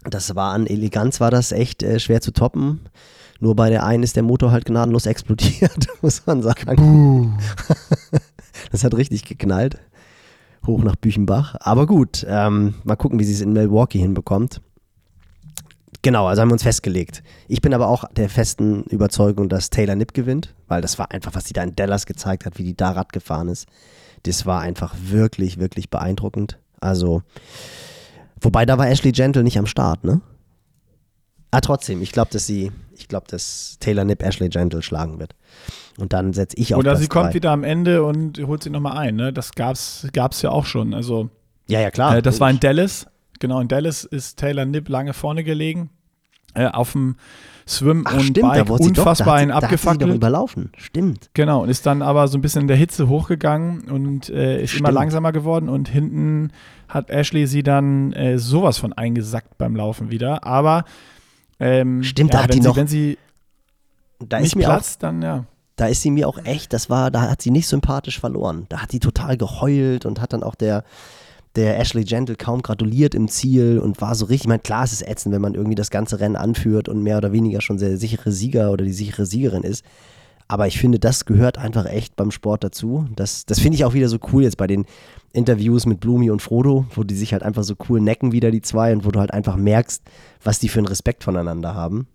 das 0.04 0.36
war 0.36 0.54
an 0.54 0.68
Eleganz 0.68 1.20
war 1.20 1.32
das 1.32 1.52
echt 1.52 1.82
äh, 1.82 2.00
schwer 2.00 2.22
zu 2.22 2.32
toppen. 2.32 2.82
Nur 3.40 3.56
bei 3.56 3.70
der 3.70 3.86
einen 3.86 4.02
ist 4.04 4.16
der 4.16 4.24
Motor 4.24 4.52
halt 4.52 4.66
gnadenlos 4.66 5.06
explodiert, 5.08 5.88
muss 6.02 6.26
man 6.26 6.42
sagen. 6.44 7.38
das 8.72 8.84
hat 8.84 8.96
richtig 8.96 9.26
geknallt 9.26 9.80
hoch 10.66 10.84
nach 10.84 10.96
Büchenbach. 10.96 11.56
Aber 11.60 11.86
gut, 11.86 12.26
ähm, 12.28 12.76
mal 12.84 12.96
gucken, 12.96 13.20
wie 13.20 13.24
sie 13.24 13.34
es 13.34 13.42
in 13.42 13.54
Milwaukee 13.54 14.00
hinbekommt. 14.00 14.62
Genau, 16.02 16.28
also 16.28 16.42
haben 16.42 16.50
wir 16.50 16.54
uns 16.54 16.64
festgelegt. 16.64 17.24
Ich 17.48 17.62
bin 17.62 17.74
aber 17.74 17.88
auch 17.88 18.06
der 18.14 18.30
festen 18.30 18.84
Überzeugung, 18.84 19.50
dass 19.50 19.70
Taylor 19.70 19.96
Nipp 19.96 20.14
gewinnt, 20.14 20.54
weil 20.68 20.82
das 20.82 21.00
war 21.00 21.12
einfach, 21.12 21.34
was 21.36 21.46
sie 21.46 21.54
da 21.54 21.64
in 21.64 21.76
Dallas 21.76 22.06
gezeigt 22.06 22.46
hat, 22.46 22.58
wie 22.58 22.64
die 22.64 22.78
da 22.78 22.92
Rad 22.92 23.12
gefahren 23.12 23.50
ist. 23.50 23.68
Das 24.24 24.46
war 24.46 24.62
einfach 24.62 24.96
wirklich, 25.02 25.58
wirklich 25.58 25.90
beeindruckend. 25.90 26.60
Also, 26.80 27.24
wobei 28.40 28.66
da 28.66 28.78
war 28.78 28.88
Ashley 28.88 29.12
Gentle 29.12 29.44
nicht 29.44 29.58
am 29.58 29.66
Start, 29.66 30.04
ne? 30.04 30.22
Ah, 31.52 31.62
trotzdem, 31.62 32.02
ich 32.02 32.12
glaube, 32.12 32.30
dass 32.32 32.46
sie, 32.46 32.72
ich 32.96 33.08
glaube, 33.08 33.26
dass 33.30 33.78
Taylor 33.80 34.04
Nipp 34.04 34.22
Ashley 34.22 34.50
Gentle 34.50 34.82
schlagen 34.82 35.20
wird. 35.20 35.34
Und 35.98 36.14
dann 36.14 36.32
setze 36.34 36.58
ich 36.58 36.74
auf 36.74 36.80
Oder 36.80 36.92
Platz 36.92 37.02
sie 37.02 37.08
kommt 37.08 37.28
drei. 37.28 37.34
wieder 37.34 37.52
am 37.52 37.64
Ende 37.64 38.04
und 38.04 38.40
holt 38.46 38.64
sie 38.64 38.70
nochmal 38.70 38.98
ein. 38.98 39.16
Ne? 39.16 39.34
Das 39.34 39.54
gab 39.54 39.74
es 39.76 40.42
ja 40.42 40.52
auch 40.52 40.66
schon. 40.66 40.94
Also, 40.94 41.30
ja, 41.68 41.80
ja, 41.82 41.92
klar. 41.92 42.18
Äh, 42.18 42.22
das 42.22 42.40
war 42.40 42.50
in 42.50 42.60
Dallas. 42.60 43.08
Genau, 43.40 43.60
in 43.60 43.68
Dallas 43.68 44.04
ist 44.04 44.38
Taylor 44.38 44.66
Nipp 44.66 44.90
lange 44.90 45.14
vorne 45.14 45.44
gelegen. 45.44 45.90
Äh, 46.54 46.68
auf 46.68 46.94
dem 46.94 47.18
Swim 47.68 48.04
Ach, 48.08 48.14
und 48.14 48.22
stimmt, 48.22 48.50
Bike 48.50 48.70
unfassbar 48.70 49.36
einen 49.36 49.52
abgefackelt. 49.52 50.16
überlaufen, 50.16 50.72
stimmt. 50.78 51.30
Genau, 51.34 51.64
und 51.64 51.70
ist 51.70 51.86
dann 51.86 52.02
aber 52.02 52.28
so 52.30 52.38
ein 52.38 52.42
bisschen 52.42 52.62
in 52.62 52.68
der 52.68 52.78
Hitze 52.78 53.10
hochgegangen 53.10 53.90
und 53.90 54.30
äh, 54.30 54.64
ist 54.64 54.72
stimmt. 54.72 54.88
immer 54.88 54.92
langsamer 54.94 55.32
geworden 55.34 55.68
und 55.68 55.90
hinten 55.90 56.52
hat 56.88 57.10
Ashley 57.10 57.46
sie 57.46 57.64
dann 57.64 58.14
äh, 58.14 58.40
sowas 58.40 58.78
von 58.78 58.94
eingesackt 58.94 59.58
beim 59.58 59.76
Laufen 59.76 60.10
wieder. 60.10 60.46
Aber 60.46 60.86
ähm, 61.60 62.04
stimmt, 62.04 62.34
ja, 62.34 62.40
da 62.40 62.44
hat 62.46 62.54
die 62.54 62.62
noch, 62.62 62.78
wenn 62.78 62.88
sie 62.88 63.18
da 64.20 64.40
nicht 64.40 64.48
ist 64.48 64.56
mir 64.56 64.64
platzt, 64.64 65.00
auch, 65.00 65.02
dann 65.02 65.22
ja 65.22 65.46
da 65.78 65.86
ist 65.88 66.02
sie 66.02 66.12
mir 66.12 66.28
auch 66.28 66.40
echt, 66.44 66.74
das 66.74 66.90
war, 66.90 67.12
da 67.12 67.30
hat 67.30 67.42
sie 67.42 67.52
nicht 67.52 67.68
sympathisch 67.68 68.20
verloren. 68.20 68.66
Da 68.70 68.82
hat 68.82 68.92
sie 68.92 69.00
total 69.00 69.38
geheult 69.38 70.06
und 70.06 70.20
hat 70.20 70.34
dann 70.34 70.44
auch 70.44 70.56
der, 70.56 70.84
der 71.56 71.80
Ashley 71.80 72.04
Gentle 72.04 72.36
kaum 72.36 72.64
gratuliert 72.64 73.14
im 73.14 73.28
Ziel 73.28 73.80
und 73.80 74.02
war 74.02 74.16
so 74.16 74.26
richtig, 74.26 74.46
ich 74.46 74.48
meine, 74.48 74.60
klar, 74.60 74.84
es 74.84 74.92
ist 74.92 75.08
ätzend, 75.08 75.34
wenn 75.34 75.42
man 75.42 75.54
irgendwie 75.54 75.76
das 75.76 75.92
ganze 75.92 76.20
Rennen 76.20 76.36
anführt 76.36 76.90
und 76.90 77.04
mehr 77.04 77.18
oder 77.18 77.32
weniger 77.32 77.62
schon 77.62 77.78
der 77.78 77.98
sichere 77.98 78.32
Sieger 78.32 78.72
oder 78.72 78.84
die 78.84 78.92
sichere 78.92 79.28
Siegerin 79.28 79.64
ist. 79.64 79.86
Aber 80.48 80.66
ich 80.66 80.80
finde, 80.80 80.98
das 80.98 81.26
gehört 81.26 81.60
einfach 81.60 81.86
echt 81.86 82.16
beim 82.16 82.32
Sport 82.32 82.64
dazu. 82.64 83.06
Das, 83.16 83.46
das 83.46 83.60
finde 83.60 83.76
ich 83.76 83.86
auch 83.86 83.94
wieder 83.94 84.10
so 84.10 84.18
cool 84.32 84.44
jetzt 84.44 84.58
bei 84.58 84.66
den 84.66 84.86
Interviews 85.32 85.86
mit 85.86 86.00
Blumi 86.00 86.32
und 86.32 86.42
Frodo, 86.42 86.86
wo 86.96 87.04
die 87.04 87.16
sich 87.16 87.34
halt 87.34 87.44
einfach 87.44 87.64
so 87.64 87.76
cool 87.88 88.02
necken 88.02 88.32
wieder, 88.32 88.50
die 88.50 88.62
zwei, 88.62 88.94
und 88.94 89.06
wo 89.06 89.12
du 89.12 89.20
halt 89.20 89.32
einfach 89.32 89.58
merkst, 89.58 90.02
was 90.42 90.58
die 90.58 90.70
für 90.70 90.80
einen 90.80 90.88
Respekt 90.88 91.24
voneinander 91.24 91.76
haben. 91.76 92.08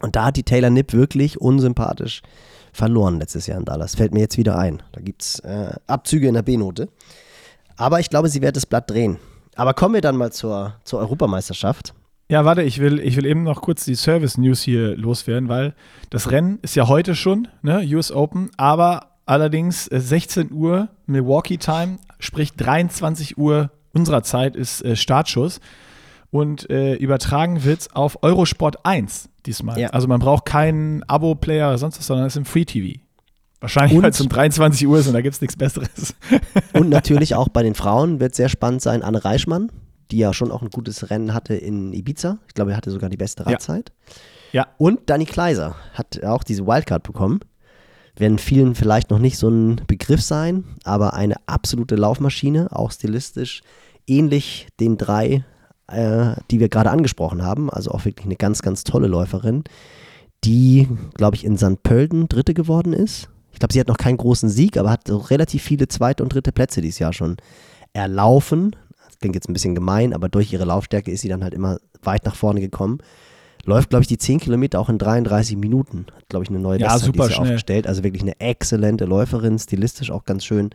Und 0.00 0.14
da 0.14 0.26
hat 0.26 0.36
die 0.36 0.44
Taylor 0.44 0.70
Nipp 0.70 0.92
wirklich 0.92 1.40
unsympathisch 1.40 2.22
verloren 2.76 3.18
letztes 3.18 3.46
Jahr 3.46 3.58
in 3.58 3.64
Dallas. 3.64 3.94
Fällt 3.94 4.12
mir 4.12 4.20
jetzt 4.20 4.36
wieder 4.36 4.58
ein. 4.58 4.82
Da 4.92 5.00
gibt 5.00 5.22
es 5.22 5.40
äh, 5.40 5.72
Abzüge 5.86 6.28
in 6.28 6.34
der 6.34 6.42
B-Note. 6.42 6.88
Aber 7.76 8.00
ich 8.00 8.10
glaube, 8.10 8.28
sie 8.28 8.42
wird 8.42 8.56
das 8.56 8.66
Blatt 8.66 8.90
drehen. 8.90 9.18
Aber 9.54 9.74
kommen 9.74 9.94
wir 9.94 10.02
dann 10.02 10.16
mal 10.16 10.32
zur, 10.32 10.74
zur 10.84 11.00
Europameisterschaft. 11.00 11.94
Ja, 12.28 12.44
warte, 12.44 12.62
ich 12.62 12.80
will, 12.80 12.98
ich 12.98 13.16
will 13.16 13.24
eben 13.24 13.44
noch 13.44 13.62
kurz 13.62 13.84
die 13.84 13.94
Service-News 13.94 14.60
hier 14.60 14.96
loswerden, 14.96 15.48
weil 15.48 15.74
das 16.10 16.30
Rennen 16.30 16.58
ist 16.62 16.74
ja 16.74 16.88
heute 16.88 17.14
schon, 17.14 17.48
ne, 17.62 17.86
US 17.92 18.10
Open, 18.10 18.50
aber 18.56 19.12
allerdings 19.26 19.84
16 19.84 20.50
Uhr 20.52 20.88
Milwaukee 21.06 21.56
Time, 21.56 21.98
sprich 22.18 22.54
23 22.54 23.38
Uhr 23.38 23.70
unserer 23.94 24.22
Zeit 24.22 24.56
ist 24.56 24.84
äh, 24.84 24.96
Startschuss. 24.96 25.60
Und 26.36 26.68
äh, 26.70 26.94
übertragen 26.94 27.64
wird 27.64 27.80
es 27.82 27.92
auf 27.94 28.22
Eurosport 28.22 28.84
1 28.84 29.28
diesmal. 29.46 29.78
Ja. 29.78 29.88
Also 29.90 30.06
man 30.08 30.20
braucht 30.20 30.44
keinen 30.44 31.02
Abo-Player 31.04 31.68
oder 31.68 31.78
sonst 31.78 31.98
was, 31.98 32.06
sondern 32.06 32.26
es 32.26 32.34
ist 32.34 32.38
im 32.38 32.44
Free 32.44 32.64
TV. 32.64 33.00
Wahrscheinlich, 33.60 33.96
Und- 33.96 34.02
weil 34.02 34.10
es 34.10 34.20
um 34.20 34.28
23 34.28 34.86
Uhr 34.86 34.98
ist 34.98 35.06
und 35.06 35.14
da 35.14 35.20
gibt 35.22 35.34
es 35.34 35.40
nichts 35.40 35.56
Besseres. 35.56 36.14
Und 36.74 36.90
natürlich 36.90 37.34
auch 37.34 37.48
bei 37.48 37.62
den 37.62 37.74
Frauen 37.74 38.20
wird 38.20 38.34
sehr 38.34 38.48
spannend 38.50 38.82
sein, 38.82 39.02
Anne 39.02 39.24
Reichmann, 39.24 39.72
die 40.10 40.18
ja 40.18 40.34
schon 40.34 40.50
auch 40.52 40.60
ein 40.62 40.68
gutes 40.70 41.10
Rennen 41.10 41.32
hatte 41.32 41.54
in 41.54 41.92
Ibiza. 41.94 42.38
Ich 42.48 42.54
glaube, 42.54 42.72
er 42.72 42.76
hatte 42.76 42.90
sogar 42.90 43.08
die 43.08 43.16
beste 43.16 43.44
Ja. 43.44 43.50
Radzeit. 43.52 43.92
Ja. 44.52 44.66
Und 44.78 45.08
Danny 45.08 45.24
Kleiser 45.24 45.74
hat 45.94 46.22
auch 46.22 46.44
diese 46.44 46.66
Wildcard 46.66 47.02
bekommen. 47.02 47.40
Werden 48.14 48.38
vielen 48.38 48.74
vielleicht 48.74 49.10
noch 49.10 49.18
nicht 49.18 49.38
so 49.38 49.48
ein 49.48 49.80
Begriff 49.86 50.22
sein, 50.22 50.64
aber 50.84 51.14
eine 51.14 51.36
absolute 51.46 51.96
Laufmaschine, 51.96 52.68
auch 52.72 52.90
stilistisch 52.92 53.62
ähnlich 54.06 54.68
den 54.80 54.96
drei, 54.98 55.44
äh, 55.88 56.34
die 56.50 56.60
wir 56.60 56.68
gerade 56.68 56.90
angesprochen 56.90 57.42
haben. 57.42 57.70
Also 57.70 57.90
auch 57.90 58.04
wirklich 58.04 58.26
eine 58.26 58.36
ganz, 58.36 58.62
ganz 58.62 58.84
tolle 58.84 59.06
Läuferin, 59.06 59.64
die, 60.44 60.88
glaube 61.14 61.36
ich, 61.36 61.44
in 61.44 61.56
St. 61.56 61.82
Pölten 61.82 62.28
Dritte 62.28 62.54
geworden 62.54 62.92
ist. 62.92 63.28
Ich 63.52 63.58
glaube, 63.58 63.72
sie 63.72 63.80
hat 63.80 63.88
noch 63.88 63.96
keinen 63.96 64.18
großen 64.18 64.48
Sieg, 64.48 64.76
aber 64.76 64.90
hat 64.90 65.08
so 65.08 65.16
relativ 65.16 65.62
viele 65.62 65.88
zweite 65.88 66.22
und 66.22 66.34
dritte 66.34 66.52
Plätze 66.52 66.82
dieses 66.82 66.98
Jahr 66.98 67.12
schon 67.12 67.36
erlaufen. 67.94 68.76
Das 69.06 69.18
klingt 69.18 69.34
jetzt 69.34 69.48
ein 69.48 69.54
bisschen 69.54 69.74
gemein, 69.74 70.12
aber 70.12 70.28
durch 70.28 70.52
ihre 70.52 70.66
Laufstärke 70.66 71.10
ist 71.10 71.22
sie 71.22 71.28
dann 71.28 71.42
halt 71.42 71.54
immer 71.54 71.78
weit 72.02 72.26
nach 72.26 72.34
vorne 72.34 72.60
gekommen. 72.60 72.98
Läuft, 73.64 73.90
glaube 73.90 74.02
ich, 74.02 74.08
die 74.08 74.18
10 74.18 74.40
Kilometer 74.40 74.78
auch 74.78 74.88
in 74.88 74.98
33 74.98 75.56
Minuten. 75.56 76.06
Hat, 76.14 76.28
glaube 76.28 76.44
ich, 76.44 76.50
eine 76.50 76.60
neue 76.60 76.78
Ja, 76.78 76.92
Bestzeit 76.98 77.38
aufgestellt. 77.38 77.86
Also 77.86 78.04
wirklich 78.04 78.22
eine 78.22 78.38
exzellente 78.38 79.06
Läuferin, 79.06 79.58
stilistisch 79.58 80.10
auch 80.10 80.24
ganz 80.24 80.44
schön. 80.44 80.70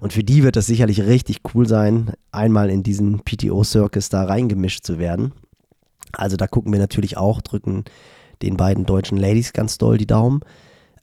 Und 0.00 0.12
für 0.12 0.24
die 0.24 0.42
wird 0.42 0.56
das 0.56 0.66
sicherlich 0.66 1.02
richtig 1.02 1.40
cool 1.54 1.66
sein, 1.66 2.12
einmal 2.32 2.68
in 2.70 2.82
diesen 2.82 3.20
PTO-Circus 3.24 4.08
da 4.08 4.24
reingemischt 4.24 4.84
zu 4.84 4.98
werden. 4.98 5.32
Also 6.12 6.36
da 6.36 6.46
gucken 6.46 6.72
wir 6.72 6.80
natürlich 6.80 7.16
auch, 7.16 7.40
drücken 7.40 7.84
den 8.42 8.56
beiden 8.56 8.84
deutschen 8.86 9.16
Ladies 9.18 9.52
ganz 9.52 9.78
doll 9.78 9.96
die 9.98 10.06
Daumen. 10.06 10.40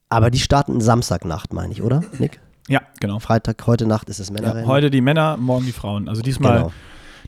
Aber 0.09 0.29
die 0.29 0.39
starten 0.39 0.81
Samstagnacht, 0.81 1.53
meine 1.53 1.71
ich, 1.73 1.81
oder, 1.81 2.03
Nick? 2.19 2.39
ja, 2.67 2.81
genau. 2.99 3.19
Freitag, 3.19 3.65
heute 3.65 3.85
Nacht 3.85 4.09
ist 4.09 4.19
Ja, 4.19 4.33
Männerrennen. 4.33 4.67
heute 4.67 4.91
die 4.91 5.01
Männer, 5.01 5.37
morgen 5.37 5.65
die 5.65 5.71
Frauen. 5.71 6.07
Also 6.09 6.21
diesmal, 6.21 6.57
Genau. 6.57 6.71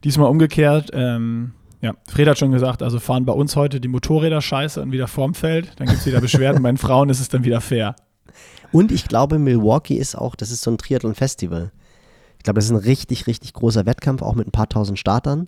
diesmal 0.03 0.30
umgekehrt. 0.30 0.89
Ähm, 0.93 1.53
ja, 1.82 1.93
Fred 2.09 2.28
hat 2.28 2.38
schon 2.38 2.51
gesagt, 2.51 2.84
also 2.84 2.99
fahren 2.99 3.26
bei 3.26 3.34
uns 3.34 3.55
heute 3.55 3.80
die 3.82 3.88
Motorräder 3.88 4.41
scheiße 4.41 4.82
und 4.82 4.91
wieder 4.91 5.07
vorm 5.07 5.34
Feld. 5.34 5.72
Dann 5.78 5.88
gibt 5.88 5.99
es 5.99 6.05
wieder 6.05 6.22
Beschwerden. 6.22 6.61
bei 6.64 6.70
den 6.72 6.78
Frauen 6.78 7.09
ist 7.09 7.20
es 7.20 7.30
dann 7.30 7.43
wieder 7.43 7.61
fair. 7.61 7.95
Und 8.74 8.91
ich 8.91 9.07
glaube, 9.07 9.38
Milwaukee 9.38 9.95
ist 9.95 10.17
auch, 10.17 10.36
das 10.36 10.49
ist 10.49 10.61
so 10.61 10.71
ein 10.71 10.80
Triathlon-Festival. 10.80 11.71
Ich 12.38 12.43
glaube, 12.43 12.55
das 12.55 12.65
ist 12.65 12.71
ein 12.71 12.78
richtig, 12.78 13.28
richtig 13.28 13.53
großer 13.53 13.86
Wettkampf, 13.86 14.24
auch 14.24 14.34
mit 14.34 14.47
ein 14.47 14.51
paar 14.51 14.67
tausend 14.67 14.97
Startern. 14.97 15.47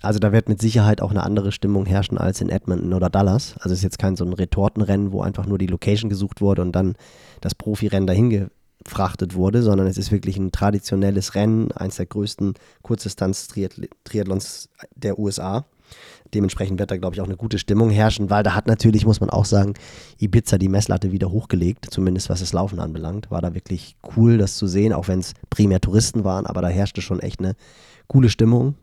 Also 0.00 0.20
da 0.20 0.32
wird 0.32 0.48
mit 0.48 0.60
Sicherheit 0.60 1.02
auch 1.02 1.10
eine 1.10 1.24
andere 1.24 1.52
Stimmung 1.52 1.86
herrschen 1.86 2.18
als 2.18 2.40
in 2.40 2.48
Edmonton 2.48 2.92
oder 2.92 3.10
Dallas. 3.10 3.54
Also 3.58 3.70
es 3.70 3.80
ist 3.80 3.84
jetzt 3.84 3.98
kein 3.98 4.16
so 4.16 4.24
ein 4.24 4.32
Retortenrennen, 4.32 5.10
wo 5.12 5.22
einfach 5.22 5.46
nur 5.46 5.58
die 5.58 5.66
Location 5.66 6.08
gesucht 6.08 6.40
wurde 6.40 6.62
und 6.62 6.72
dann 6.72 6.94
das 7.40 7.54
Profirennen 7.54 8.06
dahin 8.06 8.50
gefrachtet 8.84 9.34
wurde, 9.34 9.62
sondern 9.62 9.88
es 9.88 9.98
ist 9.98 10.12
wirklich 10.12 10.36
ein 10.36 10.52
traditionelles 10.52 11.34
Rennen, 11.34 11.72
eines 11.72 11.96
der 11.96 12.06
größten 12.06 12.54
Kurzdistanz-Triathlons 12.82 14.68
der 14.94 15.18
USA. 15.18 15.66
Dementsprechend 16.34 16.78
wird 16.78 16.90
da, 16.90 16.96
glaube 16.96 17.14
ich, 17.14 17.20
auch 17.20 17.26
eine 17.26 17.36
gute 17.36 17.58
Stimmung 17.58 17.90
herrschen, 17.90 18.30
weil 18.30 18.42
da 18.42 18.54
hat 18.54 18.66
natürlich, 18.66 19.04
muss 19.04 19.20
man 19.20 19.30
auch 19.30 19.44
sagen, 19.44 19.74
Ibiza 20.18 20.56
die 20.56 20.68
Messlatte 20.68 21.12
wieder 21.12 21.30
hochgelegt, 21.30 21.88
zumindest 21.90 22.30
was 22.30 22.40
das 22.40 22.52
Laufen 22.52 22.80
anbelangt. 22.80 23.30
War 23.30 23.42
da 23.42 23.54
wirklich 23.54 23.96
cool, 24.16 24.38
das 24.38 24.56
zu 24.56 24.66
sehen, 24.66 24.92
auch 24.92 25.08
wenn 25.08 25.20
es 25.20 25.34
primär 25.50 25.80
Touristen 25.80 26.24
waren, 26.24 26.46
aber 26.46 26.62
da 26.62 26.68
herrschte 26.68 27.02
schon 27.02 27.20
echt 27.20 27.40
eine 27.40 27.54
coole 28.06 28.30
Stimmung. 28.30 28.74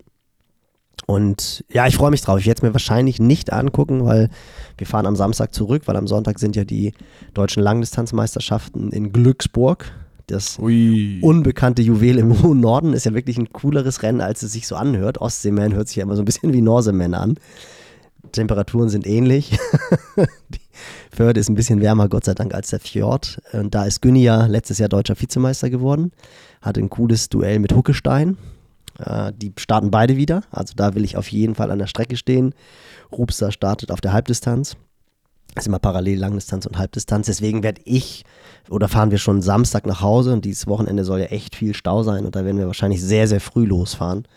Und 1.06 1.64
ja, 1.72 1.88
ich 1.88 1.96
freue 1.96 2.12
mich 2.12 2.22
drauf. 2.22 2.40
Ich 2.40 2.46
werde 2.46 2.60
es 2.60 2.62
mir 2.62 2.74
wahrscheinlich 2.74 3.20
nicht 3.20 3.52
angucken, 3.52 4.06
weil 4.06 4.30
wir 4.78 4.86
fahren 4.86 5.08
am 5.08 5.16
Samstag 5.16 5.54
zurück, 5.54 5.84
weil 5.86 5.96
am 5.96 6.08
Sonntag 6.08 6.38
sind 6.38 6.56
ja 6.56 6.64
die 6.64 6.94
deutschen 7.34 7.64
Langdistanzmeisterschaften 7.64 8.92
in 8.92 9.12
Glücksburg. 9.12 9.92
Das 10.30 10.60
Ui. 10.60 11.20
unbekannte 11.22 11.82
Juwel 11.82 12.20
im 12.20 12.42
hohen 12.44 12.60
Norden 12.60 12.94
ist 12.94 13.06
ja 13.06 13.14
wirklich 13.14 13.38
ein 13.38 13.52
cooleres 13.52 14.04
Rennen, 14.04 14.22
als 14.22 14.44
es 14.44 14.54
sich 14.54 14.68
so 14.68 14.76
anhört. 14.76 15.20
Ostseeman 15.20 15.74
hört 15.74 15.88
sich 15.88 15.98
ja 15.98 16.04
immer 16.04 16.16
so 16.16 16.22
ein 16.22 16.26
bisschen 16.26 16.54
wie 16.54 16.62
Norseman 16.62 17.14
an. 17.14 17.36
Temperaturen 18.32 18.90
sind 18.90 19.08
ähnlich. 19.08 19.58
Die 20.50 20.60
Förde 21.16 21.40
ist 21.40 21.50
ein 21.50 21.56
bisschen 21.56 21.82
wärmer, 21.82 22.10
Gott 22.10 22.26
sei 22.26 22.34
Dank, 22.36 22.54
als 22.54 22.70
der 22.70 22.80
Fjord. 22.80 23.42
Und 23.54 23.74
da 23.74 23.86
ist 23.86 24.02
Günni 24.02 24.22
ja 24.24 24.46
letztes 24.46 24.78
Jahr 24.78 24.90
deutscher 24.90 25.20
Vizemeister 25.20 25.70
geworden. 25.70 26.12
Hatte 26.62 26.80
ein 26.80 26.90
cooles 26.90 27.30
Duell 27.30 27.58
mit 27.60 27.74
Huckestein. 27.74 28.38
Äh, 29.00 29.34
Die 29.36 29.52
starten 29.58 29.90
beide 29.90 30.16
wieder. 30.16 30.44
Also 30.52 30.74
da 30.76 30.94
will 30.94 31.04
ich 31.06 31.18
auf 31.18 31.28
jeden 31.30 31.56
Fall 31.56 31.72
an 31.72 31.80
der 31.80 31.88
Strecke 31.88 32.18
stehen. 32.18 32.54
Rupster 33.12 33.52
startet 33.52 33.92
auf 33.92 34.02
der 34.02 34.14
Halbdistanz. 34.14 34.76
Ist 35.56 35.68
immer 35.68 35.80
parallel 35.80 36.20
Langdistanz 36.20 36.66
und 36.66 36.78
Halbdistanz. 36.78 37.26
Deswegen 37.26 37.64
werde 37.64 37.82
ich 37.86 38.24
oder 38.70 38.88
fahren 38.88 39.12
wir 39.12 39.18
schon 39.18 39.42
Samstag 39.42 39.86
nach 39.86 40.02
Hause 40.02 40.34
und 40.34 40.46
dieses 40.46 40.68
Wochenende 40.68 41.04
soll 41.04 41.20
ja 41.20 41.26
echt 41.26 41.56
viel 41.56 41.74
Stau 41.74 42.04
sein 42.04 42.26
und 42.26 42.36
da 42.36 42.46
werden 42.46 42.58
wir 42.58 42.68
wahrscheinlich 42.68 43.02
sehr, 43.02 43.28
sehr 43.28 43.42
früh 43.42 43.66
losfahren, 43.66 44.28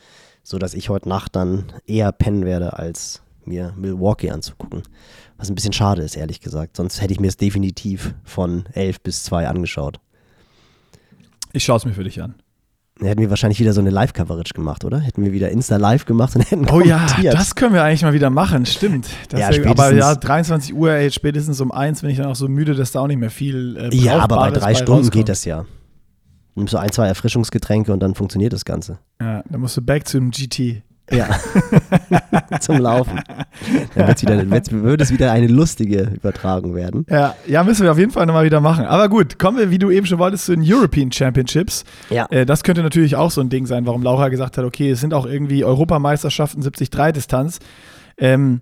sodass 0.43 0.75
ich 0.75 0.89
heute 0.89 1.09
Nacht 1.09 1.37
dann 1.37 1.73
eher 1.87 2.13
pennen 2.13 2.45
werde, 2.45 2.79
als 2.79 3.23
mir 3.45 3.75
Milwaukee 3.77 4.31
anzugucken. 4.31 4.83
Was 5.37 5.51
ein 5.51 5.55
bisschen 5.55 5.73
schade 5.73 6.03
ist, 6.03 6.17
ehrlich 6.17 6.41
gesagt. 6.41 6.77
Sonst 6.77 7.01
hätte 7.01 7.13
ich 7.13 7.21
mir 7.21 7.29
es 7.29 7.37
definitiv 7.37 8.15
von 8.25 8.65
11 8.73 9.01
bis 9.01 9.25
2 9.25 9.49
angeschaut. 9.49 9.99
Ich 11.53 11.65
schaue 11.65 11.77
es 11.77 11.85
mir 11.85 11.93
für 11.93 12.05
dich 12.05 12.23
an. 12.23 12.35
Dann 12.99 13.09
hätten 13.09 13.21
wir 13.21 13.31
wahrscheinlich 13.31 13.59
wieder 13.59 13.73
so 13.73 13.81
eine 13.81 13.91
Live-Coverage 13.91 14.53
gemacht, 14.55 14.85
oder? 14.85 15.01
Hätten 15.01 15.25
wir 15.25 15.33
wieder 15.33 15.51
Insta-Live 15.51 16.05
gemacht 16.05 16.37
und 16.37 16.43
hätten 16.51 16.69
Oh 16.71 16.81
ja, 16.81 17.07
das 17.23 17.55
können 17.55 17.75
wir 17.75 17.83
eigentlich 17.83 18.03
mal 18.03 18.13
wieder 18.13 18.31
machen, 18.31 18.67
stimmt. 18.67 19.09
Das 19.31 19.41
Ja, 19.41 19.51
wär- 19.51 19.71
aber 19.71 19.93
ja, 19.95 20.15
23 20.15 20.75
Uhr, 20.75 20.93
ey, 20.93 21.11
spätestens 21.11 21.61
um 21.61 21.73
eins 21.73 22.03
bin 22.03 22.11
ich 22.11 22.19
dann 22.19 22.27
auch 22.27 22.37
so 22.37 22.49
müde, 22.49 22.75
dass 22.75 22.93
da 22.93 23.01
auch 23.01 23.07
nicht 23.07 23.19
mehr 23.19 23.31
viel 23.31 23.77
äh, 23.77 23.95
Ja, 23.97 24.19
aber 24.19 24.37
bei 24.37 24.51
drei 24.51 24.75
Stunden 24.75 24.93
rauskommt. 24.93 25.13
geht 25.13 25.29
das 25.29 25.45
ja. 25.45 25.65
Nimmst 26.55 26.73
so 26.73 26.77
ein, 26.79 26.91
zwei 26.93 27.07
Erfrischungsgetränke 27.09 27.93
und 27.95 28.01
dann 28.01 28.15
funktioniert 28.15 28.53
das 28.53 28.65
Ganze. 28.67 28.99
Ja, 29.21 29.43
dann 29.49 29.61
musst 29.63 29.77
du 29.79 29.81
back 29.83 30.07
zum 30.07 30.31
GT. 30.31 30.83
Ja. 31.13 31.29
Zum 32.61 32.79
Laufen. 32.79 33.21
Dann 33.95 34.09
wird's 34.09 34.23
wieder, 34.23 34.83
würde 34.83 35.05
es 35.05 35.11
wieder 35.11 35.33
eine 35.33 35.47
lustige 35.47 36.13
Übertragung 36.15 36.75
werden. 36.75 37.07
Ja, 37.09 37.35
ja, 37.47 37.63
müssen 37.65 37.83
wir 37.85 37.93
auf 37.93 37.99
jeden 37.99 38.11
Fall 38.11 38.27
nochmal 38.27 38.45
wieder 38.45 38.61
machen. 38.61 38.85
Aber 38.87 39.09
gut, 39.09 39.39
kommen 39.39 39.59
wir, 39.59 39.71
wie 39.71 39.79
du 39.79 39.91
eben 39.91 40.07
schon 40.07 40.19
wolltest, 40.19 40.47
zu 40.47 40.55
den 40.57 40.65
European 40.67 41.13
Championships. 41.13 41.85
Ja. 42.11 42.27
Äh, 42.31 42.47
das 42.47 42.63
könnte 42.63 42.83
natürlich 42.83 43.17
auch 43.17 43.31
so 43.31 43.41
ein 43.41 43.49
Ding 43.49 43.67
sein, 43.67 43.87
warum 43.87 44.03
Laura 44.03 44.29
gesagt 44.29 44.59
hat, 44.59 44.65
okay, 44.65 44.91
es 44.91 45.01
sind 45.01 45.15
auch 45.15 45.27
irgendwie 45.27 45.65
Europameisterschaften 45.65 46.63
73-Distanz. 46.63 47.59
Ähm, 48.19 48.61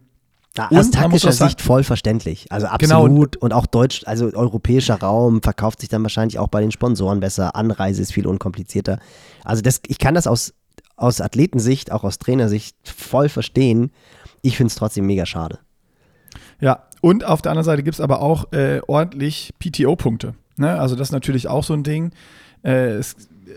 Ja, 0.56 0.68
aus 0.70 0.90
taktischer 0.90 1.30
Sicht 1.32 1.60
voll 1.60 1.84
verständlich. 1.84 2.46
Also 2.50 2.66
Genau. 2.78 3.04
absolut. 3.04 3.36
und 3.36 3.52
auch 3.52 3.66
deutsch, 3.66 4.02
also 4.06 4.30
europäischer 4.34 4.96
Raum 5.00 5.42
verkauft 5.42 5.80
sich 5.80 5.88
dann 5.88 6.02
wahrscheinlich 6.02 6.38
auch 6.40 6.48
bei 6.48 6.60
den 6.60 6.72
Sponsoren 6.72 7.20
besser. 7.20 7.54
Anreise 7.54 8.02
ist 8.02 8.12
viel 8.12 8.26
unkomplizierter. 8.26 8.98
Also 9.44 9.62
das, 9.62 9.80
ich 9.86 9.98
kann 9.98 10.14
das 10.14 10.26
aus, 10.26 10.52
aus 11.00 11.20
Athletensicht, 11.20 11.92
auch 11.92 12.04
aus 12.04 12.18
Trainersicht 12.18 12.76
voll 12.84 13.28
verstehen. 13.28 13.90
Ich 14.42 14.56
finde 14.56 14.68
es 14.68 14.74
trotzdem 14.74 15.06
mega 15.06 15.26
schade. 15.26 15.58
Ja, 16.60 16.84
und 17.00 17.24
auf 17.24 17.40
der 17.42 17.52
anderen 17.52 17.64
Seite 17.64 17.82
gibt 17.82 17.94
es 17.94 18.00
aber 18.00 18.20
auch 18.20 18.52
äh, 18.52 18.80
ordentlich 18.86 19.54
PTO-Punkte. 19.58 20.34
Ne? 20.56 20.78
Also 20.78 20.96
das 20.96 21.08
ist 21.08 21.12
natürlich 21.12 21.48
auch 21.48 21.64
so 21.64 21.74
ein 21.74 21.82
Ding. 21.82 22.12
Äh, 22.62 23.00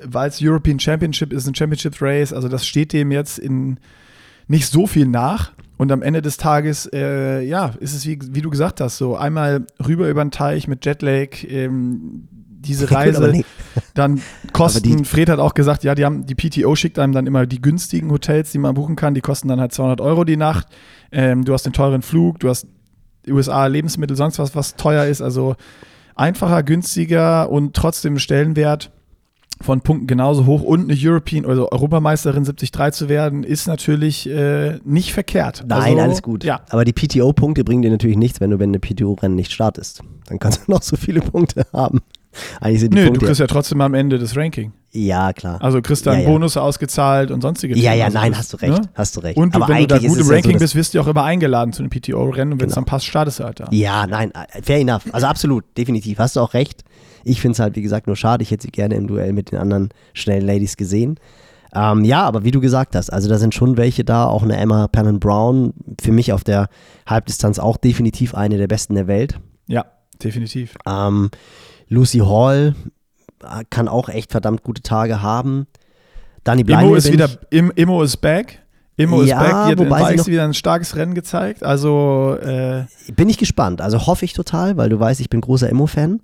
weil 0.05 0.29
es 0.29 0.39
European 0.41 0.79
Championship 0.79 1.33
ist, 1.33 1.47
ein 1.47 1.53
Championship 1.53 2.01
Race, 2.01 2.33
also 2.33 2.47
das 2.47 2.65
steht 2.65 2.93
dem 2.93 3.11
jetzt 3.11 3.37
in 3.37 3.77
nicht 4.47 4.67
so 4.67 4.87
viel 4.87 5.05
nach. 5.05 5.51
Und 5.77 5.91
am 5.91 6.01
Ende 6.01 6.21
des 6.21 6.37
Tages, 6.37 6.89
äh, 6.93 7.41
ja, 7.41 7.73
ist 7.79 7.93
es 7.93 8.05
wie, 8.05 8.17
wie 8.31 8.41
du 8.41 8.49
gesagt 8.49 8.79
hast, 8.79 8.97
so 8.97 9.15
einmal 9.17 9.65
rüber 9.85 10.07
über 10.07 10.23
den 10.23 10.31
Teich 10.31 10.67
mit 10.67 10.85
Jetlag, 10.85 11.43
ähm, 11.47 12.27
diese 12.65 12.89
Reise, 12.91 13.43
dann 13.93 14.21
Kosten. 14.53 15.05
Fred 15.05 15.29
hat 15.29 15.39
auch 15.39 15.53
gesagt, 15.53 15.83
ja, 15.83 15.95
die 15.95 16.05
haben 16.05 16.25
die 16.25 16.35
PTO 16.35 16.75
schickt 16.75 16.99
einem 16.99 17.13
dann 17.13 17.27
immer 17.27 17.45
die 17.45 17.61
günstigen 17.61 18.11
Hotels, 18.11 18.51
die 18.51 18.57
man 18.57 18.73
buchen 18.73 18.95
kann. 18.95 19.13
Die 19.13 19.21
kosten 19.21 19.47
dann 19.47 19.59
halt 19.59 19.73
200 19.73 20.01
Euro 20.01 20.23
die 20.23 20.37
Nacht. 20.37 20.67
Ähm, 21.11 21.45
du 21.45 21.53
hast 21.53 21.63
den 21.63 21.73
teuren 21.73 22.01
Flug, 22.01 22.39
du 22.39 22.49
hast 22.49 22.67
USA 23.27 23.67
Lebensmittel, 23.67 24.17
sonst 24.17 24.39
was, 24.39 24.55
was 24.55 24.75
teuer 24.75 25.05
ist. 25.05 25.21
Also 25.21 25.55
einfacher, 26.15 26.63
günstiger 26.63 27.49
und 27.49 27.75
trotzdem 27.75 28.19
Stellenwert 28.19 28.91
von 29.61 29.81
Punkten 29.81 30.07
genauso 30.07 30.45
hoch 30.45 30.61
und 30.61 30.89
eine 30.89 30.99
European, 30.99 31.45
also 31.45 31.71
Europameisterin 31.71 32.43
73 32.43 32.71
zu 32.93 33.09
werden, 33.09 33.43
ist 33.43 33.67
natürlich 33.67 34.29
äh, 34.29 34.79
nicht 34.83 35.13
verkehrt. 35.13 35.63
Nein, 35.67 35.93
also, 35.93 35.99
alles 35.99 36.21
gut. 36.21 36.43
Ja, 36.43 36.61
Aber 36.69 36.85
die 36.85 36.93
PTO-Punkte 36.93 37.63
bringen 37.63 37.81
dir 37.81 37.91
natürlich 37.91 38.17
nichts, 38.17 38.41
wenn 38.41 38.49
du 38.49 38.59
wenn 38.59 38.69
eine 38.69 38.79
PTO-Rennen 38.79 39.35
nicht 39.35 39.51
startest. 39.51 40.01
Dann 40.27 40.39
kannst 40.39 40.67
du 40.67 40.71
noch 40.71 40.81
so 40.81 40.97
viele 40.97 41.21
Punkte 41.21 41.65
haben. 41.71 42.01
Eigentlich 42.61 42.81
sind 42.81 42.93
die 42.93 42.97
Nö, 42.97 43.03
du 43.05 43.09
Punkte. 43.11 43.25
kriegst 43.27 43.39
ja 43.39 43.47
trotzdem 43.47 43.81
am 43.81 43.93
Ende 43.93 44.17
das 44.19 44.35
Ranking. 44.35 44.73
Ja, 44.91 45.33
klar. 45.33 45.61
Also 45.61 45.81
kriegst 45.81 46.05
du 46.05 46.11
dann 46.11 46.19
Ja, 46.19 46.25
ja. 46.25 46.29
Bonus 46.31 46.55
ausgezahlt 46.57 47.31
und 47.31 47.41
sonstige 47.41 47.75
ja, 47.75 47.91
Themen. 47.91 47.99
ja, 47.99 48.05
Also 48.05 48.17
nein, 48.19 48.37
hast 48.37 48.53
du 48.53 48.57
recht. 48.57 48.73
ne? 48.79 48.89
Hast 48.93 49.15
du 49.15 49.19
recht. 49.21 49.37
Und 49.37 49.55
du, 49.55 49.59
wenn 49.67 49.77
du 49.79 49.87
da 49.87 49.97
gut 49.97 50.17
im 50.19 50.27
ja 50.27 50.33
Ranking 50.33 50.53
so, 50.53 50.59
bist, 50.59 50.75
wirst 50.75 50.93
du 50.93 50.99
auch 51.01 51.07
immer 51.07 51.23
eingeladen 51.23 51.73
zu 51.73 51.81
einem 51.81 51.89
PTO-Rennen 51.89 52.53
und 52.53 52.59
wenn 52.61 52.67
es 52.69 52.75
Genau. 52.75 52.85
dann 52.85 52.85
passt, 52.85 53.05
startest 53.05 53.39
du 53.39 53.43
halt 53.45 53.59
da. 53.59 53.67
Ja, 53.71 54.05
nein, 54.07 54.31
äh, 54.31 54.61
fair 54.61 54.79
enough. 54.79 55.03
Also 55.11 55.25
absolut, 55.27 55.63
definitiv. 55.77 56.19
Hast 56.19 56.35
du 56.35 56.41
auch 56.41 56.53
recht. 56.53 56.83
Ich 57.23 57.41
finde 57.41 57.53
es 57.53 57.59
halt, 57.59 57.75
wie 57.75 57.81
gesagt, 57.81 58.07
nur 58.07 58.15
schade. 58.15 58.43
Ich 58.43 58.51
hätte 58.51 58.63
sie 58.63 58.71
gerne 58.71 58.95
im 58.95 59.07
Duell 59.07 59.33
mit 59.33 59.51
den 59.51 59.59
anderen 59.59 59.89
schnellen 60.13 60.45
Ladies 60.45 60.77
gesehen. 60.77 61.19
Ähm, 61.75 62.03
ja, 62.05 62.21
aber 62.23 62.43
wie 62.43 62.51
du 62.51 62.61
gesagt 62.61 62.95
hast, 62.95 63.11
also 63.11 63.27
da 63.29 63.39
sind 63.39 63.55
schon 63.55 63.77
welche 63.77 64.03
da, 64.03 64.25
auch 64.25 64.43
eine 64.43 64.57
Emma 64.57 64.87
Pannon 64.87 65.19
Brown, 65.19 65.73
für 65.99 66.11
mich 66.11 66.31
auf 66.31 66.43
der 66.43 66.67
Halbdistanz 67.07 67.57
auch 67.57 67.77
definitiv 67.77 68.35
eine 68.35 68.57
der 68.59 68.67
besten 68.67 68.93
der 68.93 69.07
Welt. 69.07 69.39
Ja, 69.65 69.85
definitiv. 70.23 70.75
Ähm, 70.85 71.31
Lucy 71.89 72.19
Hall 72.19 72.75
äh, 73.43 73.63
kann 73.69 73.87
auch 73.87 74.09
echt 74.09 74.31
verdammt 74.31 74.63
gute 74.63 74.81
Tage 74.81 75.21
haben. 75.21 75.67
Dani 76.43 76.63
Bleimel 76.63 76.85
Immo 76.85 76.95
ist 76.95 77.11
wieder, 77.11 77.29
Im, 77.49 77.71
Immo 77.75 78.03
ist 78.03 78.17
back. 78.17 78.59
Immo 78.95 79.23
Ja, 79.23 79.41
ist 79.41 79.47
back. 79.47 79.51
Die 79.51 79.55
hat 79.55 79.79
in 79.79 79.79
wobei 79.79 80.17
sie 80.17 80.31
wieder 80.31 80.43
ein 80.43 80.53
starkes 80.53 80.95
Rennen 80.95 81.15
gezeigt. 81.15 81.63
Also, 81.63 82.37
äh, 82.41 82.85
bin 83.15 83.29
ich 83.29 83.37
gespannt. 83.37 83.81
Also 83.81 84.05
hoffe 84.05 84.25
ich 84.25 84.33
total, 84.33 84.77
weil 84.77 84.89
du 84.89 84.99
weißt, 84.99 85.19
ich 85.21 85.29
bin 85.29 85.41
großer 85.41 85.69
Immo-Fan. 85.69 86.21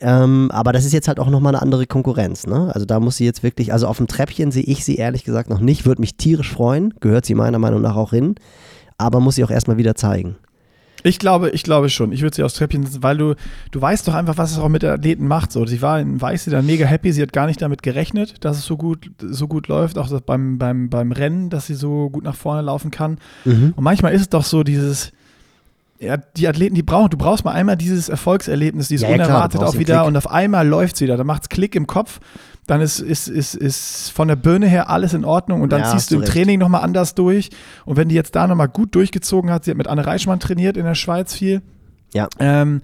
Ähm, 0.00 0.50
aber 0.52 0.72
das 0.72 0.84
ist 0.84 0.92
jetzt 0.92 1.08
halt 1.08 1.20
auch 1.20 1.30
nochmal 1.30 1.54
eine 1.54 1.62
andere 1.62 1.86
Konkurrenz. 1.86 2.46
Ne? 2.46 2.70
Also 2.74 2.84
da 2.84 3.00
muss 3.00 3.16
sie 3.16 3.24
jetzt 3.24 3.42
wirklich, 3.42 3.72
also 3.72 3.86
auf 3.86 3.96
dem 3.96 4.06
Treppchen 4.06 4.50
sehe 4.50 4.64
ich 4.64 4.84
sie 4.84 4.96
ehrlich 4.96 5.24
gesagt 5.24 5.50
noch 5.50 5.60
nicht. 5.60 5.86
Würde 5.86 6.00
mich 6.00 6.16
tierisch 6.16 6.52
freuen. 6.52 6.94
Gehört 7.00 7.24
sie 7.24 7.34
meiner 7.34 7.58
Meinung 7.58 7.80
nach 7.80 7.96
auch 7.96 8.10
hin. 8.10 8.34
Aber 8.98 9.20
muss 9.20 9.36
sie 9.36 9.44
auch 9.44 9.50
erstmal 9.50 9.76
wieder 9.76 9.94
zeigen. 9.94 10.36
Ich 11.06 11.18
glaube, 11.18 11.50
ich 11.50 11.62
glaube 11.62 11.90
schon. 11.90 12.12
Ich 12.12 12.22
würde 12.22 12.34
sie 12.34 12.42
aufs 12.42 12.54
Treppchen 12.54 12.84
setzen, 12.84 13.02
weil 13.02 13.18
du, 13.18 13.34
du 13.70 13.80
weißt 13.80 14.08
doch 14.08 14.14
einfach, 14.14 14.38
was 14.38 14.52
es 14.52 14.58
auch 14.58 14.70
mit 14.70 14.82
Athleten 14.84 15.28
macht. 15.28 15.52
So, 15.52 15.66
sie 15.66 15.82
war 15.82 16.00
in 16.00 16.18
Weiß 16.18 16.46
dann 16.46 16.64
mega 16.64 16.86
happy. 16.86 17.12
Sie 17.12 17.20
hat 17.20 17.34
gar 17.34 17.46
nicht 17.46 17.60
damit 17.60 17.82
gerechnet, 17.82 18.42
dass 18.42 18.56
es 18.56 18.64
so 18.64 18.78
gut, 18.78 19.10
so 19.20 19.46
gut 19.46 19.68
läuft. 19.68 19.98
Auch 19.98 20.08
beim, 20.22 20.56
beim, 20.56 20.88
beim 20.88 21.12
Rennen, 21.12 21.50
dass 21.50 21.66
sie 21.66 21.74
so 21.74 22.08
gut 22.08 22.24
nach 22.24 22.34
vorne 22.34 22.62
laufen 22.62 22.90
kann. 22.90 23.18
Und 23.76 23.84
manchmal 23.84 24.14
ist 24.14 24.22
es 24.22 24.28
doch 24.30 24.44
so 24.44 24.62
dieses, 24.62 25.12
ja, 25.98 26.16
die 26.16 26.48
Athleten, 26.48 26.74
die 26.74 26.82
brauchen, 26.82 27.10
du 27.10 27.18
brauchst 27.18 27.44
mal 27.44 27.52
einmal 27.52 27.76
dieses 27.76 28.08
Erfolgserlebnis, 28.08 28.88
dieses 28.88 29.06
Ja, 29.06 29.14
klar, 29.14 29.26
unerwartet 29.28 29.60
brauchst 29.60 29.74
auch 29.74 29.78
wieder 29.78 29.96
Klick. 29.98 30.08
und 30.08 30.16
auf 30.16 30.30
einmal 30.30 30.66
läuft 30.66 30.96
es 30.96 31.00
wieder. 31.02 31.16
Da 31.16 31.24
macht 31.24 31.42
es 31.42 31.48
Klick 31.50 31.74
im 31.74 31.86
Kopf, 31.86 32.20
dann 32.66 32.80
ist, 32.80 32.98
ist, 33.00 33.28
ist, 33.28 33.54
ist 33.54 34.10
von 34.10 34.28
der 34.28 34.36
Birne 34.36 34.66
her 34.66 34.88
alles 34.90 35.12
in 35.14 35.24
Ordnung 35.24 35.60
und 35.62 35.70
dann 35.72 35.80
Ja, 35.82 35.90
ziehst 35.92 36.10
du 36.10 36.14
im 36.16 36.20
recht. 36.22 36.32
Training 36.32 36.58
nochmal 36.58 36.82
anders 36.82 37.14
durch. 37.14 37.50
Und 37.84 37.96
wenn 37.96 38.08
die 38.08 38.14
jetzt 38.14 38.34
da 38.36 38.46
nochmal 38.46 38.68
gut 38.68 38.94
durchgezogen 38.94 39.50
hat, 39.50 39.64
sie 39.64 39.70
hat 39.70 39.78
mit 39.78 39.86
Anne 39.88 40.06
Reichmann 40.06 40.40
trainiert 40.40 40.76
in 40.76 40.84
der 40.84 40.94
Schweiz 40.94 41.34
viel, 41.34 41.60
Ja. 42.14 42.28
ähm, 42.38 42.80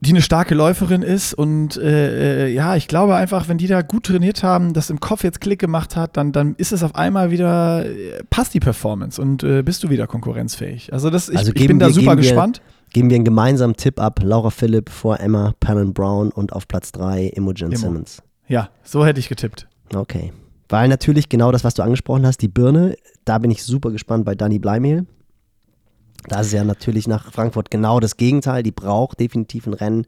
die 0.00 0.10
eine 0.10 0.20
starke 0.22 0.54
Läuferin 0.54 1.00
ist 1.02 1.32
und 1.32 1.78
äh, 1.78 2.44
äh, 2.46 2.52
ja, 2.52 2.76
ich 2.76 2.88
glaube 2.88 3.14
einfach, 3.16 3.48
wenn 3.48 3.56
die 3.56 3.68
da 3.68 3.80
gut 3.80 4.04
trainiert 4.04 4.42
haben, 4.42 4.74
das 4.74 4.90
im 4.90 5.00
Kopf 5.00 5.24
jetzt 5.24 5.40
Klick 5.40 5.58
gemacht 5.58 5.96
hat, 5.96 6.18
dann, 6.18 6.30
dann 6.30 6.56
ist 6.56 6.72
es 6.72 6.82
auf 6.82 6.94
einmal 6.94 7.30
wieder, 7.30 7.86
äh, 7.86 8.22
passt 8.28 8.52
die 8.52 8.60
Performance 8.60 9.20
und 9.20 9.42
äh, 9.42 9.62
bist 9.62 9.82
du 9.82 9.88
wieder 9.88 10.06
konkurrenzfähig. 10.06 10.92
Also 10.92 11.08
das, 11.08 11.30
ich, 11.30 11.38
Also 11.38 11.52
ich 11.54 11.66
bin 11.66 11.78
da 11.78 11.86
wir- 11.86 11.94
super 11.94 12.10
geben 12.16 12.22
wir- 12.22 12.28
gespannt. 12.28 12.60
Geben 12.92 13.08
wir 13.10 13.16
einen 13.16 13.24
gemeinsamen 13.24 13.74
Tipp 13.74 13.98
ab. 13.98 14.20
Laura 14.22 14.50
Philipp 14.50 14.88
vor 14.90 15.18
Emma 15.18 15.52
Pannon 15.58 15.94
Brown 15.94 16.30
und 16.30 16.52
auf 16.52 16.68
Platz 16.68 16.92
3 16.92 17.24
Imogen 17.34 17.72
Immo. 17.72 17.76
Simmons. 17.76 18.22
Ja, 18.46 18.70
so 18.82 19.04
hätte 19.04 19.20
ich 19.20 19.28
getippt. 19.28 19.66
Okay. 19.94 20.32
Weil 20.68 20.88
natürlich 20.88 21.28
genau 21.28 21.52
das, 21.52 21.64
was 21.64 21.74
du 21.74 21.82
angesprochen 21.82 22.26
hast, 22.26 22.38
die 22.38 22.48
Birne, 22.48 22.96
da 23.24 23.38
bin 23.38 23.50
ich 23.50 23.62
super 23.62 23.90
gespannt 23.90 24.24
bei 24.24 24.34
Dani 24.34 24.58
Bleimehl. 24.58 25.06
Da 26.28 26.40
ist 26.40 26.52
ja 26.52 26.64
natürlich 26.64 27.06
nach 27.06 27.32
Frankfurt 27.32 27.70
genau 27.70 28.00
das 28.00 28.16
Gegenteil. 28.16 28.62
Die 28.62 28.70
braucht 28.70 29.20
definitiv 29.20 29.66
ein 29.66 29.74
Rennen, 29.74 30.06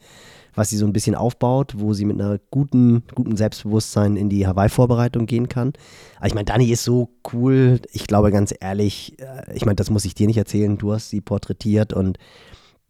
was 0.55 0.71
sie 0.71 0.79
so 0.79 0.87
ein 0.87 0.95
bisschen 0.95 1.15
aufbaut, 1.15 1.75
wo 1.77 1.93
sie 1.93 2.07
mit 2.07 2.19
einer 2.19 2.39
guten, 2.51 3.03
guten 3.15 3.37
Selbstbewusstsein 3.37 4.17
in 4.17 4.31
die 4.31 4.47
Hawaii-Vorbereitung 4.47 5.27
gehen 5.27 5.51
kann. 5.51 5.75
Aber 6.17 6.27
ich 6.27 6.35
meine, 6.35 6.47
Dani 6.47 6.71
ist 6.71 6.85
so 6.85 7.11
cool. 7.33 7.81
Ich 7.93 8.07
glaube 8.07 8.33
ganz 8.33 8.55
ehrlich, 8.59 9.19
äh, 9.21 9.55
ich 9.55 9.67
meine, 9.67 9.77
das 9.77 9.91
muss 9.91 10.07
ich 10.07 10.15
dir 10.15 10.27
nicht 10.27 10.39
erzählen. 10.39 10.79
Du 10.79 10.93
hast 10.93 11.11
sie 11.11 11.21
porträtiert 11.21 11.93
und 11.93 12.19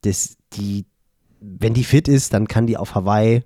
das, 0.02 0.36
die, 0.52 0.86
wenn 1.40 1.74
die 1.74 1.84
fit 1.84 2.06
ist, 2.06 2.32
dann 2.32 2.46
kann 2.46 2.68
die 2.68 2.76
auf 2.76 2.94
Hawaii 2.94 3.42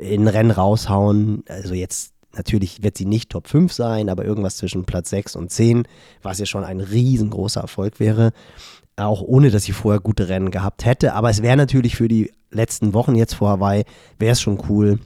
in 0.00 0.28
Rennen 0.28 0.50
raushauen. 0.50 1.44
Also 1.48 1.74
jetzt 1.74 2.12
natürlich 2.32 2.82
wird 2.82 2.96
sie 2.96 3.06
nicht 3.06 3.30
Top 3.30 3.48
5 3.48 3.72
sein, 3.72 4.08
aber 4.08 4.24
irgendwas 4.24 4.56
zwischen 4.56 4.84
Platz 4.84 5.10
6 5.10 5.36
und 5.36 5.50
10, 5.50 5.84
was 6.22 6.38
ja 6.38 6.46
schon 6.46 6.64
ein 6.64 6.80
riesengroßer 6.80 7.60
Erfolg 7.60 8.00
wäre. 8.00 8.32
Auch 8.96 9.22
ohne, 9.22 9.50
dass 9.50 9.64
sie 9.64 9.72
vorher 9.72 10.00
gute 10.00 10.28
Rennen 10.28 10.50
gehabt 10.50 10.84
hätte. 10.84 11.14
Aber 11.14 11.30
es 11.30 11.42
wäre 11.42 11.56
natürlich 11.56 11.96
für 11.96 12.08
die 12.08 12.32
letzten 12.50 12.92
Wochen 12.92 13.14
jetzt 13.14 13.34
vor 13.34 13.48
Hawaii, 13.50 13.84
wäre 14.18 14.32
es 14.32 14.40
schon 14.40 14.60
cool, 14.68 14.98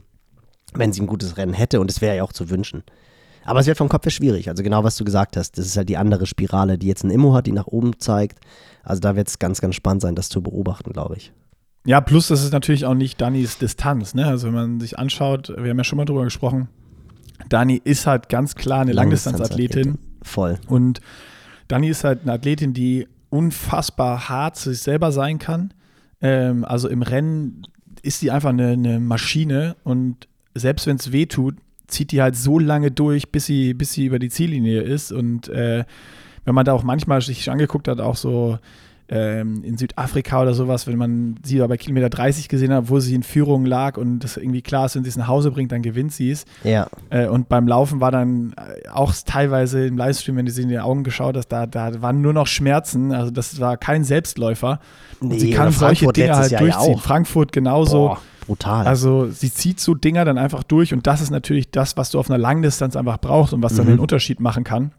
wenn 0.73 0.91
sie 0.91 1.01
ein 1.01 1.07
gutes 1.07 1.37
Rennen 1.37 1.53
hätte. 1.53 1.79
Und 1.79 1.89
es 1.89 2.01
wäre 2.01 2.17
ja 2.17 2.23
auch 2.23 2.33
zu 2.33 2.49
wünschen. 2.49 2.83
Aber 3.45 3.59
es 3.59 3.67
wird 3.67 3.77
vom 3.77 3.89
Kopf 3.89 4.05
her 4.05 4.11
schwierig. 4.11 4.49
Also 4.49 4.63
genau, 4.63 4.83
was 4.83 4.95
du 4.97 5.05
gesagt 5.05 5.37
hast. 5.37 5.57
Das 5.57 5.65
ist 5.65 5.77
halt 5.77 5.87
die 5.87 5.97
andere 5.97 6.25
Spirale, 6.25 6.77
die 6.77 6.87
jetzt 6.87 7.03
ein 7.03 7.11
Immo 7.11 7.33
hat, 7.33 7.45
die 7.45 7.51
nach 7.51 7.67
oben 7.67 7.99
zeigt. 7.99 8.39
Also 8.83 8.99
da 8.99 9.15
wird 9.15 9.27
es 9.27 9.39
ganz, 9.39 9.61
ganz 9.61 9.75
spannend 9.75 10.01
sein, 10.01 10.15
das 10.15 10.29
zu 10.29 10.41
beobachten, 10.41 10.91
glaube 10.91 11.15
ich. 11.17 11.31
Ja, 11.85 12.01
plus 12.01 12.27
das 12.27 12.43
ist 12.43 12.51
natürlich 12.51 12.85
auch 12.85 12.95
nicht 12.95 13.21
Danis 13.21 13.57
Distanz. 13.57 14.15
Ne? 14.15 14.25
Also 14.25 14.47
wenn 14.47 14.53
man 14.53 14.79
sich 14.79 14.97
anschaut, 14.97 15.53
wir 15.55 15.69
haben 15.69 15.77
ja 15.77 15.83
schon 15.83 15.97
mal 15.97 16.05
drüber 16.05 16.23
gesprochen, 16.23 16.67
Dani 17.49 17.79
ist 17.83 18.07
halt 18.07 18.29
ganz 18.29 18.55
klar 18.55 18.81
eine 18.81 18.91
Langdistanzathletin. 18.91 19.97
Voll. 20.21 20.57
Und 20.67 20.99
Dani 21.67 21.89
ist 21.89 22.03
halt 22.03 22.23
eine 22.23 22.33
Athletin, 22.33 22.73
die 22.73 23.07
unfassbar 23.29 24.29
hart 24.29 24.55
zu 24.55 24.71
sich 24.71 24.81
selber 24.81 25.11
sein 25.11 25.39
kann. 25.39 25.73
Ähm, 26.21 26.65
also 26.65 26.87
im 26.87 27.01
Rennen 27.01 27.67
ist 28.01 28.19
sie 28.19 28.31
einfach 28.31 28.49
eine, 28.49 28.69
eine 28.69 28.99
Maschine 28.99 29.75
und 29.83 30.27
selbst 30.53 30.87
wenn 30.87 30.95
es 30.95 31.11
weh 31.11 31.25
tut, 31.25 31.55
zieht 31.87 32.11
die 32.11 32.21
halt 32.21 32.35
so 32.35 32.59
lange 32.59 32.91
durch, 32.91 33.31
bis 33.31 33.45
sie, 33.45 33.73
bis 33.73 33.93
sie 33.93 34.05
über 34.05 34.19
die 34.19 34.29
Ziellinie 34.29 34.81
ist. 34.81 35.11
Und 35.11 35.49
äh, 35.49 35.83
wenn 36.45 36.55
man 36.55 36.65
da 36.65 36.73
auch 36.73 36.83
manchmal 36.83 37.21
sich 37.21 37.49
angeguckt 37.51 37.87
hat, 37.87 37.99
auch 37.99 38.15
so 38.15 38.57
ähm, 39.07 39.63
in 39.63 39.77
Südafrika 39.77 40.41
oder 40.41 40.53
sowas, 40.53 40.87
wenn 40.87 40.97
man 40.97 41.35
sie 41.43 41.57
da 41.59 41.67
bei 41.67 41.77
Kilometer 41.77 42.09
30 42.09 42.49
gesehen 42.49 42.73
hat, 42.73 42.89
wo 42.89 42.99
sie 42.99 43.13
in 43.13 43.21
Führung 43.23 43.65
lag 43.65 43.97
und 43.97 44.19
das 44.19 44.37
irgendwie 44.37 44.61
klar 44.63 44.87
ist, 44.87 44.95
wenn 44.95 45.03
sie 45.03 45.09
es 45.09 45.15
nach 45.17 45.27
Hause 45.27 45.51
bringt, 45.51 45.71
dann 45.71 45.81
gewinnt 45.83 46.11
sie 46.11 46.31
es. 46.31 46.45
Ja. 46.63 46.87
Äh, 47.11 47.27
und 47.27 47.47
beim 47.47 47.67
Laufen 47.67 48.01
war 48.01 48.11
dann 48.11 48.53
äh, 48.57 48.89
auch 48.89 49.13
teilweise 49.25 49.85
im 49.85 49.97
Livestream, 49.97 50.37
wenn 50.37 50.45
du 50.47 50.51
sie 50.51 50.63
in 50.63 50.69
die 50.69 50.79
Augen 50.79 51.03
geschaut 51.03 51.37
hast, 51.37 51.49
da, 51.49 51.67
da 51.67 52.01
waren 52.01 52.21
nur 52.21 52.33
noch 52.33 52.47
Schmerzen. 52.47 53.11
Also 53.11 53.29
das 53.31 53.59
war 53.59 53.77
kein 53.77 54.03
Selbstläufer. 54.03 54.79
Und 55.19 55.29
Nee, 55.29 55.39
sie 55.39 55.51
kann 55.51 55.71
solche 55.71 56.07
Dinge 56.07 56.35
halt 56.35 56.51
Jahr 56.51 56.61
ja 56.63 56.67
durchziehen. 56.71 56.95
auch. 56.95 57.01
Frankfurt 57.01 57.51
genauso. 57.51 58.07
Boah, 58.07 58.17
brutal. 58.47 58.87
Also 58.87 59.29
sie 59.29 59.53
zieht 59.53 59.79
so 59.79 59.93
Dinger 59.93 60.25
dann 60.25 60.37
einfach 60.39 60.63
durch 60.63 60.93
und 60.93 61.05
das 61.05 61.21
ist 61.21 61.29
natürlich 61.29 61.69
das, 61.69 61.95
was 61.95 62.09
du 62.09 62.19
auf 62.19 62.29
einer 62.29 62.39
Langdistanz 62.39 62.95
einfach 62.95 63.19
brauchst 63.19 63.53
und 63.53 63.61
was 63.61 63.75
dann 63.75 63.85
Mhm. 63.85 63.91
den 63.91 63.99
Unterschied 63.99 64.39
machen 64.39 64.63
kann. 64.63 64.91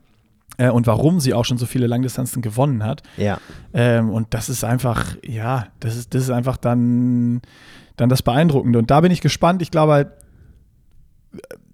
Äh, 0.59 0.71
und 0.71 0.87
warum 0.87 1.21
sie 1.21 1.35
auch 1.35 1.45
schon 1.45 1.59
so 1.59 1.67
viele 1.67 1.87
Langdistanzen 1.87 2.43
gewonnen 2.43 2.85
hat. 2.85 3.03
ja. 3.17 3.39
Ähm, 3.75 4.11
und 4.11 4.29
das 4.35 4.49
ist 4.49 4.65
einfach, 4.65 5.17
ja, 5.23 5.69
das 5.81 5.97
ist, 5.97 6.15
das 6.15 6.23
ist 6.23 6.31
einfach 6.31 6.57
dann, 6.57 7.43
dann 7.97 8.09
das 8.09 8.23
Beeindruckende. 8.23 8.79
Und 8.79 8.91
da 8.91 9.01
bin 9.01 9.13
ich 9.13 9.21
gespannt. 9.21 9.63
Ich 9.63 9.71
glaube 9.71 9.93
halt, 9.93 10.09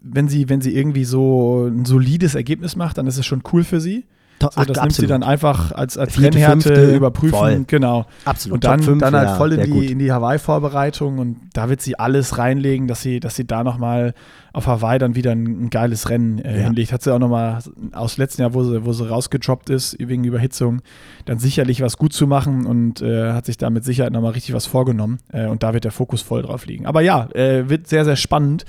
wenn 0.03 0.29
sie, 0.29 0.49
wenn 0.49 0.61
sie 0.61 0.75
irgendwie 0.77 1.05
so 1.05 1.67
ein 1.67 1.85
solides 1.85 2.35
Ergebnis 2.35 2.77
macht, 2.77 2.99
dann 2.99 3.07
ist 3.07 3.19
es 3.19 3.27
schon 3.27 3.43
cool 3.53 3.65
für 3.65 3.81
sie. 3.81 4.07
So, 4.51 4.65
das 4.65 4.81
nimmt 4.81 4.93
sie 4.93 5.07
dann 5.07 5.23
einfach 5.23 5.73
als, 5.73 5.97
als 5.97 6.15
Vierte, 6.15 6.37
Rennhärte 6.39 6.61
fünfte, 6.63 6.95
überprüfen. 6.97 7.39
voll. 7.39 7.65
Genau. 7.67 8.07
Absolut. 8.25 8.57
Und 8.57 8.65
dann, 8.65 8.81
Top 8.83 8.99
dann 8.99 9.15
halt 9.15 9.31
voll 9.37 9.53
in 9.53 9.73
die, 9.73 9.93
in 9.93 9.99
die 9.99 10.11
Hawaii-Vorbereitung 10.13 11.19
und 11.19 11.37
da 11.53 11.69
wird 11.69 11.81
sie 11.81 11.99
alles 11.99 12.39
reinlegen, 12.39 12.89
dass 12.89 13.03
sie, 13.03 13.21
dass 13.21 13.37
sie 13.37 13.47
da 13.47 13.63
nochmal 13.65 14.15
auf 14.53 14.67
Hawaii 14.67 14.99
dann 14.99 15.15
wieder 15.15 15.31
ein, 15.33 15.65
ein 15.65 15.71
geiles 15.71 16.11
Rennen 16.11 16.39
äh, 16.39 16.59
Ja. 16.61 16.65
hinlegt. 16.67 16.93
Hat 16.93 17.03
sie 17.03 17.13
auch 17.15 17.19
nochmal 17.19 17.61
aus 17.93 18.19
letzten 18.19 18.43
Jahr, 18.43 18.53
wo 18.55 18.65
sie, 18.65 18.85
wo 18.85 18.93
sie 18.93 19.09
rausgedroppt 19.09 19.71
ist 19.71 19.97
wegen 19.99 20.25
Überhitzung, 20.25 20.83
dann 21.25 21.39
sicherlich 21.39 21.81
was 21.81 21.97
gut 21.97 22.13
zu 22.13 22.27
machen 22.27 22.67
und 22.67 23.01
äh, 23.01 23.33
hat 23.33 23.47
sich 23.47 23.57
da 23.57 23.71
mit 23.71 23.85
Sicherheit 23.85 24.13
nochmal 24.13 24.33
richtig 24.33 24.55
was 24.55 24.67
vorgenommen. 24.67 25.21
Äh, 25.33 25.47
und 25.47 25.63
da 25.63 25.73
wird 25.73 25.85
der 25.85 25.93
Fokus 25.93 26.21
voll 26.23 26.43
drauf 26.43 26.67
liegen. 26.67 26.85
Aber 26.87 27.01
ja, 27.01 27.29
äh, 27.35 27.69
wird 27.69 27.87
sehr, 27.87 28.05
sehr 28.05 28.17
spannend, 28.17 28.65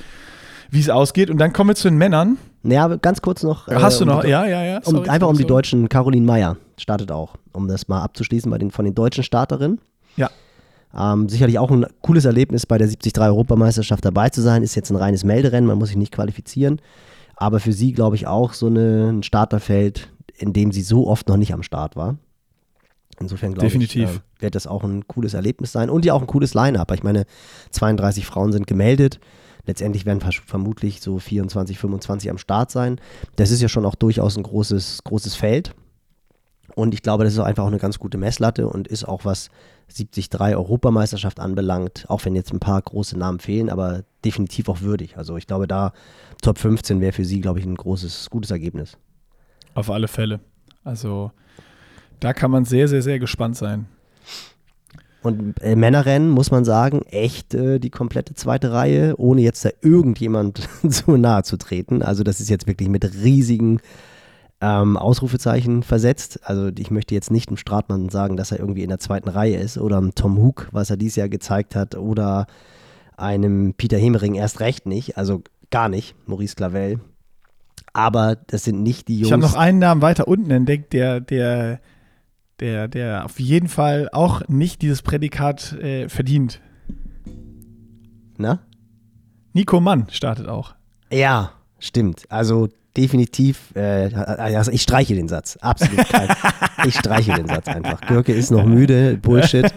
wie 0.72 0.80
es 0.80 0.90
ausgeht. 0.90 1.30
Und 1.30 1.38
dann 1.38 1.52
kommen 1.54 1.72
wir 1.72 1.76
zu 1.76 1.90
den 1.90 1.98
Männern. 1.98 2.38
Naja, 2.64 2.96
ganz 2.96 3.22
kurz 3.22 3.44
noch. 3.44 3.68
äh, 3.68 3.76
Hast 3.76 4.00
du 4.00 4.06
um 4.06 4.10
noch? 4.10 4.22
die- 4.22 4.30
Ja, 4.30 4.46
ja, 4.46 4.64
ja. 4.64 4.78
Um, 4.86 4.96
sorry, 4.96 5.10
einfach 5.10 5.28
um 5.28 5.34
die 5.36 5.42
sorry. 5.44 5.50
Deutschen. 5.54 5.90
Caroline 5.90 6.26
Meyer 6.26 6.58
startet 6.78 7.12
auch, 7.12 7.36
um 7.52 7.68
das 7.68 7.88
mal 7.88 8.02
abzuschließen 8.02 8.50
bei 8.50 8.58
den, 8.58 8.72
von 8.72 8.86
den 8.86 8.96
deutschen 8.96 9.24
Starterinnen. 9.24 9.80
Ja. 10.16 10.30
Ähm, 10.98 11.28
sicherlich 11.28 11.60
auch 11.60 11.72
ein 11.72 11.86
cooles 12.02 12.26
Erlebnis, 12.26 12.66
bei 12.66 12.78
der 12.78 12.88
73 12.88 13.20
Europameisterschaft 13.20 14.06
dabei 14.06 14.30
zu 14.30 14.42
sein. 14.42 14.64
Ist 14.64 14.76
jetzt 14.76 14.92
ein 14.92 14.96
reines 14.96 15.24
Melderennen, 15.24 15.68
man 15.68 15.78
muss 15.78 15.90
sich 15.90 15.98
nicht 15.98 16.14
qualifizieren. 16.14 16.80
Aber 17.36 17.60
für 17.60 17.74
sie, 17.74 17.92
glaube 17.94 18.16
ich, 18.16 18.28
auch 18.28 18.54
so 18.54 18.68
eine, 18.68 19.10
ein 19.12 19.24
Starterfeld, 19.24 20.10
in 20.38 20.54
dem 20.54 20.72
sie 20.72 20.84
so 20.84 21.08
oft 21.08 21.28
noch 21.28 21.38
nicht 21.38 21.54
am 21.54 21.64
Start 21.64 21.96
war. 21.96 22.16
Insofern 23.20 23.54
glaube 23.54 23.68
ich, 23.68 23.96
äh, 23.98 24.08
wird 24.40 24.56
das 24.56 24.68
auch 24.68 24.84
ein 24.84 25.08
cooles 25.08 25.34
Erlebnis 25.34 25.72
sein. 25.72 25.90
Und 25.90 26.06
ja 26.06 26.14
auch 26.14 26.22
ein 26.22 26.28
cooles 26.28 26.54
Line-Up. 26.54 26.92
Ich 26.92 27.04
meine, 27.04 27.26
32 27.72 28.26
Frauen 28.26 28.52
sind 28.52 28.68
gemeldet. 28.68 29.20
Letztendlich 29.66 30.06
werden 30.06 30.22
vermutlich 30.22 31.02
so 31.02 31.20
24, 31.20 31.78
25 31.80 32.30
am 32.30 32.38
Start 32.38 32.70
sein. 32.72 33.00
Das 33.38 33.52
ist 33.52 33.62
ja 33.62 33.70
schon 33.70 33.86
auch 33.86 33.96
durchaus 33.96 34.36
ein 34.36 34.44
großes, 34.44 35.04
großes 35.04 35.36
Feld. 35.36 35.74
Und 36.76 36.94
ich 36.94 37.02
glaube, 37.02 37.24
das 37.24 37.34
ist 37.34 37.40
auch 37.40 37.46
einfach 37.46 37.64
auch 37.64 37.68
eine 37.68 37.78
ganz 37.78 38.00
gute 38.00 38.18
Messlatte 38.18 38.68
und 38.68 38.88
ist 38.88 39.06
auch 39.06 39.26
was 39.26 39.50
73 39.96 40.56
Europameisterschaft 40.56 41.40
anbelangt, 41.40 42.06
auch 42.08 42.26
wenn 42.26 42.36
jetzt 42.36 42.52
ein 42.52 42.60
paar 42.60 42.82
große 42.82 43.18
Namen 43.18 43.40
fehlen, 43.40 43.70
aber 43.70 44.04
definitiv 44.26 44.70
auch 44.70 44.82
würdig. 44.82 45.18
Also 45.18 45.38
ich 45.38 45.46
glaube, 45.46 45.68
da 45.68 45.94
Top 46.42 46.58
15 46.58 47.00
wäre 47.00 47.14
für 47.14 47.26
sie, 47.26 47.42
glaube 47.42 47.60
ich, 47.60 47.66
ein 47.66 47.76
großes, 47.76 48.30
gutes 48.30 48.52
Ergebnis. 48.52 48.98
Auf 49.76 49.90
alle 49.90 50.08
Fälle. 50.08 50.40
Also 50.84 51.32
da 52.20 52.34
kann 52.34 52.52
man 52.52 52.66
sehr, 52.66 52.88
sehr, 52.88 53.02
sehr 53.02 53.20
gespannt 53.20 53.56
sein. 53.56 53.88
Und 55.24 55.62
äh, 55.62 55.76
Männerrennen 55.76 56.30
muss 56.30 56.52
man 56.52 56.66
sagen, 56.66 57.02
echt 57.10 57.54
äh, 57.54 57.80
die 57.80 57.90
komplette 57.90 58.34
zweite 58.34 58.74
Reihe, 58.74 59.16
ohne 59.18 59.42
jetzt 59.42 59.64
da 59.64 59.70
irgendjemand 59.82 60.68
so 60.84 61.16
nahe 61.16 61.44
zu 61.44 61.58
treten. 61.58 62.04
Also 62.04 62.24
das 62.24 62.40
ist 62.40 62.50
jetzt 62.50 62.68
wirklich 62.68 62.90
mit 62.90 63.06
riesigen 63.24 63.80
ähm, 64.62 64.98
Ausrufezeichen 64.98 65.82
versetzt. 65.84 66.42
Also 66.44 66.70
ich 66.78 66.92
möchte 66.92 67.16
jetzt 67.16 67.32
nicht 67.32 67.50
dem 67.50 67.58
Stratmann 67.58 68.10
sagen, 68.10 68.38
dass 68.38 68.52
er 68.52 68.60
irgendwie 68.60 68.84
in 68.84 68.90
der 68.90 69.00
zweiten 69.00 69.30
Reihe 69.30 69.58
ist 69.58 69.78
oder 69.78 69.98
einem 69.98 70.14
Tom 70.14 70.38
Hook, 70.38 70.68
was 70.72 70.90
er 70.90 70.98
dieses 70.98 71.16
Jahr 71.16 71.30
gezeigt 71.30 71.76
hat, 71.76 71.96
oder 71.96 72.48
einem 73.18 73.74
Peter 73.76 73.98
Hemering 73.98 74.36
erst 74.36 74.60
recht 74.60 74.86
nicht. 74.86 75.18
Also 75.18 75.42
gar 75.70 75.90
nicht, 75.90 76.16
Maurice 76.28 76.56
Clavel. 76.56 77.00
Aber 77.94 78.38
das 78.48 78.64
sind 78.64 78.84
nicht 78.84 79.08
die 79.08 79.20
Jungs. 79.20 79.28
Ich 79.28 79.34
habe 79.34 79.42
noch 79.42 79.56
einen 79.56 79.80
Namen 79.80 80.02
weiter 80.02 80.28
unten 80.28 80.52
entdeckt, 80.52 80.94
der, 80.94 81.20
der, 81.20 81.80
der, 82.60 82.88
der 82.88 83.26
auf 83.26 83.40
jeden 83.40 83.68
Fall 83.68 84.10
auch 84.12 84.48
nicht 84.48 84.82
dieses 84.82 85.02
Prädikat 85.02 85.74
äh, 85.74 86.10
verdient. 86.10 86.62
Na? 88.38 88.60
Nico 89.54 89.80
Mann 89.80 90.08
startet 90.10 90.48
auch. 90.48 90.76
Ja, 91.12 91.52
stimmt. 91.80 92.26
Also 92.30 92.70
definitiv, 92.96 93.74
äh, 93.76 94.14
also 94.14 94.72
ich 94.72 94.82
streiche 94.84 95.16
den 95.16 95.28
Satz, 95.28 95.58
absolut 95.62 96.08
kein, 96.10 96.28
ich 96.86 96.96
streiche 96.96 97.34
den 97.34 97.48
Satz 97.48 97.68
einfach. 97.68 98.00
Görke 98.02 98.34
ist 98.34 98.52
noch 98.52 98.66
müde, 98.66 99.18
Bullshit. 99.22 99.74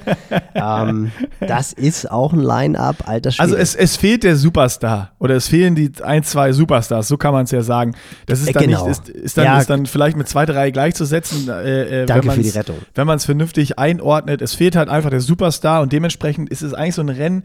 Ähm, 0.55 1.11
das 1.41 1.73
ist 1.73 2.11
auch 2.11 2.33
ein 2.33 2.41
Line-Up, 2.41 3.09
alter 3.09 3.31
Schwede. 3.31 3.43
Also 3.43 3.57
es, 3.57 3.75
es 3.75 3.97
fehlt 3.97 4.23
der 4.23 4.37
Superstar 4.37 5.13
oder 5.19 5.35
es 5.37 5.49
fehlen 5.49 5.75
die 5.75 5.91
ein, 6.03 6.25
zwei 6.25 6.53
Superstars, 6.53 7.09
so 7.09 7.17
kann 7.17 7.33
man 7.33 7.45
es 7.45 7.51
ja 7.51 7.63
sagen. 7.63 7.95
Das 8.27 8.41
ist 8.41 8.55
dann 8.55 8.65
Genau. 8.65 8.87
nicht, 8.87 8.99
ist, 8.99 9.09
ist, 9.09 9.39
dann, 9.39 9.45
Ja. 9.45 9.59
ist 9.59 9.71
dann 9.71 9.87
vielleicht 9.87 10.17
mit 10.17 10.29
zwei, 10.29 10.45
drei 10.45 10.71
gleichzusetzen. 10.71 11.49
Äh, 11.49 12.03
äh, 12.03 12.07
Danke 12.07 12.29
wenn 12.29 12.35
für 12.35 12.43
die 12.43 12.51
Rettung. 12.51 12.77
Wenn 12.95 13.07
man 13.07 13.17
es 13.17 13.25
vernünftig 13.25 13.79
einordnet, 13.79 14.43
es 14.43 14.55
fehlt 14.55 14.77
halt 14.77 14.89
einfach 14.89 15.11
der 15.11 15.21
Superstar 15.21 15.81
und 15.83 15.93
dementsprechend 15.93 16.51
ist 16.51 16.63
es 16.63 16.75
eigentlich 16.75 16.95
so 16.97 17.03
ein 17.03 17.09
Rennen, 17.09 17.45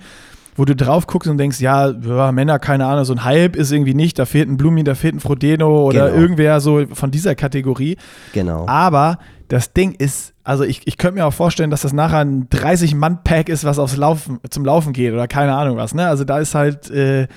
wo 0.56 0.66
du 0.66 0.76
drauf 0.76 1.08
guckst 1.08 1.30
und 1.30 1.38
denkst, 1.38 1.60
ja, 1.62 1.90
ja, 1.90 2.32
Männer, 2.32 2.60
keine 2.60 2.86
Ahnung, 2.86 3.06
so 3.06 3.14
ein 3.14 3.24
Hype 3.24 3.56
ist 3.56 3.72
irgendwie 3.72 3.94
nicht, 3.94 4.20
da 4.20 4.26
fehlt 4.26 4.50
ein 4.50 4.58
Blumi, 4.58 4.84
da 4.84 4.96
fehlt 4.96 5.16
ein 5.16 5.20
Frodeno 5.20 5.86
oder 5.86 6.08
Genau. 6.10 6.22
irgendwer 6.22 6.60
so 6.60 6.86
von 6.94 7.10
dieser 7.12 7.36
Kategorie. 7.36 7.98
Genau. 8.34 8.68
Aber 8.68 9.18
das 9.48 9.74
Ding 9.74 9.94
ist, 9.94 10.34
also 10.44 10.64
ich, 10.64 10.86
ich 10.88 10.98
könnte 10.98 11.20
mir 11.20 11.26
auch 11.26 11.34
vorstellen, 11.34 11.72
dass 11.72 11.82
das 11.82 11.94
nachher 11.94 12.20
ein 12.20 12.48
30-Mann-Pack 12.50 13.50
ist, 13.50 13.64
was 13.64 13.80
aufs 13.80 13.96
Laufen, 13.98 14.40
zum 14.50 14.66
Laufen 14.66 14.94
geht 14.94 15.14
oder 15.14 15.28
keine 15.28 15.56
Ahnung 15.56 15.78
was. 15.78 15.94
Ne? 15.94 16.08
Also 16.08 16.24
da 16.24 16.40
ist 16.40 16.56
halt 16.56 16.90
äh, 16.92 17.28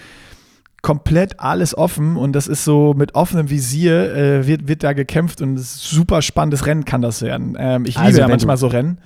komplett 0.82 1.40
alles 1.40 1.76
offen 1.76 2.16
und 2.16 2.32
das 2.34 2.46
ist 2.46 2.64
so 2.64 2.94
mit 2.94 3.14
offenem 3.14 3.48
Visier 3.48 4.14
äh, 4.14 4.46
wird, 4.46 4.68
wird 4.68 4.82
da 4.84 4.92
gekämpft 4.92 5.40
und 5.40 5.54
es 5.58 5.76
ist 5.76 5.92
ein 5.92 5.96
super 5.96 6.20
spannendes 6.20 6.66
Rennen 6.66 6.84
kann 6.84 7.00
das 7.00 7.22
werden. 7.22 7.56
Ähm, 7.58 7.84
ich 7.86 7.94
liebe 7.94 8.06
Also 8.06 8.20
ja 8.20 8.28
manchmal 8.28 8.56
so 8.58 8.66
Rennen. 8.66 8.98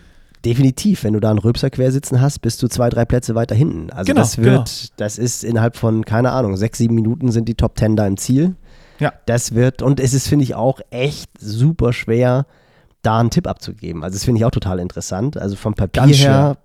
Definitiv, 0.44 1.04
wenn 1.04 1.14
du 1.14 1.20
da 1.20 1.30
einen 1.30 1.38
Röpser 1.38 1.70
quer 1.70 1.90
sitzen 1.90 2.20
hast, 2.20 2.40
bist 2.40 2.62
du 2.62 2.68
zwei, 2.68 2.90
drei 2.90 3.04
Plätze 3.04 3.34
weiter 3.34 3.54
hinten. 3.54 3.90
Also 3.90 4.06
Genau, 4.06 4.20
das 4.20 4.38
wird, 4.38 5.00
das 5.00 5.18
ist 5.18 5.44
innerhalb 5.44 5.76
von, 5.76 6.04
keine 6.04 6.30
Ahnung, 6.30 6.56
sechs, 6.56 6.78
sieben 6.78 6.94
Minuten 6.94 7.32
sind 7.32 7.48
die 7.48 7.54
Top 7.54 7.74
Ten 7.74 7.96
da 7.96 8.06
im 8.06 8.16
Ziel. 8.16 8.54
Ja. 9.00 9.12
Das 9.26 9.54
wird, 9.54 9.82
und 9.82 10.00
es 10.00 10.14
ist, 10.14 10.28
finde 10.28 10.44
ich, 10.44 10.54
auch 10.54 10.80
echt 10.90 11.30
super 11.40 11.92
schwer, 11.92 12.46
da 13.02 13.20
einen 13.20 13.30
Tipp 13.30 13.46
abzugeben. 13.46 14.02
Also 14.02 14.14
das 14.14 14.24
finde 14.24 14.40
ich 14.40 14.44
auch 14.44 14.50
total 14.50 14.78
interessant. 14.78 15.36
Also 15.36 15.56
vom 15.56 15.74
Papier 15.74 16.02
Ganz 16.02 16.18
her, 16.18 16.58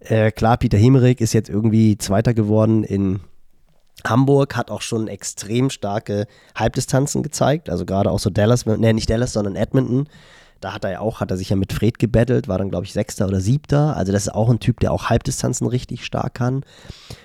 äh, 0.00 0.30
klar, 0.30 0.56
Peter 0.56 0.78
Hemerig 0.78 1.20
ist 1.20 1.32
jetzt 1.32 1.48
irgendwie 1.48 1.96
Zweiter 1.98 2.34
geworden 2.34 2.84
in 2.84 3.20
Hamburg, 4.04 4.56
hat 4.56 4.70
auch 4.70 4.82
schon 4.82 5.08
extrem 5.08 5.70
starke 5.70 6.26
Halbdistanzen 6.54 7.22
gezeigt. 7.22 7.70
Also 7.70 7.84
gerade 7.84 8.10
auch 8.10 8.18
so 8.18 8.30
Dallas, 8.30 8.66
ne, 8.66 8.92
nicht 8.94 9.10
Dallas, 9.10 9.32
sondern 9.32 9.56
Edmonton. 9.56 10.08
Da 10.60 10.72
hat 10.72 10.84
er 10.84 10.90
ja 10.92 11.00
auch, 11.00 11.20
hat 11.20 11.30
er 11.30 11.36
sich 11.36 11.50
ja 11.50 11.56
mit 11.56 11.72
Fred 11.72 11.98
gebettelt, 11.98 12.48
war 12.48 12.58
dann, 12.58 12.70
glaube 12.70 12.86
ich, 12.86 12.92
Sechster 12.92 13.26
oder 13.26 13.40
Siebter. 13.40 13.96
Also 13.96 14.12
das 14.12 14.22
ist 14.22 14.34
auch 14.34 14.48
ein 14.48 14.60
Typ, 14.60 14.80
der 14.80 14.92
auch 14.92 15.10
Halbdistanzen 15.10 15.66
richtig 15.66 16.04
stark 16.04 16.34
kann. 16.34 16.64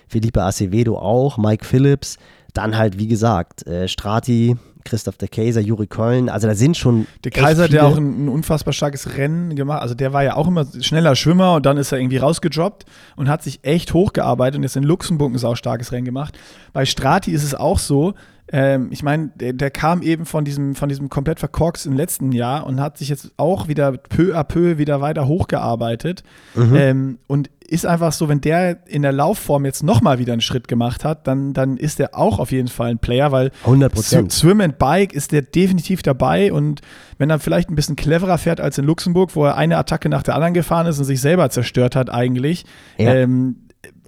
Felipe 0.08 0.44
Acevedo 0.44 0.98
auch, 0.98 1.38
Mike 1.38 1.66
Phillips. 1.66 2.18
Dann 2.54 2.78
halt, 2.78 3.00
wie 3.00 3.08
gesagt, 3.08 3.66
äh, 3.66 3.88
Strati, 3.88 4.58
Christoph 4.84 5.18
de 5.18 5.28
Kaiser, 5.28 5.62
Juri 5.62 5.88
Köln. 5.88 6.30
Also 6.30 6.48
da 6.48 6.56
sind 6.56 6.78
schon 6.78 7.08
Der 7.24 7.32
Kaiser, 7.32 7.68
der 7.68 7.86
auch 7.86 7.98
ein, 7.98 8.26
ein 8.26 8.30
unfassbar 8.30 8.74
starkes 8.74 9.18
Rennen 9.18 9.56
gemacht, 9.56 9.82
also 9.82 9.94
der 9.96 10.14
war 10.14 10.24
ja 10.24 10.36
auch 10.36 10.48
immer 10.48 10.66
schneller 10.82 11.16
Schwimmer 11.16 11.56
und 11.56 11.66
dann 11.66 11.78
ist 11.78 11.92
er 11.92 12.00
irgendwie 12.00 12.18
rausgedroppt 12.18 12.86
und 13.16 13.30
hat 13.30 13.44
sich 13.44 13.60
echt 13.64 13.94
hochgearbeitet 13.94 14.58
und 14.58 14.64
jetzt 14.64 14.76
in 14.76 14.84
Luxemburg 14.84 15.34
ein 15.34 15.38
saustarkes 15.38 15.92
Rennen 15.92 16.06
gemacht. 16.06 16.38
Bei 16.74 16.86
Strati 16.86 17.32
ist 17.32 17.44
es 17.44 17.56
auch 17.56 17.80
so, 17.80 18.14
ähm, 18.54 18.90
ich 18.92 19.02
meine, 19.02 19.32
der, 19.36 19.54
der 19.54 19.72
kam 19.72 20.02
eben 20.02 20.26
von 20.26 20.44
diesem, 20.44 20.76
von 20.76 20.90
diesem 20.90 21.10
komplett 21.10 21.40
verkorksten 21.40 21.96
letzten 21.96 22.34
Jahr 22.34 22.66
und 22.66 22.82
hat 22.82 22.98
sich 22.98 23.08
jetzt 23.08 23.32
auch 23.38 23.70
wieder 23.70 23.94
peu 23.94 24.36
à 24.38 24.44
peu 24.44 24.78
wieder 24.78 25.00
weiter 25.00 25.28
hochgearbeitet 25.28 26.24
Mhm. 26.56 26.76
ähm, 26.76 27.18
und 27.28 27.50
ist 27.72 27.86
einfach 27.86 28.12
so, 28.12 28.28
wenn 28.30 28.42
der 28.42 28.86
in 28.88 29.02
der 29.02 29.12
Laufform 29.14 29.64
jetzt 29.66 29.82
nochmal 29.84 30.20
wieder 30.20 30.34
einen 30.34 30.42
Schritt 30.42 30.68
gemacht 30.68 31.06
hat, 31.06 31.26
dann, 31.28 31.54
dann 31.54 31.78
ist 31.78 32.00
der 32.00 32.18
auch 32.18 32.38
auf 32.40 32.52
jeden 32.52 32.68
Fall 32.68 32.90
ein 32.92 33.00
Player, 33.00 33.32
weil 33.32 33.52
100 33.64 33.92
Sw- 33.92 33.96
Prozent. 33.96 34.32
Swim 34.34 34.60
and 34.62 34.78
Bike 34.78 35.14
ist 35.14 35.32
der 35.32 35.42
definitiv 35.42 36.02
dabei 36.04 36.52
und 36.52 36.82
wenn 37.18 37.30
er 37.30 37.40
vielleicht 37.40 37.70
ein 37.70 37.76
bisschen 37.76 37.96
cleverer 37.96 38.38
fährt 38.38 38.60
als 38.60 38.78
in 38.78 38.86
Luxemburg, 38.86 39.36
wo 39.36 39.46
er 39.46 39.56
eine 39.56 39.78
Attacke 39.78 40.10
nach 40.10 40.24
der 40.24 40.36
anderen 40.36 40.54
gefahren 40.54 40.86
ist 40.88 41.00
und 41.00 41.06
sich 41.06 41.22
selber 41.22 41.50
zerstört 41.50 41.96
hat 41.96 42.10
eigentlich 42.10 42.66
Ja. 42.98 43.14
ähm, 43.16 43.56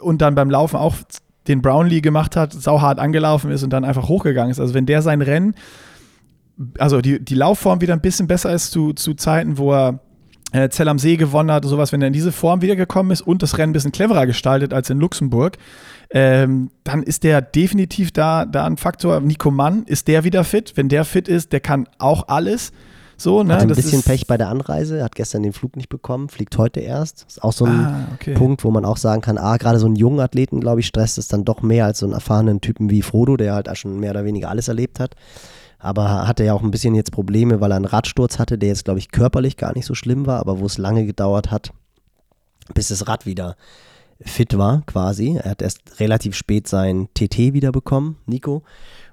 und 0.02 0.22
dann 0.22 0.36
beim 0.36 0.50
Laufen 0.50 0.76
auch 0.76 0.96
den 1.48 1.62
Brownlee 1.62 2.02
gemacht 2.02 2.36
hat, 2.36 2.54
sauhart 2.54 3.00
angelaufen 3.00 3.50
ist 3.52 3.64
und 3.64 3.70
dann 3.72 3.86
einfach 3.86 4.08
hochgegangen 4.10 4.52
ist. 4.52 4.60
Also 4.60 4.74
wenn 4.74 4.86
der 4.86 5.02
sein 5.02 5.22
Rennen, 5.22 5.56
also 6.78 7.02
die, 7.02 7.24
die 7.24 7.36
Laufform 7.36 7.82
wieder 7.82 7.94
ein 7.94 8.02
bisschen 8.02 8.28
besser 8.28 8.54
ist 8.54 8.72
zu, 8.72 8.94
zu 8.94 9.14
Zeiten, 9.14 9.58
wo 9.58 9.74
er 9.74 10.00
äh, 10.54 10.70
Zell 10.70 10.88
am 10.88 11.00
See 11.00 11.18
gewonnen 11.18 11.52
hat, 11.52 11.66
sowas, 11.66 11.92
wenn 11.92 12.02
er 12.02 12.08
in 12.08 12.14
diese 12.14 12.32
Form 12.32 12.62
wiedergekommen 12.62 13.12
ist 13.12 13.22
und 13.22 13.44
das 13.44 13.58
Rennen 13.58 13.72
ein 13.72 13.74
bisschen 13.74 13.92
cleverer 13.92 14.26
gestaltet 14.26 14.74
als 14.74 14.90
in 14.90 15.00
Luxemburg, 15.00 15.58
ähm, 16.12 16.70
dann 16.84 17.04
ist 17.04 17.24
der 17.24 17.42
definitiv 17.42 18.12
da, 18.12 18.46
da 18.46 18.66
ein 18.66 18.78
Faktor. 18.78 19.20
Nico 19.20 19.52
Mann, 19.52 19.84
ist 19.84 20.08
der 20.08 20.24
wieder 20.24 20.44
fit? 20.44 20.74
Wenn 20.76 20.90
der 20.90 21.06
fit 21.06 21.28
ist, 21.28 21.52
der 21.52 21.60
kann 21.60 21.88
auch 21.98 22.28
alles. 22.28 22.72
So, 23.18 23.44
ne? 23.44 23.54
Hat 23.54 23.62
ein 23.62 23.68
Das 23.70 23.78
bisschen 23.78 24.04
Pech 24.04 24.28
bei 24.28 24.38
der 24.38 24.50
Anreise, 24.50 25.04
hat 25.04 25.16
gestern 25.16 25.44
den 25.44 25.54
Flug 25.54 25.76
nicht 25.76 25.88
bekommen, 25.90 26.30
fliegt 26.30 26.58
heute 26.58 26.80
erst. 26.82 27.26
Ist 27.28 27.44
auch 27.44 27.54
so 27.54 27.66
ein 27.66 27.80
Ah, 27.80 28.08
okay. 28.16 28.34
Punkt, 28.34 28.64
wo 28.64 28.72
man 28.72 28.86
auch 28.86 28.98
sagen 28.98 29.22
kann, 29.22 29.38
ah, 29.38 29.58
gerade 29.58 29.80
so 29.80 29.86
einen 29.86 29.96
jungen 29.96 30.20
Athleten, 30.20 30.60
glaube 30.60 30.82
ich, 30.82 30.88
stresst 30.88 31.18
es 31.18 31.28
dann 31.28 31.46
doch 31.46 31.62
mehr 31.62 31.86
als 31.86 32.00
so 32.00 32.06
einen 32.06 32.14
erfahrenen 32.14 32.60
Typen 32.60 32.90
wie 32.90 33.02
Frodo, 33.02 33.38
der 33.38 33.54
halt 33.54 33.70
auch 33.70 33.76
schon 33.76 34.00
mehr 34.00 34.12
oder 34.12 34.26
weniger 34.26 34.50
alles 34.50 34.68
erlebt 34.68 35.00
hat. 35.00 35.16
Aber 35.84 36.26
hatte 36.26 36.46
ja 36.46 36.54
auch 36.54 36.64
ein 36.64 36.72
bisschen 36.72 36.96
jetzt 36.96 37.12
Probleme, 37.12 37.60
weil 37.60 37.74
er 37.74 37.76
einen 37.76 37.84
Radsturz 37.84 38.40
hatte, 38.40 38.58
der 38.58 38.70
jetzt, 38.70 38.86
glaube 38.86 39.00
ich, 39.00 39.12
körperlich 39.12 39.58
gar 39.58 39.74
nicht 39.76 39.86
so 39.86 39.94
schlimm 39.94 40.26
war, 40.26 40.40
aber 40.40 40.60
wo 40.60 40.66
es 40.66 40.78
lange 40.78 41.06
gedauert 41.06 41.52
hat, 41.52 41.74
bis 42.74 42.88
das 42.88 43.06
Rad 43.10 43.26
wieder 43.26 43.58
fit 44.22 44.58
war, 44.58 44.84
quasi. 44.86 45.36
Er 45.44 45.52
hat 45.52 45.62
erst 45.62 46.00
relativ 46.00 46.36
spät 46.36 46.70
sein 46.70 47.10
TT 47.14 47.52
wieder 47.54 47.74
bekommen, 47.74 48.16
Nico. 48.26 48.64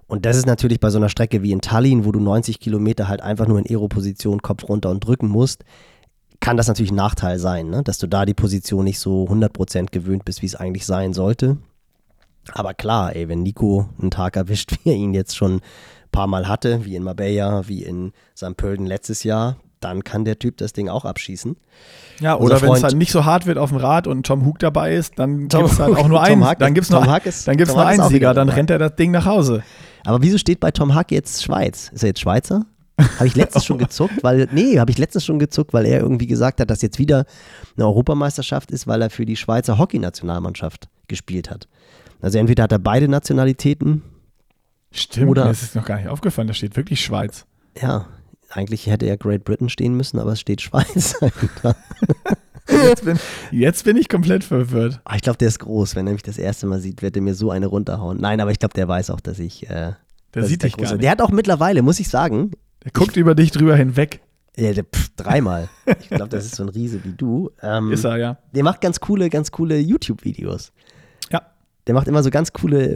Und 0.06 0.24
das 0.24 0.36
ist 0.36 0.46
natürlich 0.46 0.78
bei 0.78 0.90
so 0.90 0.98
einer 0.98 1.08
Strecke 1.08 1.42
wie 1.42 1.50
in 1.50 1.60
Tallinn, 1.60 2.04
wo 2.04 2.12
du 2.12 2.20
90 2.20 2.60
Kilometer 2.60 3.08
halt 3.08 3.20
einfach 3.20 3.48
nur 3.48 3.58
in 3.58 3.66
Aero-Position 3.68 4.40
Kopf 4.40 4.68
runter 4.68 4.90
und 4.90 5.04
drücken 5.04 5.26
musst, 5.26 5.64
kann 6.38 6.56
das 6.56 6.68
natürlich 6.68 6.92
ein 6.92 6.96
Nachteil 6.96 7.40
sein, 7.40 7.68
ne? 7.68 7.82
dass 7.82 7.98
du 7.98 8.06
da 8.06 8.24
die 8.24 8.34
Position 8.34 8.84
nicht 8.84 9.00
so 9.00 9.24
100% 9.24 9.90
gewöhnt 9.90 10.24
bist, 10.24 10.40
wie 10.40 10.46
es 10.46 10.54
eigentlich 10.54 10.86
sein 10.86 11.14
sollte. 11.14 11.58
Aber 12.52 12.74
klar, 12.74 13.14
ey, 13.14 13.28
wenn 13.28 13.42
Nico 13.42 13.88
einen 14.00 14.12
Tag 14.12 14.36
erwischt, 14.36 14.76
wie 14.84 14.90
er 14.90 14.96
ihn 14.96 15.14
jetzt 15.14 15.36
schon 15.36 15.60
paar 16.12 16.26
Mal 16.26 16.48
hatte, 16.48 16.84
wie 16.84 16.96
in 16.96 17.02
Marbella, 17.02 17.66
wie 17.68 17.82
in 17.82 18.12
St. 18.36 18.56
Pölten 18.56 18.86
letztes 18.86 19.22
Jahr, 19.24 19.56
dann 19.80 20.04
kann 20.04 20.24
der 20.24 20.38
Typ 20.38 20.58
das 20.58 20.72
Ding 20.74 20.88
auch 20.88 21.04
abschießen. 21.04 21.56
Ja, 22.20 22.36
oder 22.36 22.60
wenn 22.60 22.72
es 22.72 22.82
halt 22.82 22.96
nicht 22.96 23.12
so 23.12 23.24
hart 23.24 23.46
wird 23.46 23.56
auf 23.56 23.70
dem 23.70 23.78
Rad 23.78 24.06
und 24.06 24.26
Tom 24.26 24.44
Hook 24.44 24.58
dabei 24.58 24.94
ist, 24.94 25.18
dann 25.18 25.48
gibt 25.48 25.54
es 25.54 25.78
halt 25.78 25.96
auch 25.96 26.08
nur 26.08 26.22
einen. 26.22 26.42
Dann 26.58 26.74
gibt 26.74 26.84
es 26.84 26.90
nur, 26.90 27.00
ist- 27.24 27.48
dann 27.48 27.56
gibt's 27.56 27.72
nur 27.74 27.86
einen 27.86 28.08
Sieger, 28.08 28.34
dann 28.34 28.48
rennt 28.50 28.68
er 28.70 28.78
das 28.78 28.96
Ding 28.96 29.10
nach 29.10 29.24
Hause. 29.24 29.62
Aber 30.04 30.22
wieso 30.22 30.36
steht 30.38 30.60
bei 30.60 30.70
Tom 30.70 30.94
Hack 30.94 31.10
jetzt 31.12 31.42
Schweiz? 31.42 31.90
Ist 31.94 32.02
er 32.02 32.08
jetzt 32.08 32.20
Schweizer? 32.20 32.66
Habe 33.16 33.26
ich 33.26 33.34
letztens 33.36 33.64
schon 33.64 33.78
gezuckt, 33.78 34.22
weil, 34.22 34.46
nee, 34.52 34.78
habe 34.78 34.90
ich 34.90 34.98
letztens 34.98 35.24
schon 35.24 35.38
gezuckt, 35.38 35.72
weil 35.72 35.86
er 35.86 36.00
irgendwie 36.00 36.26
gesagt 36.26 36.60
hat, 36.60 36.68
dass 36.68 36.82
jetzt 36.82 36.98
wieder 36.98 37.24
eine 37.76 37.86
Europameisterschaft 37.86 38.70
ist, 38.70 38.86
weil 38.86 39.00
er 39.00 39.08
für 39.08 39.24
die 39.24 39.36
Schweizer 39.36 39.78
Hockeynationalmannschaft 39.78 40.88
gespielt 41.08 41.50
hat. 41.50 41.66
Also 42.20 42.36
entweder 42.38 42.64
hat 42.64 42.72
er 42.72 42.78
beide 42.78 43.08
Nationalitäten, 43.08 44.02
Stimmt, 44.92 45.28
Oder- 45.30 45.44
mir 45.44 45.50
ist 45.52 45.62
es 45.62 45.74
noch 45.74 45.84
gar 45.84 45.96
nicht 45.98 46.08
aufgefallen, 46.08 46.48
da 46.48 46.54
steht 46.54 46.76
wirklich 46.76 47.00
Schweiz. 47.04 47.46
ja, 47.80 48.06
eigentlich 48.52 48.86
hätte 48.88 49.06
ja 49.06 49.14
Great 49.16 49.44
Britain 49.44 49.68
stehen 49.68 49.94
müssen, 49.96 50.18
aber 50.18 50.32
es 50.32 50.40
steht 50.40 50.60
Schweiz. 50.60 51.14
Jetzt 52.68 53.04
bin, 53.04 53.18
jetzt 53.50 53.84
bin 53.84 53.96
ich 53.96 54.08
komplett 54.08 54.44
verwirrt. 54.44 55.00
Ah, 55.04 55.16
ich 55.16 55.22
glaube, 55.22 55.38
der 55.38 55.48
ist 55.48 55.58
groß. 55.58 55.96
Wenn 55.96 56.06
er 56.06 56.12
mich 56.12 56.22
das 56.22 56.38
erste 56.38 56.66
Mal 56.66 56.78
sieht, 56.78 57.02
wird 57.02 57.16
er 57.16 57.22
mir 57.22 57.34
so 57.34 57.50
eine 57.50 57.66
runterhauen. 57.66 58.18
Nein, 58.20 58.40
aber 58.40 58.52
ich 58.52 58.60
glaube, 58.60 58.74
der 58.74 58.86
weiß 58.86 59.10
auch, 59.10 59.18
dass 59.20 59.40
ich. 59.40 59.68
Äh, 59.68 59.94
Der 60.34 60.44
sieht 60.44 60.62
ich 60.64 60.70
dich 60.70 60.72
groß 60.74 60.82
gar 60.84 60.90
bin. 60.92 60.96
nicht. 60.98 61.02
Der 61.04 61.10
hat 61.10 61.20
auch 61.22 61.30
mittlerweile, 61.30 61.82
muss 61.82 61.98
ich 61.98 62.08
sagen, 62.08 62.52
Der 62.84 62.92
guckt 62.92 63.16
über 63.16 63.34
dich 63.34 63.50
drüber 63.50 63.74
hinweg. 63.74 64.20
Ja, 64.56 64.72
der, 64.72 64.84
pff, 64.84 65.08
dreimal. 65.16 65.68
Ich 66.00 66.08
glaube, 66.10 66.28
das 66.28 66.44
ist 66.44 66.54
so 66.56 66.62
ein 66.62 66.68
Riese 66.68 67.02
wie 67.02 67.12
du. 67.12 67.50
Ähm, 67.60 67.90
Ist 67.90 68.04
er, 68.04 68.18
ja. 68.18 68.38
Der 68.54 68.62
macht 68.62 68.80
ganz 68.80 69.00
coole, 69.00 69.30
ganz 69.30 69.50
coole 69.50 69.78
YouTube-Videos. 69.78 70.70
Ja. 71.32 71.42
Der 71.88 71.94
macht 71.94 72.06
immer 72.06 72.22
so 72.22 72.30
ganz 72.30 72.52
coole 72.52 72.94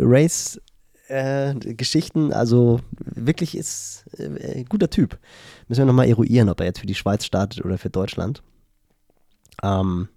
Race-Geschichten. 1.09 2.33
also 2.33 2.81
wirklich 3.05 3.57
ist 3.57 4.05
äh, 4.19 4.65
guter 4.65 4.91
Typ. 4.91 5.19
Müssen 5.69 5.81
wir 5.83 5.87
nochmal 5.87 6.09
eruieren, 6.09 6.49
ob 6.49 6.61
er 6.61 6.67
jetzt 6.67 6.81
für 6.81 6.87
die 6.87 6.95
Schweiz 6.95 7.25
startet 7.25 7.65
oder 7.65 7.79
für 7.79 7.91
Deutschland. 7.91 8.43
Ähm, 9.63 10.09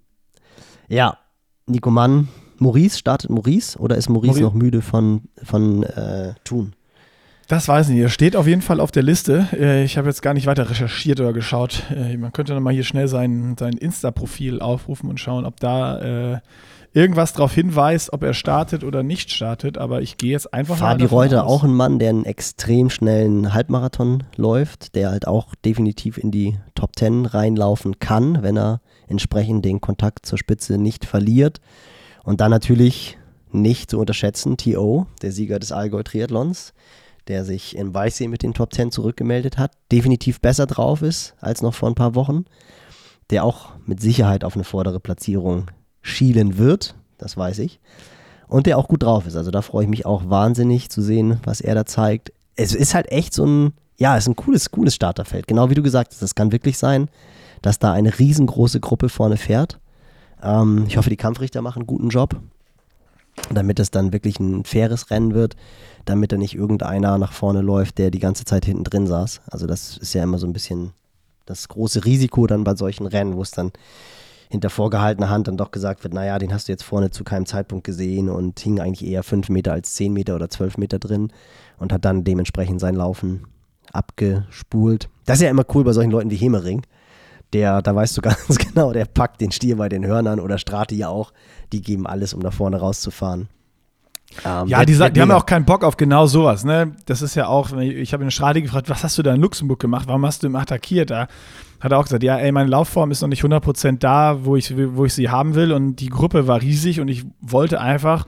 ja, 0.88 1.18
Nico 1.66 1.92
Mann. 1.92 2.28
Maurice, 2.60 2.98
startet 2.98 3.30
Maurice 3.30 3.78
oder 3.78 3.98
ist 3.98 4.10
Maurice, 4.10 4.28
Maurice. 4.40 4.44
noch 4.44 4.54
müde 4.56 4.82
von, 4.82 5.22
von 5.44 5.84
äh, 5.84 6.34
Thun? 6.44 6.74
Das 7.48 7.68
weiß 7.68 7.88
ich 7.90 7.94
nicht. 7.96 8.04
Er 8.04 8.10
steht 8.10 8.36
auf 8.36 8.48
jeden 8.48 8.62
Fall 8.64 8.80
auf 8.80 8.92
der 8.92 9.04
Liste. 9.04 9.48
Äh, 9.54 9.84
Ich 9.84 9.98
habe 9.98 10.08
jetzt 10.08 10.22
gar 10.22 10.34
nicht 10.34 10.48
weiter 10.48 10.70
recherchiert 10.70 11.20
oder 11.20 11.34
geschaut. 11.34 11.84
Äh, 11.96 12.18
Man 12.18 12.34
könnte 12.34 12.54
nochmal 12.56 12.74
hier 12.74 12.84
schnell 12.84 13.08
sein, 13.08 13.56
sein 13.60 13.74
Insta-Profil 13.74 14.60
aufrufen 14.60 15.08
und 15.10 15.20
schauen, 15.20 15.46
ob 15.46 15.60
da 15.60 16.34
äh, 16.34 16.40
irgendwas 16.94 17.34
darauf 17.34 17.54
hinweist, 17.54 18.14
ob 18.14 18.24
er 18.24 18.34
startet 18.34 18.84
oder 18.84 19.04
nicht 19.04 19.32
startet. 19.32 19.78
Aber 19.78 20.02
ich 20.02 20.18
gehe 20.18 20.32
jetzt 20.32 20.54
einfach 20.54 20.78
Fabi 20.78 21.04
davon 21.04 21.18
Reuter, 21.18 21.46
aus. 21.46 21.52
auch 21.52 21.64
ein 21.64 21.74
Mann, 21.74 22.00
der 22.00 22.10
einen 22.10 22.26
extrem 22.26 22.90
schnellen 22.90 23.54
Halbmarathon 23.54 24.24
läuft, 24.36 24.96
der 24.96 25.12
halt 25.12 25.28
auch 25.28 25.54
definitiv 25.64 26.18
in 26.18 26.32
die 26.32 26.58
Top 26.76 26.98
10 26.98 27.26
reinlaufen 27.26 28.00
kann, 28.00 28.42
wenn 28.42 28.58
er 28.58 28.82
entsprechend 29.08 29.64
den 29.66 29.82
Kontakt 29.82 30.26
zur 30.26 30.38
Spitze 30.38 30.78
nicht 30.78 31.06
verliert. 31.06 31.62
Und 32.24 32.42
dann 32.42 32.52
natürlich 32.52 33.18
nicht 33.52 33.92
zu 33.92 34.00
unterschätzen, 34.00 34.58
T.O., 34.58 35.06
der 35.22 35.32
Sieger 35.32 35.60
des 35.60 35.72
Allgäu 35.72 36.04
Triathlons, 36.04 36.74
der 37.28 37.46
sich 37.46 37.76
in 37.76 37.94
Weißsee 37.94 38.28
mit 38.28 38.44
den 38.44 38.54
Top 38.54 38.74
10 38.74 38.92
zurückgemeldet 38.92 39.58
hat, 39.58 39.72
definitiv 39.92 40.42
besser 40.42 40.66
drauf 40.66 41.02
ist 41.02 41.36
als 41.40 41.62
noch 41.62 41.74
vor 41.74 41.90
ein 41.90 41.96
paar 41.96 42.16
Wochen, 42.16 42.46
der 43.30 43.44
auch 43.44 43.70
mit 43.86 44.02
Sicherheit 44.02 44.44
auf 44.44 44.56
eine 44.56 44.64
vordere 44.64 45.00
Platzierung 45.00 45.68
schielen 46.08 46.58
wird, 46.58 46.96
das 47.18 47.38
weiß 47.38 47.60
ich 47.60 47.80
und 48.48 48.66
der 48.66 48.78
auch 48.78 48.88
gut 48.88 49.04
drauf 49.04 49.28
ist. 49.28 49.36
Also 49.36 49.52
da 49.52 49.62
freue 49.62 49.84
ich 49.84 49.90
mich 49.90 50.06
auch 50.06 50.30
wahnsinnig 50.30 50.90
zu 50.90 51.02
sehen, 51.02 51.40
was 51.44 51.62
er 51.62 51.76
da 51.76 51.86
zeigt. 51.86 52.32
Es 52.56 52.74
ist 52.74 52.94
halt 52.94 53.12
echt 53.12 53.34
so 53.34 53.46
ein, 53.46 53.74
ja, 53.98 54.16
es 54.16 54.24
ist 54.24 54.30
ein 54.30 54.36
cooles, 54.36 54.72
cooles 54.72 54.96
Starterfeld. 54.96 55.48
Genau 55.48 55.70
wie 55.70 55.76
du 55.76 55.84
gesagt 55.84 56.14
hast, 56.14 56.22
es 56.22 56.36
kann 56.36 56.52
wirklich 56.52 56.78
sein, 56.78 57.10
dass 57.62 57.80
da 57.80 57.92
eine 57.92 58.18
riesengroße 58.18 58.80
Gruppe 58.80 59.10
vorne 59.10 59.38
fährt. 59.38 59.80
Ähm, 60.42 60.86
ich 60.88 60.98
hoffe, 60.98 61.10
die 61.10 61.18
Kampfrichter 61.18 61.62
machen 61.62 61.80
einen 61.80 61.88
guten 61.88 62.10
Job, 62.10 62.40
damit 63.52 63.80
es 63.80 63.92
dann 63.92 64.14
wirklich 64.14 64.40
ein 64.40 64.64
faires 64.64 65.10
Rennen 65.12 65.34
wird, 65.34 65.56
damit 66.06 66.32
da 66.32 66.38
nicht 66.38 66.56
irgendeiner 66.56 67.18
nach 67.18 67.34
vorne 67.34 67.62
läuft, 67.62 67.98
der 67.98 68.12
die 68.12 68.20
ganze 68.20 68.46
Zeit 68.46 68.66
hinten 68.66 68.84
drin 68.84 69.08
saß. 69.08 69.42
Also 69.48 69.68
das 69.68 69.98
ist 69.98 70.14
ja 70.14 70.24
immer 70.24 70.38
so 70.38 70.48
ein 70.48 70.54
bisschen 70.54 70.92
das 71.46 71.68
große 71.68 72.06
Risiko 72.06 72.46
dann 72.48 72.64
bei 72.64 72.76
solchen 72.76 73.08
Rennen, 73.08 73.36
wo 73.36 73.42
es 73.42 73.52
dann 73.52 73.72
hinter 74.50 74.70
vorgehaltener 74.70 75.30
Hand 75.30 75.48
dann 75.48 75.58
doch 75.58 75.72
gesagt 75.72 76.04
wird, 76.04 76.14
naja, 76.14 76.40
den 76.40 76.54
hast 76.54 76.68
du 76.68 76.72
jetzt 76.72 76.84
vorne 76.84 77.12
zu 77.12 77.24
keinem 77.24 77.46
Zeitpunkt 77.46 77.84
gesehen 77.84 78.30
und 78.30 78.60
hing 78.60 78.80
eigentlich 78.80 79.10
eher 79.10 79.24
5 79.24 79.50
Meter 79.50 79.74
als 79.74 79.94
10 79.96 80.14
Meter 80.14 80.36
oder 80.36 80.50
12 80.50 80.78
Meter 80.78 81.00
drin 81.00 81.32
und 81.78 81.92
hat 81.92 82.06
dann 82.06 82.24
dementsprechend 82.24 82.80
sein 82.80 82.96
Laufen 82.96 83.48
abgespult. 83.92 85.10
Das 85.26 85.38
ist 85.38 85.44
ja 85.44 85.50
immer 85.50 85.66
cool 85.74 85.84
bei 85.84 85.94
solchen 85.94 86.12
Leuten 86.12 86.32
wie 86.32 86.36
Hemering. 86.36 86.84
Der, 87.54 87.82
da 87.82 87.96
weißt 87.96 88.18
du 88.18 88.22
ganz 88.22 88.58
genau, 88.58 88.94
der 88.94 89.06
packt 89.06 89.42
den 89.42 89.52
Stier 89.52 89.78
bei 89.78 89.90
den 89.90 90.06
Hörnern 90.06 90.40
oder 90.40 90.58
Strati 90.58 90.96
ja 90.96 91.10
auch. 91.10 91.32
Die 91.72 91.82
geben 91.82 92.08
alles, 92.08 92.34
um 92.34 92.42
da 92.42 92.52
vorne 92.52 92.78
rauszufahren. 92.78 93.50
Ähm, 94.46 94.68
Ja, 94.68 94.86
die, 94.86 94.94
die 94.94 95.22
haben 95.22 95.30
ja 95.30 95.38
auch 95.38 95.46
keinen 95.46 95.66
Bock 95.66 95.84
auf 95.84 95.98
genau 95.98 96.26
sowas. 96.26 96.64
Ne? 96.64 96.94
Das 97.06 97.22
ist 97.22 97.36
ja 97.36 97.48
auch, 97.48 97.76
ich 97.78 98.14
habe 98.14 98.24
in 98.24 98.32
Strade 98.32 98.62
gefragt, 98.62 98.90
was 98.90 99.04
hast 99.04 99.18
du 99.18 99.24
da 99.24 99.34
in 99.34 99.42
Luxemburg 99.42 99.80
gemacht? 99.80 100.08
Warum 100.08 100.26
hast 100.26 100.44
du 100.44 100.48
im 100.48 100.56
attackiert? 100.56 101.10
Da 101.10 101.28
hat 101.80 101.92
er 101.92 102.00
auch 102.00 102.04
gesagt, 102.04 102.24
ja, 102.24 102.38
ey, 102.38 102.52
meine 102.52 102.70
Laufform 102.70 103.12
ist 103.12 103.22
noch 103.22 103.28
nicht 103.28 103.44
100% 103.44 104.00
da, 104.00 104.46
wo 104.46 104.56
ich, 104.56 104.74
wo 104.78 105.06
ich 105.06 105.14
sie 105.14 105.30
haben 105.30 105.56
will. 105.56 105.72
Und 105.72 105.98
die 105.98 106.10
Gruppe 106.10 106.48
war 106.48 106.62
riesig 106.62 107.00
und 107.00 107.08
ich 107.08 107.26
wollte 107.42 107.80
einfach, 107.80 108.26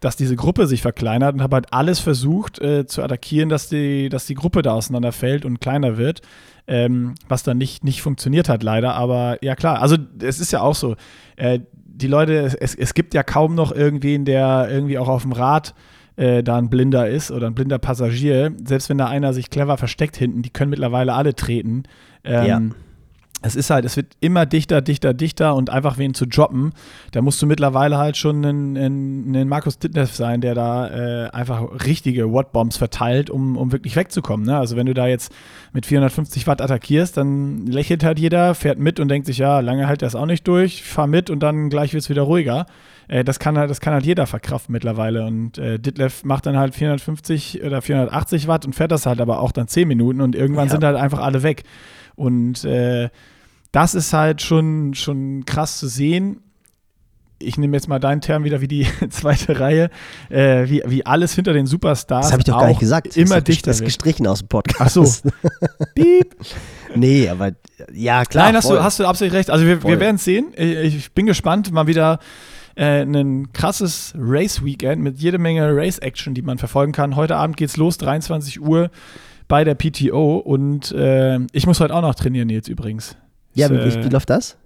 dass 0.00 0.16
diese 0.16 0.36
Gruppe 0.36 0.66
sich 0.66 0.82
verkleinert 0.82 1.34
und 1.34 1.42
habe 1.42 1.56
halt 1.56 1.72
alles 1.72 2.00
versucht 2.00 2.58
äh, 2.60 2.86
zu 2.86 3.02
attackieren, 3.02 3.48
dass 3.48 3.68
die, 3.68 4.08
dass 4.08 4.26
die 4.26 4.34
Gruppe 4.34 4.62
da 4.62 4.72
auseinanderfällt 4.72 5.44
und 5.44 5.60
kleiner 5.60 5.96
wird. 5.96 6.22
Ähm, 6.66 7.14
was 7.28 7.42
dann 7.42 7.58
nicht, 7.58 7.84
nicht 7.84 8.00
funktioniert 8.00 8.48
hat, 8.48 8.62
leider. 8.62 8.94
Aber 8.94 9.42
ja, 9.42 9.56
klar, 9.56 9.82
also 9.82 9.96
es 10.20 10.38
ist 10.40 10.52
ja 10.52 10.60
auch 10.60 10.74
so. 10.74 10.94
Äh, 11.36 11.60
die 12.02 12.08
Leute, 12.08 12.56
es, 12.60 12.74
es 12.74 12.94
gibt 12.94 13.14
ja 13.14 13.22
kaum 13.22 13.54
noch 13.54 13.72
irgendwen, 13.72 14.24
der 14.24 14.68
irgendwie 14.70 14.98
auch 14.98 15.08
auf 15.08 15.22
dem 15.22 15.32
Rad 15.32 15.74
äh, 16.16 16.42
da 16.42 16.56
ein 16.56 16.70
Blinder 16.70 17.08
ist 17.08 17.30
oder 17.30 17.46
ein 17.46 17.54
blinder 17.54 17.78
Passagier. 17.78 18.52
Selbst 18.64 18.88
wenn 18.88 18.98
da 18.98 19.06
einer 19.06 19.32
sich 19.32 19.50
clever 19.50 19.76
versteckt 19.76 20.16
hinten, 20.16 20.42
die 20.42 20.50
können 20.50 20.70
mittlerweile 20.70 21.14
alle 21.14 21.34
treten. 21.34 21.84
Ähm, 22.24 22.46
Ja. 22.46 22.60
Es 23.42 23.56
ist 23.56 23.70
halt, 23.70 23.84
es 23.84 23.96
wird 23.96 24.14
immer 24.20 24.44
dichter, 24.44 24.82
dichter, 24.82 25.14
dichter 25.14 25.54
und 25.54 25.70
einfach 25.70 25.96
wen 25.96 26.12
zu 26.12 26.26
droppen. 26.26 26.72
Da 27.12 27.22
musst 27.22 27.40
du 27.40 27.46
mittlerweile 27.46 27.96
halt 27.96 28.16
schon 28.16 28.44
ein, 28.44 29.48
Markus 29.48 29.78
Dittneff 29.78 30.14
sein, 30.14 30.40
der 30.40 30.54
da 30.54 30.88
äh, 30.88 31.30
einfach 31.30 31.62
richtige 31.86 32.32
Wattbombs 32.32 32.76
verteilt, 32.76 33.30
um, 33.30 33.56
um 33.56 33.72
wirklich 33.72 33.96
wegzukommen. 33.96 34.44
Ne? 34.44 34.58
Also 34.58 34.76
wenn 34.76 34.86
du 34.86 34.94
da 34.94 35.06
jetzt 35.06 35.32
mit 35.72 35.86
450 35.86 36.46
Watt 36.46 36.60
attackierst, 36.60 37.16
dann 37.16 37.66
lächelt 37.66 38.04
halt 38.04 38.18
jeder, 38.18 38.54
fährt 38.54 38.78
mit 38.78 39.00
und 39.00 39.08
denkt 39.08 39.26
sich, 39.26 39.38
ja, 39.38 39.60
lange 39.60 39.88
hält 39.88 40.02
das 40.02 40.14
auch 40.14 40.26
nicht 40.26 40.46
durch, 40.46 40.82
fahr 40.82 41.06
mit 41.06 41.30
und 41.30 41.40
dann 41.40 41.70
gleich 41.70 41.94
wird 41.94 42.02
es 42.02 42.10
wieder 42.10 42.22
ruhiger. 42.22 42.66
Äh, 43.10 43.24
das, 43.24 43.40
kann 43.40 43.58
halt, 43.58 43.68
das 43.70 43.80
kann 43.80 43.92
halt 43.92 44.06
jeder 44.06 44.26
verkraften 44.28 44.72
mittlerweile. 44.72 45.24
Und 45.26 45.58
äh, 45.58 45.80
Ditlev 45.80 46.22
macht 46.22 46.46
dann 46.46 46.56
halt 46.56 46.76
450 46.76 47.62
oder 47.64 47.82
480 47.82 48.46
Watt 48.46 48.64
und 48.64 48.74
fährt 48.74 48.92
das 48.92 49.04
halt 49.04 49.20
aber 49.20 49.40
auch 49.40 49.50
dann 49.50 49.66
10 49.66 49.88
Minuten 49.88 50.20
und 50.20 50.36
irgendwann 50.36 50.68
Ja. 50.68 50.72
sind 50.72 50.84
halt 50.84 50.96
einfach 50.96 51.18
alle 51.18 51.42
weg. 51.42 51.64
Und 52.14 52.64
äh, 52.64 53.08
das 53.72 53.94
ist 53.96 54.12
halt 54.12 54.42
schon, 54.42 54.94
schon 54.94 55.44
krass 55.44 55.78
zu 55.78 55.88
sehen. 55.88 56.40
Ich 57.42 57.56
nehme 57.56 57.76
jetzt 57.76 57.88
mal 57.88 57.98
deinen 57.98 58.20
Term 58.20 58.44
wieder 58.44 58.60
wie 58.60 58.68
die 58.68 58.86
zweite 59.10 59.58
Reihe, 59.58 59.90
äh, 60.28 60.68
wie, 60.68 60.82
wie 60.86 61.04
alles 61.04 61.34
hinter 61.34 61.52
den 61.52 61.66
Superstars. 61.66 62.26
Das 62.26 62.32
habe 62.32 62.42
ich 62.42 62.44
doch 62.46 62.60
gar 62.60 62.68
nicht 62.68 62.80
gesagt. 62.80 63.08
Das 63.08 63.16
Immer 63.16 63.38
ist, 63.38 63.48
dichter 63.48 63.70
Das 63.72 63.80
gestrichen 63.82 64.26
aus 64.28 64.40
dem 64.40 64.48
Podcast. 64.48 64.80
Ach 64.80 64.90
so. 64.90 65.04
Piep. 65.96 66.36
Nee, 66.94 67.28
aber 67.28 67.52
ja, 67.92 68.24
klar. 68.24 68.44
Nein, 68.46 68.56
hast 68.56 68.66
voll. 68.66 68.76
du, 68.76 68.84
hast 68.84 69.00
du 69.00 69.06
absolut 69.06 69.32
recht. 69.32 69.50
Also 69.50 69.64
wir, 69.66 69.80
Voll. 69.80 69.92
wir 69.92 70.00
werden 70.00 70.16
es 70.16 70.24
sehen. 70.24 70.48
Ich, 70.54 70.94
ich 70.96 71.12
bin 71.12 71.26
gespannt. 71.26 71.72
Mal 71.72 71.86
wieder 71.86 72.18
äh, 72.80 73.02
ein 73.02 73.52
krasses 73.52 74.14
Race-Weekend 74.16 75.02
mit 75.02 75.18
jede 75.18 75.38
Menge 75.38 75.68
Race-Action, 75.76 76.32
die 76.34 76.42
man 76.42 76.56
verfolgen 76.58 76.92
kann. 76.92 77.14
Heute 77.14 77.36
Abend 77.36 77.56
geht's 77.58 77.76
los, 77.76 77.98
23 77.98 78.60
Uhr 78.60 78.90
bei 79.48 79.64
der 79.64 79.74
PTO. 79.74 80.38
Und 80.38 80.90
äh, 80.92 81.38
ich 81.52 81.66
muss 81.66 81.78
heute 81.80 81.94
auch 81.94 82.00
noch 82.00 82.14
trainieren 82.14 82.48
jetzt 82.48 82.68
übrigens. 82.68 83.16
ja, 83.52 83.66
Ich, 83.66 83.72
wie, 83.72 83.98
äh, 83.98 84.04
wie, 84.04 84.08
läuft 84.08 84.30
das? 84.30 84.56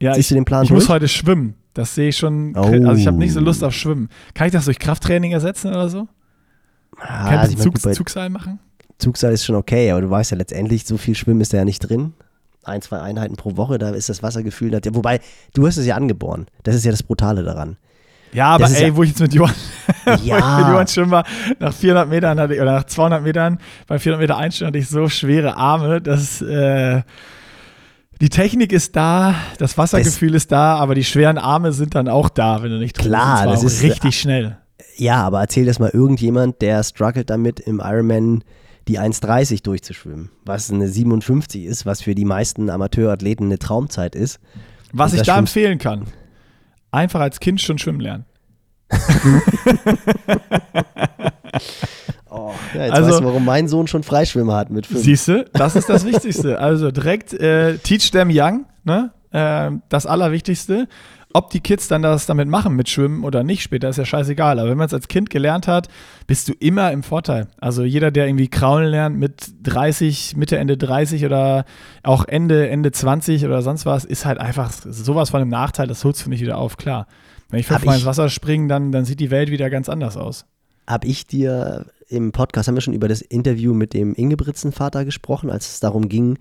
ja, 0.00 0.14
Siehst 0.14 0.26
ich, 0.26 0.28
du 0.28 0.34
den 0.34 0.44
Plan 0.44 0.64
ich 0.64 0.68
durch? 0.68 0.80
muss 0.82 0.88
heute 0.90 1.08
schwimmen. 1.08 1.54
Das 1.72 1.94
sehe 1.94 2.08
ich 2.08 2.16
schon. 2.16 2.54
Oh. 2.56 2.60
Also 2.62 2.94
ich 2.94 3.06
habe 3.06 3.16
nicht 3.16 3.32
so 3.32 3.40
Lust 3.40 3.62
auf 3.64 3.72
Schwimmen. 3.74 4.08
Kann 4.34 4.46
ich 4.48 4.52
das 4.52 4.64
durch 4.66 4.78
Krafttraining 4.78 5.32
ersetzen 5.32 5.68
oder 5.68 5.88
so? 5.88 6.08
Ah, 6.98 7.30
Kann 7.30 7.50
ich 7.50 7.56
Zug, 7.56 7.80
Zugseil 7.80 8.28
machen? 8.28 8.58
Zugseil 8.98 9.32
ist 9.32 9.44
schon 9.44 9.54
okay, 9.56 9.90
aber 9.92 10.02
du 10.02 10.10
weißt 10.10 10.32
ja 10.32 10.36
letztendlich, 10.36 10.84
so 10.84 10.98
viel 10.98 11.14
Schwimmen 11.14 11.40
ist 11.40 11.52
da 11.54 11.58
ja 11.58 11.64
nicht 11.64 11.78
drin. 11.80 12.12
Ein, 12.64 12.82
zwei 12.82 13.00
Einheiten 13.00 13.36
pro 13.36 13.56
Woche, 13.56 13.78
da 13.78 13.90
ist 13.90 14.08
das 14.08 14.22
Wassergefühl. 14.22 14.70
da- 14.70 14.80
Wobei, 14.94 15.20
du 15.54 15.66
hast 15.66 15.76
es 15.78 15.86
ja 15.86 15.96
angeboren. 15.96 16.46
Das 16.62 16.74
ist 16.74 16.84
ja 16.84 16.90
das 16.90 17.02
Brutale 17.02 17.42
daran. 17.42 17.76
Ja, 18.32 18.48
aber 18.54 18.64
Das 18.64 18.74
ey, 18.74 18.88
ja- 18.88 18.96
wo 18.96 19.02
ich 19.02 19.08
jetzt 19.10 19.20
mit 19.20 19.34
Johann, 19.34 19.54
mit 20.06 20.24
Ja, 20.24 20.70
Johann 20.70 20.86
schwimmen 20.86 21.10
war, 21.10 21.24
nach 21.58 21.72
400 21.74 22.08
Metern 22.08 22.38
hatte 22.38 22.54
ich, 22.54 22.60
oder 22.60 22.72
nach 22.74 22.84
200 22.84 23.22
Metern, 23.22 23.58
bei 23.86 23.98
400 23.98 24.20
Meter 24.20 24.36
Einstellung 24.36 24.68
hatte 24.68 24.78
ich 24.78 24.88
so 24.88 25.08
schwere 25.08 25.56
Arme, 25.56 26.00
dass 26.00 26.40
äh, 26.42 27.02
die 28.20 28.28
Technik 28.28 28.72
ist 28.72 28.94
da, 28.94 29.34
das 29.58 29.78
Wassergefühl 29.78 30.34
ist 30.34 30.52
da, 30.52 30.76
aber 30.76 30.94
die 30.94 31.04
schweren 31.04 31.38
Arme 31.38 31.72
sind 31.72 31.94
dann 31.94 32.06
auch 32.08 32.28
da, 32.28 32.62
wenn 32.62 32.70
du 32.70 32.78
nicht 32.78 32.98
Klar, 32.98 33.46
das 33.46 33.64
ist- 33.64 33.82
richtig 33.82 34.20
schnell. 34.20 34.58
ja, 34.96 35.22
aber 35.24 35.40
erzähl 35.40 35.64
das 35.66 35.78
mal 35.78 35.90
irgendjemand, 35.90 36.60
der 36.62 36.84
struggelt 36.84 37.30
damit, 37.30 37.58
im 37.60 37.80
Ironman 37.82 38.44
die 38.88 38.98
1,30 38.98 39.62
durchzuschwimmen. 39.62 40.30
Was 40.44 40.70
eine 40.70 40.88
57 40.88 41.64
ist, 41.64 41.86
was 41.86 42.02
für 42.02 42.14
die 42.14 42.24
meisten 42.24 42.70
Amateurathleten 42.70 43.46
eine 43.46 43.58
Traumzeit 43.58 44.14
ist. 44.14 44.40
Was 44.92 45.12
ich 45.12 45.22
da 45.22 45.38
empfehlen 45.38 45.78
kann, 45.78 46.06
einfach 46.90 47.20
als 47.20 47.38
Kind 47.40 47.60
schon 47.60 47.78
schwimmen 47.78 48.00
lernen. 48.00 48.24
Oh, 52.32 52.52
ja, 52.74 52.84
jetzt 52.84 52.92
Also- 52.94 53.10
weißt 53.10 53.20
du, 53.20 53.24
warum 53.24 53.44
mein 53.44 53.66
Sohn 53.66 53.88
schon 53.88 54.02
Freischwimmer 54.04 54.54
hat 54.54 54.70
mit 54.70 54.86
fünf. 54.86 55.00
Siehst 55.02 55.26
du, 55.28 55.44
das 55.52 55.74
ist 55.74 55.88
das 55.88 56.04
Wichtigste. 56.04 56.60
Also 56.60 56.90
direkt 56.92 57.32
äh, 57.34 57.76
teach 57.78 58.10
them 58.12 58.28
young, 58.32 58.66
ne? 58.84 59.10
Äh, 59.32 59.72
das 59.88 60.06
Allerwichtigste. 60.06 60.86
Ob 61.32 61.50
die 61.50 61.60
Kids 61.60 61.86
dann 61.86 62.02
das 62.02 62.26
damit 62.26 62.48
machen, 62.48 62.74
mit 62.74 62.88
Schwimmen 62.88 63.22
oder 63.22 63.44
nicht 63.44 63.62
später, 63.62 63.88
ist 63.88 63.98
ja 63.98 64.04
scheißegal. 64.04 64.58
Aber 64.58 64.68
wenn 64.68 64.78
man 64.78 64.86
es 64.86 64.94
als 64.94 65.06
Kind 65.06 65.30
gelernt 65.30 65.68
hat, 65.68 65.88
bist 66.26 66.48
du 66.48 66.52
immer 66.58 66.90
im 66.90 67.04
Vorteil. 67.04 67.46
Also 67.60 67.84
jeder, 67.84 68.10
der 68.10 68.26
irgendwie 68.26 68.48
kraulen 68.48 68.88
lernt 68.88 69.16
mit 69.16 69.52
30, 69.62 70.36
Mitte, 70.36 70.58
Ende 70.58 70.76
30 70.76 71.24
oder 71.24 71.64
auch 72.02 72.24
Ende, 72.26 72.68
Ende 72.68 72.90
20 72.90 73.44
oder 73.44 73.62
sonst 73.62 73.86
was, 73.86 74.04
ist 74.04 74.26
halt 74.26 74.38
einfach 74.38 74.72
sowas 74.72 75.30
von 75.30 75.40
einem 75.40 75.50
Nachteil, 75.50 75.86
das 75.86 76.04
holst 76.04 76.26
du 76.26 76.30
nicht 76.30 76.40
wieder 76.40 76.58
auf, 76.58 76.76
klar. 76.76 77.06
Wenn 77.48 77.60
ich 77.60 77.66
fünfmal 77.66 77.96
ins 77.96 78.06
Wasser 78.06 78.28
springe, 78.28 78.68
dann, 78.68 78.92
dann 78.92 79.04
sieht 79.04 79.20
die 79.20 79.30
Welt 79.30 79.50
wieder 79.50 79.70
ganz 79.70 79.88
anders 79.88 80.16
aus. 80.16 80.46
Hab 80.86 81.04
ich 81.04 81.26
dir 81.26 81.86
im 82.08 82.32
Podcast, 82.32 82.66
haben 82.66 82.74
wir 82.74 82.80
schon 82.80 82.94
über 82.94 83.08
das 83.08 83.22
Interview 83.22 83.74
mit 83.74 83.94
dem 83.94 84.14
Ingebrigtsen-Vater 84.14 85.04
gesprochen, 85.04 85.50
als 85.50 85.68
es 85.68 85.80
darum 85.80 86.08
ging, 86.08 86.38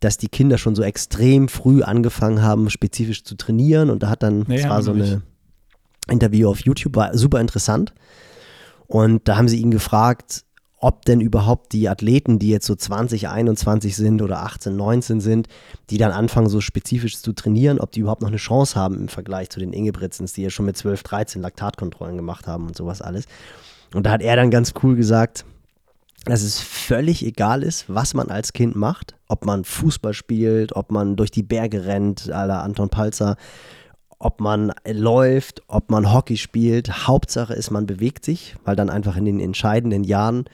dass 0.00 0.16
die 0.16 0.28
Kinder 0.28 0.58
schon 0.58 0.74
so 0.74 0.82
extrem 0.82 1.48
früh 1.48 1.82
angefangen 1.82 2.42
haben, 2.42 2.70
spezifisch 2.70 3.24
zu 3.24 3.36
trainieren. 3.36 3.90
Und 3.90 4.02
da 4.02 4.10
hat 4.10 4.22
dann, 4.22 4.44
Nee, 4.46 4.58
das 4.58 4.68
war 4.68 4.82
so 4.82 4.92
eine 4.92 5.22
Interview 6.08 6.48
auf 6.48 6.60
YouTube, 6.60 6.96
war 6.96 7.16
super 7.16 7.40
interessant. 7.40 7.94
Und 8.86 9.28
da 9.28 9.36
haben 9.36 9.48
sie 9.48 9.60
ihn 9.60 9.70
gefragt, 9.70 10.44
ob 10.80 11.04
denn 11.04 11.20
überhaupt 11.20 11.72
die 11.72 11.88
Athleten, 11.88 12.38
die 12.38 12.50
jetzt 12.50 12.66
so 12.66 12.74
20, 12.74 13.28
21 13.28 13.96
sind 13.96 14.22
oder 14.22 14.42
18, 14.44 14.76
19 14.76 15.20
sind, 15.20 15.48
die 15.90 15.98
dann 15.98 16.12
anfangen, 16.12 16.48
so 16.48 16.60
spezifisch 16.60 17.20
zu 17.20 17.32
trainieren, 17.32 17.80
ob 17.80 17.90
die 17.90 18.00
überhaupt 18.00 18.22
noch 18.22 18.28
eine 18.28 18.36
Chance 18.36 18.76
haben 18.76 18.96
im 18.96 19.08
Vergleich 19.08 19.50
zu 19.50 19.58
den 19.58 19.72
Ingebrigtsens, 19.72 20.32
die 20.32 20.42
ja 20.42 20.50
schon 20.50 20.66
mit 20.66 20.76
12, 20.76 21.02
13 21.02 21.42
Laktatkontrollen 21.42 22.16
gemacht 22.16 22.46
haben 22.46 22.68
und 22.68 22.76
sowas 22.76 23.02
alles. 23.02 23.24
Und 23.92 24.06
da 24.06 24.10
hat 24.10 24.22
er 24.22 24.36
dann 24.36 24.50
ganz 24.50 24.72
cool 24.82 24.94
gesagt, 24.94 25.44
dass 26.28 26.42
es 26.42 26.60
völlig 26.60 27.24
egal 27.24 27.62
ist, 27.62 27.86
was 27.88 28.12
man 28.12 28.28
als 28.28 28.52
Kind 28.52 28.76
macht, 28.76 29.16
ob 29.28 29.46
man 29.46 29.64
Fußball 29.64 30.12
spielt, 30.12 30.76
ob 30.76 30.92
man 30.92 31.16
durch 31.16 31.30
die 31.30 31.42
Berge 31.42 31.86
rennt, 31.86 32.30
à 32.30 32.44
la 32.44 32.60
Anton 32.60 32.90
Palzer, 32.90 33.36
ob 34.18 34.40
man 34.40 34.72
läuft, 34.86 35.62
ob 35.68 35.90
man 35.90 36.12
Hockey 36.12 36.36
spielt. 36.36 37.06
Hauptsache 37.06 37.54
ist, 37.54 37.70
man 37.70 37.86
bewegt 37.86 38.26
sich, 38.26 38.56
weil 38.64 38.76
dann 38.76 38.90
einfach 38.90 39.16
in 39.16 39.24
den 39.24 39.40
entscheidenden 39.40 40.04
Jahren 40.04 40.44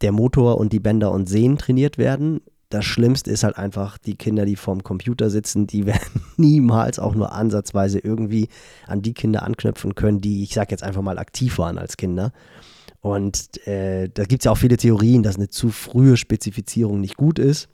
der 0.00 0.12
Motor 0.12 0.56
und 0.56 0.72
die 0.72 0.80
Bänder 0.80 1.12
und 1.12 1.28
Sehnen 1.28 1.58
trainiert 1.58 1.98
werden. 1.98 2.40
Das 2.70 2.86
Schlimmste 2.86 3.30
ist 3.30 3.44
halt 3.44 3.58
einfach 3.58 3.98
die 3.98 4.14
Kinder, 4.14 4.46
die 4.46 4.56
vorm 4.56 4.82
Computer 4.82 5.28
sitzen, 5.28 5.66
die 5.66 5.84
werden 5.86 6.22
niemals 6.38 6.98
auch 6.98 7.14
nur 7.14 7.32
ansatzweise 7.32 7.98
irgendwie 7.98 8.48
an 8.86 9.02
die 9.02 9.12
Kinder 9.12 9.42
anknüpfen 9.42 9.94
können, 9.94 10.22
die, 10.22 10.42
ich 10.42 10.54
sag 10.54 10.70
jetzt 10.70 10.82
einfach 10.82 11.02
mal, 11.02 11.18
aktiv 11.18 11.58
waren 11.58 11.76
als 11.76 11.98
Kinder. 11.98 12.32
Und 13.02 13.66
äh, 13.66 14.08
da 14.08 14.24
gibt 14.24 14.42
es 14.42 14.44
ja 14.44 14.52
auch 14.52 14.58
viele 14.58 14.76
Theorien, 14.76 15.22
dass 15.22 15.36
eine 15.36 15.48
zu 15.48 15.70
frühe 15.70 16.16
Spezifizierung 16.16 17.00
nicht 17.00 17.16
gut 17.16 17.38
ist. 17.38 17.68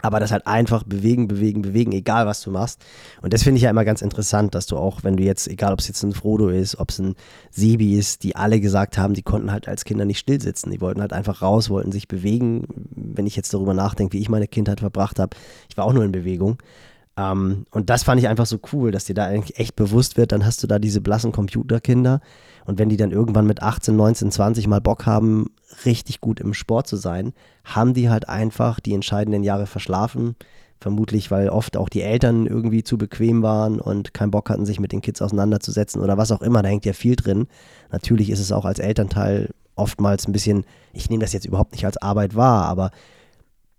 Aber 0.00 0.20
das 0.20 0.32
halt 0.32 0.46
einfach 0.46 0.84
bewegen, 0.84 1.28
bewegen, 1.28 1.60
bewegen, 1.60 1.92
egal 1.92 2.26
was 2.26 2.40
du 2.40 2.50
machst. 2.50 2.82
Und 3.20 3.34
das 3.34 3.42
finde 3.42 3.58
ich 3.58 3.64
ja 3.64 3.70
immer 3.70 3.84
ganz 3.84 4.00
interessant, 4.00 4.54
dass 4.54 4.66
du 4.66 4.78
auch, 4.78 5.04
wenn 5.04 5.18
du 5.18 5.22
jetzt, 5.22 5.48
egal 5.48 5.72
ob 5.72 5.80
es 5.80 5.88
jetzt 5.88 6.02
ein 6.02 6.12
Frodo 6.14 6.48
ist, 6.48 6.78
ob 6.78 6.90
es 6.90 6.98
ein 6.98 7.14
Sebi 7.50 7.98
ist, 7.98 8.22
die 8.22 8.34
alle 8.34 8.58
gesagt 8.60 8.96
haben, 8.96 9.12
die 9.12 9.22
konnten 9.22 9.52
halt 9.52 9.68
als 9.68 9.84
Kinder 9.84 10.06
nicht 10.06 10.18
stillsitzen. 10.18 10.70
Die 10.70 10.80
wollten 10.80 11.02
halt 11.02 11.12
einfach 11.12 11.42
raus, 11.42 11.68
wollten 11.68 11.92
sich 11.92 12.08
bewegen. 12.08 12.64
Wenn 12.94 13.26
ich 13.26 13.36
jetzt 13.36 13.52
darüber 13.52 13.74
nachdenke, 13.74 14.14
wie 14.14 14.22
ich 14.22 14.30
meine 14.30 14.48
Kindheit 14.48 14.80
verbracht 14.80 15.18
habe, 15.18 15.36
ich 15.68 15.76
war 15.76 15.84
auch 15.84 15.92
nur 15.92 16.04
in 16.04 16.12
Bewegung. 16.12 16.56
Ähm, 17.16 17.66
und 17.70 17.90
das 17.90 18.04
fand 18.04 18.20
ich 18.20 18.28
einfach 18.28 18.46
so 18.46 18.58
cool, 18.72 18.90
dass 18.90 19.04
dir 19.04 19.14
da 19.14 19.26
eigentlich 19.26 19.58
echt 19.58 19.76
bewusst 19.76 20.16
wird, 20.16 20.32
dann 20.32 20.46
hast 20.46 20.62
du 20.62 20.66
da 20.66 20.78
diese 20.78 21.00
blassen 21.00 21.32
Computerkinder. 21.32 22.20
Und 22.64 22.78
wenn 22.78 22.88
die 22.88 22.96
dann 22.96 23.10
irgendwann 23.10 23.46
mit 23.46 23.62
18, 23.62 23.94
19, 23.96 24.30
20 24.30 24.66
mal 24.66 24.80
Bock 24.80 25.04
haben, 25.04 25.46
richtig 25.84 26.20
gut 26.20 26.40
im 26.40 26.54
Sport 26.54 26.86
zu 26.86 26.96
sein, 26.96 27.32
haben 27.64 27.94
die 27.94 28.08
halt 28.08 28.28
einfach 28.28 28.80
die 28.80 28.94
entscheidenden 28.94 29.42
Jahre 29.42 29.66
verschlafen. 29.66 30.36
Vermutlich, 30.80 31.30
weil 31.30 31.48
oft 31.48 31.76
auch 31.76 31.88
die 31.88 32.02
Eltern 32.02 32.46
irgendwie 32.46 32.82
zu 32.82 32.98
bequem 32.98 33.42
waren 33.42 33.80
und 33.80 34.14
keinen 34.14 34.32
Bock 34.32 34.50
hatten, 34.50 34.66
sich 34.66 34.80
mit 34.80 34.90
den 34.90 35.00
Kids 35.00 35.22
auseinanderzusetzen 35.22 36.02
oder 36.02 36.18
was 36.18 36.32
auch 36.32 36.42
immer. 36.42 36.62
Da 36.62 36.68
hängt 36.70 36.84
ja 36.84 36.92
viel 36.92 37.14
drin. 37.14 37.46
Natürlich 37.92 38.30
ist 38.30 38.40
es 38.40 38.50
auch 38.50 38.64
als 38.64 38.80
Elternteil 38.80 39.50
oftmals 39.76 40.26
ein 40.26 40.32
bisschen, 40.32 40.64
ich 40.92 41.08
nehme 41.08 41.22
das 41.22 41.32
jetzt 41.32 41.46
überhaupt 41.46 41.72
nicht 41.72 41.86
als 41.86 41.98
Arbeit 41.98 42.34
wahr, 42.34 42.66
aber 42.66 42.90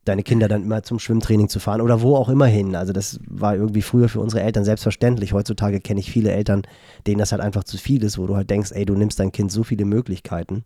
deine 0.05 0.23
Kinder 0.23 0.47
dann 0.47 0.63
immer 0.63 0.83
zum 0.83 0.99
Schwimmtraining 0.99 1.49
zu 1.49 1.59
fahren 1.59 1.81
oder 1.81 2.01
wo 2.01 2.15
auch 2.15 2.29
immer 2.29 2.45
hin. 2.45 2.75
Also 2.75 2.93
das 2.93 3.19
war 3.27 3.55
irgendwie 3.55 3.81
früher 3.81 4.09
für 4.09 4.19
unsere 4.19 4.41
Eltern 4.43 4.65
selbstverständlich. 4.65 5.33
Heutzutage 5.33 5.79
kenne 5.79 5.99
ich 5.99 6.11
viele 6.11 6.31
Eltern, 6.31 6.63
denen 7.07 7.19
das 7.19 7.31
halt 7.31 7.41
einfach 7.41 7.63
zu 7.63 7.77
viel 7.77 8.03
ist, 8.03 8.17
wo 8.17 8.27
du 8.27 8.35
halt 8.35 8.49
denkst, 8.49 8.71
ey, 8.73 8.85
du 8.85 8.95
nimmst 8.95 9.19
dein 9.19 9.31
Kind 9.31 9.51
so 9.51 9.63
viele 9.63 9.85
Möglichkeiten. 9.85 10.65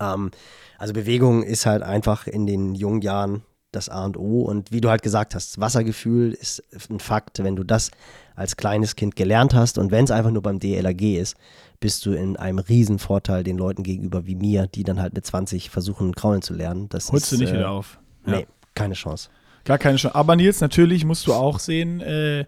Ähm, 0.00 0.30
also 0.78 0.92
Bewegung 0.92 1.42
ist 1.42 1.66
halt 1.66 1.82
einfach 1.82 2.26
in 2.26 2.46
den 2.46 2.74
jungen 2.74 3.02
Jahren 3.02 3.42
das 3.72 3.88
A 3.88 4.04
und 4.04 4.16
O. 4.16 4.42
Und 4.42 4.72
wie 4.72 4.80
du 4.80 4.90
halt 4.90 5.02
gesagt 5.02 5.34
hast, 5.34 5.60
Wassergefühl 5.60 6.32
ist 6.32 6.62
ein 6.90 7.00
Fakt. 7.00 7.42
Wenn 7.42 7.56
du 7.56 7.64
das 7.64 7.90
als 8.34 8.56
kleines 8.56 8.96
Kind 8.96 9.16
gelernt 9.16 9.54
hast 9.54 9.78
und 9.78 9.90
wenn 9.90 10.04
es 10.04 10.10
einfach 10.10 10.30
nur 10.30 10.42
beim 10.42 10.60
DLRG 10.60 11.18
ist, 11.18 11.36
bist 11.80 12.06
du 12.06 12.12
in 12.12 12.36
einem 12.36 12.58
riesen 12.58 12.98
Vorteil 12.98 13.44
den 13.44 13.58
Leuten 13.58 13.82
gegenüber 13.82 14.26
wie 14.26 14.34
mir, 14.34 14.66
die 14.66 14.82
dann 14.82 15.00
halt 15.00 15.14
mit 15.14 15.26
20 15.26 15.70
versuchen, 15.70 16.14
kraulen 16.14 16.42
zu 16.42 16.54
lernen. 16.54 16.88
Das 16.88 17.12
Holst 17.12 17.32
ist, 17.32 17.32
du 17.32 17.44
nicht 17.44 17.52
äh, 17.52 17.58
wieder 17.58 17.70
auf. 17.70 17.98
Nee, 18.26 18.46
keine 18.74 18.94
Chance. 18.94 19.28
Gar 19.64 19.78
keine 19.78 19.96
Chance. 19.96 20.14
Aber 20.14 20.36
Nils, 20.36 20.60
natürlich 20.60 21.04
musst 21.04 21.26
du 21.26 21.34
auch 21.34 21.58
sehen, 21.58 22.00
äh, 22.00 22.44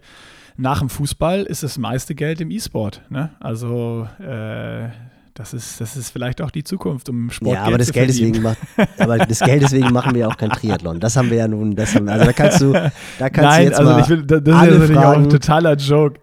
nach 0.57 0.79
dem 0.79 0.89
Fußball 0.89 1.43
ist 1.43 1.63
das 1.63 1.77
meiste 1.77 2.15
Geld 2.15 2.41
im 2.41 2.51
E-Sport. 2.51 3.01
Ne? 3.09 3.31
Also 3.39 4.07
äh, 4.19 4.89
das, 5.33 5.53
ist, 5.53 5.79
das 5.79 5.95
ist 5.95 6.09
vielleicht 6.11 6.41
auch 6.41 6.51
die 6.51 6.63
Zukunft, 6.63 7.07
um 7.09 7.29
Sport 7.29 7.55
Ja, 7.55 7.63
aber 7.63 7.77
das 7.77 7.91
Geld, 7.91 8.09
deswegen 8.09 8.41
macht, 8.41 8.57
aber 8.97 9.17
das 9.19 9.39
Geld 9.39 9.63
deswegen 9.63 9.91
machen 9.91 10.13
wir 10.15 10.27
auch 10.27 10.35
kein 10.37 10.49
Triathlon. 10.49 10.99
Das 10.99 11.15
haben 11.15 11.29
wir 11.29 11.37
ja 11.37 11.47
nun, 11.47 11.75
das 11.75 11.95
haben, 11.95 12.09
also 12.09 12.25
da 12.25 12.33
kannst 12.33 12.61
du, 12.61 12.73
da 12.73 13.29
kannst 13.29 13.37
du 13.37 13.41
Nein, 13.41 13.63
jetzt 13.63 13.79
also 13.79 13.91
mal 13.91 14.01
ich 14.01 14.09
will, 14.09 14.23
das 14.23 14.41
ist 14.41 14.47
ja 14.47 14.65
natürlich 14.65 14.97
auch 14.97 15.17
ein 15.17 15.29
totaler 15.29 15.75
Joke. 15.75 16.19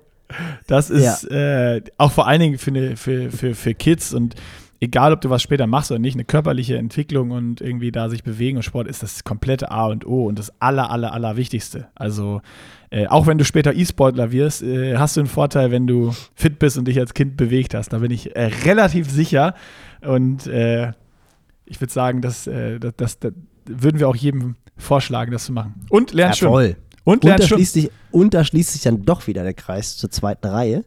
Das 0.67 0.91
ist 0.91 1.31
äh, 1.31 1.81
auch 1.99 2.13
vor 2.13 2.27
allen 2.27 2.41
Dingen 2.41 2.59
für, 2.59 2.71
eine, 2.71 2.97
für, 2.97 3.31
für, 3.31 3.55
für 3.55 3.75
Kids 3.75 4.13
und 4.13 4.35
egal, 4.81 5.13
ob 5.13 5.21
du 5.21 5.31
was 5.31 5.43
später 5.43 5.67
machst 5.67 5.91
oder 5.91 5.99
nicht, 5.99 6.15
eine 6.15 6.25
körperliche 6.25 6.77
Entwicklung 6.77 7.31
und 7.31 7.61
irgendwie 7.61 7.93
da 7.93 8.09
sich 8.09 8.23
bewegen 8.23 8.57
und 8.59 8.63
Sport 8.63 8.89
ist 8.89 9.03
das 9.03 9.25
komplette 9.25 9.71
A 9.71 9.87
und 9.87 10.07
O 10.07 10.27
und 10.27 10.39
das 10.39 10.53
aller, 10.61 10.91
aller, 10.91 11.13
aller 11.13 11.37
Wichtigste. 11.37 11.89
Also 11.95 12.43
äh, 12.91 13.07
auch 13.07 13.27
wenn 13.27 13.39
du 13.39 13.45
später 13.45 13.75
E-Sportler 13.75 14.33
wirst, 14.33 14.63
äh, 14.63 14.97
hast 14.97 15.17
du 15.17 15.21
einen 15.21 15.29
Vorteil, 15.29 15.71
wenn 15.71 15.87
du 15.87 16.15
fit 16.35 16.59
bist 16.59 16.79
und 16.79 16.87
dich 16.87 16.99
als 16.99 17.15
Kind 17.15 17.37
bewegt 17.37 17.75
hast. 17.75 17.93
Da 17.93 17.99
bin 17.99 18.11
ich 18.11 18.37
äh, 18.37 18.47
relativ 18.65 19.11
sicher 19.11 19.55
und 20.03 20.47
äh, 20.47 20.93
ich 21.65 21.81
würde 21.81 21.93
sagen, 21.93 22.21
dass, 22.23 22.47
äh, 22.47 22.79
das, 22.79 22.95
das, 22.97 23.19
das 23.19 23.33
würden 23.65 23.99
wir 23.99 24.09
auch 24.09 24.17
jedem 24.17 24.57
vorschlagen, 24.77 25.33
das 25.33 25.47
zu 25.47 25.53
machen. 25.53 25.87
Und 25.91 26.13
Ja, 26.13 26.17
lernst 26.19 26.39
schwimmen. 26.39 26.53
voll. 26.53 26.77
Und 27.05 27.25
lernst 27.25 27.49
schwimmen. 27.49 27.89
und 28.11 28.35
da 28.35 28.45
schließt 28.45 28.73
sich 28.73 28.83
dann 28.83 29.05
doch 29.05 29.27
wieder 29.27 29.43
der 29.43 29.55
Kreis 29.55 29.97
zur 29.97 30.11
zweiten 30.11 30.47
Reihe. 30.49 30.85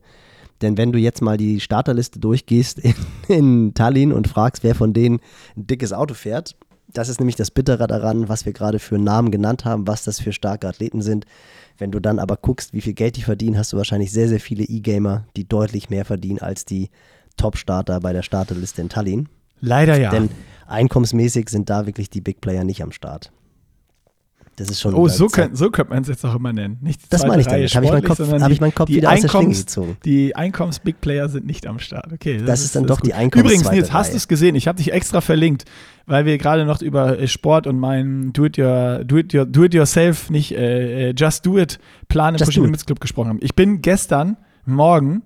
Denn 0.62 0.78
wenn 0.78 0.92
du 0.92 1.00
jetzt 1.00 1.22
mal 1.22 1.38
die 1.38 1.60
Starterliste 1.60 2.20
durchgehst 2.20 2.80
in, 2.80 2.96
in 3.28 3.74
Tallinn 3.74 4.12
und 4.12 4.28
fragst, 4.28 4.64
wer 4.64 4.76
von 4.76 4.94
denen 4.94 5.20
ein 5.56 5.68
dickes 5.68 5.94
Auto 5.94 6.14
fährt, 6.14 6.56
das 6.92 7.08
ist 7.08 7.20
nämlich 7.20 7.36
das 7.36 7.52
Bittere 7.52 7.88
daran, 7.88 8.30
was 8.30 8.46
wir 8.46 8.54
gerade 8.54 8.80
für 8.80 8.98
Namen 8.98 9.32
genannt 9.32 9.64
haben, 9.64 9.88
was 9.88 10.04
das 10.04 10.20
für 10.20 10.34
starke 10.34 10.68
Athleten 10.68 11.02
sind. 11.02 11.26
Wenn 11.78 11.92
du 11.92 12.00
dann 12.00 12.20
aber 12.20 12.36
guckst, 12.36 12.74
wie 12.74 12.82
viel 12.82 12.94
Geld 12.94 13.16
die 13.16 13.22
verdienen, 13.22 13.58
hast 13.58 13.74
du 13.74 13.78
wahrscheinlich 13.78 14.12
sehr, 14.12 14.28
sehr 14.28 14.40
viele 14.40 14.64
E-Gamer, 14.64 15.26
die 15.36 15.48
deutlich 15.48 15.90
mehr 15.90 16.04
verdienen 16.04 16.40
als 16.40 16.66
die 16.66 16.90
Top-Starter 17.38 18.00
bei 18.00 18.12
der 18.12 18.24
Starterliste 18.24 18.82
in 18.82 18.90
Tallinn. 18.90 19.30
Leider 19.62 20.00
ja. 20.00 20.10
Denn 20.10 20.30
einkommensmäßig 20.68 21.50
sind 21.50 21.70
da 21.70 21.86
wirklich 21.86 22.10
die 22.10 22.22
Big 22.22 22.42
Player 22.42 22.64
nicht 22.64 22.82
am 22.82 22.92
Start. 22.92 23.32
Das 24.60 24.70
ist 24.70 24.82
schon. 24.82 24.94
Oh, 24.94 25.08
so, 25.08 25.26
das- 25.26 25.32
könnt, 25.34 25.58
so 25.58 25.72
könnte 25.72 25.94
man 25.94 26.02
es 26.04 26.10
jetzt 26.10 26.26
auch 26.26 26.36
immer 26.36 26.52
nennen. 26.54 26.78
Nicht 26.82 27.02
die 27.04 27.10
Das 27.10 27.26
meine 27.26 27.42
ich 27.42 27.48
damit. 27.48 27.74
Habe 27.74 27.86
ich, 27.86 27.92
meinen 27.92 28.04
Kopf, 28.04 28.20
hab 28.20 28.48
die- 28.48 28.54
ich 28.54 28.62
meinen 28.62 28.76
Kopf 28.76 28.88
die 28.88 28.96
wieder 28.98 29.12
aus 29.12 29.22
der 29.22 29.30
Schlinge 29.30 29.44
Einkommens- 29.46 29.60
gezogen. 29.66 29.98
Die 30.04 30.36
Einkommens-Big 30.36 31.02
Player 31.02 31.30
sind 31.30 31.46
nicht 31.46 31.66
am 31.66 31.80
Start. 31.80 32.12
Okay, 32.12 32.42
Das 32.46 32.64
ist 32.64 32.76
dann 32.76 32.86
doch 32.86 33.00
die 33.00 33.10
gut. 33.12 33.18
Einkommens- 33.18 33.46
Übrigens, 33.54 33.72
Nils, 33.72 33.94
hast 33.94 34.12
du 34.14 34.18
es 34.18 34.28
gesehen? 34.28 34.56
Ich 34.56 34.68
habe 34.68 34.78
dich 34.78 34.92
extra 34.92 35.22
verlinkt, 35.22 35.66
weil 36.06 36.26
wir 36.26 36.38
gerade 36.38 36.66
noch 36.66 36.82
über 36.82 37.18
äh, 37.18 37.28
Sport 37.28 37.68
und 37.68 37.80
meinen 37.80 38.34
Do-it-your- 38.34 39.04
Do-it-your- 39.06 39.46
Do-it-yourself, 39.46 40.30
nicht 40.30 40.52
äh, 40.52 41.10
äh, 41.10 41.14
Just 41.18 41.46
Do 41.46 41.58
It 41.58 41.80
Plan 42.10 42.34
im 42.36 42.40
Just 42.40 42.50
Pushing 42.50 42.62
Do 42.62 42.66
It. 42.66 42.68
Limits 42.68 42.86
Club 42.86 43.00
gesprochen 43.00 43.30
haben. 43.30 43.40
Ich 43.42 43.56
bin 43.56 43.82
gestern 43.82 44.36
Morgen, 44.66 45.24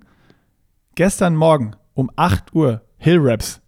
gestern 0.94 1.34
Morgen 1.34 1.72
um 1.94 2.10
8 2.16 2.54
Uhr 2.54 2.82
Hill 2.98 3.18
Raps. 3.20 3.60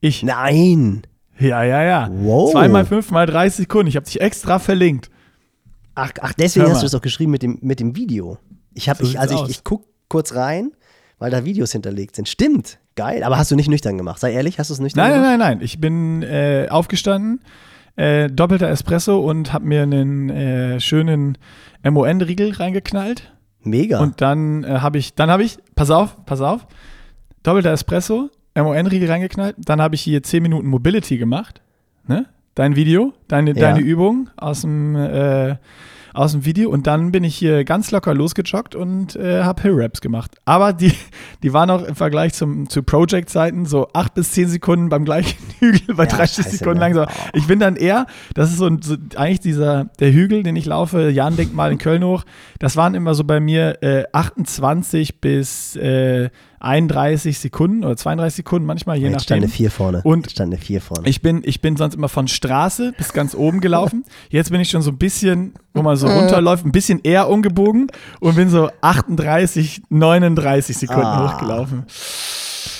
Ich. 0.00 0.22
Nein! 0.22 1.02
Ja, 1.40 1.62
ja, 1.64 1.82
ja. 1.82 2.08
Wow. 2.12 2.52
Zweimal 2.52 2.84
fünf 2.84 3.10
mal 3.10 3.26
30 3.26 3.56
Sekunden. 3.56 3.88
Ich 3.88 3.96
habe 3.96 4.06
dich 4.06 4.20
extra 4.20 4.58
verlinkt. 4.58 5.10
Ach, 5.94 6.12
ach 6.20 6.32
deswegen 6.34 6.68
hast 6.70 6.82
du 6.82 6.86
es 6.86 6.92
doch 6.92 7.00
geschrieben 7.02 7.32
mit 7.32 7.42
dem, 7.42 7.58
mit 7.62 7.80
dem 7.80 7.96
Video. 7.96 8.38
Ich 8.74 8.88
habe, 8.88 9.04
So 9.04 9.10
ich, 9.10 9.18
also 9.18 9.44
ich, 9.44 9.50
ich 9.50 9.64
guck 9.64 9.84
kurz 10.08 10.34
rein, 10.34 10.72
weil 11.18 11.30
da 11.30 11.44
Videos 11.44 11.72
hinterlegt 11.72 12.16
sind. 12.16 12.28
Stimmt, 12.28 12.78
geil. 12.94 13.22
Aber 13.24 13.38
hast 13.38 13.50
du 13.50 13.56
nicht 13.56 13.68
nüchtern 13.68 13.96
gemacht? 13.96 14.20
Sei 14.20 14.32
ehrlich, 14.32 14.58
hast 14.58 14.70
du 14.70 14.74
es 14.74 14.80
nüchtern 14.80 15.02
Nein, 15.04 15.14
gemacht? 15.14 15.30
nein, 15.30 15.38
nein, 15.38 15.58
nein. 15.58 15.64
Ich 15.64 15.80
bin 15.80 16.22
äh, 16.22 16.68
aufgestanden, 16.70 17.40
äh, 17.96 18.28
doppelter 18.30 18.68
Espresso 18.68 19.18
und 19.20 19.52
habe 19.52 19.66
mir 19.66 19.82
einen 19.82 20.30
äh, 20.30 20.80
schönen 20.80 21.36
MON-Riegel 21.82 22.52
reingeknallt. 22.52 23.32
Mega. 23.62 24.00
Und 24.00 24.20
dann 24.20 24.64
äh, 24.64 24.78
habe 24.78 24.98
ich, 24.98 25.14
dann 25.14 25.30
habe 25.30 25.42
ich, 25.42 25.58
pass 25.74 25.90
auf, 25.90 26.24
pass 26.24 26.40
auf, 26.40 26.66
doppelter 27.42 27.72
Espresso, 27.72 28.30
MON-Riegel 28.54 29.10
reingeknallt. 29.10 29.56
Dann 29.58 29.80
habe 29.80 29.94
ich 29.94 30.02
hier 30.02 30.22
10 30.22 30.42
Minuten 30.42 30.66
Mobility 30.68 31.18
gemacht. 31.18 31.60
Ne? 32.06 32.26
Dein 32.54 32.76
Video, 32.76 33.12
deine, 33.28 33.50
Ja. 33.54 33.72
deine 33.72 33.80
Übung 33.80 34.28
aus 34.36 34.62
dem, 34.62 34.96
äh, 34.96 35.56
aus 36.12 36.32
dem 36.32 36.44
Video. 36.44 36.68
Und 36.70 36.88
dann 36.88 37.12
bin 37.12 37.22
ich 37.22 37.36
hier 37.36 37.64
ganz 37.64 37.92
locker 37.92 38.12
losgejoggt 38.12 38.74
und 38.74 39.14
äh, 39.14 39.44
habe 39.44 39.62
Hill-Raps 39.62 40.00
gemacht. 40.00 40.32
Aber 40.44 40.72
die, 40.72 40.92
die 41.44 41.52
waren 41.52 41.70
auch 41.70 41.84
im 41.84 41.94
Vergleich 41.94 42.34
zum, 42.34 42.68
zu 42.68 42.82
Project-Zeiten 42.82 43.64
so 43.66 43.86
8 43.92 44.14
bis 44.14 44.32
10 44.32 44.48
Sekunden 44.48 44.88
beim 44.88 45.04
gleichen 45.04 45.38
Hügel, 45.60 45.94
bei 45.94 46.04
Ja, 46.04 46.10
30 46.16 46.44
scheiße, 46.44 46.56
Sekunden 46.58 46.78
ne? 46.80 46.86
langsam. 46.86 47.06
Oh. 47.08 47.28
Ich 47.34 47.46
bin 47.46 47.60
dann 47.60 47.76
eher, 47.76 48.06
das 48.34 48.50
ist 48.50 48.58
so, 48.58 48.68
so 48.82 48.96
eigentlich 49.14 49.38
dieser, 49.40 49.84
der 50.00 50.12
Hügel, 50.12 50.42
den 50.42 50.56
ich 50.56 50.66
laufe, 50.66 51.08
Jahn-Denkmal 51.10 51.70
in 51.70 51.78
Köln 51.78 52.02
hoch, 52.04 52.24
das 52.58 52.76
waren 52.76 52.94
immer 52.96 53.14
so 53.14 53.22
bei 53.22 53.38
mir 53.38 53.80
äh, 53.80 54.02
28 54.12 55.20
bis 55.20 55.76
äh, 55.76 56.30
31 56.60 57.38
Sekunden 57.38 57.84
oder 57.84 57.96
32 57.96 58.36
Sekunden, 58.36 58.66
manchmal 58.66 58.96
je 58.98 59.08
Jetzt 59.08 59.24
stand 59.24 59.40
nachdem. 59.40 59.44
eine 59.44 59.52
4 59.52 59.70
vorne. 59.70 60.00
Und 60.04 60.26
Jetzt 60.26 60.32
stand 60.32 60.52
eine 60.52 60.60
4 60.62 60.80
vorne. 60.80 61.08
Ich 61.08 61.22
bin, 61.22 61.40
ich 61.44 61.60
bin 61.60 61.76
sonst 61.76 61.94
immer 61.94 62.08
von 62.08 62.28
Straße 62.28 62.92
bis 62.96 63.12
ganz 63.12 63.34
oben 63.34 63.60
gelaufen. 63.60 64.04
Jetzt 64.30 64.50
bin 64.50 64.60
ich 64.60 64.70
schon 64.70 64.82
so 64.82 64.90
ein 64.90 64.98
bisschen, 64.98 65.54
wo 65.74 65.82
man 65.82 65.96
so 65.96 66.06
runterläuft, 66.06 66.64
ein 66.66 66.72
bisschen 66.72 67.00
eher 67.02 67.28
umgebogen 67.28 67.88
und 68.20 68.36
bin 68.36 68.48
so 68.50 68.70
38, 68.82 69.82
39 69.88 70.76
Sekunden 70.76 71.02
Ah. 71.06 71.32
hochgelaufen. 71.34 71.84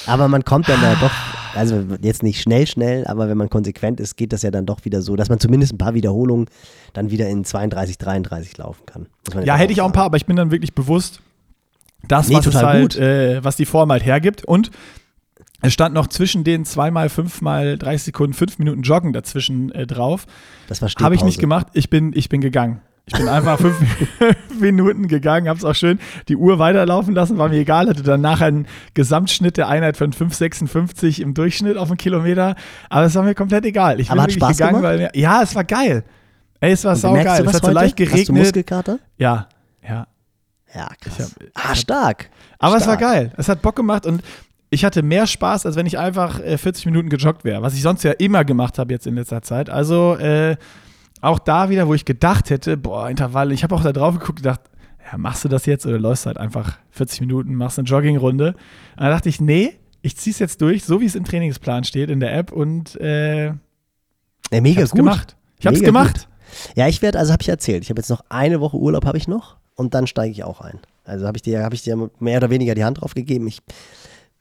Aber 0.07 0.29
man 0.29 0.45
kommt 0.45 0.69
dann 0.69 0.81
da 0.81 0.95
doch, 1.01 1.11
also 1.55 1.83
jetzt 2.03 2.23
nicht 2.23 2.41
schnell, 2.43 2.67
schnell, 2.67 3.07
aber 3.07 3.29
wenn 3.29 3.39
man 3.39 3.49
konsequent 3.49 3.99
ist, 3.99 4.17
geht 4.17 4.33
das 4.33 4.43
ja 4.43 4.51
dann 4.51 4.67
doch 4.67 4.85
wieder 4.85 5.03
so, 5.03 5.17
dass 5.17 5.29
man 5.29 5.41
zumindest 5.41 5.73
ein 5.73 5.79
paar 5.79 5.95
Wiederholungen 5.95 6.47
dann 6.93 7.11
wieder 7.11 7.29
in 7.29 7.45
32, 7.45 7.99
33 7.99 8.59
laufen 8.59 8.83
kann. 8.87 9.07
Ja, 9.45 9.57
hätte 9.57 9.73
ich 9.73 9.81
auch 9.81 9.87
ein 9.87 9.93
paar, 9.93 10.05
aber 10.05 10.17
ich 10.17 10.27
bin 10.27 10.37
dann 10.37 10.51
wirklich 10.51 10.75
bewusst, 10.75 11.21
das, 12.09 12.29
Nee, 12.29 12.37
was 12.37 12.47
es 12.47 12.53
total 12.53 12.67
halt, 12.75 12.83
gut. 12.95 12.97
äh, 12.97 13.45
was 13.45 13.57
die 13.57 13.67
Form 13.67 13.91
halt 13.91 14.05
hergibt. 14.05 14.45
Und 14.45 14.71
es 15.63 15.73
stand 15.73 15.95
noch 15.95 16.07
zwischen 16.07 16.45
den 16.45 16.65
zweimal, 16.65 17.09
fünfmal 17.09 17.77
30 17.77 18.03
Sekunden, 18.05 18.33
fünf 18.35 18.59
Minuten 18.59 18.83
Joggen 18.83 19.13
dazwischen 19.13 19.71
äh, 19.73 19.87
drauf. 19.87 20.27
Das 20.69 20.81
war 20.81 20.89
Habe 21.01 21.15
ich 21.15 21.25
nicht 21.25 21.39
gemacht. 21.39 21.67
Ich 21.75 21.91
bin, 21.91 22.13
ich 22.15 22.29
bin 22.29 22.41
gegangen. 22.41 22.81
Ich 23.07 23.15
bin 23.15 23.29
einfach 23.29 23.59
fünf 23.59 23.77
Minuten 24.61 25.09
gegangen, 25.09 25.49
habe 25.49 25.59
es 25.59 25.65
auch 25.65 25.75
schön 25.75 25.99
die 26.29 26.37
Uhr 26.37 26.59
weiterlaufen 26.61 27.13
lassen, 27.15 27.39
war 27.39 27.49
mir 27.49 27.57
egal, 27.59 27.89
hatte 27.89 28.03
dann 28.05 28.21
nachher 28.21 28.47
einen 28.47 28.67
Gesamtschnitt 28.95 29.57
der 29.57 29.69
Einheit 29.69 29.97
von 29.97 30.13
5,56 30.13 31.21
im 31.21 31.35
Durchschnitt 31.35 31.77
auf 31.77 31.89
einen 31.89 31.97
Kilometer, 31.99 32.55
aber 32.89 33.07
es 33.07 33.15
war 33.17 33.25
mir 33.25 33.35
komplett 33.35 33.65
egal. 33.65 33.99
Ich 34.01 34.09
bin 34.09 34.13
Aber 34.13 34.23
hat 34.23 34.31
wirklich 34.31 34.45
Spaß 34.45 34.57
gegangen, 34.59 34.77
gemacht? 34.77 34.93
weil 34.93 34.99
mir, 34.99 35.11
ja, 35.15 35.43
es 35.43 35.55
war 35.57 35.65
geil. 35.65 36.05
Ey, 36.61 36.73
es 36.73 36.85
war 36.85 36.95
saugeil. 36.95 37.27
Es 37.47 37.55
hat 37.55 37.63
so 37.63 37.63
heute? 37.69 37.75
leicht 37.75 37.99
Hast 37.99 38.09
du 38.09 38.13
geregnet. 38.13 38.39
Muskelkater? 38.45 38.99
Ja, 39.17 39.49
ja. 39.87 40.07
Ja, 40.75 40.89
krass. 41.01 41.35
Hab- 41.55 41.71
ah, 41.71 41.75
stark. 41.75 42.31
Aber 42.59 42.77
es 42.77 42.87
war 42.87 42.97
Stark. 42.97 43.01
geil. 43.13 43.33
Es 43.37 43.49
hat 43.49 43.63
Bock 43.63 43.77
gemacht 43.77 44.07
und 44.07 44.23
ich 44.71 44.85
hatte 44.85 45.03
mehr 45.03 45.27
Spaß, 45.27 45.67
als 45.67 45.75
wenn 45.77 45.87
ich 45.87 45.99
einfach 45.99 46.39
äh, 46.41 46.57
40 46.57 46.87
Minuten 46.87 47.09
gejoggt 47.09 47.43
wäre, 47.45 47.61
was 47.63 47.75
ich 47.75 47.83
sonst 47.83 48.05
ja 48.05 48.13
immer 48.13 48.45
gemacht 48.45 48.79
habe 48.79 48.93
jetzt 48.93 49.07
in 49.07 49.17
letzter 49.17 49.43
Zeit. 49.43 49.69
Also 49.69 50.15
äh, 50.17 50.57
auch 51.21 51.39
da 51.41 51.71
wieder, 51.71 51.89
wo 51.89 51.95
ich 51.95 52.05
gedacht 52.05 52.51
hätte, 52.51 52.77
boah, 52.77 53.11
Intervalle, 53.11 53.53
ich 53.53 53.65
habe 53.65 53.75
auch 53.75 53.83
da 53.83 53.93
drauf 53.93 54.15
geguckt 54.15 54.31
und 54.39 54.43
gedacht, 54.45 54.61
ja, 55.11 55.19
machst 55.19 55.45
du 55.45 55.49
das 55.49 55.67
jetzt 55.67 55.87
oder 55.87 55.99
läufst 55.99 56.27
halt 56.27 56.39
einfach 56.39 56.79
40 56.93 57.21
Minuten, 57.23 57.55
machst 57.57 57.79
eine 57.81 57.89
Joggingrunde. 57.89 58.49
Und 58.51 58.57
dann 59.03 59.11
dachte 59.11 59.29
ich, 59.29 59.41
nee, 59.41 59.75
ich 60.03 60.17
zieh's 60.17 60.39
jetzt 60.39 60.61
durch, 60.63 60.85
so 60.85 61.01
wie 61.01 61.07
es 61.07 61.17
im 61.17 61.25
Trainingsplan 61.25 61.83
steht 61.85 62.09
in 62.09 62.21
der 62.21 62.33
App 62.37 62.53
und 62.53 62.95
äh, 63.01 63.47
Ja, 63.47 63.55
mega 64.53 64.69
ich 64.69 64.79
hab's 64.79 64.91
gut. 64.93 64.99
gemacht. 65.01 65.37
Ich 65.59 65.67
hab's 65.67 65.81
Mega 65.81 65.87
gemacht. 65.91 66.29
Ja, 66.77 66.87
ich 66.89 67.03
werde, 67.03 67.19
also 67.19 67.33
habe 67.33 67.43
ich 67.43 67.49
erzählt, 67.49 67.83
ich 67.83 67.91
habe 67.91 68.01
jetzt 68.01 68.09
noch 68.09 68.25
eine 68.29 68.61
Woche 68.61 68.77
Urlaub 68.77 69.05
habe 69.05 69.19
ich 69.19 69.27
noch 69.29 69.57
und 69.81 69.95
dann 69.95 70.07
steige 70.07 70.31
ich 70.31 70.45
auch 70.45 70.61
ein. 70.61 70.79
Also 71.05 71.27
habe 71.27 71.39
ich 71.39 71.43
dir, 71.43 71.65
habe 71.65 71.75
ich 71.75 71.83
dir 71.83 72.11
mehr 72.21 72.37
oder 72.37 72.51
weniger 72.51 72.75
die 72.75 72.85
Hand 72.85 73.01
drauf 73.01 73.15
gegeben. 73.15 73.49
Ich 73.49 73.61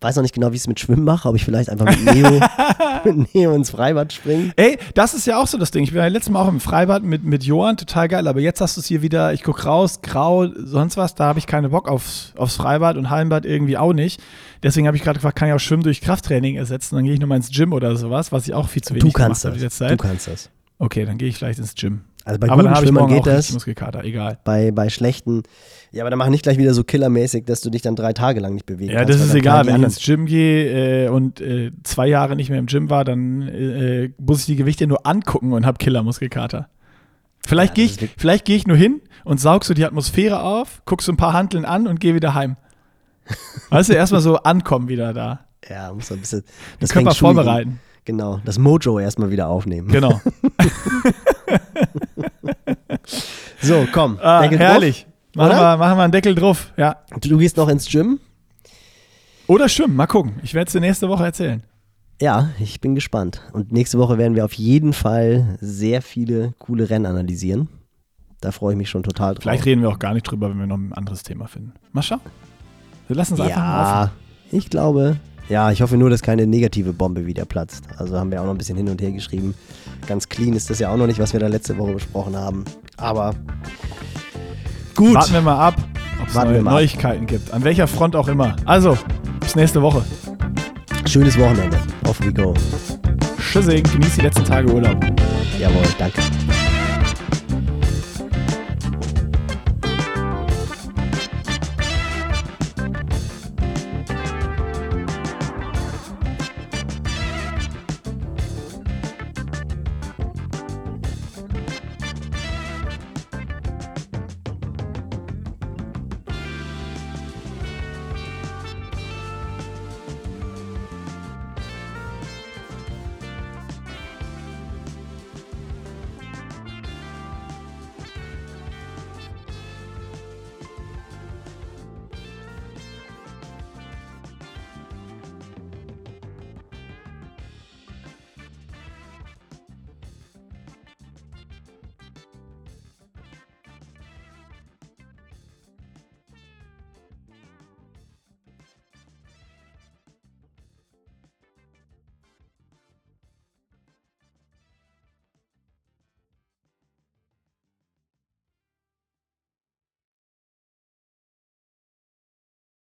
weiß 0.02 0.18
noch 0.18 0.22
nicht 0.22 0.36
genau, 0.36 0.52
wie 0.52 0.56
ich 0.56 0.61
es 0.61 0.68
mit 0.68 0.82
Schwimmen 0.82 1.06
mache, 1.06 1.30
ob 1.30 1.36
ich 1.36 1.45
vielleicht 1.45 1.70
einfach 1.70 1.86
mit 1.86 2.03
Neo, 2.14 2.41
mit 3.06 3.34
Neo 3.34 3.56
ins 3.56 3.70
Freibad 3.70 4.11
springe. 4.11 4.52
Ey, 4.57 4.78
das 4.95 5.14
ist 5.14 5.26
ja 5.28 5.41
auch 5.41 5.48
so 5.48 5.57
das 5.57 5.72
Ding. 5.72 5.84
Ich 5.84 5.95
war 5.95 6.03
ja 6.03 6.10
letztes 6.10 6.32
Mal 6.32 6.41
auch 6.41 6.49
im 6.49 6.60
Freibad 6.60 7.03
mit, 7.03 7.24
mit 7.24 7.45
Johann, 7.45 7.78
total 7.78 8.10
geil, 8.10 8.28
aber 8.28 8.41
jetzt 8.41 8.60
hast 8.60 8.76
du 8.76 8.82
es 8.82 8.88
hier 8.88 9.02
wieder, 9.02 9.34
ich 9.34 9.44
guck 9.44 9.66
raus, 9.66 10.02
grau, 10.02 10.48
sonst 10.48 10.98
was, 10.98 11.16
da 11.16 11.24
habe 11.24 11.40
ich 11.40 11.48
keine 11.48 11.70
Bock 11.70 11.88
aufs, 11.88 12.34
aufs 12.36 12.57
Freibad 12.57 12.98
und 12.98 13.10
Hallenbad 13.10 13.45
irgendwie 13.45 13.78
auch 13.78 13.94
nicht. 13.94 14.22
Deswegen 14.61 14.88
habe 14.88 14.98
ich 14.98 15.03
gerade 15.03 15.20
gefragt, 15.20 15.38
kann 15.38 15.48
ich 15.48 15.53
auch 15.53 15.60
Schwimmen 15.60 15.84
durch 15.84 16.02
Krafttraining 16.02 16.57
ersetzen? 16.57 16.95
Dann 16.95 17.06
gehe 17.06 17.14
ich 17.14 17.20
nochmal 17.22 17.38
ins 17.38 17.49
Gym 17.49 17.72
oder 17.72 17.95
sowas, 17.95 18.34
was 18.34 18.45
ich 18.45 18.53
auch 18.53 18.68
viel 18.68 18.82
zu 18.82 18.94
wenig 18.94 19.14
Du 19.14 19.18
kannst 19.18 19.45
habe 19.45 19.57
das. 19.57 19.78
Du 19.78 19.98
kannst 19.98 20.28
das. 20.28 20.49
Okay, 20.80 21.06
dann 21.06 21.18
gehe 21.18 21.30
ich 21.30 21.38
vielleicht 21.38 21.60
ins 21.60 21.76
Gym. 21.76 22.02
Also 22.26 22.40
bei 22.40 22.50
aber 22.50 22.64
guten 22.64 22.76
Schwimmern 22.76 23.08
geht 23.08 23.26
das. 23.26 23.52
Muskelkater, 23.54 24.04
egal. 24.04 24.38
Bei, 24.44 24.72
bei 24.72 24.90
schlechten, 24.90 25.44
ja, 25.91 26.04
aber 26.04 26.10
dann 26.10 26.20
mach 26.20 26.28
nicht 26.28 26.44
gleich 26.44 26.58
wieder 26.58 26.74
so 26.74 26.84
killermäßig, 26.84 27.46
dass 27.46 27.62
du 27.62 27.70
dich 27.70 27.82
dann 27.82 27.96
drei 27.96 28.14
Tage 28.14 28.40
lang 28.40 28.54
nicht 28.54 28.66
bewegen 28.66 28.91
Ja, 28.91 29.00
kannst. 29.00 29.14
das 29.16 29.28
ist 29.28 29.34
egal. 29.34 29.66
Wenn 29.66 29.78
ich 29.78 29.84
ins 29.84 30.06
Gym 30.06 30.26
gehe 30.26 31.06
äh, 31.06 31.10
und 31.10 31.41
äh, 31.41 31.72
zwei 31.84 32.08
Jahre 32.08 32.36
nicht 32.36 32.50
mehr 32.50 32.60
im 32.60 32.68
Gym 32.68 32.90
war, 32.90 33.04
dann 33.06 33.41
äh, 33.48 34.12
muss 34.20 34.41
ich 34.41 34.46
die 34.46 34.56
Gewichte 34.58 34.86
nur 34.86 35.08
angucken 35.08 35.54
und 35.54 35.66
habe 35.66 35.78
Killer-Muskelkater. 35.80 36.70
Vielleicht 37.48 37.78
Ja, 37.78 37.86
gehe 37.86 37.86
ich, 37.86 38.10
vielleicht 38.18 38.46
gehe 38.46 38.58
ich 38.58 38.68
nur 38.68 38.78
hin 38.78 39.02
und 39.24 39.40
saug 39.40 39.64
so 39.66 39.74
die 39.74 39.86
Atmosphäre 39.86 40.44
auf, 40.44 40.82
guck 40.86 41.02
so 41.02 41.12
ein 41.12 41.18
paar 41.18 41.34
Hanteln 41.34 41.66
an 41.66 41.88
und 41.88 42.00
gehe 42.00 42.14
wieder 42.14 42.36
heim. 42.36 42.58
Weißt 43.70 43.90
du, 43.90 43.94
erstmal 43.94 44.22
so 44.22 44.38
ankommen 44.38 44.88
wieder 44.90 45.14
da. 45.14 45.46
Ja, 45.68 45.91
muss 45.94 46.12
ein 46.12 46.20
bisschen 46.20 46.44
das 46.80 46.91
Körper 46.91 47.12
vorbereiten. 47.16 47.80
Genau, 48.06 48.40
das 48.46 48.58
Mojo 48.60 49.00
erstmal 49.00 49.30
wieder 49.32 49.48
aufnehmen. 49.50 49.88
Genau. 49.90 50.22
So, 53.61 53.88
komm. 53.91 54.18
Ah, 54.22 54.41
Deckel 54.41 54.60
herrlich. 54.60 55.06
Machen 55.36 55.52
Oder? 55.52 55.60
wir, 55.60 55.77
machen 55.77 55.98
wir 55.98 56.03
einen 56.03 56.11
Deckel 56.11 56.36
drauf. 56.36 56.72
Ja. 56.77 56.94
drauf. 57.10 57.19
Du, 57.22 57.30
du 57.30 57.38
gehst 57.38 57.57
noch 57.57 57.68
ins 57.68 57.88
Gym? 57.90 58.19
Oder 59.48 59.69
schwimmen. 59.69 59.95
Mal 59.95 60.07
gucken. 60.07 60.34
Ich 60.44 60.53
werde 60.53 60.68
es 60.68 60.73
dir 60.73 60.80
nächste 60.80 61.10
Woche 61.10 61.23
erzählen. 61.26 61.64
Ja, 62.22 62.49
ich 62.60 62.81
bin 62.81 62.95
gespannt. 62.95 63.41
Und 63.53 63.72
nächste 63.72 63.98
Woche 63.98 64.18
werden 64.18 64.36
wir 64.36 64.45
auf 64.45 64.53
jeden 64.53 64.94
Fall 64.94 65.57
sehr 65.61 66.02
viele 66.02 66.53
coole 66.60 66.90
Rennen 66.90 67.06
analysieren. 67.06 67.69
Da 68.41 68.52
freue 68.52 68.73
ich 68.73 68.77
mich 68.77 68.90
schon 68.90 69.03
total 69.03 69.36
drauf. 69.36 69.44
Vielleicht 69.44 69.65
reden 69.65 69.81
wir 69.81 69.90
auch 69.90 69.99
gar 69.99 70.14
nicht 70.14 70.23
drüber, 70.23 70.49
wenn 70.49 70.60
wir 70.60 70.68
noch 70.68 70.77
ein 70.77 70.94
anderes 70.94 71.23
Thema 71.23 71.48
finden. 71.48 71.73
Mal 71.91 72.02
schauen. 72.02 72.22
Wir 73.07 73.15
lassen 73.15 73.34
es 73.36 73.40
einfach 73.40 73.57
mal 73.57 73.81
offen. 73.81 74.11
Ja, 74.52 74.57
ich 74.57 74.69
glaube. 74.69 75.18
Ja, 75.49 75.72
ich 75.72 75.81
hoffe 75.81 75.98
nur, 75.98 76.10
dass 76.10 76.22
keine 76.22 76.45
negative 76.45 76.94
Bombe 76.94 77.26
wieder 77.26 77.45
platzt. 77.45 77.86
Also 77.98 78.18
haben 78.19 78.31
wir 78.31 78.41
auch 78.41 78.45
noch 78.45 78.53
ein 78.53 78.57
bisschen 78.57 78.77
hin 78.77 78.88
und 78.88 79.02
her 79.02 79.11
geschrieben. 79.11 79.56
Ganz 80.07 80.27
clean 80.30 80.53
ist 80.53 80.69
das 80.69 80.80
ja 80.80 80.89
auch 80.89 80.97
noch 80.97 81.07
nicht, 81.07 81.19
was 81.19 81.34
wir 81.34 81.39
da 81.39 81.47
letzte 81.47 81.77
Woche 81.77 81.93
besprochen 81.93 82.35
haben. 82.35 82.65
Aber 82.97 83.35
gut. 84.95 85.15
Warten 85.15 85.34
wir 85.34 85.41
mal 85.41 85.67
ab, 85.67 85.76
ob 86.21 86.27
es 86.27 86.34
neue 86.34 86.61
mal 86.61 86.71
ab. 86.71 86.76
Neuigkeiten 86.76 87.26
gibt. 87.26 87.51
An 87.53 87.63
welcher 87.63 87.88
Front 87.88 88.15
auch 88.15 88.27
immer. 88.27 88.55
Also, 88.65 88.97
bis 89.39 89.55
nächste 89.55 89.81
Woche. 89.81 90.03
Schönes 91.05 91.38
Wochenende. 91.39 91.77
Off 92.07 92.19
we 92.21 92.34
go. 92.34 92.53
Tschüssing, 93.39 93.84
genieß 93.84 94.15
die 94.15 94.21
letzten 94.21 94.43
Tage 94.43 94.71
Urlaub. 94.71 94.97
Jawohl, 95.59 95.84
danke. 95.97 96.21